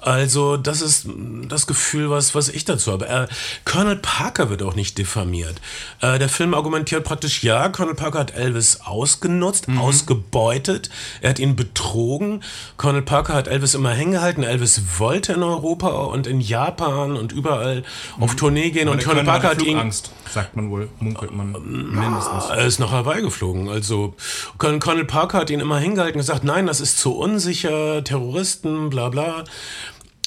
Also, 0.00 0.56
das 0.56 0.80
ist 0.82 1.06
das 1.48 1.66
Gefühl, 1.66 2.10
was, 2.10 2.34
was 2.34 2.48
ich 2.48 2.64
dazu 2.64 2.92
habe. 2.92 3.08
Äh, 3.08 3.26
Colonel 3.64 3.96
Parker 3.96 4.50
wird 4.50 4.62
auch 4.62 4.74
nicht 4.74 4.98
diffamiert. 4.98 5.60
Äh, 6.00 6.18
der 6.18 6.28
Film 6.28 6.54
argumentiert 6.54 7.04
praktisch, 7.04 7.42
ja, 7.42 7.68
Colonel 7.68 7.94
Parker 7.94 8.18
hat 8.20 8.34
Elvis 8.34 8.80
ausgenutzt, 8.82 9.66
ausgebeutet, 9.78 10.90
er 11.20 11.30
hat 11.30 11.38
ihn 11.38 11.56
betrogen. 11.56 12.42
Colonel 12.76 13.02
Parker 13.02 13.34
hat 13.34 13.48
Elvis 13.48 13.74
immer 13.74 13.92
hingehalten. 13.92 14.42
Elvis 14.42 14.82
wollte 14.98 15.32
in 15.32 15.42
Europa 15.42 15.88
und 15.88 16.26
in 16.26 16.40
Japan 16.40 17.16
und 17.16 17.32
überall 17.32 17.82
auf 18.18 18.34
Tournee 18.36 18.70
gehen. 18.70 18.88
und 18.88 18.98
der 18.98 19.06
Colonel 19.06 19.24
Parker 19.24 19.50
hat 19.50 19.62
ihn 19.62 19.68
Flugangst, 19.70 20.12
sagt 20.32 20.56
man 20.56 20.70
wohl, 20.70 20.88
munkelt 20.98 21.32
man 21.32 21.52
mindestens. 21.52 22.44
er 22.46 22.66
ist 22.66 22.79
nach 22.80 22.90
Hawaii 22.90 23.22
geflogen. 23.22 23.68
Also 23.68 24.14
Colonel 24.58 25.04
Parker 25.04 25.38
hat 25.38 25.50
ihn 25.50 25.60
immer 25.60 25.78
hingehalten 25.78 26.16
und 26.16 26.26
gesagt, 26.26 26.44
nein, 26.44 26.66
das 26.66 26.80
ist 26.80 26.98
zu 26.98 27.16
unsicher, 27.16 28.02
Terroristen, 28.02 28.90
bla 28.90 29.08
bla. 29.08 29.44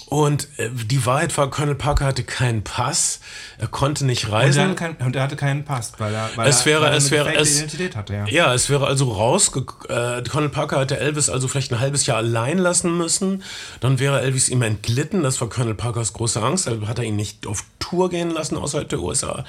Und 0.08 0.48
äh, 0.58 0.70
die 0.70 1.04
Wahrheit 1.08 1.36
war, 1.40 1.50
Colonel 1.50 1.74
Parker 1.74 2.06
hatte 2.06 2.24
keinen 2.24 2.64
Pass, 2.64 3.20
er 3.58 3.66
konnte 3.68 4.06
nicht 4.06 4.26
Und 4.26 4.32
er, 4.34 4.38
reisen. 4.38 4.62
hatte 4.64 4.76
kein, 4.76 4.96
und 4.98 5.16
er 5.16 5.24
hatte 5.24 5.36
keinen 5.36 5.66
Pass, 5.66 5.94
weil 5.98 6.14
er, 6.14 6.30
weil 6.36 6.48
Es 6.48 6.60
er, 6.60 6.66
wäre- 6.68 6.82
weil 6.84 6.92
er 6.92 6.98
es 6.98 7.06
eine 7.12 7.12
wäre- 7.26 7.36
es- 7.36 7.56
Identität 7.58 7.96
hatte. 7.96 8.14
Ja. 8.14 8.26
Ja, 8.28 8.54
es 8.54 8.70
wäre 8.70 8.86
also 8.86 9.12
rausge... 9.12 9.66
Äh, 9.90 10.22
Colonel 10.30 10.50
Parker 10.50 10.82
hätte 10.82 11.00
Elvis 11.00 11.30
also 11.30 11.48
vielleicht 11.48 11.72
ein 11.72 11.80
halbes 11.80 12.06
Jahr 12.06 12.18
allein 12.18 12.60
lassen 12.60 12.96
müssen. 12.96 13.42
Dann 13.80 13.98
wäre 13.98 14.22
Elvis 14.22 14.50
ihm 14.50 14.62
entglitten. 14.62 15.24
Das 15.24 15.42
war 15.42 15.50
Colonel 15.50 15.74
Parkers 15.74 16.14
große 16.14 16.40
Angst. 16.44 16.68
Also 16.68 16.88
hat 16.88 17.00
er 17.00 17.06
ihn 17.06 17.16
nicht 17.16 17.48
auf 17.48 17.64
Tour 17.80 18.12
gehen 18.12 18.30
lassen 18.30 18.56
außerhalb 18.58 18.88
der 18.90 19.00
USA. 19.00 19.46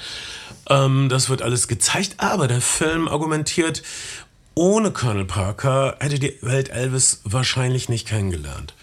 Ähm, 0.69 1.09
das 1.09 1.29
wird 1.29 1.41
alles 1.41 1.67
gezeigt. 1.67 2.15
Aber 2.17 2.47
der 2.47 2.61
Film 2.61 3.07
argumentiert, 3.07 3.83
ohne 4.55 4.91
Colonel 4.91 5.25
Parker 5.25 5.97
hätte 5.99 6.19
die 6.19 6.37
Welt 6.41 6.69
Elvis 6.69 7.21
wahrscheinlich 7.23 7.89
nicht 7.89 8.07
kennengelernt. 8.07 8.73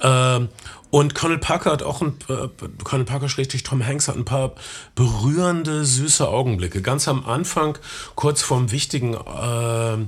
Ähm, 0.00 0.48
und 0.90 1.14
Colonel 1.14 1.38
Parker 1.38 1.72
hat 1.72 1.82
auch 1.82 2.00
ein, 2.00 2.14
äh, 2.28 2.48
Colonel 2.82 3.04
Parker 3.04 3.28
schrägstrich 3.28 3.62
Tom 3.62 3.84
Hanks 3.84 4.08
hat 4.08 4.16
ein 4.16 4.24
paar 4.24 4.52
berührende, 4.94 5.84
süße 5.84 6.26
Augenblicke. 6.26 6.80
Ganz 6.80 7.08
am 7.08 7.26
Anfang, 7.26 7.76
kurz 8.14 8.42
vorm 8.42 8.70
wichtigen 8.70 9.14
äh, 9.14 10.06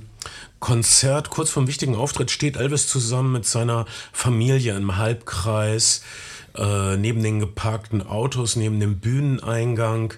Konzert, 0.59 1.31
kurz 1.31 1.51
vorm 1.51 1.67
wichtigen 1.67 1.95
Auftritt, 1.95 2.31
steht 2.31 2.57
Elvis 2.57 2.87
zusammen 2.87 3.33
mit 3.33 3.47
seiner 3.47 3.85
Familie 4.13 4.77
im 4.77 4.97
Halbkreis 4.97 6.03
äh, 6.57 6.97
neben 6.97 7.23
den 7.23 7.41
geparkten 7.41 8.07
Autos, 8.07 8.57
neben 8.57 8.81
dem 8.81 8.99
Bühneneingang. 9.01 10.15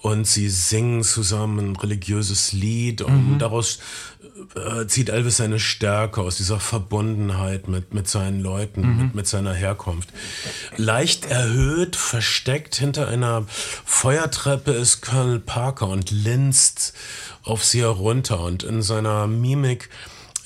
Und 0.00 0.26
sie 0.26 0.48
singen 0.48 1.02
zusammen 1.02 1.72
ein 1.72 1.76
religiöses 1.76 2.52
Lied 2.52 3.02
und 3.02 3.38
daraus 3.40 3.80
äh, 4.54 4.86
zieht 4.86 5.08
Elvis 5.08 5.38
seine 5.38 5.58
Stärke 5.58 6.20
aus 6.20 6.36
dieser 6.36 6.60
Verbundenheit 6.60 7.68
mit, 7.68 7.92
mit 7.92 8.08
seinen 8.08 8.40
Leuten, 8.40 8.96
mit, 8.96 9.14
mit 9.14 9.26
seiner 9.26 9.52
Herkunft. 9.52 10.08
Leicht 10.76 11.26
erhöht, 11.26 11.96
versteckt 11.96 12.76
hinter 12.76 13.08
einer 13.08 13.44
Feuertreppe 13.48 14.70
ist 14.70 15.00
Colonel 15.02 15.40
Parker 15.40 15.88
und 15.88 16.10
linst 16.10 16.94
auf 17.42 17.64
sie 17.64 17.80
herunter. 17.80 18.40
Und 18.40 18.62
in 18.62 18.82
seiner 18.82 19.26
Mimik 19.26 19.90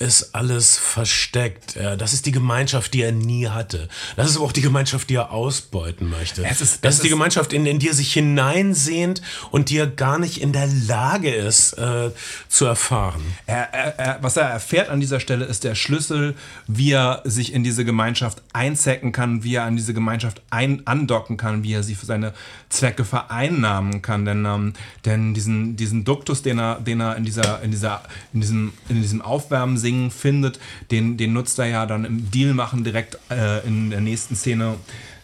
ist 0.03 0.33
alles 0.35 0.77
versteckt. 0.77 1.77
Das 1.97 2.13
ist 2.13 2.25
die 2.25 2.31
Gemeinschaft, 2.31 2.93
die 2.93 3.01
er 3.01 3.11
nie 3.11 3.47
hatte. 3.47 3.87
Das 4.15 4.29
ist 4.29 4.35
aber 4.37 4.45
auch 4.45 4.51
die 4.51 4.61
Gemeinschaft, 4.61 5.09
die 5.09 5.15
er 5.15 5.31
ausbeuten 5.31 6.09
möchte. 6.09 6.43
Es 6.45 6.61
ist- 6.61 6.83
das 6.85 6.95
ist 6.95 7.03
die 7.03 7.09
Gemeinschaft, 7.09 7.53
in, 7.53 7.65
in 7.65 7.79
die 7.79 7.87
er 7.89 7.93
sich 7.93 8.13
hineinsehnt 8.13 9.21
und 9.51 9.69
die 9.69 9.77
er 9.77 9.87
gar 9.87 10.19
nicht 10.19 10.41
in 10.41 10.51
der 10.53 10.67
Lage 10.67 11.29
ist 11.33 11.73
äh, 11.73 12.11
zu 12.49 12.65
erfahren. 12.65 13.21
Er, 13.45 13.73
er, 13.73 13.99
er, 13.99 14.17
was 14.23 14.37
er 14.37 14.45
erfährt 14.49 14.89
an 14.89 14.99
dieser 14.99 15.19
Stelle 15.19 15.45
ist 15.45 15.63
der 15.63 15.75
Schlüssel, 15.75 16.35
wie 16.67 16.91
er 16.91 17.21
sich 17.23 17.53
in 17.53 17.63
diese 17.63 17.85
Gemeinschaft 17.85 18.41
einzecken 18.53 19.11
kann, 19.11 19.43
wie 19.43 19.55
er 19.55 19.63
an 19.63 19.75
diese 19.75 19.93
Gemeinschaft 19.93 20.41
ein, 20.49 20.85
andocken 20.85 21.37
kann, 21.37 21.63
wie 21.63 21.73
er 21.73 21.83
sie 21.83 21.95
für 21.95 22.05
seine 22.05 22.33
Zwecke 22.69 23.05
vereinnahmen 23.05 24.01
kann. 24.01 24.25
Denn, 24.25 24.45
ähm, 24.45 24.73
denn 25.05 25.33
diesen, 25.33 25.75
diesen 25.75 26.03
Duktus, 26.03 26.41
den 26.41 26.59
er, 26.59 26.79
den 26.79 26.99
er 26.99 27.15
in, 27.15 27.23
dieser, 27.25 27.61
in, 27.61 27.71
dieser, 27.71 28.01
in, 28.33 28.41
diesem, 28.41 28.73
in 28.89 29.01
diesem 29.01 29.21
Aufwärmen 29.21 29.77
singen 29.93 30.11
findet, 30.11 30.59
den, 30.91 31.17
den 31.17 31.33
nutzt 31.33 31.59
er 31.59 31.67
ja 31.67 31.85
dann 31.85 32.05
im 32.05 32.31
Deal 32.31 32.53
machen 32.53 32.83
direkt 32.83 33.17
äh, 33.29 33.65
in 33.65 33.89
der 33.89 34.01
nächsten 34.01 34.35
Szene. 34.35 34.75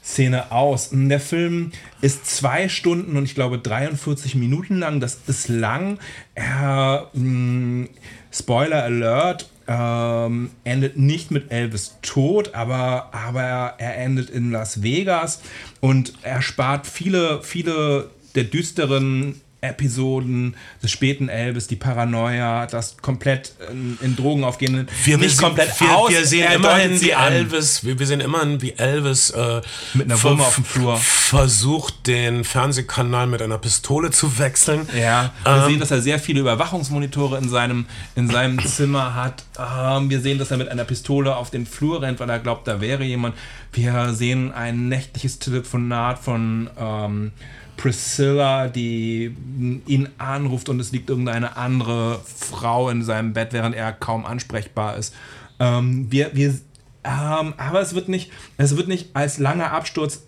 Szene 0.01 0.51
aus. 0.51 0.89
Der 0.91 1.20
Film 1.20 1.72
ist 2.01 2.26
zwei 2.26 2.67
Stunden 2.67 3.15
und 3.15 3.26
ich 3.26 3.36
glaube 3.36 3.59
43 3.59 4.34
Minuten 4.34 4.78
lang. 4.78 4.99
Das 5.01 5.20
ist 5.28 5.49
lang. 5.49 5.99
Er, 6.34 7.09
mh, 7.13 7.89
Spoiler 8.32 8.86
Alert, 8.86 9.49
ähm, 9.67 10.49
endet 10.63 10.97
nicht 10.97 11.30
mit 11.30 11.51
Elvis 11.51 11.97
Tod, 12.01 12.55
aber, 12.55 13.13
aber 13.13 13.76
er 13.78 13.97
endet 13.97 14.32
in 14.32 14.51
Las 14.51 14.82
Vegas 14.82 15.41
und 15.80 16.13
er 16.24 16.41
spart 16.41 16.88
viele, 16.88 17.43
viele 17.43 18.09
der 18.34 18.45
düsteren 18.45 19.41
Episoden 19.62 20.55
des 20.82 20.91
späten 20.91 21.28
Elvis, 21.30 21.68
die 21.68 21.76
Paranoia, 21.76 22.66
das 22.66 22.97
komplett 22.97 23.53
in, 23.72 23.97
in 24.01 24.16
Drogen 24.16 24.43
aufgehende, 24.43 24.86
nicht 25.05 25.38
komplett 25.38 25.80
wir, 25.82 25.97
aus. 25.97 26.10
wir 26.12 26.26
sehen 26.26 26.43
er 26.47 26.55
immerhin, 26.55 27.01
wie. 27.01 27.10
Elvis, 27.10 27.84
wir, 27.84 27.99
wir 27.99 28.07
sehen 28.07 28.22
immerhin, 28.22 28.62
wie 28.62 28.72
Elvis 28.74 29.32
äh, 29.32 29.62
Mit 29.93 30.05
einer 30.05 30.22
Wumme 30.24 30.43
auf 30.43 30.55
dem 30.55 30.64
Flur. 30.64 30.97
versucht, 30.97 32.07
den 32.07 32.43
Fernsehkanal 32.43 33.28
mit 33.28 33.41
einer 33.41 33.57
Pistole 33.57 34.12
zu 34.12 34.39
wechseln. 34.39 34.88
Ja, 34.97 35.34
wir 35.43 35.51
Ähm, 35.53 35.70
sehen, 35.72 35.80
dass 35.80 35.91
er 35.91 36.01
sehr 36.01 36.20
viele 36.20 36.39
Überwachungsmonitore 36.39 37.38
in 37.38 37.49
seinem, 37.49 37.86
in 38.16 38.30
seinem 38.30 38.60
Zimmer 38.66 39.14
hat. 39.16 39.43
Ähm, 39.60 40.10
wir 40.10 40.22
sehen, 40.22 40.38
dass 40.38 40.51
er 40.51 40.57
mit 40.57 40.70
einer 40.70 40.86
Pistole 40.86 41.36
auf 41.36 41.49
den 41.49 41.66
Flur 41.66 42.01
rennt, 42.01 42.20
weil 42.20 42.30
er 42.30 42.39
glaubt, 42.39 42.68
da 42.68 42.82
wäre 42.82 43.03
jemand. 43.03 43.36
Wir 43.74 44.14
sehen 44.14 44.51
ein 44.53 44.88
nächtliches 44.89 45.39
Telefonat 45.39 46.18
von 46.20 46.70
ähm, 46.80 47.32
Priscilla, 47.80 48.67
die 48.67 49.34
ihn 49.88 50.09
anruft 50.17 50.67
und 50.67 50.82
es 50.82 50.91
liegt 50.91 51.09
irgendeine 51.09 51.55
andere 51.55 52.19
Frau 52.25 52.89
in 52.89 53.03
seinem 53.03 53.32
Bett, 53.32 53.53
während 53.53 53.73
er 53.73 53.93
kaum 53.93 54.25
ansprechbar 54.25 54.97
ist. 54.97 55.15
Ähm, 55.61 56.11
wir, 56.11 56.32
wir, 56.34 56.49
ähm, 57.05 57.53
aber 57.55 57.80
es 57.80 57.95
wird 57.95 58.09
nicht, 58.09 58.32
es 58.57 58.75
wird 58.75 58.89
nicht 58.89 59.15
als 59.15 59.38
langer 59.38 59.71
Absturz 59.71 60.23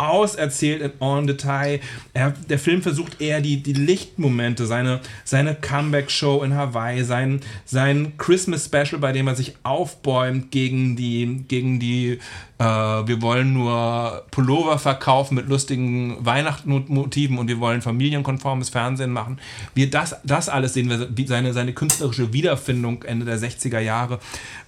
auserzählt 0.00 0.80
in 0.82 0.92
en 1.00 1.26
Detail. 1.26 1.80
Er, 2.14 2.30
der 2.48 2.58
Film 2.58 2.82
versucht 2.82 3.20
eher 3.20 3.40
die, 3.40 3.62
die 3.62 3.74
Lichtmomente, 3.74 4.66
seine, 4.66 5.00
seine 5.24 5.54
Comeback-Show 5.54 6.42
in 6.42 6.54
Hawaii, 6.54 7.04
sein, 7.04 7.40
sein 7.64 8.14
Christmas-Special, 8.16 8.98
bei 9.00 9.12
dem 9.12 9.28
er 9.28 9.36
sich 9.36 9.54
aufbäumt 9.62 10.50
gegen 10.50 10.96
die, 10.96 11.44
gegen 11.46 11.78
die 11.78 12.18
äh, 12.60 12.64
wir 12.64 13.22
wollen 13.22 13.54
nur 13.54 14.26
Pullover 14.30 14.78
verkaufen 14.78 15.34
mit 15.34 15.48
lustigen 15.48 16.16
Weihnachtsmotiven 16.24 17.38
und 17.38 17.48
wir 17.48 17.58
wollen 17.58 17.80
familienkonformes 17.80 18.68
Fernsehen 18.68 19.12
machen. 19.12 19.38
Wir 19.74 19.90
das, 19.90 20.16
das 20.24 20.50
alles 20.50 20.74
sehen 20.74 20.90
wir, 20.90 21.08
seine, 21.26 21.54
seine 21.54 21.72
künstlerische 21.72 22.34
Wiederfindung 22.34 23.02
Ende 23.04 23.24
der 23.24 23.38
60er 23.38 23.80
Jahre 23.80 24.20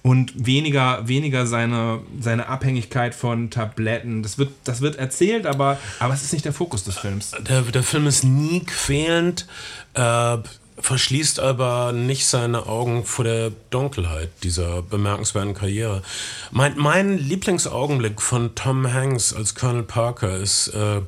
und 0.03 0.45
weniger, 0.45 1.07
weniger 1.07 1.47
seine, 1.47 2.01
seine 2.19 2.47
Abhängigkeit 2.47 3.15
von 3.15 3.49
Tabletten. 3.49 4.21
Das 4.21 4.37
wird, 4.37 4.51
das 4.65 4.81
wird 4.81 4.97
erzählt 4.97 5.47
aber, 5.47 5.79
aber 5.99 6.13
es 6.13 6.23
ist 6.23 6.33
nicht 6.33 6.45
der 6.45 6.53
Fokus 6.53 6.83
des 6.83 6.97
Films. 6.97 7.31
Der, 7.47 7.61
der 7.61 7.83
Film 7.83 8.05
ist 8.05 8.25
nie 8.25 8.59
quälend, 8.65 9.47
äh, 9.93 10.37
verschließt 10.77 11.39
aber 11.39 11.93
nicht 11.93 12.27
seine 12.27 12.65
Augen 12.65 13.05
vor 13.05 13.23
der 13.23 13.51
Dunkelheit 13.69 14.29
dieser 14.43 14.81
bemerkenswerten 14.81 15.53
Karriere. 15.53 16.01
Mein, 16.51 16.77
mein 16.77 17.17
Lieblingsaugenblick 17.17 18.21
von 18.21 18.55
Tom 18.55 18.91
Hanks 18.91 19.33
als 19.33 19.55
Colonel 19.55 19.83
Parker 19.83 20.35
ist 20.35 20.67
äh, 20.69 20.99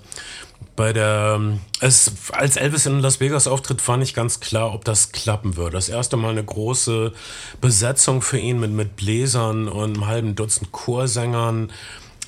bei 0.76 0.92
der, 0.92 1.40
es, 1.80 2.12
als 2.32 2.58
Elvis 2.58 2.86
in 2.86 3.00
Las 3.00 3.20
Vegas 3.20 3.48
auftritt, 3.48 3.86
war 3.88 3.98
nicht 3.98 4.16
ganz 4.16 4.40
klar, 4.40 4.74
ob 4.74 4.84
das 4.84 5.12
klappen 5.12 5.56
würde. 5.56 5.72
Das 5.72 5.90
erste 5.90 6.18
Mal 6.18 6.32
eine 6.32 6.44
große 6.44 7.14
Besetzung 7.62 8.22
für 8.22 8.38
ihn 8.38 8.60
mit, 8.60 8.72
mit 8.72 8.96
Bläsern 8.96 9.68
und 9.68 9.96
einem 9.96 10.08
halben 10.08 10.36
Dutzend 10.36 10.72
Chorsängern 10.72 11.72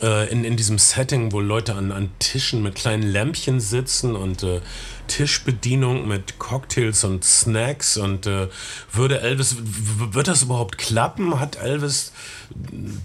äh, 0.02 0.30
in, 0.32 0.44
in 0.46 0.56
diesem 0.56 0.78
Setting, 0.78 1.32
wo 1.32 1.40
Leute 1.40 1.76
an, 1.76 1.92
an 1.92 2.10
Tischen 2.20 2.64
mit 2.64 2.76
kleinen 2.76 3.04
Lämpchen 3.04 3.60
sitzen 3.60 4.16
und 4.16 4.44
äh, 4.44 4.62
Tischbedienung 5.08 6.08
mit 6.08 6.40
Cocktails 6.40 7.04
und 7.04 7.24
Snacks 7.24 7.98
und 7.98 8.28
äh, 8.28 8.48
würde 8.92 9.22
Elvis, 9.22 9.58
wird 9.60 10.28
das 10.28 10.44
überhaupt 10.44 10.78
klappen? 10.78 11.40
Hat 11.40 11.58
Elvis 11.58 12.14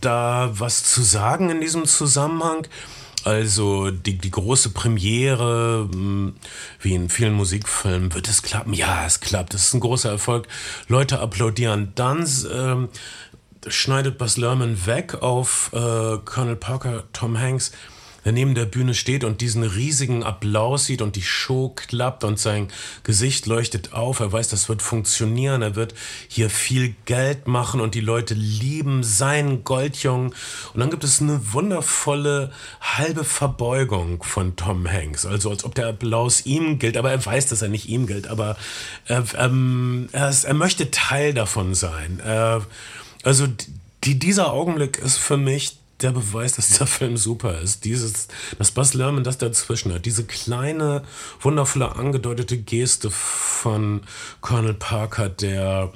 da 0.00 0.50
was 0.52 0.84
zu 0.84 1.02
sagen 1.02 1.50
in 1.50 1.60
diesem 1.60 1.86
Zusammenhang? 1.86 2.66
Also 3.24 3.90
die, 3.90 4.18
die 4.18 4.30
große 4.30 4.70
Premiere, 4.70 5.88
hm, 5.90 6.34
wie 6.80 6.94
in 6.94 7.08
vielen 7.08 7.34
Musikfilmen, 7.34 8.14
wird 8.14 8.28
es 8.28 8.42
klappen? 8.42 8.72
Ja, 8.72 9.06
es 9.06 9.20
klappt. 9.20 9.54
Es 9.54 9.66
ist 9.66 9.74
ein 9.74 9.80
großer 9.80 10.10
Erfolg. 10.10 10.48
Leute 10.88 11.20
applaudieren. 11.20 11.92
Dann 11.94 12.28
ähm, 12.52 12.88
schneidet 13.66 14.18
Bas 14.18 14.36
Lerman 14.36 14.86
weg 14.86 15.22
auf 15.22 15.70
äh, 15.72 16.18
Colonel 16.24 16.56
Parker, 16.56 17.04
Tom 17.12 17.38
Hanks 17.38 17.72
der 18.24 18.32
neben 18.32 18.54
der 18.54 18.66
Bühne 18.66 18.94
steht 18.94 19.24
und 19.24 19.40
diesen 19.40 19.62
riesigen 19.62 20.22
Applaus 20.22 20.86
sieht 20.86 21.02
und 21.02 21.16
die 21.16 21.22
Show 21.22 21.72
klappt 21.74 22.24
und 22.24 22.38
sein 22.38 22.68
Gesicht 23.02 23.46
leuchtet 23.46 23.92
auf. 23.92 24.20
Er 24.20 24.32
weiß, 24.32 24.48
das 24.48 24.68
wird 24.68 24.82
funktionieren. 24.82 25.62
Er 25.62 25.74
wird 25.76 25.94
hier 26.28 26.50
viel 26.50 26.94
Geld 27.04 27.48
machen 27.48 27.80
und 27.80 27.94
die 27.94 28.00
Leute 28.00 28.34
lieben 28.34 29.02
seinen 29.02 29.64
Goldjungen. 29.64 30.34
Und 30.72 30.80
dann 30.80 30.90
gibt 30.90 31.04
es 31.04 31.20
eine 31.20 31.52
wundervolle 31.52 32.52
halbe 32.80 33.24
Verbeugung 33.24 34.22
von 34.22 34.56
Tom 34.56 34.88
Hanks. 34.88 35.26
Also 35.26 35.50
als 35.50 35.64
ob 35.64 35.74
der 35.74 35.88
Applaus 35.88 36.46
ihm 36.46 36.78
gilt, 36.78 36.96
aber 36.96 37.10
er 37.10 37.24
weiß, 37.24 37.46
dass 37.46 37.62
er 37.62 37.68
nicht 37.68 37.88
ihm 37.88 38.06
gilt. 38.06 38.28
Aber 38.28 38.56
er, 39.06 39.24
ähm, 39.38 40.08
er, 40.12 40.28
ist, 40.28 40.44
er 40.44 40.54
möchte 40.54 40.90
Teil 40.90 41.34
davon 41.34 41.74
sein. 41.74 42.20
Er, 42.24 42.64
also 43.24 43.46
die, 44.04 44.18
dieser 44.18 44.52
Augenblick 44.52 44.98
ist 44.98 45.18
für 45.18 45.36
mich 45.36 45.78
der 46.02 46.12
Beweis, 46.12 46.54
dass 46.54 46.68
dieser 46.68 46.86
Film 46.86 47.16
super 47.16 47.60
ist. 47.60 47.84
Dieses, 47.84 48.28
dass 48.58 48.70
Buzz 48.70 48.94
Lerman 48.94 49.24
das 49.24 49.38
dazwischen 49.38 49.92
hat. 49.92 50.06
Diese 50.06 50.24
kleine, 50.24 51.02
wundervolle, 51.40 51.96
angedeutete 51.96 52.58
Geste 52.58 53.10
von 53.10 54.02
Colonel 54.40 54.74
Parker, 54.74 55.28
der 55.28 55.92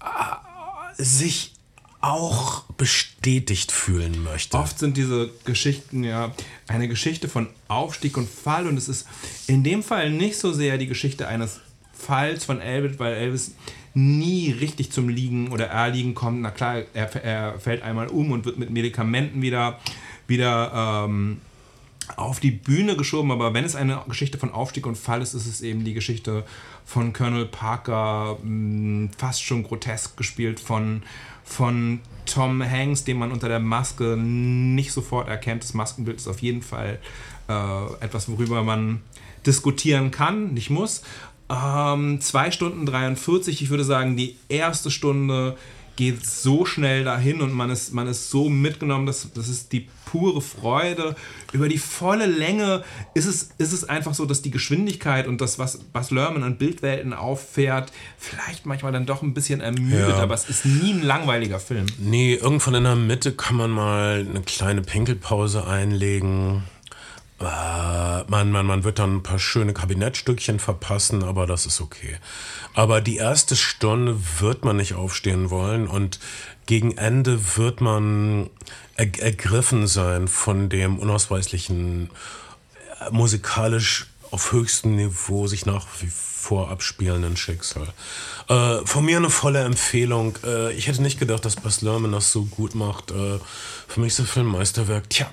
äh, 0.00 1.02
sich 1.02 1.52
auch 2.00 2.62
bestätigt 2.78 3.72
fühlen 3.72 4.22
möchte. 4.24 4.56
Oft 4.56 4.78
sind 4.78 4.96
diese 4.96 5.30
Geschichten 5.44 6.02
ja 6.02 6.32
eine 6.66 6.88
Geschichte 6.88 7.28
von 7.28 7.48
Aufstieg 7.68 8.16
und 8.16 8.28
Fall 8.28 8.66
und 8.66 8.78
es 8.78 8.88
ist 8.88 9.06
in 9.46 9.62
dem 9.64 9.82
Fall 9.82 10.10
nicht 10.10 10.38
so 10.38 10.52
sehr 10.52 10.78
die 10.78 10.86
Geschichte 10.86 11.28
eines 11.28 11.60
Falls 11.92 12.46
von 12.46 12.62
Elvis, 12.62 12.98
weil 12.98 13.12
Elvis 13.12 13.52
nie 13.94 14.50
richtig 14.50 14.92
zum 14.92 15.08
Liegen 15.08 15.48
oder 15.52 15.66
Erliegen 15.66 16.14
kommt. 16.14 16.40
Na 16.42 16.50
klar, 16.50 16.82
er, 16.94 17.24
er 17.24 17.58
fällt 17.58 17.82
einmal 17.82 18.08
um 18.08 18.30
und 18.30 18.44
wird 18.44 18.58
mit 18.58 18.70
Medikamenten 18.70 19.42
wieder, 19.42 19.78
wieder 20.26 21.06
ähm, 21.06 21.38
auf 22.16 22.40
die 22.40 22.50
Bühne 22.50 22.96
geschoben. 22.96 23.30
Aber 23.30 23.54
wenn 23.54 23.64
es 23.64 23.74
eine 23.74 24.02
Geschichte 24.08 24.38
von 24.38 24.52
Aufstieg 24.52 24.86
und 24.86 24.96
Fall 24.96 25.22
ist, 25.22 25.34
ist 25.34 25.46
es 25.46 25.60
eben 25.60 25.84
die 25.84 25.94
Geschichte 25.94 26.44
von 26.84 27.12
Colonel 27.12 27.46
Parker, 27.46 28.38
mh, 28.42 28.44
hm, 28.44 29.10
fast 29.16 29.42
schon 29.42 29.62
grotesk 29.62 30.16
gespielt 30.16 30.60
von, 30.60 31.02
von 31.44 32.00
Tom 32.26 32.62
Hanks, 32.62 33.04
den 33.04 33.18
man 33.18 33.32
unter 33.32 33.48
der 33.48 33.60
Maske 33.60 34.16
nicht 34.16 34.92
sofort 34.92 35.28
erkennt. 35.28 35.64
Das 35.64 35.74
Maskenbild 35.74 36.18
ist 36.18 36.28
auf 36.28 36.40
jeden 36.40 36.62
Fall 36.62 37.00
äh, 37.48 38.04
etwas, 38.04 38.28
worüber 38.28 38.62
man 38.62 39.00
diskutieren 39.46 40.10
kann, 40.10 40.52
nicht 40.54 40.70
muss. 40.70 41.02
Ähm, 41.50 42.20
2 42.20 42.50
Stunden 42.52 42.86
43, 42.86 43.60
ich 43.62 43.70
würde 43.70 43.84
sagen, 43.84 44.16
die 44.16 44.36
erste 44.48 44.90
Stunde 44.90 45.56
geht 45.96 46.24
so 46.24 46.64
schnell 46.64 47.04
dahin 47.04 47.42
und 47.42 47.52
man 47.52 47.68
ist, 47.68 47.92
man 47.92 48.06
ist 48.06 48.30
so 48.30 48.48
mitgenommen, 48.48 49.04
dass 49.04 49.28
das 49.34 49.48
ist 49.48 49.72
die 49.72 49.86
pure 50.06 50.40
Freude. 50.40 51.14
Über 51.52 51.68
die 51.68 51.76
volle 51.76 52.24
Länge 52.24 52.82
ist 53.12 53.26
es, 53.26 53.50
ist 53.58 53.72
es 53.72 53.84
einfach 53.86 54.14
so, 54.14 54.24
dass 54.24 54.40
die 54.40 54.50
Geschwindigkeit 54.50 55.26
und 55.26 55.42
das, 55.42 55.58
was 55.58 55.78
Bas 55.78 56.10
Lerman 56.10 56.42
an 56.42 56.56
Bildwelten 56.56 57.12
auffährt, 57.12 57.92
vielleicht 58.16 58.64
manchmal 58.64 58.92
dann 58.92 59.04
doch 59.04 59.22
ein 59.22 59.34
bisschen 59.34 59.60
ermüdet, 59.60 60.08
ja. 60.08 60.22
aber 60.22 60.34
es 60.34 60.48
ist 60.48 60.64
nie 60.64 60.92
ein 60.92 61.02
langweiliger 61.02 61.60
Film. 61.60 61.84
Nee, 61.98 62.34
irgendwann 62.34 62.76
in 62.76 62.84
der 62.84 62.96
Mitte 62.96 63.32
kann 63.32 63.56
man 63.56 63.70
mal 63.70 64.26
eine 64.26 64.40
kleine 64.40 64.80
Pinkelpause 64.80 65.66
einlegen. 65.66 66.62
Äh, 67.40 67.44
man, 67.44 68.50
man, 68.50 68.66
man 68.66 68.84
wird 68.84 68.98
dann 68.98 69.16
ein 69.16 69.22
paar 69.22 69.38
schöne 69.38 69.72
Kabinettstückchen 69.72 70.58
verpassen, 70.58 71.24
aber 71.24 71.46
das 71.46 71.64
ist 71.64 71.80
okay. 71.80 72.18
Aber 72.74 73.00
die 73.00 73.16
erste 73.16 73.56
Stunde 73.56 74.18
wird 74.40 74.64
man 74.64 74.76
nicht 74.76 74.94
aufstehen 74.94 75.48
wollen 75.50 75.88
und 75.88 76.20
gegen 76.66 76.98
Ende 76.98 77.56
wird 77.56 77.80
man 77.80 78.50
er, 78.94 79.06
ergriffen 79.18 79.86
sein 79.86 80.28
von 80.28 80.68
dem 80.68 80.98
unausweichlichen, 80.98 82.10
äh, 83.00 83.10
musikalisch 83.10 84.08
auf 84.30 84.52
höchstem 84.52 84.96
Niveau 84.96 85.46
sich 85.46 85.66
nach 85.66 85.86
wie 86.00 86.10
vor 86.10 86.70
abspielenden 86.70 87.36
Schicksal. 87.36 87.88
Äh, 88.48 88.84
von 88.84 89.04
mir 89.04 89.16
eine 89.16 89.30
volle 89.30 89.64
Empfehlung. 89.64 90.36
Äh, 90.44 90.74
ich 90.74 90.88
hätte 90.88 91.02
nicht 91.02 91.18
gedacht, 91.18 91.44
dass 91.44 91.56
Bas 91.56 91.80
Lerman 91.80 92.12
das 92.12 92.32
so 92.32 92.44
gut 92.44 92.74
macht. 92.74 93.10
Äh, 93.10 93.38
für 93.88 94.00
mich 94.00 94.08
ist 94.08 94.18
der 94.20 94.26
Film 94.26 94.46
Meisterwerk. 94.46 95.08
Tja 95.08 95.30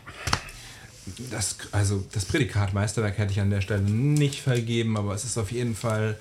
das, 1.31 1.57
also 1.71 2.05
das 2.11 2.25
Prädikat 2.25 2.73
Meisterwerk 2.73 3.17
hätte 3.17 3.31
ich 3.31 3.39
an 3.39 3.49
der 3.49 3.61
Stelle 3.61 3.81
nicht 3.81 4.41
vergeben, 4.41 4.97
aber 4.97 5.13
es 5.13 5.25
ist 5.25 5.37
auf 5.37 5.51
jeden 5.51 5.75
Fall 5.75 6.17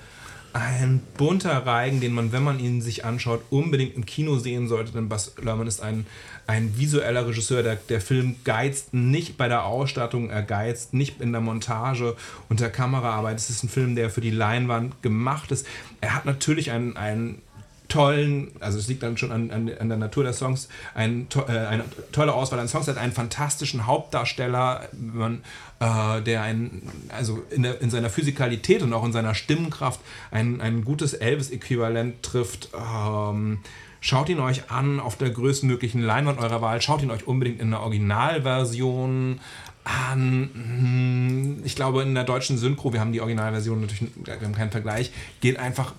ein 0.53 1.01
bunter 1.17 1.65
Reigen, 1.65 1.99
den 1.99 2.13
man, 2.13 2.31
wenn 2.31 2.43
man 2.43 2.59
ihn 2.59 2.81
sich 2.81 3.05
anschaut, 3.05 3.41
unbedingt 3.49 3.95
im 3.95 4.05
Kino 4.05 4.37
sehen 4.37 4.67
sollte, 4.67 4.91
denn 4.91 5.09
Bas 5.09 5.33
Lerman 5.41 5.67
ist 5.67 5.81
ein, 5.81 6.07
ein 6.47 6.77
visueller 6.77 7.27
Regisseur. 7.27 7.63
Der, 7.63 7.75
der 7.75 8.01
Film 8.01 8.37
geizt 8.43 8.93
nicht 8.93 9.37
bei 9.37 9.47
der 9.47 9.65
Ausstattung, 9.65 10.29
er 10.29 10.41
geizt 10.41 10.93
nicht 10.93 11.21
in 11.21 11.31
der 11.31 11.41
Montage 11.41 12.15
und 12.49 12.59
der 12.59 12.71
Kameraarbeit. 12.71 13.37
Es 13.37 13.49
ist 13.49 13.63
ein 13.63 13.69
Film, 13.69 13.95
der 13.95 14.09
für 14.09 14.21
die 14.21 14.31
Leinwand 14.31 15.01
gemacht 15.03 15.51
ist. 15.51 15.67
Er 16.01 16.15
hat 16.15 16.25
natürlich 16.25 16.71
einen, 16.71 16.97
einen 16.97 17.41
tollen, 17.87 18.51
also 18.59 18.77
es 18.77 18.87
liegt 18.87 19.03
dann 19.03 19.17
schon 19.17 19.31
an, 19.31 19.51
an, 19.51 19.71
an 19.79 19.89
der 19.89 19.97
Natur 19.97 20.23
der 20.23 20.33
Songs, 20.33 20.67
ein, 20.93 21.27
äh, 21.47 21.51
eine 21.51 21.85
tolle 22.11 22.33
Auswahl 22.33 22.59
an 22.59 22.67
Songs, 22.67 22.87
hat 22.87 22.97
einen 22.97 23.13
fantastischen 23.13 23.87
Hauptdarsteller, 23.87 24.89
man, 24.93 25.43
äh, 25.79 26.21
der 26.21 26.41
ein, 26.41 26.81
also 27.09 27.43
in, 27.49 27.63
der, 27.63 27.81
in 27.81 27.89
seiner 27.89 28.09
Physikalität 28.09 28.81
und 28.81 28.93
auch 28.93 29.05
in 29.05 29.13
seiner 29.13 29.35
Stimmenkraft 29.35 29.99
ein, 30.31 30.61
ein 30.61 30.83
gutes 30.83 31.13
Elvis-Äquivalent 31.13 32.23
trifft. 32.23 32.69
Ähm, 32.73 33.59
Schaut 33.99 34.29
ihn 34.29 34.39
euch 34.39 34.69
an 34.69 34.99
auf 34.99 35.17
der 35.17 35.31
größtmöglichen 35.31 36.01
Leinwand 36.01 36.39
eurer 36.39 36.61
Wahl. 36.61 36.81
Schaut 36.81 37.01
ihn 37.01 37.09
euch 37.09 37.27
unbedingt 37.27 37.59
in 37.59 37.71
der 37.71 37.81
Originalversion 37.81 39.39
an. 39.83 40.49
Hm, 40.53 41.61
ich 41.65 41.75
glaube, 41.75 42.03
in 42.03 42.13
der 42.13 42.23
deutschen 42.23 42.57
Synchro, 42.57 42.93
wir 42.93 42.99
haben 42.99 43.11
die 43.11 43.21
Originalversion 43.21 43.81
natürlich, 43.81 44.11
wir 44.23 44.33
haben 44.35 44.55
keinen 44.55 44.71
Vergleich, 44.71 45.11
geht 45.41 45.57
einfach 45.57 45.93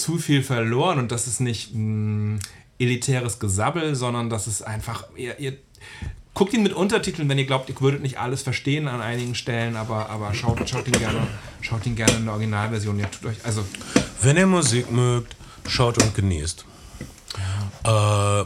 zu 0.00 0.18
viel 0.18 0.42
verloren 0.42 0.98
und 0.98 1.12
das 1.12 1.26
ist 1.26 1.40
nicht 1.40 1.74
ein 1.74 2.40
elitäres 2.78 3.38
Gesabbel, 3.38 3.94
sondern 3.94 4.30
das 4.30 4.46
ist 4.46 4.62
einfach, 4.62 5.04
ihr, 5.16 5.38
ihr 5.38 5.56
guckt 6.34 6.54
ihn 6.54 6.62
mit 6.62 6.72
Untertiteln, 6.72 7.28
wenn 7.28 7.38
ihr 7.38 7.46
glaubt, 7.46 7.68
ihr 7.68 7.80
würdet 7.80 8.02
nicht 8.02 8.18
alles 8.18 8.42
verstehen 8.42 8.88
an 8.88 9.00
einigen 9.00 9.34
Stellen, 9.34 9.76
aber, 9.76 10.08
aber 10.08 10.32
schaut, 10.34 10.66
schaut, 10.68 10.86
ihn 10.86 10.94
gerne, 10.94 11.26
schaut 11.60 11.84
ihn 11.86 11.96
gerne 11.96 12.16
in 12.16 12.24
der 12.24 12.32
Originalversion. 12.32 12.98
Ihr 12.98 13.10
tut 13.10 13.26
euch, 13.26 13.44
also 13.44 13.64
wenn 14.22 14.36
ihr 14.36 14.46
Musik 14.46 14.90
mögt, 14.90 15.36
schaut 15.66 16.02
und 16.02 16.14
genießt. 16.14 16.64
Äh, 17.84 18.44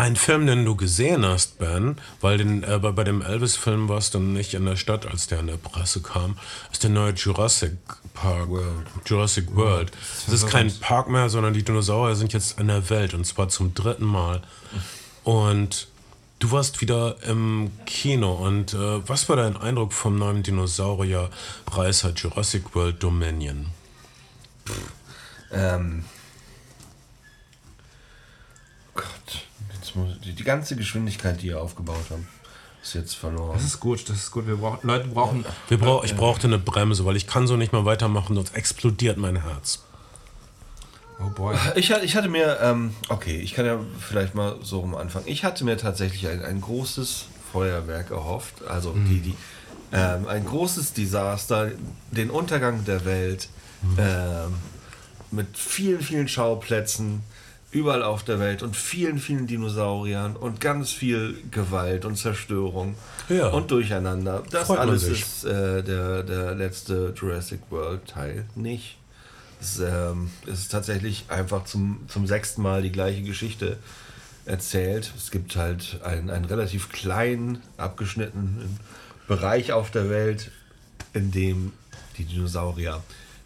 ein 0.00 0.16
Film, 0.16 0.46
den 0.46 0.64
du 0.64 0.76
gesehen 0.76 1.26
hast, 1.26 1.58
Ben, 1.58 1.96
weil 2.22 2.38
den, 2.38 2.62
äh, 2.62 2.78
bei 2.78 3.04
dem 3.04 3.20
Elvis-Film 3.20 3.90
warst 3.90 4.14
du 4.14 4.18
nicht 4.18 4.54
in 4.54 4.64
der 4.64 4.76
Stadt, 4.76 5.04
als 5.04 5.26
der 5.26 5.40
in 5.40 5.46
der 5.46 5.58
Presse 5.58 6.00
kam, 6.00 6.38
ist 6.72 6.82
der 6.82 6.90
neue 6.90 7.12
Jurassic 7.12 7.76
Park. 8.14 8.48
World. 8.48 8.86
Jurassic 9.04 9.54
World. 9.54 9.92
Es 10.26 10.32
ist 10.32 10.48
kein 10.48 10.72
Park 10.80 11.10
mehr, 11.10 11.28
sondern 11.28 11.52
die 11.52 11.62
Dinosaurier 11.62 12.16
sind 12.16 12.32
jetzt 12.32 12.58
in 12.58 12.68
der 12.68 12.88
Welt 12.88 13.12
und 13.12 13.26
zwar 13.26 13.50
zum 13.50 13.74
dritten 13.74 14.06
Mal. 14.06 14.40
Und 15.22 15.88
du 16.38 16.50
warst 16.50 16.80
wieder 16.80 17.22
im 17.24 17.70
Kino 17.84 18.32
und 18.32 18.72
äh, 18.72 19.06
was 19.06 19.28
war 19.28 19.36
dein 19.36 19.58
Eindruck 19.58 19.92
vom 19.92 20.16
neuen 20.16 20.42
Dinosaurier-Reißer 20.42 22.14
Jurassic 22.14 22.74
World 22.74 23.02
Dominion? 23.02 23.66
Ähm. 25.52 26.04
Gott 29.94 30.18
die, 30.24 30.32
die 30.32 30.44
ganze 30.44 30.76
Geschwindigkeit, 30.76 31.40
die 31.42 31.48
ihr 31.48 31.60
aufgebaut 31.60 32.04
habt. 32.10 32.20
ist 32.82 32.94
jetzt 32.94 33.14
verloren. 33.16 33.52
Das 33.54 33.64
ist 33.64 33.80
gut, 33.80 34.08
das 34.08 34.16
ist 34.16 34.30
gut. 34.30 34.46
Wir 34.46 34.56
brauchen, 34.56 34.86
Leute 34.86 35.08
brauchen. 35.08 35.44
Wir 35.68 35.78
brauch, 35.78 36.04
ich 36.04 36.16
brauchte 36.16 36.46
eine 36.46 36.58
Bremse, 36.58 37.04
weil 37.04 37.16
ich 37.16 37.26
kann 37.26 37.46
so 37.46 37.56
nicht 37.56 37.72
mehr 37.72 37.84
weitermachen, 37.84 38.34
sonst 38.36 38.54
explodiert 38.54 39.18
mein 39.18 39.36
Herz. 39.42 39.80
Oh 41.22 41.28
boy. 41.28 41.54
Ich, 41.74 41.92
hatte- 41.92 42.04
ich 42.04 42.16
hatte 42.16 42.28
mir, 42.30 42.58
ähm, 42.62 42.94
okay, 43.10 43.38
ich 43.40 43.52
kann 43.54 43.66
ja 43.66 43.78
vielleicht 43.98 44.34
mal 44.34 44.56
so 44.62 44.80
rum 44.80 44.94
anfangen. 44.94 45.26
Ich 45.28 45.44
hatte 45.44 45.64
mir 45.64 45.76
tatsächlich 45.76 46.26
ein, 46.28 46.42
ein 46.42 46.60
großes 46.62 47.26
Feuerwerk 47.52 48.10
erhofft. 48.10 48.64
Also 48.66 48.92
die, 48.94 49.20
die, 49.20 49.34
ähm, 49.92 50.26
ein 50.28 50.46
großes 50.46 50.94
Desaster, 50.94 51.72
den 52.10 52.30
Untergang 52.30 52.84
der 52.86 53.04
Welt 53.04 53.48
ähm, 53.98 54.54
mit 55.30 55.58
vielen, 55.58 56.00
vielen 56.00 56.26
Schauplätzen 56.28 57.22
überall 57.72 58.02
auf 58.02 58.24
der 58.24 58.40
Welt 58.40 58.62
und 58.62 58.76
vielen, 58.76 59.18
vielen 59.18 59.46
Dinosauriern 59.46 60.34
und 60.36 60.60
ganz 60.60 60.90
viel 60.90 61.36
Gewalt 61.50 62.04
und 62.04 62.16
Zerstörung 62.16 62.96
Ja. 63.28 63.48
und 63.48 63.70
Durcheinander. 63.70 64.42
Das 64.50 64.66
Freut 64.66 64.78
alles 64.80 65.04
ist 65.04 65.44
äh, 65.44 65.82
der, 65.82 66.22
der 66.24 66.54
letzte 66.54 67.14
Jurassic 67.16 67.60
World 67.70 68.06
Teil 68.06 68.44
nicht. 68.56 68.96
Es, 69.60 69.78
ähm, 69.78 70.30
es 70.46 70.60
ist 70.60 70.72
tatsächlich 70.72 71.26
einfach 71.28 71.64
zum, 71.64 72.00
zum 72.08 72.26
sechsten 72.26 72.62
Mal 72.62 72.82
die 72.82 72.90
gleiche 72.92 73.22
Geschichte 73.22 73.76
erzählt. 74.46 75.12
Es 75.16 75.30
gibt 75.30 75.54
halt 75.54 76.00
einen, 76.02 76.30
einen 76.30 76.46
relativ 76.46 76.88
kleinen, 76.90 77.58
abgeschnittenen 77.76 78.80
Bereich 79.28 79.72
auf 79.72 79.90
der 79.90 80.08
Welt, 80.10 80.50
in 81.12 81.30
dem 81.30 81.72
die 82.18 82.24
Dinosaurier 82.24 83.00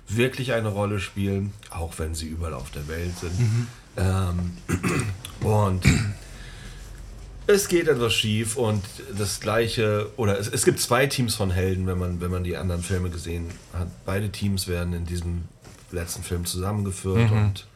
wirklich 0.08 0.52
eine 0.52 0.68
Rolle 0.68 1.00
spielen, 1.00 1.52
auch 1.70 1.98
wenn 1.98 2.14
sie 2.14 2.26
überall 2.26 2.54
auf 2.54 2.70
der 2.70 2.86
Welt 2.88 3.16
sind. 3.18 3.68
Ähm, 3.96 4.56
und 5.40 5.84
es 7.46 7.68
geht 7.68 7.88
etwas 7.88 8.14
schief 8.14 8.56
und 8.56 8.82
das 9.16 9.40
gleiche, 9.40 10.10
oder 10.16 10.38
es, 10.38 10.48
es 10.48 10.64
gibt 10.64 10.80
zwei 10.80 11.06
Teams 11.06 11.34
von 11.34 11.50
Helden, 11.50 11.86
wenn 11.86 11.98
man, 11.98 12.20
wenn 12.20 12.30
man 12.30 12.44
die 12.44 12.56
anderen 12.56 12.82
Filme 12.82 13.10
gesehen 13.10 13.50
hat. 13.72 13.88
Beide 14.04 14.30
Teams 14.30 14.68
werden 14.68 14.94
in 14.94 15.06
diesem 15.06 15.44
letzten 15.90 16.22
Film 16.22 16.44
zusammengeführt 16.44 17.30
und 17.30 17.66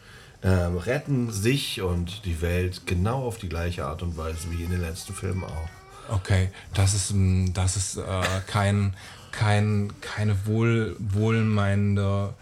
ähm, 0.43 0.77
retten 0.77 1.33
sich 1.33 1.83
und 1.83 2.25
die 2.25 2.41
Welt 2.41 2.83
genau 2.87 3.25
auf 3.25 3.39
die 3.39 3.49
gleiche 3.49 3.87
Art 3.87 4.03
und 4.03 4.17
Weise 4.17 4.51
wie 4.51 4.63
in 4.63 4.71
den 4.71 4.81
letzten 4.81 5.13
Filmen 5.13 5.45
auch. 5.45 5.69
Okay, 6.09 6.51
das 6.75 6.95
ist, 6.95 7.13
mm, 7.13 7.53
das 7.53 7.77
ist 7.77 7.97
äh, 7.99 8.23
kein, 8.47 8.95
kein, 9.33 9.93
keine 10.01 10.47
wohl, 10.47 10.97
wohlmeinende 10.99 12.35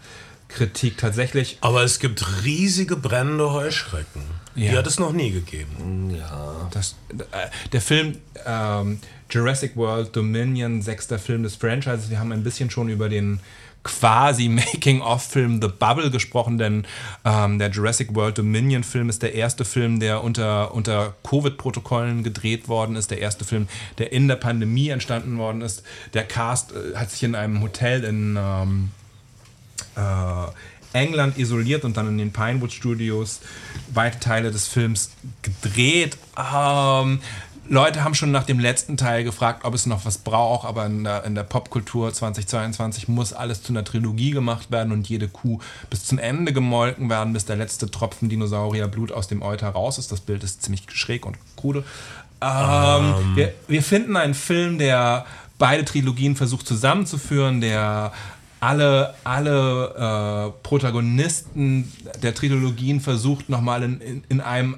Kritik. 0.47 0.97
Tatsächlich, 0.97 1.57
Aber 1.61 1.83
es 1.83 1.99
gibt 1.99 2.43
riesige 2.43 2.95
brennende 2.95 3.51
Heuschrecken. 3.51 4.21
Die 4.55 4.65
Ja. 4.65 4.77
hat 4.77 4.87
es 4.87 4.97
noch 4.99 5.11
nie 5.13 5.31
gegeben. 5.31 6.15
Ja. 6.17 6.69
das, 6.71 6.95
äh, 7.31 7.47
der 7.73 7.81
Film 7.81 8.17
ähm, 8.45 8.99
Jurassic 9.29 9.75
World 9.75 10.15
Dominion, 10.15 10.81
sechster 10.81 11.19
Film 11.19 11.43
des 11.43 11.55
Franchises, 11.55 12.09
wir 12.09 12.19
haben 12.19 12.31
ein 12.31 12.43
bisschen 12.43 12.69
schon 12.71 12.89
über 12.89 13.09
den 13.09 13.39
quasi 13.87 14.49
Making-of-Film 14.49 15.61
The 15.61 15.69
Bubble 15.69 16.11
gesprochen, 16.11 16.57
denn 16.57 16.85
ähm, 17.25 17.57
der 17.57 17.69
Jurassic 17.69 18.13
World 18.13 18.37
Dominion-Film 18.37 19.09
ist 19.09 19.23
der 19.23 19.33
erste 19.33 19.65
Film, 19.65 19.99
der 19.99 20.23
unter, 20.23 20.73
unter 20.73 21.15
Covid-Protokollen 21.23 22.23
gedreht 22.23 22.67
worden 22.67 22.95
ist, 22.95 23.09
der 23.09 23.19
erste 23.19 23.45
Film, 23.45 23.67
der 23.97 24.11
in 24.11 24.27
der 24.27 24.35
Pandemie 24.35 24.89
entstanden 24.89 25.37
worden 25.37 25.61
ist. 25.61 25.83
Der 26.13 26.23
Cast 26.23 26.73
äh, 26.73 26.95
hat 26.95 27.09
sich 27.11 27.23
in 27.23 27.33
einem 27.33 27.61
Hotel 27.61 28.03
in 28.03 28.37
ähm, 28.37 28.91
äh, 29.95 30.51
England 30.93 31.37
isoliert 31.37 31.83
und 31.85 31.97
dann 31.97 32.07
in 32.07 32.17
den 32.17 32.31
Pinewood 32.31 32.71
Studios 32.71 33.41
weite 33.93 34.19
Teile 34.19 34.51
des 34.51 34.67
Films 34.67 35.11
gedreht. 35.41 36.17
Ähm, 36.37 37.19
Leute 37.69 38.03
haben 38.03 38.15
schon 38.15 38.31
nach 38.31 38.43
dem 38.43 38.59
letzten 38.59 38.97
Teil 38.97 39.23
gefragt, 39.23 39.65
ob 39.65 39.73
es 39.73 39.85
noch 39.85 40.05
was 40.05 40.17
braucht, 40.17 40.65
aber 40.67 40.85
in 40.85 41.03
der, 41.03 41.23
in 41.25 41.35
der 41.35 41.43
Popkultur 41.43 42.13
2022 42.13 43.07
muss 43.07 43.33
alles 43.33 43.63
zu 43.63 43.73
einer 43.73 43.83
Trilogie 43.83 44.31
gemacht 44.31 44.71
werden 44.71 44.93
und 44.93 45.07
jede 45.09 45.27
Kuh 45.27 45.59
bis 45.89 46.05
zum 46.05 46.17
Ende 46.17 46.53
gemolken 46.53 47.09
werden, 47.09 47.33
bis 47.33 47.45
der 47.45 47.55
letzte 47.55 47.91
Tropfen 47.91 48.29
Dinosaurierblut 48.29 49.11
aus 49.11 49.27
dem 49.27 49.41
Euter 49.41 49.69
raus 49.69 49.97
ist. 49.97 50.11
Das 50.11 50.21
Bild 50.21 50.43
ist 50.43 50.63
ziemlich 50.63 50.83
schräg 50.89 51.25
und 51.25 51.37
krude. 51.55 51.83
Ähm, 52.41 53.35
wir, 53.35 53.53
wir 53.67 53.83
finden 53.83 54.15
einen 54.15 54.33
Film, 54.33 54.77
der 54.77 55.25
beide 55.57 55.83
Trilogien 55.83 56.35
versucht 56.35 56.67
zusammenzuführen, 56.67 57.61
der 57.61 58.13
alle, 58.59 59.13
alle 59.23 60.53
äh, 60.53 60.63
Protagonisten 60.63 61.91
der 62.21 62.33
Trilogien 62.33 63.01
versucht 63.01 63.49
nochmal 63.49 63.83
in, 63.83 64.01
in, 64.01 64.23
in 64.29 64.41
einem 64.41 64.77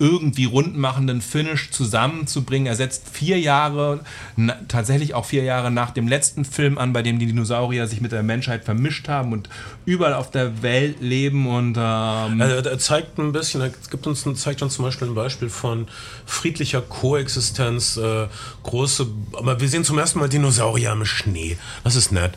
irgendwie 0.00 0.46
rundmachenden 0.46 1.20
Finish 1.20 1.70
zusammenzubringen. 1.70 2.66
Er 2.66 2.74
setzt 2.74 3.08
vier 3.12 3.38
Jahre, 3.38 4.00
na, 4.34 4.56
tatsächlich 4.66 5.14
auch 5.14 5.26
vier 5.26 5.44
Jahre 5.44 5.70
nach 5.70 5.90
dem 5.90 6.08
letzten 6.08 6.46
Film 6.46 6.78
an, 6.78 6.94
bei 6.94 7.02
dem 7.02 7.18
die 7.18 7.26
Dinosaurier 7.26 7.86
sich 7.86 8.00
mit 8.00 8.10
der 8.10 8.22
Menschheit 8.22 8.64
vermischt 8.64 9.08
haben 9.08 9.32
und 9.32 9.50
überall 9.84 10.14
auf 10.14 10.30
der 10.30 10.62
Welt 10.62 11.00
leben 11.00 11.46
und 11.46 11.76
ähm, 11.78 12.40
Er, 12.40 12.64
er 12.64 12.78
zeigt 12.78 13.18
ein 13.18 13.32
bisschen, 13.32 13.60
er 13.60 13.70
gibt 13.90 14.06
uns, 14.06 14.24
zeigt 14.36 14.62
uns 14.62 14.74
zum 14.74 14.86
Beispiel 14.86 15.08
ein 15.08 15.14
Beispiel 15.14 15.50
von 15.50 15.86
friedlicher 16.24 16.80
Koexistenz, 16.80 17.98
äh, 17.98 18.26
große, 18.62 19.06
aber 19.34 19.60
wir 19.60 19.68
sehen 19.68 19.84
zum 19.84 19.98
ersten 19.98 20.18
Mal 20.18 20.30
Dinosaurier 20.30 20.92
im 20.92 21.04
Schnee. 21.04 21.58
Das 21.84 21.94
ist 21.94 22.10
nett. 22.10 22.32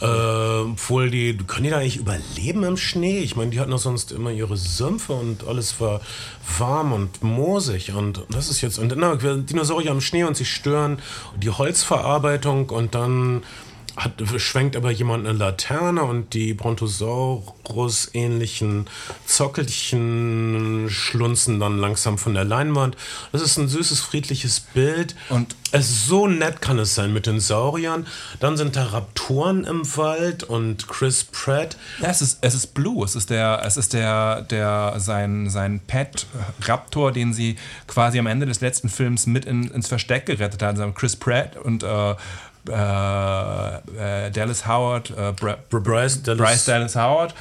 Äh, 0.00 0.04
obwohl 0.04 1.10
die, 1.10 1.36
können 1.36 1.64
die 1.64 1.70
da 1.70 1.78
eigentlich 1.78 1.96
überleben 1.96 2.64
im 2.64 2.76
Schnee? 2.76 3.18
Ich 3.20 3.36
meine, 3.36 3.50
die 3.50 3.60
hatten 3.60 3.70
doch 3.70 3.78
sonst 3.78 4.12
immer 4.12 4.30
ihre 4.30 4.56
Sümpfe 4.56 5.14
und 5.14 5.46
alles 5.46 5.80
war 5.80 6.00
warm 6.58 6.92
und 6.92 7.22
moosig 7.22 7.92
und 7.94 8.24
das 8.28 8.50
ist 8.50 8.60
jetzt, 8.60 8.78
und 8.78 8.92
na, 8.96 9.14
Dinosaurier 9.16 9.90
im 9.90 10.00
Schnee 10.00 10.24
und 10.24 10.36
sie 10.36 10.44
stören 10.44 10.98
die 11.36 11.50
Holzverarbeitung 11.50 12.68
und 12.68 12.94
dann 12.94 13.42
hat, 13.96 14.12
schwenkt 14.36 14.76
aber 14.76 14.90
jemand 14.90 15.26
eine 15.26 15.36
Laterne 15.36 16.02
und 16.02 16.34
die 16.34 16.54
Brontosaurus-ähnlichen 16.54 18.86
Zockelchen 19.24 20.88
schlunzen 20.90 21.58
dann 21.60 21.78
langsam 21.78 22.18
von 22.18 22.34
der 22.34 22.44
Leinwand. 22.44 22.96
Das 23.32 23.40
ist 23.42 23.56
ein 23.56 23.68
süßes, 23.68 24.00
friedliches 24.00 24.60
Bild. 24.60 25.14
Und- 25.28 25.54
es 25.72 26.06
so 26.06 26.28
nett 26.28 26.62
kann 26.62 26.78
es 26.78 26.94
sein 26.94 27.12
mit 27.12 27.26
den 27.26 27.40
Sauriern. 27.40 28.06
Dann 28.40 28.56
sind 28.56 28.76
da 28.76 28.84
Raptoren 28.84 29.64
im 29.64 29.82
Wald 29.96 30.44
und 30.44 30.86
Chris 30.88 31.24
Pratt. 31.24 31.76
Ja, 32.00 32.08
es 32.08 32.22
ist, 32.22 32.38
es 32.40 32.54
ist 32.54 32.72
Blue. 32.72 33.04
Es 33.04 33.14
ist 33.16 33.28
der, 33.30 33.60
es 33.64 33.76
ist 33.76 33.92
der, 33.92 34.42
der 34.42 34.94
sein, 34.98 35.50
sein 35.50 35.80
Pet 35.80 36.26
Raptor, 36.62 37.10
den 37.12 37.34
sie 37.34 37.56
quasi 37.88 38.18
am 38.18 38.26
Ende 38.26 38.46
des 38.46 38.60
letzten 38.60 38.88
Films 38.88 39.26
mit 39.26 39.44
in, 39.44 39.64
ins 39.70 39.88
Versteck 39.88 40.26
gerettet 40.26 40.62
haben. 40.62 40.80
Also 40.80 40.92
Chris 40.92 41.16
Pratt 41.16 41.56
und 41.56 41.82
äh, 41.82 42.14
äh, 42.68 44.26
äh, 44.26 44.30
Dallas 44.30 44.66
Howard, 44.66 45.10
äh, 45.10 45.32
Bra 45.32 45.56
Bryce 45.70 46.22
Dallas- 46.22 46.38
Bryce 46.38 46.64
Dallas 46.64 46.96
Howard 46.96 47.34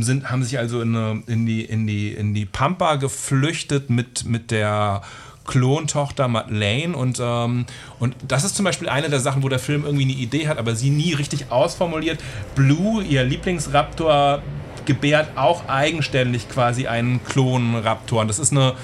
sind, 0.00 0.30
haben 0.30 0.42
sich 0.42 0.58
also 0.58 0.80
in, 0.80 0.96
eine, 0.96 1.22
in, 1.26 1.46
die, 1.46 1.64
in, 1.64 1.86
die, 1.86 2.12
in 2.12 2.34
die 2.34 2.46
Pampa 2.46 2.96
geflüchtet 2.96 3.90
mit, 3.90 4.24
mit 4.24 4.50
der 4.50 5.02
Klontochter 5.44 6.28
Madeleine 6.28 6.96
und, 6.96 7.18
ähm, 7.20 7.66
und 7.98 8.14
das 8.26 8.44
ist 8.44 8.54
zum 8.54 8.64
Beispiel 8.64 8.88
eine 8.88 9.10
der 9.10 9.18
Sachen, 9.20 9.42
wo 9.42 9.48
der 9.48 9.58
Film 9.58 9.84
irgendwie 9.84 10.04
eine 10.04 10.12
Idee 10.12 10.46
hat, 10.46 10.58
aber 10.58 10.76
sie 10.76 10.90
nie 10.90 11.14
richtig 11.14 11.50
ausformuliert. 11.50 12.20
Blue, 12.54 13.02
ihr 13.02 13.24
Lieblingsraptor, 13.24 14.42
gebärt 14.84 15.36
auch 15.36 15.68
eigenständig 15.68 16.48
quasi 16.48 16.86
einen 16.86 17.24
Klonraptor. 17.24 18.22
Und 18.22 18.28
das 18.28 18.38
ist 18.38 18.52
eine, 18.52 18.74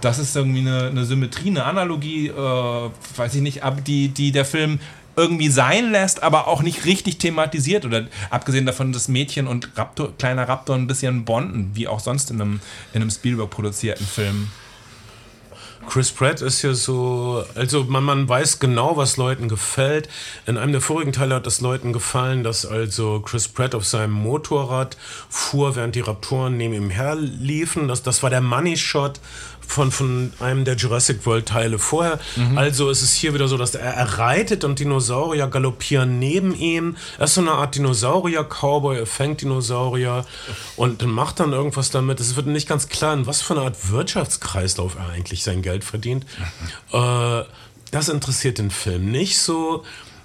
das 0.00 0.18
ist 0.18 0.34
irgendwie 0.34 0.60
eine, 0.60 0.86
eine 0.86 1.04
Symmetrie, 1.04 1.50
eine 1.50 1.64
Analogie, 1.64 2.28
äh, 2.28 2.90
weiß 3.16 3.34
ich 3.34 3.42
nicht, 3.42 3.62
ab, 3.62 3.84
die, 3.84 4.08
die 4.08 4.32
der 4.32 4.44
Film 4.44 4.80
irgendwie 5.16 5.48
sein 5.48 5.90
lässt, 5.90 6.22
aber 6.22 6.48
auch 6.48 6.62
nicht 6.62 6.84
richtig 6.84 7.18
thematisiert 7.18 7.84
oder 7.84 8.06
abgesehen 8.30 8.66
davon, 8.66 8.92
dass 8.92 9.08
Mädchen 9.08 9.46
und 9.46 9.70
Raptor, 9.76 10.16
kleiner 10.16 10.48
Raptor 10.48 10.76
ein 10.76 10.86
bisschen 10.86 11.24
bonden, 11.24 11.70
wie 11.74 11.88
auch 11.88 12.00
sonst 12.00 12.30
in 12.30 12.40
einem, 12.40 12.60
in 12.92 13.02
einem 13.02 13.10
Spielberg 13.10 13.50
produzierten 13.50 14.06
Film. 14.06 14.48
Chris 15.88 16.12
Pratt 16.12 16.40
ist 16.40 16.62
ja 16.62 16.74
so, 16.74 17.44
also 17.54 17.84
man, 17.84 18.04
man 18.04 18.28
weiß 18.28 18.60
genau, 18.60 18.96
was 18.96 19.16
Leuten 19.16 19.48
gefällt. 19.48 20.08
In 20.46 20.56
einem 20.56 20.72
der 20.72 20.80
vorigen 20.80 21.12
Teile 21.12 21.34
hat 21.34 21.46
es 21.46 21.60
Leuten 21.60 21.92
gefallen, 21.92 22.44
dass 22.44 22.64
also 22.64 23.20
Chris 23.20 23.48
Pratt 23.48 23.74
auf 23.74 23.84
seinem 23.84 24.12
Motorrad 24.12 24.96
fuhr, 25.28 25.74
während 25.76 25.94
die 25.94 26.00
Raptoren 26.00 26.56
neben 26.56 26.74
ihm 26.74 26.90
herliefen. 26.90 27.88
Das, 27.88 28.02
das 28.02 28.22
war 28.22 28.30
der 28.30 28.40
Money 28.40 28.76
Shot 28.76 29.20
von, 29.66 29.90
von 29.90 30.32
einem 30.40 30.64
der 30.64 30.76
Jurassic 30.76 31.24
World 31.26 31.46
Teile 31.46 31.78
vorher. 31.78 32.18
Also 32.56 32.90
ist 32.90 33.02
es 33.02 33.14
hier 33.14 33.34
wieder 33.34 33.48
so, 33.48 33.56
dass 33.56 33.74
er, 33.74 33.94
er 33.94 34.18
reitet 34.18 34.64
und 34.64 34.78
Dinosaurier 34.78 35.46
galoppieren 35.48 36.18
neben 36.18 36.54
ihm. 36.54 36.96
Er 37.18 37.24
ist 37.24 37.34
so 37.34 37.40
eine 37.40 37.52
Art 37.52 37.74
Dinosaurier-Cowboy, 37.74 38.98
er 38.98 39.06
fängt 39.06 39.40
Dinosaurier 39.40 40.24
und 40.76 41.04
macht 41.06 41.40
dann 41.40 41.52
irgendwas 41.52 41.90
damit. 41.90 42.20
Es 42.20 42.36
wird 42.36 42.46
nicht 42.46 42.68
ganz 42.68 42.88
klar, 42.88 43.14
in 43.14 43.26
was 43.26 43.42
für 43.42 43.54
eine 43.54 43.62
Art 43.62 43.90
Wirtschaftskreislauf 43.90 44.96
er 44.96 45.08
eigentlich 45.08 45.42
sein 45.42 45.62
Geld 45.62 45.84
verdient. 45.84 46.26
Äh, 46.92 47.44
das 47.92 48.08
interessiert 48.08 48.58
den 48.58 48.70
Film 48.70 49.10
nicht 49.10 49.38
so. 49.38 49.84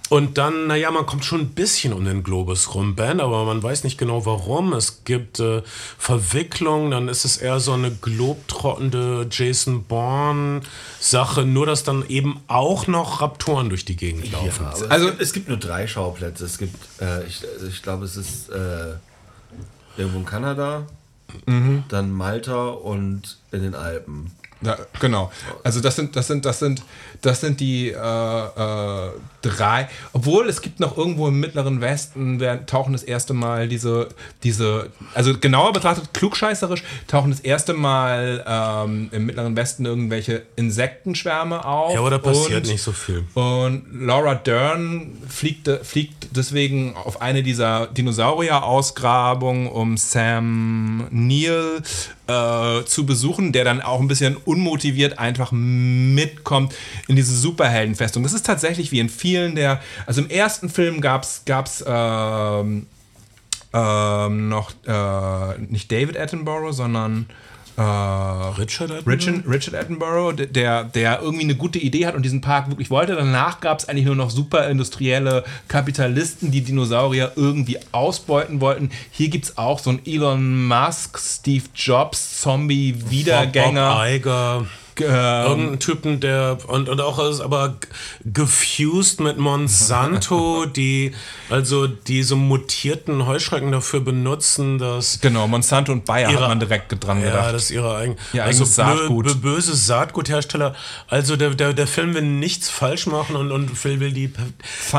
Und 0.10 0.38
dann, 0.38 0.68
naja, 0.68 0.90
man 0.92 1.06
kommt 1.06 1.26
schon 1.26 1.42
ein 1.42 1.50
bisschen 1.50 1.92
um 1.92 2.06
den 2.06 2.24
Globus 2.24 2.74
rum, 2.74 2.96
Ben, 2.96 3.20
aber 3.20 3.44
man 3.44 3.62
weiß 3.62 3.84
nicht 3.84 3.98
genau 3.98 4.26
warum. 4.26 4.72
Es 4.74 5.04
gibt 5.04 5.40
äh, 5.42 5.62
Verwicklung, 5.98 6.92
dann 6.92 7.10
ist 7.10 7.26
es 7.26 7.36
eher 7.38 7.60
so 7.60 7.74
eine 7.74 7.92
globtrottende 7.92 9.28
Jason 9.30 9.84
Bourne-Sache, 9.84 11.46
nur 11.46 11.66
dass 11.66 11.84
dann 11.84 12.06
eben 12.08 12.40
auch 12.48 12.88
noch 12.88 13.20
Raptoren 13.22 13.68
durch 13.70 13.84
die 13.84 13.98
Gegend 13.98 14.32
laufen. 14.32 14.64
Ja, 14.64 14.88
Also- 14.90 15.08
es, 15.08 15.12
gibt, 15.12 15.22
es 15.22 15.34
gibt 15.34 15.48
nur 15.50 15.58
drei 15.58 15.88
Schauplätze. 15.88 16.46
Es 16.46 16.58
gibt, 16.58 16.76
äh, 17.02 17.26
ich, 17.26 17.44
also 17.54 17.68
ich 17.68 17.82
glaube, 17.84 18.06
es 18.06 18.16
ist 18.16 18.50
äh, 18.50 18.94
irgendwo 19.98 20.20
in 20.20 20.26
Kanada, 20.26 20.88
dann 21.90 22.12
Malta 22.14 22.68
und 22.70 23.38
in 23.52 23.62
den 23.64 23.76
Alpen. 23.76 24.32
Ja, 24.62 24.78
genau. 25.00 25.32
Also 25.64 25.82
das 25.82 25.96
sind, 25.96 26.16
das 26.16 26.28
sind, 26.28 26.46
das 26.46 26.60
sind, 26.60 26.82
das 27.22 27.42
sind 27.42 27.60
die 27.60 27.90
äh, 27.90 27.94
äh, 27.96 29.12
drei. 29.42 29.88
Obwohl 30.14 30.50
es 30.50 30.62
gibt 30.62 30.80
noch 30.80 30.98
irgendwo 30.98 31.28
im 31.28 31.40
Mittleren 31.40 31.80
Westen, 31.80 32.40
wer 32.40 32.66
tauchen 32.66 32.94
das 32.94 33.04
erste 33.04 33.34
Mal 33.34 33.68
diese, 33.68 34.10
diese, 34.44 34.90
also 35.14 35.38
genauer 35.38 35.74
betrachtet, 35.74 36.12
klugscheißerisch, 36.14 36.84
tauchen 37.08 37.30
das 37.30 37.40
erste 37.40 37.74
Mal 37.74 38.44
ähm, 38.48 39.10
im 39.12 39.28
Mittleren 39.28 39.56
Westen 39.56 39.86
irgendwelche 39.86 40.44
Insektenschwärme 40.56 41.64
auf. 41.64 41.94
Ja, 41.94 42.00
aber 42.00 42.10
da 42.10 42.18
passiert 42.18 42.66
und, 42.66 42.72
nicht 42.72 42.82
so 42.82 42.94
viel. 42.94 43.26
Und 43.36 43.86
Laura 43.94 44.34
Dern 44.34 45.12
fliegt, 45.30 45.70
fliegt 45.84 46.30
deswegen 46.32 46.96
auf 46.96 47.22
eine 47.22 47.44
dieser 47.44 47.88
Dinosaurier-Ausgrabungen, 47.88 49.68
um 49.68 49.98
Sam 49.98 51.08
Neill 51.12 51.84
äh, 52.28 52.84
zu 52.86 53.06
besuchen, 53.06 53.52
der 53.52 53.64
dann 53.64 53.82
auch 53.82 54.00
ein 54.00 54.08
bisschen 54.08 54.36
unmotiviert 54.36 55.20
einfach 55.20 55.52
mitkommt 55.52 56.76
in 57.08 57.16
diese 57.16 57.36
Superheldenfestung. 57.36 58.24
Das 58.24 58.34
ist 58.34 58.46
tatsächlich 58.46 58.92
wie 58.92 59.00
in 59.00 59.10
vielen 59.10 59.56
der, 59.56 59.82
also 60.06 60.22
im 60.22 60.30
ersten 60.30 60.70
Film 60.70 61.02
gab 61.02 61.24
es 61.24 61.44
gab's, 61.46 61.84
ähm, 61.88 62.88
ähm, 63.74 64.50
noch 64.50 64.72
äh, 64.86 65.58
nicht 65.70 65.92
David 65.92 66.18
Attenborough, 66.18 66.74
sondern 66.74 67.28
äh, 67.78 67.82
Richard 67.82 68.92
Attenborough? 68.92 69.08
Richard, 69.08 69.48
Richard 69.48 69.76
Attenborough, 69.76 70.34
der, 70.34 70.84
der 70.84 71.22
irgendwie 71.22 71.44
eine 71.44 71.56
gute 71.56 71.80
Idee 71.80 72.08
hat 72.08 72.16
und 72.16 72.24
diesen 72.24 72.42
Park 72.42 72.70
wirklich 72.70 72.90
wollte. 72.90 73.16
Danach 73.16 73.60
gab 73.60 73.80
es 73.80 73.88
eigentlich 73.88 74.06
nur 74.06 74.16
noch 74.16 74.32
super 74.32 74.68
industrielle 74.68 75.44
Kapitalisten, 75.68 76.52
die 76.52 76.62
Dinosaurier 76.62 77.34
irgendwie 77.36 77.78
ausbeuten 77.92 78.62
wollten. 78.62 78.90
Hier 79.12 79.30
gibt 79.30 79.46
es 79.46 79.58
auch 79.58 79.80
so 79.80 79.92
einen 79.92 80.02
Elon 80.06 80.68
Musk, 80.68 81.20
Steve 81.20 81.66
Jobs, 81.76 82.42
Zombie-Wiedergänger. 82.42 83.94
Bob 83.94 84.08
Iger. 84.08 84.66
Ähm, 85.02 85.48
Irgendeinen 85.48 85.80
Typen, 85.80 86.20
der 86.20 86.58
und, 86.68 86.90
und 86.90 87.02
auch 87.02 87.20
ist 87.30 87.42
aber 87.42 87.76
gefused 88.26 89.20
mit 89.20 89.38
Monsanto, 89.38 90.66
die 90.76 91.14
also 91.50 91.88
diese 91.88 92.36
mutierten 92.36 93.26
Heuschrecken 93.26 93.72
dafür 93.72 94.02
benutzen, 94.02 94.78
dass 94.78 95.20
genau, 95.22 95.48
Monsanto 95.48 95.92
und 95.92 96.06
Bayer 96.06 96.30
Ihre- 96.32 96.42
hat 96.42 96.50
man 96.50 96.60
direkt 96.60 97.04
dran 97.04 97.22
ja, 97.22 97.28
gedacht. 97.28 97.54
das 97.54 97.64
ist 97.64 97.72
ihre 97.72 97.96
eigen, 97.96 98.16
Ihr 98.34 98.44
also 98.44 98.64
eigenes 98.64 98.76
Saatgut. 98.76 99.26
Bö, 99.26 99.34
bö, 99.34 99.56
böse 99.56 99.76
Saatguthersteller. 99.76 100.76
Also 101.08 101.36
der, 101.36 101.52
der, 101.52 101.74
der 101.74 101.88
Film 101.88 102.14
will 102.14 102.22
nichts 102.24 102.70
falsch 102.70 103.08
machen 103.08 103.36
und, 103.36 103.52
und 103.52 103.84
will, 103.84 104.00
will 104.00 104.12
die, 104.12 104.32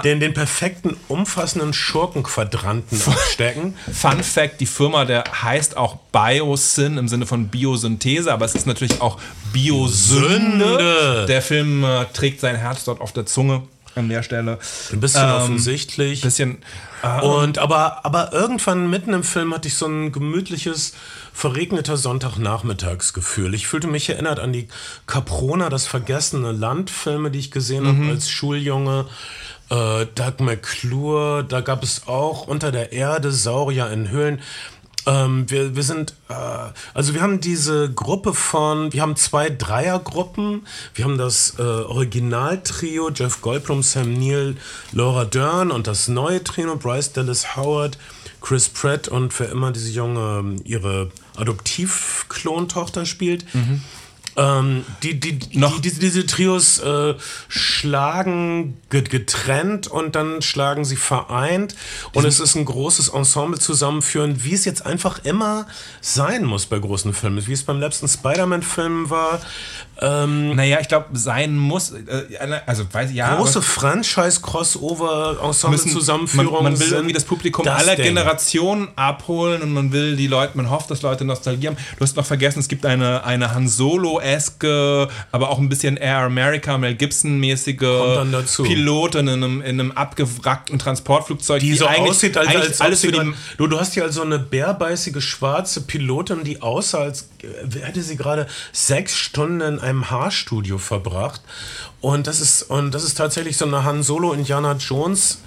den, 0.04 0.20
den 0.20 0.34
perfekten, 0.34 0.96
umfassenden 1.08 1.72
Schurkenquadranten 1.72 3.00
abstecken. 3.06 3.74
Fun 3.92 4.22
Fact: 4.22 4.60
Die 4.60 4.66
Firma, 4.66 5.04
der 5.04 5.24
heißt 5.42 5.76
auch 5.76 5.96
Biosyn 6.12 6.98
im 6.98 7.08
Sinne 7.08 7.26
von 7.26 7.48
Biosynthese, 7.48 8.32
aber 8.32 8.44
es 8.44 8.54
ist 8.54 8.66
natürlich 8.66 9.00
auch 9.00 9.18
Biosünde. 9.52 9.87
Sünde. 9.88 11.26
Der 11.26 11.42
Film 11.42 11.84
äh, 11.84 12.04
trägt 12.12 12.40
sein 12.40 12.56
Herz 12.56 12.84
dort 12.84 13.00
auf 13.00 13.12
der 13.12 13.26
Zunge 13.26 13.62
an 13.94 14.08
der 14.08 14.22
Stelle. 14.22 14.58
Ein 14.92 15.00
bisschen 15.00 15.24
Ähm, 15.28 15.34
offensichtlich. 15.34 16.20
Bisschen. 16.20 16.58
Äh, 17.02 17.20
Und 17.24 17.58
aber, 17.58 18.04
aber 18.04 18.32
irgendwann 18.32 18.88
mitten 18.90 19.12
im 19.12 19.24
Film 19.24 19.52
hatte 19.54 19.66
ich 19.68 19.74
so 19.74 19.86
ein 19.86 20.12
gemütliches, 20.12 20.94
verregneter 21.32 21.96
Sonntagnachmittagsgefühl. 21.96 23.54
Ich 23.54 23.66
fühlte 23.66 23.86
mich 23.88 24.08
erinnert 24.08 24.40
an 24.40 24.52
die 24.52 24.68
Caprona, 25.06 25.68
das 25.68 25.86
vergessene 25.86 26.52
Land-Filme, 26.52 27.30
die 27.30 27.38
ich 27.38 27.50
gesehen 27.50 27.84
Mhm. 27.84 28.02
habe 28.02 28.10
als 28.12 28.30
Schuljunge. 28.30 29.06
Äh, 29.70 30.06
Doug 30.14 30.34
McClure, 30.40 31.44
da 31.44 31.60
gab 31.60 31.82
es 31.82 32.06
auch 32.08 32.46
unter 32.46 32.72
der 32.72 32.92
Erde 32.92 33.30
Saurier 33.32 33.90
in 33.90 34.08
Höhlen. 34.10 34.40
Ähm, 35.06 35.48
wir, 35.48 35.74
wir 35.76 35.82
sind, 35.82 36.14
äh, 36.28 36.34
also 36.94 37.14
wir 37.14 37.22
haben 37.22 37.40
diese 37.40 37.90
Gruppe 37.92 38.34
von, 38.34 38.92
wir 38.92 39.02
haben 39.02 39.16
zwei 39.16 39.48
Dreiergruppen. 39.48 40.66
Wir 40.94 41.04
haben 41.04 41.18
das 41.18 41.54
äh, 41.58 41.62
Originaltrio, 41.62 43.10
Jeff 43.10 43.40
Goldblum, 43.40 43.82
Sam 43.82 44.14
Neill, 44.14 44.56
Laura 44.92 45.24
Dern 45.24 45.70
und 45.70 45.86
das 45.86 46.08
neue 46.08 46.42
Trio, 46.44 46.76
Bryce 46.76 47.12
Dallas 47.12 47.56
Howard, 47.56 47.98
Chris 48.40 48.68
Pratt 48.68 49.08
und 49.08 49.32
für 49.32 49.44
immer 49.44 49.72
diese 49.72 49.90
junge, 49.90 50.38
ähm, 50.40 50.56
ihre 50.64 51.10
Adoptiv-Klontochter 51.36 53.06
spielt. 53.06 53.44
Ähm, 54.38 54.84
die, 55.02 55.18
die, 55.18 55.58
Noch- 55.58 55.80
die, 55.80 55.90
diese, 55.90 55.98
diese 56.00 56.24
Trios 56.24 56.78
äh, 56.78 57.14
schlagen 57.48 58.76
get- 58.88 59.10
getrennt 59.10 59.88
und 59.88 60.14
dann 60.14 60.42
schlagen 60.42 60.84
sie 60.84 60.94
vereint. 60.96 61.74
Und 62.12 62.24
es 62.24 62.38
ist 62.38 62.54
ein 62.54 62.64
großes 62.64 63.08
Ensemble 63.08 63.58
zusammenführen, 63.58 64.44
wie 64.44 64.54
es 64.54 64.64
jetzt 64.64 64.86
einfach 64.86 65.24
immer 65.24 65.66
sein 66.00 66.44
muss 66.44 66.66
bei 66.66 66.78
großen 66.78 67.12
Filmen. 67.14 67.44
Wie 67.46 67.52
es 67.52 67.64
beim 67.64 67.80
letzten 67.80 68.06
Spider-Man-Film 68.06 69.10
war. 69.10 69.40
Ähm, 70.00 70.54
naja, 70.54 70.78
ich 70.80 70.86
glaube, 70.86 71.06
sein 71.14 71.56
muss. 71.56 71.90
Äh, 71.90 72.26
also, 72.66 72.84
weiß 72.90 73.10
ich 73.10 73.16
ja. 73.16 73.34
große 73.34 73.58
aber 73.58 73.66
Franchise-Crossover-Ensemble-Zusammenführungen. 73.66 76.62
Man, 76.62 76.74
man 76.74 76.80
will 76.80 76.92
irgendwie 76.92 77.14
das 77.14 77.24
Publikum 77.24 77.64
das 77.64 77.82
aller. 77.82 77.96
Generationen 77.96 78.90
abholen 78.94 79.60
und 79.62 79.72
man 79.72 79.90
will 79.92 80.14
die 80.16 80.28
Leute, 80.28 80.56
man 80.56 80.70
hofft, 80.70 80.92
dass 80.92 81.02
Leute 81.02 81.24
Nostalgie 81.24 81.66
haben. 81.66 81.76
Du 81.96 82.04
hast 82.04 82.14
noch 82.16 82.26
vergessen, 82.26 82.60
es 82.60 82.68
gibt 82.68 82.86
eine, 82.86 83.24
eine 83.24 83.52
Han 83.54 83.68
Solo-eske, 83.68 85.08
aber 85.32 85.50
auch 85.50 85.58
ein 85.58 85.68
bisschen 85.68 85.96
Air 85.96 86.18
America, 86.18 86.78
Mel 86.78 86.94
Gibson-mäßige. 86.94 88.22
Pilotin 88.62 89.26
in 89.26 89.42
einem, 89.42 89.60
in 89.62 89.80
einem 89.80 89.90
abgewrackten 89.92 90.78
Transportflugzeug, 90.78 91.58
die 91.60 91.74
so 91.74 91.86
eigentlich, 91.86 92.10
aussieht, 92.10 92.36
als, 92.36 92.48
eigentlich 92.48 92.68
als 92.68 92.80
alles 92.80 93.00
für 93.00 93.10
die. 93.10 93.18
die. 93.18 93.34
Du, 93.56 93.66
du 93.66 93.80
hast 93.80 93.94
hier 93.94 94.04
also 94.04 94.22
eine 94.22 94.38
bärbeißige 94.38 95.20
schwarze 95.20 95.80
Pilotin, 95.80 96.44
die 96.44 96.62
aussah, 96.62 97.00
als 97.00 97.30
äh, 97.42 97.48
hätte 97.80 98.00
sie 98.02 98.16
gerade 98.16 98.46
sechs 98.72 99.16
Stunden 99.16 99.60
in 99.60 99.87
einem 99.88 100.10
Haarstudio 100.10 100.78
verbracht. 100.78 101.40
Und 102.00 102.26
das 102.26 102.40
ist, 102.40 102.62
und 102.62 102.92
das 102.92 103.04
ist 103.04 103.14
tatsächlich 103.16 103.56
so 103.56 103.64
eine 103.64 103.84
Han 103.84 104.02
Solo 104.02 104.32
Indiana 104.32 104.72
Jones 104.74 105.38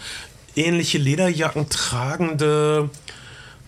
ähnliche 0.56 0.98
Lederjacken 0.98 1.70
tragende. 1.70 2.90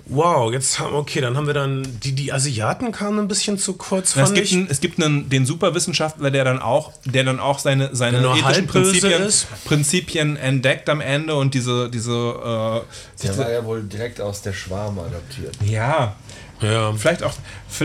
Wow, 0.05 0.51
jetzt 0.51 0.79
haben 0.79 0.95
okay, 0.95 1.21
dann 1.21 1.37
haben 1.37 1.47
wir 1.47 1.53
dann 1.53 1.87
die 2.03 2.11
die 2.11 2.33
Asiaten 2.33 2.91
kamen 2.91 3.19
ein 3.19 3.29
bisschen 3.29 3.57
zu 3.57 3.75
kurz, 3.75 4.09
Es 4.09 4.13
fand 4.15 4.35
gibt, 4.35 4.47
ich. 4.47 4.53
einen, 4.53 4.67
es 4.69 4.81
gibt 4.81 5.01
einen, 5.01 5.29
den 5.29 5.45
Superwissenschaftler, 5.45 6.29
der 6.29 6.43
dann 6.43 6.59
auch, 6.59 6.91
der 7.05 7.23
dann 7.23 7.39
auch 7.39 7.57
seine, 7.57 7.95
seine 7.95 8.17
ethischen 8.17 8.67
Prinzipien. 8.67 9.29
Prinzipien 9.63 10.35
entdeckt 10.35 10.89
am 10.89 10.99
Ende 10.99 11.35
und 11.35 11.53
diese, 11.53 11.89
diese, 11.89 12.11
äh, 12.11 13.25
Der 13.25 13.37
war 13.37 13.49
ja 13.49 13.63
wohl 13.63 13.81
direkt 13.83 14.19
aus 14.19 14.41
der 14.41 14.51
Schwarm 14.51 14.99
adaptiert. 14.99 15.55
ja, 15.63 16.17
ja. 16.63 16.93
Vielleicht 16.93 17.23
auch, 17.23 17.33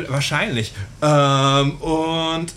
wahrscheinlich. 0.08 0.72
Ähm, 1.02 1.72
und 1.80 2.52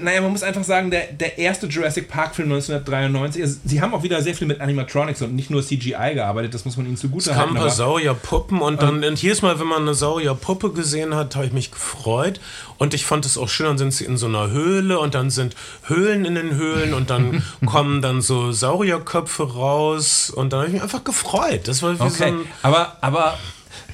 naja, 0.00 0.20
man 0.20 0.30
muss 0.30 0.44
einfach 0.44 0.62
sagen, 0.62 0.92
der, 0.92 1.12
der 1.12 1.36
erste 1.38 1.66
Jurassic 1.66 2.08
Park-Film 2.08 2.52
1993, 2.52 3.42
also, 3.42 3.56
sie 3.64 3.80
haben 3.82 3.92
auch 3.92 4.04
wieder 4.04 4.22
sehr 4.22 4.36
viel 4.36 4.46
mit 4.46 4.60
Animatronics 4.60 5.20
und 5.22 5.34
nicht 5.34 5.50
nur 5.50 5.64
CGI 5.64 6.14
gearbeitet, 6.14 6.54
das 6.54 6.64
muss 6.64 6.76
man 6.76 6.86
ihnen 6.86 6.96
zugute 6.96 7.30
Es 7.30 7.36
kamen 7.36 7.40
halten. 7.40 7.56
ein 7.56 7.60
paar 7.62 7.70
Saurierpuppen 7.70 8.60
und 8.60 8.80
dann 8.82 9.02
und 9.02 9.20
jedes 9.20 9.42
Mal, 9.42 9.58
wenn 9.58 9.66
man 9.66 9.82
eine 9.82 9.94
Saurierpuppe 9.94 10.70
gesehen 10.70 11.16
hat, 11.16 11.34
habe 11.34 11.46
ich 11.46 11.52
mich 11.52 11.72
gefreut. 11.72 12.40
Und 12.78 12.94
ich 12.94 13.04
fand 13.04 13.26
es 13.26 13.36
auch 13.36 13.48
schön, 13.48 13.66
dann 13.66 13.78
sind 13.78 13.92
sie 13.92 14.04
in 14.04 14.16
so 14.16 14.26
einer 14.26 14.50
Höhle 14.50 15.00
und 15.00 15.14
dann 15.16 15.28
sind 15.28 15.56
Höhlen 15.82 16.24
in 16.24 16.36
den 16.36 16.54
Höhlen 16.54 16.94
und 16.94 17.10
dann 17.10 17.42
kommen 17.66 18.00
dann 18.00 18.22
so 18.22 18.52
Saurierköpfe 18.52 19.42
raus 19.54 20.30
und 20.30 20.52
dann 20.52 20.60
habe 20.60 20.68
ich 20.68 20.74
mich 20.74 20.82
einfach 20.84 21.02
gefreut. 21.02 21.66
Das 21.66 21.82
war 21.82 21.94
wie 21.94 21.96
so 21.98 22.04
Okay, 22.04 22.24
ein. 22.26 22.40
aber, 22.62 22.96
aber 23.00 23.36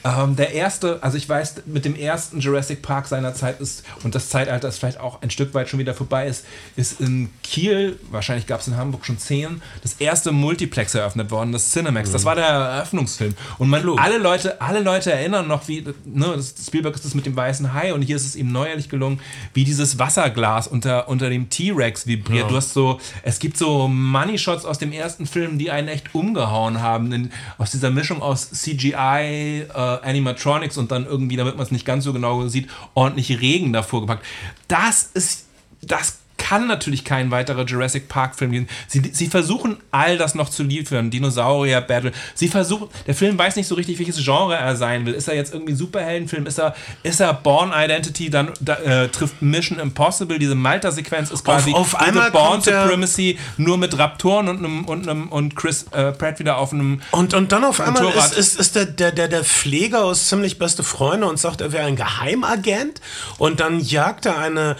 ähm, 0.06 0.36
der 0.36 0.52
erste, 0.52 1.02
also 1.02 1.16
ich 1.16 1.28
weiß, 1.28 1.62
mit 1.66 1.84
dem 1.84 1.96
ersten 1.96 2.38
Jurassic 2.38 2.82
Park 2.82 3.08
seiner 3.08 3.34
Zeit 3.34 3.60
ist, 3.60 3.82
und 4.04 4.14
das 4.14 4.28
Zeitalter 4.28 4.68
ist 4.68 4.78
vielleicht 4.78 5.00
auch 5.00 5.20
ein 5.22 5.30
Stück 5.30 5.52
weit 5.54 5.68
schon 5.68 5.80
wieder 5.80 5.94
vorbei 5.94 6.28
ist, 6.28 6.44
ist 6.76 7.00
in 7.00 7.30
Kiel, 7.42 7.98
wahrscheinlich 8.10 8.46
gab 8.46 8.60
es 8.60 8.68
in 8.68 8.76
Hamburg 8.76 9.04
schon 9.04 9.18
zehn, 9.18 9.60
das 9.82 9.94
erste 9.94 10.30
Multiplex 10.30 10.94
eröffnet 10.94 11.30
worden, 11.30 11.50
das 11.50 11.72
Cinemax. 11.72 12.12
Das 12.12 12.24
war 12.24 12.36
der 12.36 12.44
Eröffnungsfilm. 12.44 13.34
Und 13.58 13.68
man, 13.68 13.82
alle 13.98 14.18
Leute, 14.18 14.60
alle 14.60 14.80
Leute 14.80 15.12
erinnern 15.12 15.48
noch, 15.48 15.66
wie, 15.66 15.82
ne, 16.04 16.32
das, 16.36 16.54
Spielberg 16.64 16.94
ist 16.94 17.04
das 17.04 17.14
mit 17.14 17.26
dem 17.26 17.34
weißen 17.34 17.72
Hai 17.72 17.92
und 17.92 18.02
hier 18.02 18.16
ist 18.16 18.26
es 18.26 18.36
ihm 18.36 18.52
neuerlich 18.52 18.88
gelungen, 18.88 19.20
wie 19.54 19.64
dieses 19.64 19.98
Wasserglas 19.98 20.68
unter, 20.68 21.08
unter 21.08 21.30
dem 21.30 21.50
T-Rex 21.50 22.06
vibriert. 22.06 22.44
Ja. 22.44 22.48
Du 22.48 22.56
hast 22.56 22.74
so, 22.74 23.00
es 23.22 23.38
gibt 23.40 23.56
so 23.56 23.88
Money-Shots 23.88 24.64
aus 24.64 24.78
dem 24.78 24.92
ersten 24.92 25.26
Film, 25.26 25.58
die 25.58 25.70
einen 25.70 25.88
echt 25.88 26.14
umgehauen 26.14 26.80
haben. 26.80 27.12
In, 27.12 27.32
aus 27.58 27.72
dieser 27.72 27.90
Mischung 27.90 28.22
aus 28.22 28.50
CGI, 28.50 29.66
äh, 29.74 29.95
Animatronics 30.02 30.76
und 30.78 30.90
dann 30.90 31.06
irgendwie, 31.06 31.36
damit 31.36 31.56
man 31.56 31.64
es 31.64 31.72
nicht 31.72 31.84
ganz 31.84 32.04
so 32.04 32.12
genau 32.12 32.46
sieht, 32.48 32.68
ordentlich 32.94 33.40
Regen 33.40 33.72
davor 33.72 34.00
gepackt. 34.00 34.24
Das 34.68 35.04
ist, 35.14 35.46
das 35.82 36.18
kann 36.48 36.68
natürlich 36.68 37.04
kein 37.04 37.32
weiterer 37.32 37.64
Jurassic 37.64 38.08
Park-Film 38.08 38.52
gehen. 38.52 38.68
Sie, 38.86 39.02
sie 39.12 39.26
versuchen 39.26 39.78
all 39.90 40.16
das 40.16 40.36
noch 40.36 40.48
zu 40.48 40.62
liefern. 40.62 41.10
Dinosaurier-Battle. 41.10 42.12
Sie 42.34 42.46
versuchen, 42.46 42.88
der 43.06 43.16
Film 43.16 43.36
weiß 43.36 43.56
nicht 43.56 43.66
so 43.66 43.74
richtig, 43.74 43.98
welches 43.98 44.22
Genre 44.22 44.54
er 44.54 44.76
sein 44.76 45.06
will. 45.06 45.14
Ist 45.14 45.26
er 45.26 45.34
jetzt 45.34 45.52
irgendwie 45.52 45.74
Superheldenfilm? 45.74 46.46
Ist 46.46 46.60
er, 46.60 46.76
ist 47.02 47.18
er 47.18 47.34
Born 47.34 47.72
Identity? 47.74 48.30
Dann 48.30 48.52
da, 48.60 48.74
äh, 48.74 49.08
trifft 49.08 49.42
Mission 49.42 49.80
Impossible. 49.80 50.38
Diese 50.38 50.54
Malta-Sequenz 50.54 51.32
ist 51.32 51.44
quasi 51.44 51.72
auf 51.72 51.96
einmal 51.96 52.30
Born 52.30 52.60
Supremacy, 52.60 53.38
nur 53.56 53.76
mit 53.76 53.98
Raptoren 53.98 54.48
und, 54.48 54.58
einem, 54.58 54.84
und, 54.84 55.08
einem, 55.08 55.28
und 55.28 55.56
Chris 55.56 55.86
äh, 55.90 56.12
Pratt 56.12 56.38
wieder 56.38 56.58
auf 56.58 56.72
einem. 56.72 57.00
Und, 57.10 57.34
und 57.34 57.50
dann 57.50 57.64
auf 57.64 57.80
einmal 57.80 58.04
Motorrad. 58.04 58.32
ist, 58.32 58.38
ist, 58.38 58.60
ist 58.60 58.76
der, 58.76 58.86
der, 58.86 59.10
der, 59.10 59.26
der 59.26 59.42
Pfleger 59.42 60.04
aus 60.04 60.28
ziemlich 60.28 60.60
beste 60.60 60.84
Freunde 60.84 61.26
und 61.26 61.40
sagt, 61.40 61.60
er 61.60 61.72
wäre 61.72 61.86
ein 61.86 61.96
Geheimagent. 61.96 63.00
Und 63.38 63.58
dann 63.58 63.80
jagt 63.80 64.26
er 64.26 64.38
eine, 64.38 64.76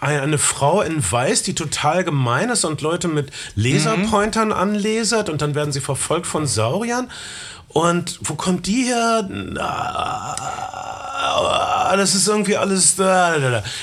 eine 0.00 0.36
Frau 0.36 0.82
in 0.82 0.97
Weiß, 1.00 1.42
die 1.42 1.54
total 1.54 2.04
gemein 2.04 2.50
ist 2.50 2.64
und 2.64 2.80
Leute 2.80 3.08
mit 3.08 3.30
Laserpointern 3.54 4.52
anlasert. 4.52 5.28
Und 5.28 5.42
dann 5.42 5.54
werden 5.54 5.72
sie 5.72 5.80
verfolgt 5.80 6.26
von 6.26 6.46
Sauriern. 6.46 7.10
Und 7.68 8.18
wo 8.22 8.34
kommt 8.34 8.66
die 8.66 8.84
her? 8.84 9.28
Ah, 9.58 10.34
Das 11.96 12.14
ist 12.14 12.28
irgendwie 12.28 12.56
alles. 12.56 12.96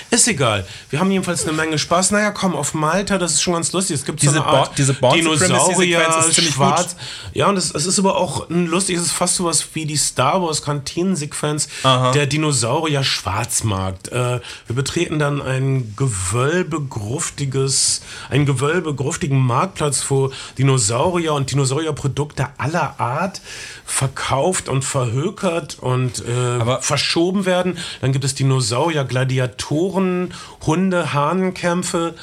Ist 0.10 0.28
egal. 0.28 0.66
Wir 0.90 1.00
haben 1.00 1.12
jedenfalls 1.12 1.44
eine 1.44 1.54
Menge 1.54 1.78
Spaß. 1.78 2.12
Naja, 2.12 2.32
komm, 2.32 2.56
auf 2.56 2.74
Malta, 2.74 3.18
das 3.18 3.34
ist 3.34 3.42
schon 3.42 3.54
ganz 3.54 3.72
lustig. 3.72 3.96
Es 3.96 4.06
gibt 4.06 4.22
Diese 4.22 4.36
so 4.36 4.42
eine 4.42 4.50
Art 4.50 4.70
Bo- 4.70 4.76
diese 4.78 4.94
Dinosaurier, 4.94 6.02
schwarz. 6.32 6.96
Ja, 7.34 7.48
und 7.48 7.58
es, 7.58 7.74
es 7.74 7.86
ist 7.86 8.00
aber 8.00 8.18
auch 8.18 8.50
ein 8.50 8.68
lustig, 8.68 8.98
es 8.98 9.04
ist 9.04 9.12
fast 9.12 9.36
sowas 9.36 9.66
wie 9.74 9.86
die 9.86 9.98
Star 9.98 10.42
Wars 10.42 10.62
Kantinensequenz 10.62 11.68
der 12.14 12.28
Dinosaurier 12.28 13.04
Schwarzmarkt. 13.04 14.10
Äh, 14.10 14.40
wir 14.68 14.76
betreten 14.76 15.20
dann 15.20 15.42
ein 15.42 15.94
gewölbegruftiges, 15.96 18.02
einen 18.30 18.46
gewölbegruftigen 18.46 19.38
Marktplatz, 19.40 20.04
wo 20.10 20.32
Dinosaurier 20.58 21.34
und 21.34 21.52
Dinosaurierprodukte 21.52 22.48
aller 22.58 23.00
Art 23.00 23.42
verkauft 23.86 24.70
und 24.70 24.84
verhökert 24.84 25.78
und 25.80 26.24
äh, 26.26 26.82
verschoben 26.82 27.46
werden. 27.46 27.78
Dann 28.02 28.12
gibt 28.12 28.26
es 28.26 28.36
Dinosaurier, 28.36 29.04
Gladiatoren, 29.04 30.34
Hunde, 30.66 31.14
Hahnenkämpfe. 31.14 32.16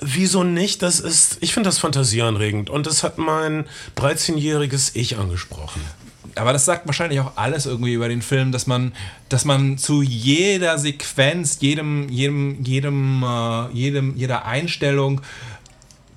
Wieso 0.00 0.44
nicht? 0.44 0.82
Das 0.82 1.00
ist, 1.00 1.38
ich 1.40 1.52
finde 1.52 1.68
das 1.68 1.78
fantasieanregend 1.78 2.70
und 2.70 2.86
das 2.86 3.02
hat 3.02 3.18
mein 3.18 3.64
13-jähriges 3.96 4.92
Ich 4.94 5.18
angesprochen. 5.18 5.82
Aber 6.38 6.52
das 6.52 6.64
sagt 6.64 6.86
wahrscheinlich 6.86 7.20
auch 7.20 7.32
alles 7.36 7.66
irgendwie 7.66 7.94
über 7.94 8.08
den 8.08 8.22
Film, 8.22 8.52
dass 8.52 8.66
man, 8.66 8.92
dass 9.28 9.44
man 9.44 9.76
zu 9.76 10.02
jeder 10.02 10.78
Sequenz, 10.78 11.58
jedem, 11.60 12.08
jedem, 12.08 12.62
jedem, 12.62 13.24
äh, 13.24 13.72
jedem, 13.72 14.16
jeder 14.16 14.46
Einstellung 14.46 15.20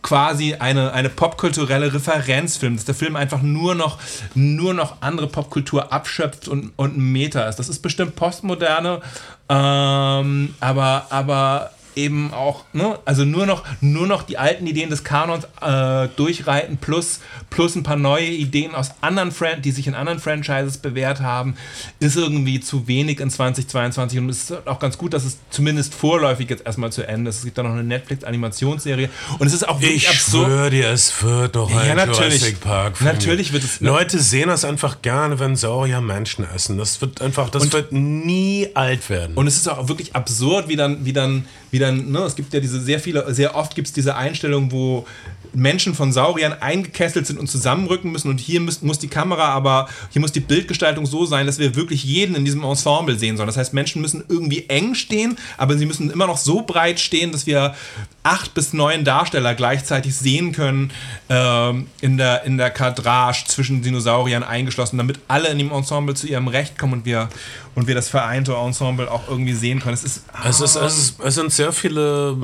quasi 0.01 0.55
eine, 0.55 0.93
eine 0.93 1.09
popkulturelle 1.09 1.93
Referenz 1.93 2.57
filmt, 2.57 2.77
dass 2.79 2.85
der 2.85 2.95
Film 2.95 3.15
einfach 3.15 3.41
nur 3.41 3.75
noch, 3.75 3.99
nur 4.33 4.73
noch 4.73 5.01
andere 5.01 5.27
Popkultur 5.27 5.91
abschöpft 5.93 6.47
und, 6.47 6.73
und 6.75 6.97
Meta 6.97 7.43
ist. 7.47 7.57
Das 7.57 7.69
ist 7.69 7.79
bestimmt 7.79 8.15
Postmoderne, 8.15 9.01
ähm, 9.49 10.55
aber, 10.59 11.07
aber 11.09 11.71
eben 11.95 12.33
auch, 12.33 12.63
ne, 12.73 12.97
also 13.05 13.25
nur 13.25 13.45
noch, 13.45 13.63
nur 13.81 14.07
noch 14.07 14.23
die 14.23 14.37
alten 14.37 14.65
Ideen 14.67 14.89
des 14.89 15.03
Kanons 15.03 15.45
äh, 15.61 16.07
durchreiten, 16.15 16.77
plus, 16.77 17.19
plus 17.49 17.75
ein 17.75 17.83
paar 17.83 17.95
neue 17.97 18.27
Ideen 18.27 18.73
aus 18.75 18.91
anderen 19.01 19.31
Fran 19.31 19.61
die 19.61 19.71
sich 19.71 19.87
in 19.87 19.95
anderen 19.95 20.19
Franchises 20.19 20.77
bewährt 20.77 21.19
haben, 21.21 21.55
ist 21.99 22.15
irgendwie 22.15 22.59
zu 22.59 22.87
wenig 22.87 23.19
in 23.19 23.29
2022 23.29 24.19
und 24.19 24.29
es 24.29 24.49
ist 24.49 24.67
auch 24.67 24.79
ganz 24.79 24.97
gut, 24.97 25.13
dass 25.13 25.25
es 25.25 25.37
zumindest 25.49 25.93
vorläufig 25.93 26.49
jetzt 26.49 26.65
erstmal 26.65 26.91
zu 26.91 27.05
Ende 27.07 27.29
ist. 27.29 27.39
Es 27.39 27.43
gibt 27.45 27.57
da 27.57 27.63
noch 27.63 27.71
eine 27.71 27.83
Netflix-Animationsserie 27.83 29.09
und 29.39 29.47
es 29.47 29.53
ist 29.53 29.67
auch 29.67 29.81
wirklich 29.81 30.03
Ich 30.03 30.09
absurd. 30.09 30.47
schwöre 30.47 30.69
dir, 30.69 30.89
es 30.89 31.21
wird 31.23 31.55
doch 31.55 31.69
ein 31.71 31.87
Ja, 31.87 31.95
natürlich. 31.95 32.19
Jurassic 32.41 32.61
Park. 32.61 33.01
Natürlich 33.01 33.53
wird 33.53 33.63
es- 33.63 33.79
Leute 33.81 34.19
sehen 34.19 34.47
das 34.47 34.63
einfach 34.65 35.01
gerne, 35.01 35.39
wenn 35.39 35.55
Saurier 35.55 36.01
Menschen 36.01 36.45
essen. 36.55 36.77
Das 36.77 37.01
wird 37.01 37.21
einfach, 37.21 37.49
das 37.49 37.71
wird 37.71 37.91
nie 37.91 38.69
alt 38.73 39.09
werden. 39.09 39.35
Und 39.35 39.47
es 39.47 39.57
ist 39.57 39.67
auch 39.67 39.87
wirklich 39.87 40.15
absurd, 40.15 40.67
wie 40.67 40.75
dann, 40.75 41.05
wie 41.05 41.13
dann, 41.13 41.45
wie 41.71 41.79
dann, 41.81 42.11
ne, 42.11 42.19
es 42.19 42.35
gibt 42.35 42.53
ja 42.53 42.59
diese 42.59 42.79
sehr 42.79 42.99
viele, 42.99 43.33
sehr 43.33 43.55
oft 43.55 43.75
gibt 43.75 43.87
es 43.87 43.93
diese 43.93 44.15
Einstellung, 44.15 44.71
wo 44.71 45.05
Menschen 45.53 45.93
von 45.93 46.11
Sauriern 46.11 46.53
eingekesselt 46.53 47.27
sind 47.27 47.39
und 47.39 47.47
zusammenrücken 47.47 48.11
müssen 48.11 48.29
und 48.29 48.39
hier 48.39 48.61
muss, 48.61 48.81
muss 48.81 48.99
die 48.99 49.07
Kamera 49.07 49.49
aber, 49.49 49.89
hier 50.11 50.21
muss 50.21 50.31
die 50.31 50.39
Bildgestaltung 50.39 51.05
so 51.05 51.25
sein, 51.25 51.45
dass 51.45 51.59
wir 51.59 51.75
wirklich 51.75 52.03
jeden 52.03 52.35
in 52.35 52.45
diesem 52.45 52.63
Ensemble 52.63 53.17
sehen 53.17 53.37
sollen. 53.37 53.47
Das 53.47 53.57
heißt, 53.57 53.73
Menschen 53.73 54.01
müssen 54.01 54.23
irgendwie 54.29 54.65
eng 54.69 54.95
stehen, 54.95 55.37
aber 55.57 55.77
sie 55.77 55.85
müssen 55.85 56.09
immer 56.09 56.27
noch 56.27 56.37
so 56.37 56.61
breit 56.61 56.99
stehen, 56.99 57.31
dass 57.31 57.45
wir 57.45 57.75
acht 58.23 58.53
bis 58.53 58.73
neun 58.73 59.03
Darsteller 59.03 59.55
gleichzeitig 59.55 60.15
sehen 60.15 60.51
können 60.51 60.91
ähm, 61.29 61.87
in, 62.01 62.17
der, 62.17 62.43
in 62.43 62.57
der 62.57 62.69
Kadrage 62.69 63.43
zwischen 63.47 63.81
Dinosauriern 63.81 64.43
eingeschlossen, 64.43 64.97
damit 64.97 65.19
alle 65.27 65.49
in 65.49 65.57
dem 65.57 65.71
Ensemble 65.71 66.15
zu 66.15 66.27
ihrem 66.27 66.47
Recht 66.47 66.77
kommen 66.77 66.93
und 66.93 67.05
wir, 67.05 67.29
und 67.75 67.87
wir 67.87 67.95
das 67.95 68.09
vereinte 68.09 68.53
Ensemble 68.53 69.09
auch 69.09 69.27
irgendwie 69.27 69.53
sehen 69.53 69.79
können. 69.79 69.93
Es 69.93 70.03
ist, 70.03 70.23
Es, 70.45 70.61
ist, 70.61 70.75
es, 70.75 70.97
ist, 70.97 71.19
es 71.19 71.35
sind 71.35 71.51
sehr 71.51 71.71
viele. 71.71 72.37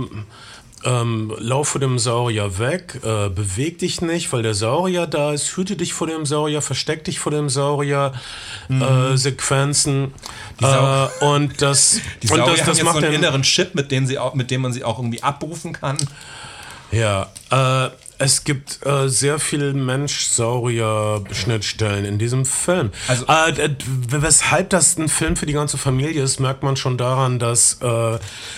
Ähm, 0.85 1.33
lauf 1.39 1.69
vor 1.69 1.81
dem 1.81 1.97
Saurier 1.97 2.59
weg, 2.59 2.99
äh, 3.03 3.29
beweg 3.29 3.79
dich 3.79 3.99
nicht, 4.01 4.31
weil 4.31 4.43
der 4.43 4.53
Saurier 4.53 5.07
da 5.07 5.33
ist, 5.33 5.57
hüte 5.57 5.75
dich 5.75 5.91
vor 5.93 6.05
dem 6.07 6.25
Saurier, 6.27 6.61
versteck 6.61 7.03
dich 7.03 7.19
vor 7.19 7.31
dem 7.31 7.49
Saurier, 7.49 8.13
äh, 8.69 9.17
Sequenzen. 9.17 10.13
Sau- 10.61 11.09
Äh, 11.21 11.25
und 11.25 11.61
das, 11.63 11.99
die 12.23 12.29
und 12.29 12.37
das, 12.39 12.47
haben 12.47 12.57
das 12.57 12.67
jetzt 12.77 12.83
macht 12.85 12.99
so 12.99 13.05
einen 13.05 13.15
inneren 13.15 13.41
Chip, 13.41 13.73
mit 13.75 13.91
dem, 13.91 14.05
sie 14.05 14.19
auch, 14.19 14.35
mit 14.35 14.51
dem 14.51 14.61
man 14.61 14.71
sie 14.71 14.83
auch 14.83 14.99
irgendwie 14.99 15.23
abrufen 15.23 15.73
kann. 15.73 15.97
Ja, 16.91 17.27
äh, 17.51 17.89
es 18.19 18.43
gibt 18.43 18.79
äh, 18.85 19.09
sehr 19.09 19.39
viel 19.39 19.73
Mensch-Saurier-Schnittstellen 19.73 22.05
in 22.05 22.17
diesem 22.17 22.45
Film. 22.45 22.91
Also- 23.07 23.25
äh, 23.27 23.69
weshalb 24.09 24.69
das 24.69 24.97
ein 24.97 25.09
Film 25.09 25.35
für 25.35 25.45
die 25.45 25.53
ganze 25.53 25.77
Familie 25.77 26.23
ist, 26.23 26.39
merkt 26.39 26.63
man 26.63 26.77
schon 26.77 26.97
daran, 26.97 27.39
dass 27.39 27.79
äh, 27.81 28.17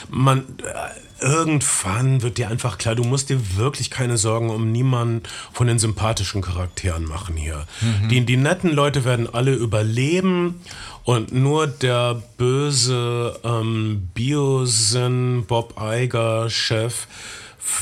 man 0.09 0.39
äh, 0.63 0.99
irgendwann 1.21 2.21
wird 2.21 2.37
dir 2.37 2.49
einfach 2.49 2.77
klar, 2.77 2.95
du 2.95 3.03
musst 3.03 3.29
dir 3.29 3.57
wirklich 3.57 3.89
keine 3.89 4.17
Sorgen 4.17 4.49
um 4.49 4.71
niemanden 4.71 5.23
von 5.51 5.67
den 5.67 5.79
sympathischen 5.79 6.41
Charakteren 6.41 7.05
machen 7.05 7.35
hier. 7.35 7.65
Die, 8.09 8.21
die 8.25 8.37
netten 8.37 8.71
Leute 8.71 9.05
werden 9.05 9.27
alle 9.31 9.53
überleben 9.53 10.61
und 11.03 11.31
nur 11.31 11.67
der 11.67 12.21
böse 12.37 13.39
ähm, 13.43 14.09
Biosyn 14.13 15.45
Bob 15.47 15.75
Iger 15.81 16.49
Chef 16.49 17.07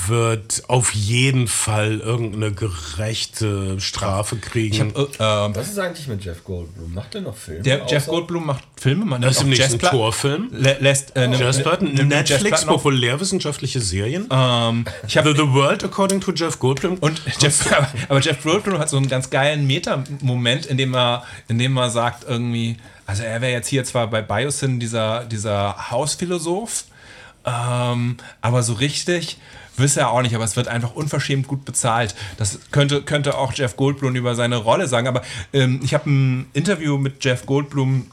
wird 0.07 0.63
auf 0.67 0.93
jeden 0.93 1.47
Fall 1.47 1.99
irgendeine 1.99 2.51
gerechte 2.51 3.79
Strafe 3.79 4.37
kriegen. 4.37 4.73
Ich 4.73 4.81
hab, 4.81 4.97
äh, 4.97 5.45
ähm, 5.47 5.55
Was 5.55 5.69
ist 5.69 5.79
eigentlich 5.79 6.07
mit 6.07 6.23
Jeff 6.25 6.43
Goldblum? 6.43 6.93
Macht 6.93 7.15
er 7.15 7.21
noch 7.21 7.35
Filme? 7.35 7.61
der 7.61 7.85
Jeff 7.87 8.07
Goldblum 8.07 8.45
macht 8.45 8.63
Filme, 8.75 9.05
man 9.05 9.21
das 9.21 9.37
ist 9.37 9.43
im 9.43 9.49
nächsten 9.49 9.77
Jazzpla- 9.77 9.89
Torfilm. 9.91 10.49
lä- 10.53 10.79
lässt 10.79 11.15
äh, 11.15 11.27
Netflix, 11.27 12.63
auf. 12.63 12.67
populärwissenschaftliche 12.75 13.79
Serien. 13.79 14.27
Ähm, 14.31 14.85
ich 15.07 15.15
habe 15.17 15.35
The, 15.35 15.47
World 15.53 15.83
According 15.83 16.21
to 16.21 16.31
Jeff 16.33 16.59
Goldblum. 16.59 16.97
Und 16.99 17.21
Jeff, 17.39 17.71
aber, 17.71 17.87
aber 18.09 18.19
Jeff 18.19 18.41
Goldblum 18.43 18.79
hat 18.79 18.89
so 18.89 18.97
einen 18.97 19.07
ganz 19.07 19.29
geilen 19.29 19.65
Meta-Moment, 19.67 20.65
in 20.65 20.77
dem 20.77 20.93
er, 20.95 21.23
in 21.47 21.59
dem 21.59 21.77
er 21.77 21.89
sagt 21.89 22.25
irgendwie, 22.27 22.77
also 23.05 23.23
er 23.23 23.41
wäre 23.41 23.51
jetzt 23.53 23.67
hier 23.67 23.83
zwar 23.83 24.07
bei 24.07 24.21
Biosyn 24.21 24.79
dieser, 24.79 25.23
dieser 25.25 25.91
Hausphilosoph, 25.91 26.85
ähm, 27.45 28.17
aber 28.41 28.63
so 28.63 28.73
richtig 28.73 29.37
wüsste 29.77 30.01
er 30.01 30.11
auch 30.11 30.21
nicht, 30.21 30.35
aber 30.35 30.43
es 30.43 30.55
wird 30.55 30.67
einfach 30.67 30.95
unverschämt 30.95 31.47
gut 31.47 31.65
bezahlt. 31.65 32.15
Das 32.37 32.59
könnte, 32.71 33.01
könnte 33.01 33.37
auch 33.37 33.53
Jeff 33.53 33.77
Goldblum 33.77 34.15
über 34.15 34.35
seine 34.35 34.57
Rolle 34.57 34.87
sagen, 34.87 35.07
aber 35.07 35.21
ähm, 35.53 35.79
ich 35.83 35.93
habe 35.93 36.09
ein 36.09 36.45
Interview 36.53 36.97
mit 36.97 37.23
Jeff 37.23 37.45
Goldblum 37.45 38.07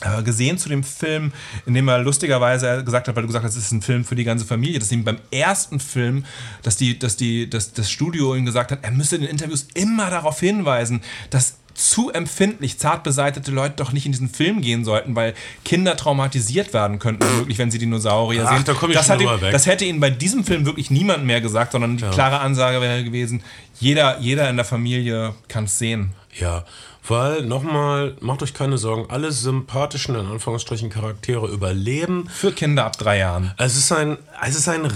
äh, 0.00 0.22
gesehen 0.22 0.58
zu 0.58 0.68
dem 0.68 0.82
Film, 0.82 1.32
in 1.66 1.74
dem 1.74 1.88
er 1.88 1.98
lustigerweise 1.98 2.84
gesagt 2.84 3.08
hat, 3.08 3.16
weil 3.16 3.22
du 3.22 3.28
gesagt 3.28 3.44
hast, 3.44 3.56
es 3.56 3.66
ist 3.66 3.72
ein 3.72 3.82
Film 3.82 4.04
für 4.04 4.14
die 4.14 4.24
ganze 4.24 4.44
Familie, 4.44 4.78
dass 4.78 4.92
ihm 4.92 5.04
beim 5.04 5.18
ersten 5.30 5.80
Film, 5.80 6.24
dass, 6.62 6.76
die, 6.76 6.98
dass 6.98 7.16
die, 7.16 7.48
dass 7.48 7.72
das 7.72 7.90
Studio 7.90 8.34
ihm 8.34 8.44
gesagt 8.44 8.70
hat, 8.70 8.80
er 8.82 8.90
müsse 8.90 9.16
in 9.16 9.22
den 9.22 9.30
Interviews 9.30 9.66
immer 9.74 10.10
darauf 10.10 10.40
hinweisen, 10.40 11.00
dass 11.30 11.58
zu 11.74 12.10
empfindlich, 12.10 12.78
zart 12.78 13.02
beseitete 13.02 13.50
Leute 13.50 13.74
doch 13.76 13.92
nicht 13.92 14.06
in 14.06 14.12
diesen 14.12 14.28
Film 14.28 14.60
gehen 14.60 14.84
sollten, 14.84 15.14
weil 15.16 15.34
Kinder 15.64 15.96
traumatisiert 15.96 16.72
werden 16.72 16.98
könnten, 16.98 17.24
wirklich, 17.38 17.58
wenn 17.58 17.70
sie 17.70 17.78
Dinosaurier 17.78 18.44
Ach, 18.46 18.52
sehen. 18.54 18.64
da 18.64 18.74
das, 18.92 19.10
hat 19.10 19.20
ihm, 19.20 19.28
das 19.40 19.66
hätte 19.66 19.84
ihnen 19.84 20.00
bei 20.00 20.10
diesem 20.10 20.44
Film 20.44 20.66
wirklich 20.66 20.90
niemand 20.90 21.24
mehr 21.24 21.40
gesagt, 21.40 21.72
sondern 21.72 21.96
die 21.96 22.04
klare 22.04 22.40
Ansage 22.40 22.80
wäre 22.80 23.04
gewesen, 23.04 23.42
jeder, 23.80 24.18
jeder 24.20 24.48
in 24.48 24.56
der 24.56 24.64
Familie 24.64 25.34
kann 25.48 25.64
es 25.64 25.78
sehen. 25.78 26.12
Ja, 26.38 26.64
weil 27.06 27.42
nochmal, 27.42 28.16
macht 28.20 28.42
euch 28.42 28.54
keine 28.54 28.78
Sorgen, 28.78 29.10
alle 29.10 29.30
sympathischen, 29.30 30.14
in 30.14 30.26
Anführungsstrichen, 30.26 30.88
Charaktere 30.88 31.48
überleben. 31.48 32.28
Für 32.30 32.50
Kinder 32.50 32.86
ab 32.86 32.96
drei 32.96 33.18
Jahren. 33.18 33.52
Es 33.58 33.76
ist 33.76 33.92
ein, 33.92 34.16
es 34.46 34.56
ist 34.56 34.68
ein 34.68 34.86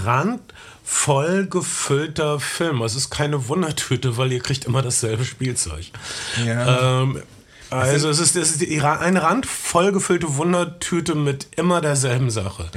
randvoll 0.89 1.47
gefüllter 1.47 2.39
Film. 2.39 2.81
Es 2.81 2.95
ist 2.95 3.09
keine 3.09 3.47
Wundertüte, 3.47 4.17
weil 4.17 4.31
ihr 4.31 4.41
kriegt 4.41 4.65
immer 4.65 4.81
dasselbe 4.81 5.25
Spielzeug. 5.25 5.85
Ja. 6.45 7.01
Ähm, 7.01 7.21
Also 7.71 8.09
es 8.09 8.17
ist, 8.19 8.35
es 8.35 8.51
ist 8.51 8.61
die, 8.61 8.81
eine 8.81 9.21
randvoll 9.21 9.91
gefüllte 9.91 10.37
Wundertüte 10.37 11.13
mit 11.13 11.47
immer 11.55 11.81
derselben 11.81 12.31
Sache. 12.31 12.67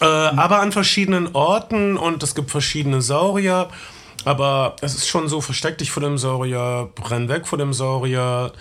Äh, 0.00 0.04
aber 0.06 0.60
an 0.60 0.72
verschiedenen 0.72 1.34
Orten 1.34 1.98
und 1.98 2.22
es 2.22 2.34
gibt 2.34 2.50
verschiedene 2.50 3.02
Saurier. 3.02 3.68
Aber 4.24 4.76
es 4.80 4.94
ist 4.94 5.06
schon 5.06 5.28
so, 5.28 5.42
versteck 5.42 5.76
dich 5.76 5.90
vor 5.90 6.02
dem 6.02 6.16
Saurier, 6.16 6.88
renn 7.10 7.28
weg 7.28 7.46
vor 7.46 7.58
dem 7.58 7.74
Saurier. 7.74 8.52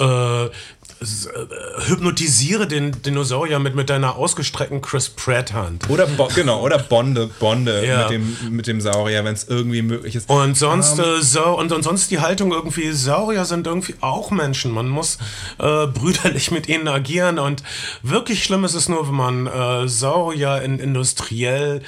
Äh, 0.00 0.46
hypnotisiere 1.86 2.66
den 2.66 3.02
Dinosaurier 3.02 3.58
mit, 3.58 3.74
mit 3.74 3.90
deiner 3.90 4.16
ausgestreckten 4.16 4.80
Chris 4.80 5.08
Pratt-Hand. 5.08 5.88
Oder 5.90 6.06
Bo 6.06 6.28
genau, 6.34 6.60
oder 6.62 6.78
Bonde, 6.78 7.28
Bonde 7.38 7.84
Ja. 7.86 8.02
mit, 8.02 8.10
dem, 8.10 8.36
mit 8.50 8.66
dem 8.66 8.80
Saurier, 8.80 9.24
wenn 9.24 9.34
es 9.34 9.44
irgendwie 9.44 9.82
möglich 9.82 10.14
ist. 10.14 10.28
Und 10.30 10.56
sonst, 10.56 10.98
Ähm. 10.98 11.04
äh, 11.04 11.22
Sau 11.22 11.58
und, 11.58 11.72
und 11.72 11.82
sonst 11.82 12.10
die 12.10 12.20
Haltung 12.20 12.52
irgendwie, 12.52 12.92
Saurier 12.92 13.44
sind 13.44 13.66
irgendwie 13.66 13.94
auch 14.00 14.30
Menschen. 14.30 14.70
Man 14.72 14.88
muss 14.88 15.18
äh, 15.58 15.86
brüderlich 15.86 16.50
mit 16.50 16.68
ihnen 16.68 16.88
agieren. 16.88 17.38
Und 17.38 17.62
wirklich 18.02 18.44
schlimm 18.44 18.64
ist 18.64 18.74
es 18.74 18.88
nur, 18.88 19.06
wenn 19.08 19.14
man 19.14 19.46
äh, 19.46 19.88
Saurier 19.88 20.62
in 20.62 20.78
industriell 20.78 21.82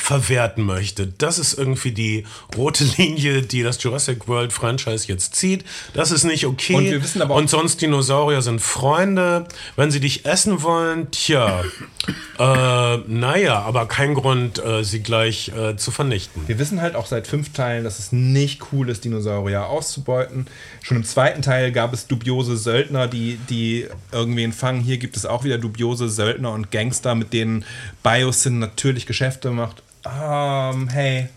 verwerten 0.00 0.64
möchte. 0.64 1.06
Das 1.06 1.38
ist 1.38 1.54
irgendwie 1.54 1.92
die 1.92 2.24
rote 2.56 2.84
Linie, 2.96 3.42
die 3.42 3.62
das 3.62 3.82
Jurassic 3.82 4.28
World 4.28 4.52
Franchise 4.52 5.08
jetzt 5.08 5.34
zieht. 5.34 5.64
Das 5.94 6.10
ist 6.10 6.24
nicht 6.24 6.46
okay. 6.46 6.74
Und 6.74 6.84
wir 6.84 7.02
wissen 7.02 7.22
aber 7.22 7.34
auch- 7.34 7.38
und 7.38 7.50
sonst 7.50 7.80
Dinosaurier 7.82 8.42
sind 8.42 8.60
Freunde. 8.60 9.46
Wenn 9.76 9.90
sie 9.90 10.00
dich 10.00 10.24
essen 10.24 10.62
wollen, 10.62 11.10
tja, 11.10 11.62
äh, 12.38 12.96
naja, 13.06 13.60
aber 13.60 13.86
kein 13.86 14.14
Grund, 14.14 14.64
äh, 14.64 14.84
sie 14.84 15.00
gleich 15.00 15.48
äh, 15.48 15.76
zu 15.76 15.90
vernichten. 15.90 16.42
Wir 16.46 16.58
wissen 16.58 16.80
halt 16.80 16.94
auch 16.94 17.06
seit 17.06 17.26
fünf 17.26 17.52
Teilen, 17.52 17.84
dass 17.84 17.98
es 17.98 18.12
nicht 18.12 18.72
cool 18.72 18.88
ist, 18.88 19.04
Dinosaurier 19.04 19.66
auszubeuten. 19.66 20.46
Schon 20.82 20.96
im 20.98 21.04
zweiten 21.04 21.42
Teil 21.42 21.72
gab 21.72 21.92
es 21.92 22.06
dubiose 22.06 22.56
Söldner, 22.56 23.08
die, 23.08 23.38
die 23.48 23.86
irgendwen 24.12 24.52
fangen. 24.52 24.80
Hier 24.80 24.98
gibt 24.98 25.16
es 25.16 25.26
auch 25.26 25.44
wieder 25.44 25.58
dubiose 25.58 26.08
Söldner 26.08 26.52
und 26.52 26.70
Gangster, 26.70 27.14
mit 27.14 27.32
denen 27.32 27.64
Biosyn 28.02 28.58
natürlich 28.58 29.06
Geschäfte 29.06 29.50
macht. 29.50 29.82
Ähm, 30.04 30.88
hey. 30.88 31.28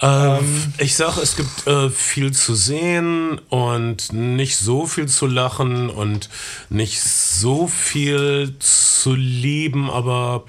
Ähm, 0.00 0.72
ich 0.78 0.96
sag, 0.96 1.16
es 1.18 1.36
gibt 1.36 1.66
äh, 1.66 1.88
viel 1.88 2.32
zu 2.32 2.54
sehen 2.54 3.38
und 3.48 4.12
nicht 4.12 4.56
so 4.56 4.86
viel 4.86 5.06
zu 5.06 5.26
lachen 5.26 5.88
und 5.88 6.28
nicht 6.68 7.00
so 7.00 7.66
viel 7.68 8.56
zu 8.58 9.14
lieben, 9.14 9.88
aber 9.90 10.44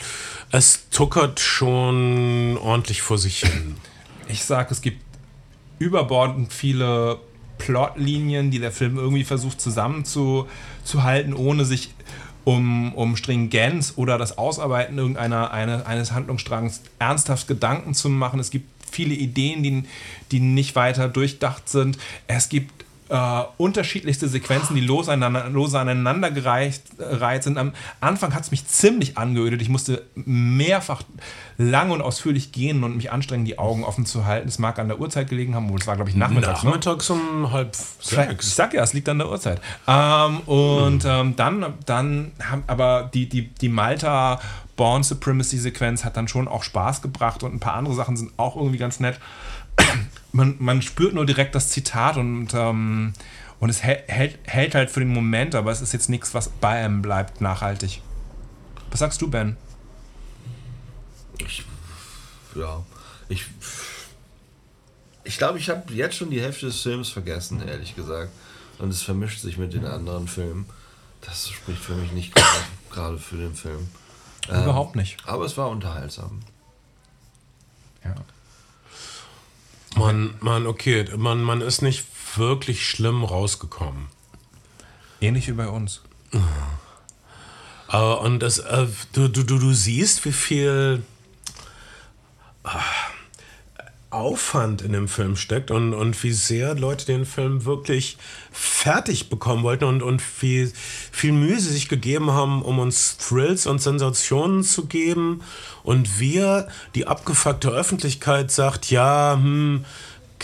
es 0.51 0.89
tuckert 0.89 1.39
schon 1.39 2.57
ordentlich 2.57 3.01
vor 3.01 3.17
sich 3.17 3.39
hin. 3.39 3.75
Ich 4.27 4.43
sag, 4.43 4.71
es 4.71 4.81
gibt 4.81 5.01
überbordend 5.79 6.51
viele 6.51 7.19
Plotlinien, 7.57 8.51
die 8.51 8.59
der 8.59 8.71
Film 8.71 8.97
irgendwie 8.97 9.23
versucht 9.23 9.61
zusammenzuhalten, 9.61 11.33
ohne 11.33 11.65
sich 11.65 11.93
um, 12.45 12.93
um 12.93 13.17
Stringenz 13.17 13.93
oder 13.97 14.17
das 14.17 14.37
Ausarbeiten 14.37 14.97
irgendeiner 14.97 15.51
eine, 15.51 15.85
eines 15.85 16.13
Handlungsstrangs 16.13 16.81
ernsthaft 16.99 17.47
Gedanken 17.47 17.93
zu 17.93 18.09
machen. 18.09 18.39
Es 18.39 18.51
gibt 18.51 18.69
viele 18.89 19.15
Ideen, 19.15 19.63
die, 19.63 19.83
die 20.31 20.39
nicht 20.39 20.75
weiter 20.75 21.09
durchdacht 21.09 21.67
sind. 21.67 21.97
Es 22.27 22.47
gibt 22.47 22.84
äh, 23.09 23.41
unterschiedlichste 23.57 24.27
Sequenzen, 24.27 24.75
die 24.75 24.81
los 24.81 25.09
aneinander, 25.09 25.49
los 25.49 25.73
aneinander 25.75 26.31
gereiht, 26.31 26.81
äh, 26.99 27.41
sind. 27.41 27.57
Am 27.57 27.73
Anfang 28.01 28.33
hat 28.33 28.43
es 28.43 28.51
mich 28.51 28.65
ziemlich 28.67 29.17
angeödet. 29.17 29.61
Ich 29.61 29.69
musste 29.69 30.03
mehrfach 30.15 31.03
lang 31.57 31.91
und 31.91 32.01
ausführlich 32.01 32.51
gehen 32.51 32.83
und 32.83 32.95
mich 32.97 33.11
anstrengen, 33.11 33.45
die 33.45 33.59
Augen 33.59 33.83
offen 33.83 34.05
zu 34.05 34.25
halten. 34.25 34.47
Es 34.47 34.59
mag 34.59 34.79
an 34.79 34.87
der 34.87 34.99
Uhrzeit 34.99 35.29
gelegen 35.29 35.55
haben, 35.55 35.69
wohl 35.69 35.79
es 35.79 35.87
war, 35.87 35.95
glaube 35.95 36.09
ich, 36.09 36.15
nachmittags. 36.15 36.63
ne? 36.63 36.69
Nachmittags 36.69 37.09
um 37.09 37.51
halb 37.51 37.75
Vielleicht- 37.75 38.31
Ich 38.31 38.37
sechs. 38.41 38.55
sag 38.55 38.73
ja, 38.73 38.83
es 38.83 38.93
liegt 38.93 39.07
an 39.09 39.19
der 39.19 39.29
Uhrzeit. 39.29 39.61
Ähm, 39.87 40.39
und 40.41 41.05
ähm, 41.05 41.35
dann, 41.35 41.73
dann 41.85 42.31
haben 42.43 42.63
aber 42.67 43.09
die, 43.13 43.29
die, 43.29 43.47
die 43.49 43.69
Malta 43.69 44.39
Born 44.75 45.03
Supremacy 45.03 45.57
Sequenz 45.57 46.03
hat 46.03 46.17
dann 46.17 46.27
schon 46.27 46.47
auch 46.47 46.63
Spaß 46.63 47.01
gebracht 47.01 47.43
und 47.43 47.53
ein 47.53 47.59
paar 47.59 47.75
andere 47.75 47.95
Sachen 47.95 48.17
sind 48.17 48.31
auch 48.37 48.55
irgendwie 48.57 48.77
ganz 48.77 48.99
nett. 48.99 49.19
Man, 50.35 50.55
man 50.59 50.81
spürt 50.81 51.13
nur 51.13 51.25
direkt 51.25 51.55
das 51.55 51.69
Zitat 51.69 52.17
und, 52.17 52.53
ähm, 52.53 53.13
und 53.61 53.69
es 53.69 53.83
hält, 53.83 54.09
hält, 54.09 54.37
hält 54.43 54.75
halt 54.75 54.91
für 54.91 54.99
den 54.99 55.13
Moment, 55.13 55.55
aber 55.55 55.71
es 55.71 55.79
ist 55.81 55.93
jetzt 55.93 56.09
nichts, 56.09 56.33
was 56.33 56.49
bei 56.49 56.83
einem 56.83 57.01
bleibt 57.01 57.39
nachhaltig. 57.39 58.01
Was 58.91 58.99
sagst 58.99 59.21
du, 59.21 59.29
Ben? 59.29 59.55
Ja. 62.55 62.83
Ich 63.29 63.45
ich 65.23 65.37
glaube, 65.37 65.57
ich 65.57 65.69
habe 65.69 65.91
jetzt 65.93 66.15
schon 66.17 66.29
die 66.29 66.41
Hälfte 66.41 66.67
des 66.67 66.81
Films 66.81 67.09
vergessen, 67.09 67.65
ehrlich 67.67 67.95
gesagt. 67.95 68.31
Und 68.77 68.89
es 68.89 69.01
vermischt 69.01 69.39
sich 69.41 69.57
mit 69.57 69.73
den 69.73 69.85
anderen 69.85 70.27
Filmen. 70.27 70.65
Das 71.21 71.49
spricht 71.49 71.79
für 71.81 71.95
mich 71.95 72.11
nicht 72.11 72.35
gerade- 72.91 73.17
für 73.17 73.37
den 73.37 73.55
Film. 73.55 73.87
Ähm, 74.49 74.63
Überhaupt 74.63 74.95
nicht. 74.95 75.17
Aber 75.25 75.45
es 75.45 75.57
war 75.57 75.69
unterhaltsam. 75.69 76.41
Ja. 78.03 78.15
Man, 79.95 80.35
man, 80.41 80.67
okay, 80.67 81.05
man, 81.17 81.41
man 81.41 81.61
ist 81.61 81.81
nicht 81.81 82.05
wirklich 82.37 82.85
schlimm 82.85 83.23
rausgekommen. 83.23 84.07
Ähnlich 85.21 85.47
wie 85.47 85.53
bei 85.53 85.67
uns. 85.67 86.01
Äh, 87.89 87.97
und 87.97 88.39
das, 88.39 88.59
äh, 88.59 88.87
du, 89.13 89.29
du, 89.29 89.43
du, 89.43 89.57
du 89.59 89.73
siehst, 89.73 90.25
wie 90.25 90.33
viel 90.33 91.03
ah, 92.63 92.81
Aufwand 94.15 94.81
in 94.81 94.93
dem 94.93 95.07
Film 95.07 95.35
steckt 95.35 95.71
und, 95.71 95.93
und 95.93 96.21
wie 96.23 96.31
sehr 96.31 96.73
Leute 96.73 97.05
den 97.05 97.25
Film 97.25 97.65
wirklich 97.65 98.17
fertig 98.51 99.29
bekommen 99.29 99.63
wollten 99.63 99.83
und, 99.83 100.01
und 100.01 100.21
wie 100.41 100.71
viel 101.11 101.33
Mühe 101.33 101.59
sie 101.59 101.71
sich 101.71 101.89
gegeben 101.89 102.31
haben, 102.31 102.61
um 102.61 102.79
uns 102.79 103.17
Thrills 103.17 103.67
und 103.67 103.81
Sensationen 103.81 104.63
zu 104.63 104.85
geben. 104.85 105.41
Und 105.83 106.19
wir, 106.19 106.67
die 106.95 107.07
abgefuckte 107.07 107.69
Öffentlichkeit, 107.69 108.51
sagt, 108.51 108.89
ja, 108.89 109.33
hm, 109.35 109.85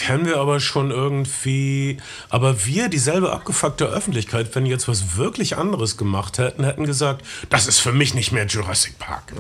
kennen 0.02 0.26
wir 0.26 0.38
aber 0.38 0.60
schon 0.60 0.90
irgendwie. 0.90 1.98
Aber 2.30 2.66
wir, 2.66 2.90
dieselbe 2.90 3.32
abgefuckte 3.32 3.86
Öffentlichkeit, 3.86 4.54
wenn 4.56 4.66
jetzt 4.66 4.88
was 4.88 5.16
wirklich 5.16 5.58
anderes 5.58 5.96
gemacht 5.96 6.40
hätten, 6.40 6.64
hätten 6.64 6.86
gesagt, 6.86 7.24
das 7.50 7.68
ist 7.68 7.80
für 7.80 7.92
mich 7.92 8.16
nicht 8.16 8.32
mehr 8.32 8.48
Jurassic 8.48 8.98
Park. 8.98 9.34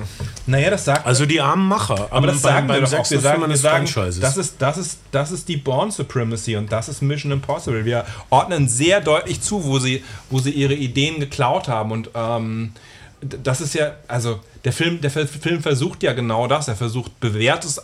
Naja, 0.46 0.70
das 0.70 0.86
sagt 0.86 1.08
Also 1.08 1.26
die 1.26 1.42
armen 1.42 1.68
Macher. 1.68 2.10
Aber 2.12 2.28
das 2.28 2.44
sagen 2.44 2.68
wir 2.68 2.80
doch 2.80 2.94
auch. 2.94 3.10
Wir 3.10 3.20
sagen, 3.20 3.50
wir 3.50 3.58
sagen 3.58 3.90
das, 4.20 4.38
ist, 4.38 4.62
das, 4.62 4.78
ist, 4.78 5.00
das 5.12 5.32
ist 5.32 5.48
die 5.48 5.58
Born 5.58 5.90
Supremacy 5.90 6.56
und 6.56 6.72
das 6.72 6.90
ist 6.90 7.02
Mission 7.02 7.32
Impossible. 7.32 7.84
Wir 7.84 8.06
ordnen 8.30 8.68
sehr 8.68 9.02
deutlich 9.02 9.42
zu, 9.42 9.64
wo 9.64 9.80
sie, 9.80 10.04
wo 10.30 10.38
sie 10.38 10.52
ihre 10.52 10.76
Ideen 10.76 11.20
geklaut 11.20 11.68
haben. 11.70 11.92
Und 11.92 12.12
ähm, 12.14 12.74
das 13.22 13.62
ist 13.62 13.74
ja, 13.74 13.94
also 14.08 14.40
der 14.64 14.74
Film, 14.74 15.02
der 15.02 15.10
Film 15.10 15.64
versucht 15.64 16.04
ja 16.04 16.14
genau 16.14 16.46
das. 16.46 16.68
Er 16.68 16.76
versucht 16.76 17.20
bewährtes 17.20 17.82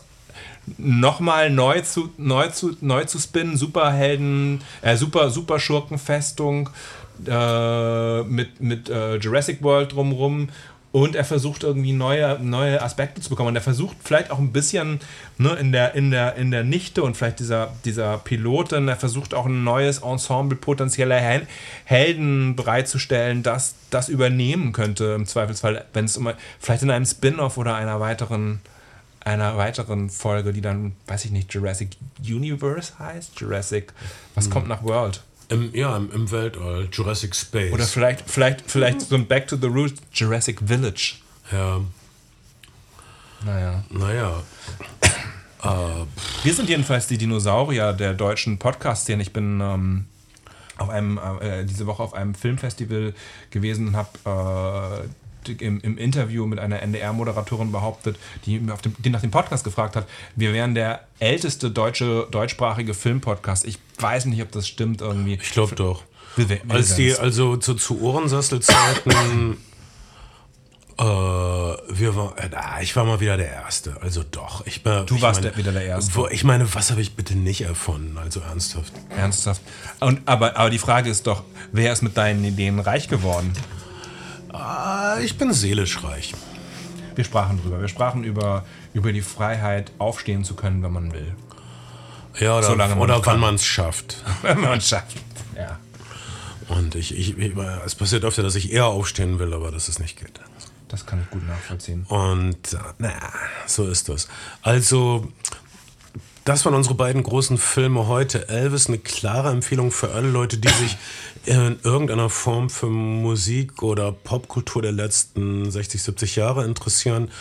nochmal 0.77 1.49
neu 1.49 1.81
zu, 1.81 2.09
neu, 2.17 2.49
zu, 2.49 2.75
neu 2.81 3.05
zu 3.05 3.19
spinnen. 3.19 3.57
Superhelden, 3.57 4.61
äh, 4.81 4.95
Super, 4.95 5.29
Superschurkenfestung 5.29 6.69
äh, 7.25 8.23
mit, 8.23 8.61
mit 8.61 8.89
äh, 8.89 9.15
Jurassic 9.15 9.63
World 9.63 9.93
drumrum. 9.93 10.49
Und 10.93 11.15
er 11.15 11.25
versucht 11.25 11.63
irgendwie 11.63 11.91
neue, 11.91 12.39
neue 12.41 12.81
Aspekte 12.81 13.21
zu 13.21 13.29
bekommen. 13.29 13.49
Und 13.49 13.55
er 13.55 13.61
versucht 13.61 13.97
vielleicht 14.03 14.31
auch 14.31 14.39
ein 14.39 14.51
bisschen 14.51 14.99
ne, 15.37 15.53
in, 15.53 15.71
der, 15.71 15.93
in, 15.95 16.11
der, 16.11 16.35
in 16.35 16.49
der 16.49 16.63
Nichte 16.63 17.03
und 17.03 17.15
vielleicht 17.15 17.39
dieser, 17.39 17.73
dieser 17.85 18.17
Pilotin, 18.17 18.87
er 18.87 18.95
versucht 18.95 19.33
auch 19.33 19.45
ein 19.45 19.63
neues 19.63 19.99
Ensemble 19.99 20.57
potenzieller 20.57 21.17
Hel 21.17 21.45
Helden 21.83 22.55
bereitzustellen, 22.55 23.43
das 23.43 23.75
das 23.89 24.09
übernehmen 24.09 24.73
könnte 24.73 25.13
im 25.15 25.25
Zweifelsfall, 25.25 25.85
wenn 25.93 26.05
es 26.05 26.17
um, 26.17 26.29
vielleicht 26.59 26.83
in 26.83 26.89
einem 26.89 27.05
Spin-off 27.05 27.57
oder 27.57 27.75
einer 27.75 27.99
weiteren 27.99 28.61
einer 29.27 29.57
weiteren 29.57 30.09
Folge, 30.09 30.53
die 30.53 30.61
dann, 30.61 30.93
weiß 31.07 31.25
ich 31.25 31.31
nicht, 31.31 31.53
Jurassic 31.53 31.89
Universe 32.19 32.97
heißt? 32.97 33.39
Jurassic, 33.39 33.93
was 34.35 34.49
kommt 34.49 34.67
nach 34.67 34.83
World? 34.83 35.21
Im, 35.49 35.73
ja, 35.73 35.95
im, 35.95 36.11
im 36.11 36.31
Weltall, 36.31 36.87
Jurassic 36.91 37.35
Space. 37.35 37.71
Oder 37.73 37.85
vielleicht, 37.85 38.29
vielleicht, 38.29 38.69
vielleicht 38.69 39.01
so 39.01 39.15
ein 39.15 39.27
Back 39.27 39.47
to 39.47 39.55
the 39.57 39.67
Roots, 39.67 40.01
Jurassic 40.13 40.59
Village. 40.65 41.15
ja, 41.51 41.81
Naja. 43.45 43.83
naja. 43.89 44.43
Wir 46.43 46.53
sind 46.53 46.69
jedenfalls 46.69 47.07
die 47.07 47.17
Dinosaurier 47.17 47.91
der 47.93 48.13
deutschen 48.13 48.57
Podcast-Szene. 48.57 49.21
Ich 49.21 49.33
bin 49.33 49.59
ähm, 49.59 50.05
auf 50.77 50.89
einem, 50.89 51.19
äh, 51.41 51.65
diese 51.65 51.85
Woche 51.87 52.03
auf 52.03 52.13
einem 52.13 52.35
Filmfestival 52.35 53.13
gewesen 53.49 53.89
und 53.89 53.95
habe 53.97 55.03
äh, 55.05 55.07
im, 55.49 55.79
im 55.81 55.97
Interview 55.97 56.45
mit 56.45 56.59
einer 56.59 56.81
NDR-Moderatorin 56.81 57.71
behauptet, 57.71 58.17
die, 58.45 58.61
auf 58.71 58.81
dem, 58.81 58.95
die 58.99 59.09
nach 59.09 59.21
dem 59.21 59.31
Podcast 59.31 59.63
gefragt 59.63 59.95
hat, 59.95 60.07
wir 60.35 60.53
wären 60.53 60.75
der 60.75 61.01
älteste 61.19 61.71
deutsche, 61.71 62.27
deutschsprachige 62.31 62.93
Filmpodcast. 62.93 63.65
Ich 63.65 63.79
weiß 63.99 64.25
nicht, 64.25 64.41
ob 64.41 64.51
das 64.51 64.67
stimmt 64.67 65.01
irgendwie. 65.01 65.35
Ich 65.41 65.51
glaube 65.51 65.75
doch. 65.75 66.03
Als 66.69 66.95
die, 66.95 67.13
also 67.15 67.57
zu, 67.57 67.73
zu 67.73 67.99
Ohrensasselzeiten 68.01 69.57
Äh, 70.99 71.03
wir 71.03 72.15
war, 72.15 72.35
äh, 72.39 72.49
na, 72.51 72.81
ich 72.81 72.95
war 72.95 73.05
mal 73.05 73.19
wieder 73.19 73.37
der 73.37 73.51
Erste. 73.51 73.97
Also 74.01 74.23
doch. 74.29 74.65
Ich, 74.65 74.83
war- 74.83 75.05
Du 75.05 75.15
ich 75.15 75.21
warst 75.21 75.41
meine, 75.41 75.51
der- 75.51 75.57
wieder 75.59 75.71
der 75.71 75.83
Erste. 75.85 76.15
Wo, 76.15 76.27
ich 76.27 76.43
meine, 76.43 76.73
was 76.73 76.89
habe 76.89 77.01
ich 77.01 77.15
bitte 77.15 77.35
nicht 77.35 77.61
erfunden? 77.61 78.17
Also 78.17 78.39
ernsthaft. 78.39 78.93
Ernsthaft. 79.15 79.61
Und, 79.99 80.21
aber, 80.27 80.57
aber 80.57 80.71
die 80.71 80.79
Frage 80.79 81.11
ist 81.11 81.27
doch, 81.27 81.43
wer 81.71 81.93
ist 81.93 82.01
mit 82.01 82.17
deinen 82.17 82.43
Ideen 82.43 82.79
reich 82.79 83.09
geworden? 83.09 83.53
Ah, 84.57 85.19
ich 85.21 85.37
bin 85.37 85.53
seelisch 85.53 86.03
reich. 86.03 86.33
Wir 87.15 87.23
sprachen 87.23 87.61
drüber. 87.61 87.81
Wir 87.81 87.87
sprachen 87.87 88.23
über, 88.23 88.65
über 88.93 89.11
die 89.11 89.21
Freiheit, 89.21 89.91
aufstehen 89.97 90.43
zu 90.43 90.55
können, 90.55 90.83
wenn 90.83 90.91
man 90.91 91.13
will. 91.13 91.35
Ja, 92.39 92.57
oder, 92.57 92.67
Solange 92.67 92.95
man 92.95 93.03
oder 93.03 93.17
es 93.19 93.25
wann 93.25 93.39
man 93.39 93.55
es 93.55 93.65
schafft. 93.65 94.23
Wenn 94.43 94.61
man 94.61 94.77
es 94.77 94.89
schafft. 94.89 95.17
Ja. 95.55 95.79
Und 96.67 96.93
ich, 96.93 97.17
ich, 97.17 97.35
ich, 97.37 97.57
es 97.85 97.95
passiert 97.95 98.23
öfter, 98.23 98.43
dass 98.43 98.53
ich 98.53 98.71
eher 98.71 98.85
aufstehen 98.85 99.39
will, 99.39 99.53
aber 99.53 99.71
dass 99.71 99.87
es 99.87 99.97
nicht 99.97 100.19
geht. 100.19 100.39
Das 100.87 101.05
kann 101.05 101.21
ich 101.21 101.29
gut 101.29 101.45
nachvollziehen. 101.47 102.05
Und 102.07 102.73
äh, 102.73 102.77
na, 102.99 103.11
so 103.65 103.87
ist 103.87 104.07
das. 104.09 104.27
Also, 104.61 105.31
das 106.47 106.63
waren 106.63 106.75
unsere 106.75 106.95
beiden 106.95 107.23
großen 107.23 107.57
Filme 107.57 108.07
heute. 108.07 108.47
Elvis, 108.47 108.87
eine 108.87 108.99
klare 108.99 109.49
Empfehlung 109.49 109.91
für 109.91 110.11
alle 110.11 110.29
Leute, 110.29 110.57
die 110.57 110.69
sich 110.69 110.95
in 111.45 111.77
irgendeiner 111.83 112.29
Form 112.29 112.69
für 112.69 112.87
Musik 112.87 113.83
oder 113.83 114.13
Popkultur 114.13 114.81
der 114.81 114.93
letzten 114.93 115.69
60, 115.69 116.01
70 116.01 116.37
Jahre 116.37 116.63
interessieren. 116.63 117.31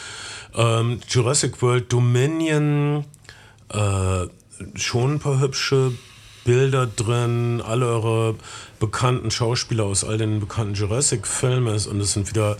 Ähm, 0.57 0.99
Jurassic 1.09 1.63
World 1.63 1.93
Dominion, 1.93 3.05
äh, 3.69 4.27
schon 4.75 5.15
ein 5.15 5.19
paar 5.21 5.39
hübsche 5.39 5.93
Bilder 6.45 6.89
drin, 6.89 7.63
alle 7.65 7.87
eure 7.87 8.35
bekannten 8.81 9.31
Schauspieler 9.31 9.85
aus 9.85 10.03
all 10.03 10.19
den 10.19 10.41
bekannten 10.41 10.75
Jurassic-Filmen 10.75 11.75
und 11.75 12.01
es 12.01 12.13
sind 12.13 12.29
wieder 12.29 12.57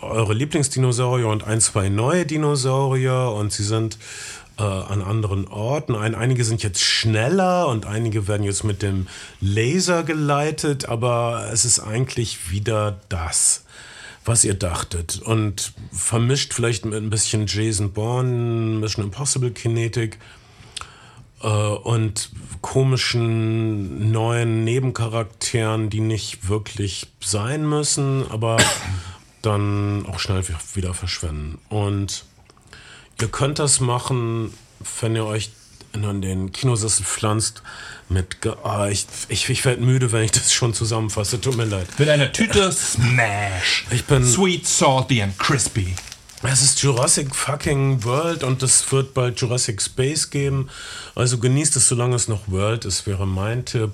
eure 0.00 0.34
Lieblingsdinosaurier 0.34 1.28
und 1.28 1.44
ein, 1.44 1.60
zwei 1.60 1.88
neue 1.88 2.26
Dinosaurier 2.26 3.32
und 3.36 3.52
sie 3.52 3.64
sind 3.64 3.98
äh, 4.58 4.62
an 4.62 5.02
anderen 5.02 5.48
Orten. 5.48 5.94
Ein, 5.94 6.14
einige 6.14 6.44
sind 6.44 6.62
jetzt 6.62 6.82
schneller 6.82 7.68
und 7.68 7.86
einige 7.86 8.28
werden 8.28 8.42
jetzt 8.42 8.64
mit 8.64 8.82
dem 8.82 9.06
Laser 9.40 10.02
geleitet, 10.02 10.88
aber 10.88 11.48
es 11.52 11.64
ist 11.64 11.80
eigentlich 11.80 12.50
wieder 12.50 13.00
das 13.08 13.62
was 14.28 14.44
ihr 14.44 14.54
dachtet. 14.54 15.22
Und 15.22 15.72
vermischt 15.92 16.52
vielleicht 16.52 16.84
mit 16.84 16.94
ein 16.94 17.10
bisschen 17.10 17.46
Jason 17.46 17.92
Bourne, 17.92 18.80
Mission 18.80 19.04
Impossible 19.04 19.52
Kinetik 19.52 20.18
äh, 21.42 21.48
und 21.48 22.30
komischen 22.60 24.10
neuen 24.10 24.64
Nebencharakteren, 24.64 25.90
die 25.90 26.00
nicht 26.00 26.48
wirklich 26.48 27.06
sein 27.20 27.68
müssen, 27.68 28.28
aber 28.30 28.56
dann 29.42 30.06
auch 30.06 30.18
schnell 30.18 30.42
wieder 30.74 30.94
verschwinden. 30.94 31.58
Und 31.68 32.24
ihr 33.20 33.28
könnt 33.28 33.58
das 33.58 33.80
machen, 33.80 34.52
wenn 35.00 35.16
ihr 35.16 35.24
euch 35.24 35.50
in 35.92 36.20
den 36.20 36.52
Kinosessel 36.52 37.04
pflanzt 37.04 37.62
mit... 38.08 38.42
Ge 38.42 38.52
ah, 38.62 38.88
ich 38.88 39.06
ich, 39.28 39.48
ich 39.48 39.64
werde 39.64 39.82
müde, 39.82 40.12
wenn 40.12 40.24
ich 40.24 40.32
das 40.32 40.52
schon 40.52 40.74
zusammenfasse. 40.74 41.40
Tut 41.40 41.56
mir 41.56 41.64
leid. 41.64 41.86
Mit 41.98 42.08
einer 42.08 42.30
Tüte 42.32 42.70
Smash. 42.70 43.86
Ich 43.90 44.04
bin- 44.04 44.24
Sweet, 44.26 44.66
salty 44.66 45.22
and 45.22 45.38
crispy. 45.38 45.94
Es 46.42 46.60
ist 46.62 46.82
Jurassic 46.82 47.34
fucking 47.34 48.04
World 48.04 48.44
und 48.44 48.62
es 48.62 48.92
wird 48.92 49.14
bald 49.14 49.40
Jurassic 49.40 49.80
Space 49.80 50.28
geben. 50.30 50.68
Also 51.14 51.38
genießt 51.38 51.76
es, 51.76 51.88
solange 51.88 52.14
es 52.14 52.28
noch 52.28 52.46
World 52.48 52.84
ist, 52.84 53.06
wäre 53.06 53.26
mein 53.26 53.64
Tipp. 53.64 53.90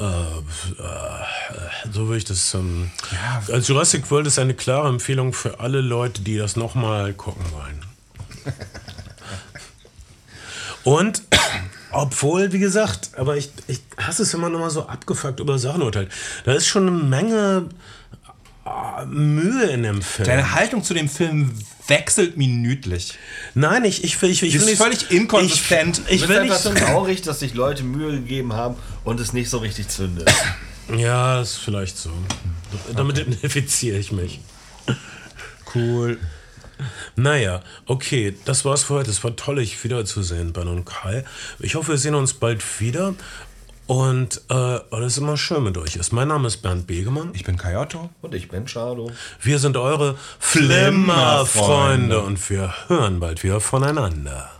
Äh, 0.00 0.04
äh, 0.04 1.92
so 1.92 2.06
würde 2.06 2.16
ich 2.18 2.24
das. 2.24 2.54
Ähm, 2.54 2.90
Ja. 3.12 3.42
also 3.52 3.72
Jurassic 3.72 4.10
World 4.10 4.26
ist 4.26 4.38
eine 4.38 4.54
klare 4.54 4.88
Empfehlung 4.88 5.32
für 5.34 5.60
alle 5.60 5.80
Leute, 5.82 6.22
die 6.22 6.38
das 6.38 6.56
nochmal 6.56 7.12
gucken 7.12 7.44
wollen. 7.52 7.84
Und 10.84 11.22
obwohl, 11.92 12.52
wie 12.52 12.58
gesagt, 12.58 13.10
aber 13.16 13.36
ich, 13.36 13.50
ich 13.66 13.82
hasse 13.98 14.22
es, 14.22 14.32
wenn 14.32 14.40
man 14.40 14.54
immer 14.54 14.70
so 14.70 14.86
abgefuckt 14.86 15.40
über 15.40 15.58
Sachen 15.58 15.82
urteilt. 15.82 16.10
Da 16.44 16.52
ist 16.52 16.66
schon 16.66 16.86
eine 16.88 16.96
Menge 16.96 17.66
äh, 18.64 19.04
Mühe 19.06 19.64
in 19.66 19.82
dem 19.82 20.00
Film. 20.00 20.26
Deine 20.28 20.52
Haltung 20.54 20.82
zu 20.82 20.94
dem 20.94 21.08
Film 21.08 21.52
wechselt 21.90 22.38
minütlich. 22.38 23.18
Nein, 23.54 23.84
ich, 23.84 24.02
ich 24.02 24.22
ich 24.22 24.42
ich 24.42 24.60
will 24.60 24.68
ist 24.68 24.78
völlig 24.78 25.10
inkonsistent. 25.10 26.00
Ich, 26.06 26.22
ich 26.22 26.26
bist 26.26 26.30
nicht 26.42 26.52
einfach 26.52 26.56
so. 26.58 26.72
traurig, 26.72 27.20
dass 27.20 27.40
sich 27.40 27.52
Leute 27.52 27.82
Mühe 27.82 28.12
gegeben 28.12 28.54
haben 28.54 28.76
und 29.04 29.20
es 29.20 29.34
nicht 29.34 29.50
so 29.50 29.58
richtig 29.58 29.88
zündet. 29.88 30.32
Ja, 30.96 31.40
ist 31.40 31.58
vielleicht 31.58 31.96
so. 31.96 32.10
Damit 32.96 33.16
identifiziere 33.16 33.96
ich 33.96 34.10
mich. 34.10 34.40
Cool. 35.72 36.18
Naja, 37.16 37.62
okay, 37.86 38.34
das 38.44 38.64
war's 38.64 38.84
für 38.84 38.94
heute. 38.94 39.10
Es 39.10 39.22
war 39.22 39.36
toll, 39.36 39.58
euch 39.58 39.82
wiederzusehen, 39.84 40.52
Ben 40.52 40.68
und 40.68 40.84
Kai. 40.84 41.24
Ich 41.58 41.74
hoffe, 41.74 41.92
wir 41.92 41.98
sehen 41.98 42.14
uns 42.14 42.34
bald 42.34 42.62
wieder. 42.80 43.14
Und 43.90 44.42
äh, 44.48 44.54
alles 44.54 45.18
immer 45.18 45.36
schön 45.36 45.64
mit 45.64 45.76
euch 45.76 45.96
ist. 45.96 46.12
Mein 46.12 46.28
Name 46.28 46.46
ist 46.46 46.58
Bernd 46.58 46.86
Begemann. 46.86 47.30
Ich 47.34 47.42
bin 47.42 47.56
Kayotto. 47.56 48.08
Und 48.22 48.36
ich 48.36 48.48
bin 48.48 48.68
Schado. 48.68 49.10
Wir 49.42 49.58
sind 49.58 49.76
eure 49.76 50.14
Flimmerfreunde 50.38 52.20
und 52.20 52.48
wir 52.50 52.72
hören 52.86 53.18
bald 53.18 53.42
wieder 53.42 53.58
voneinander. 53.58 54.59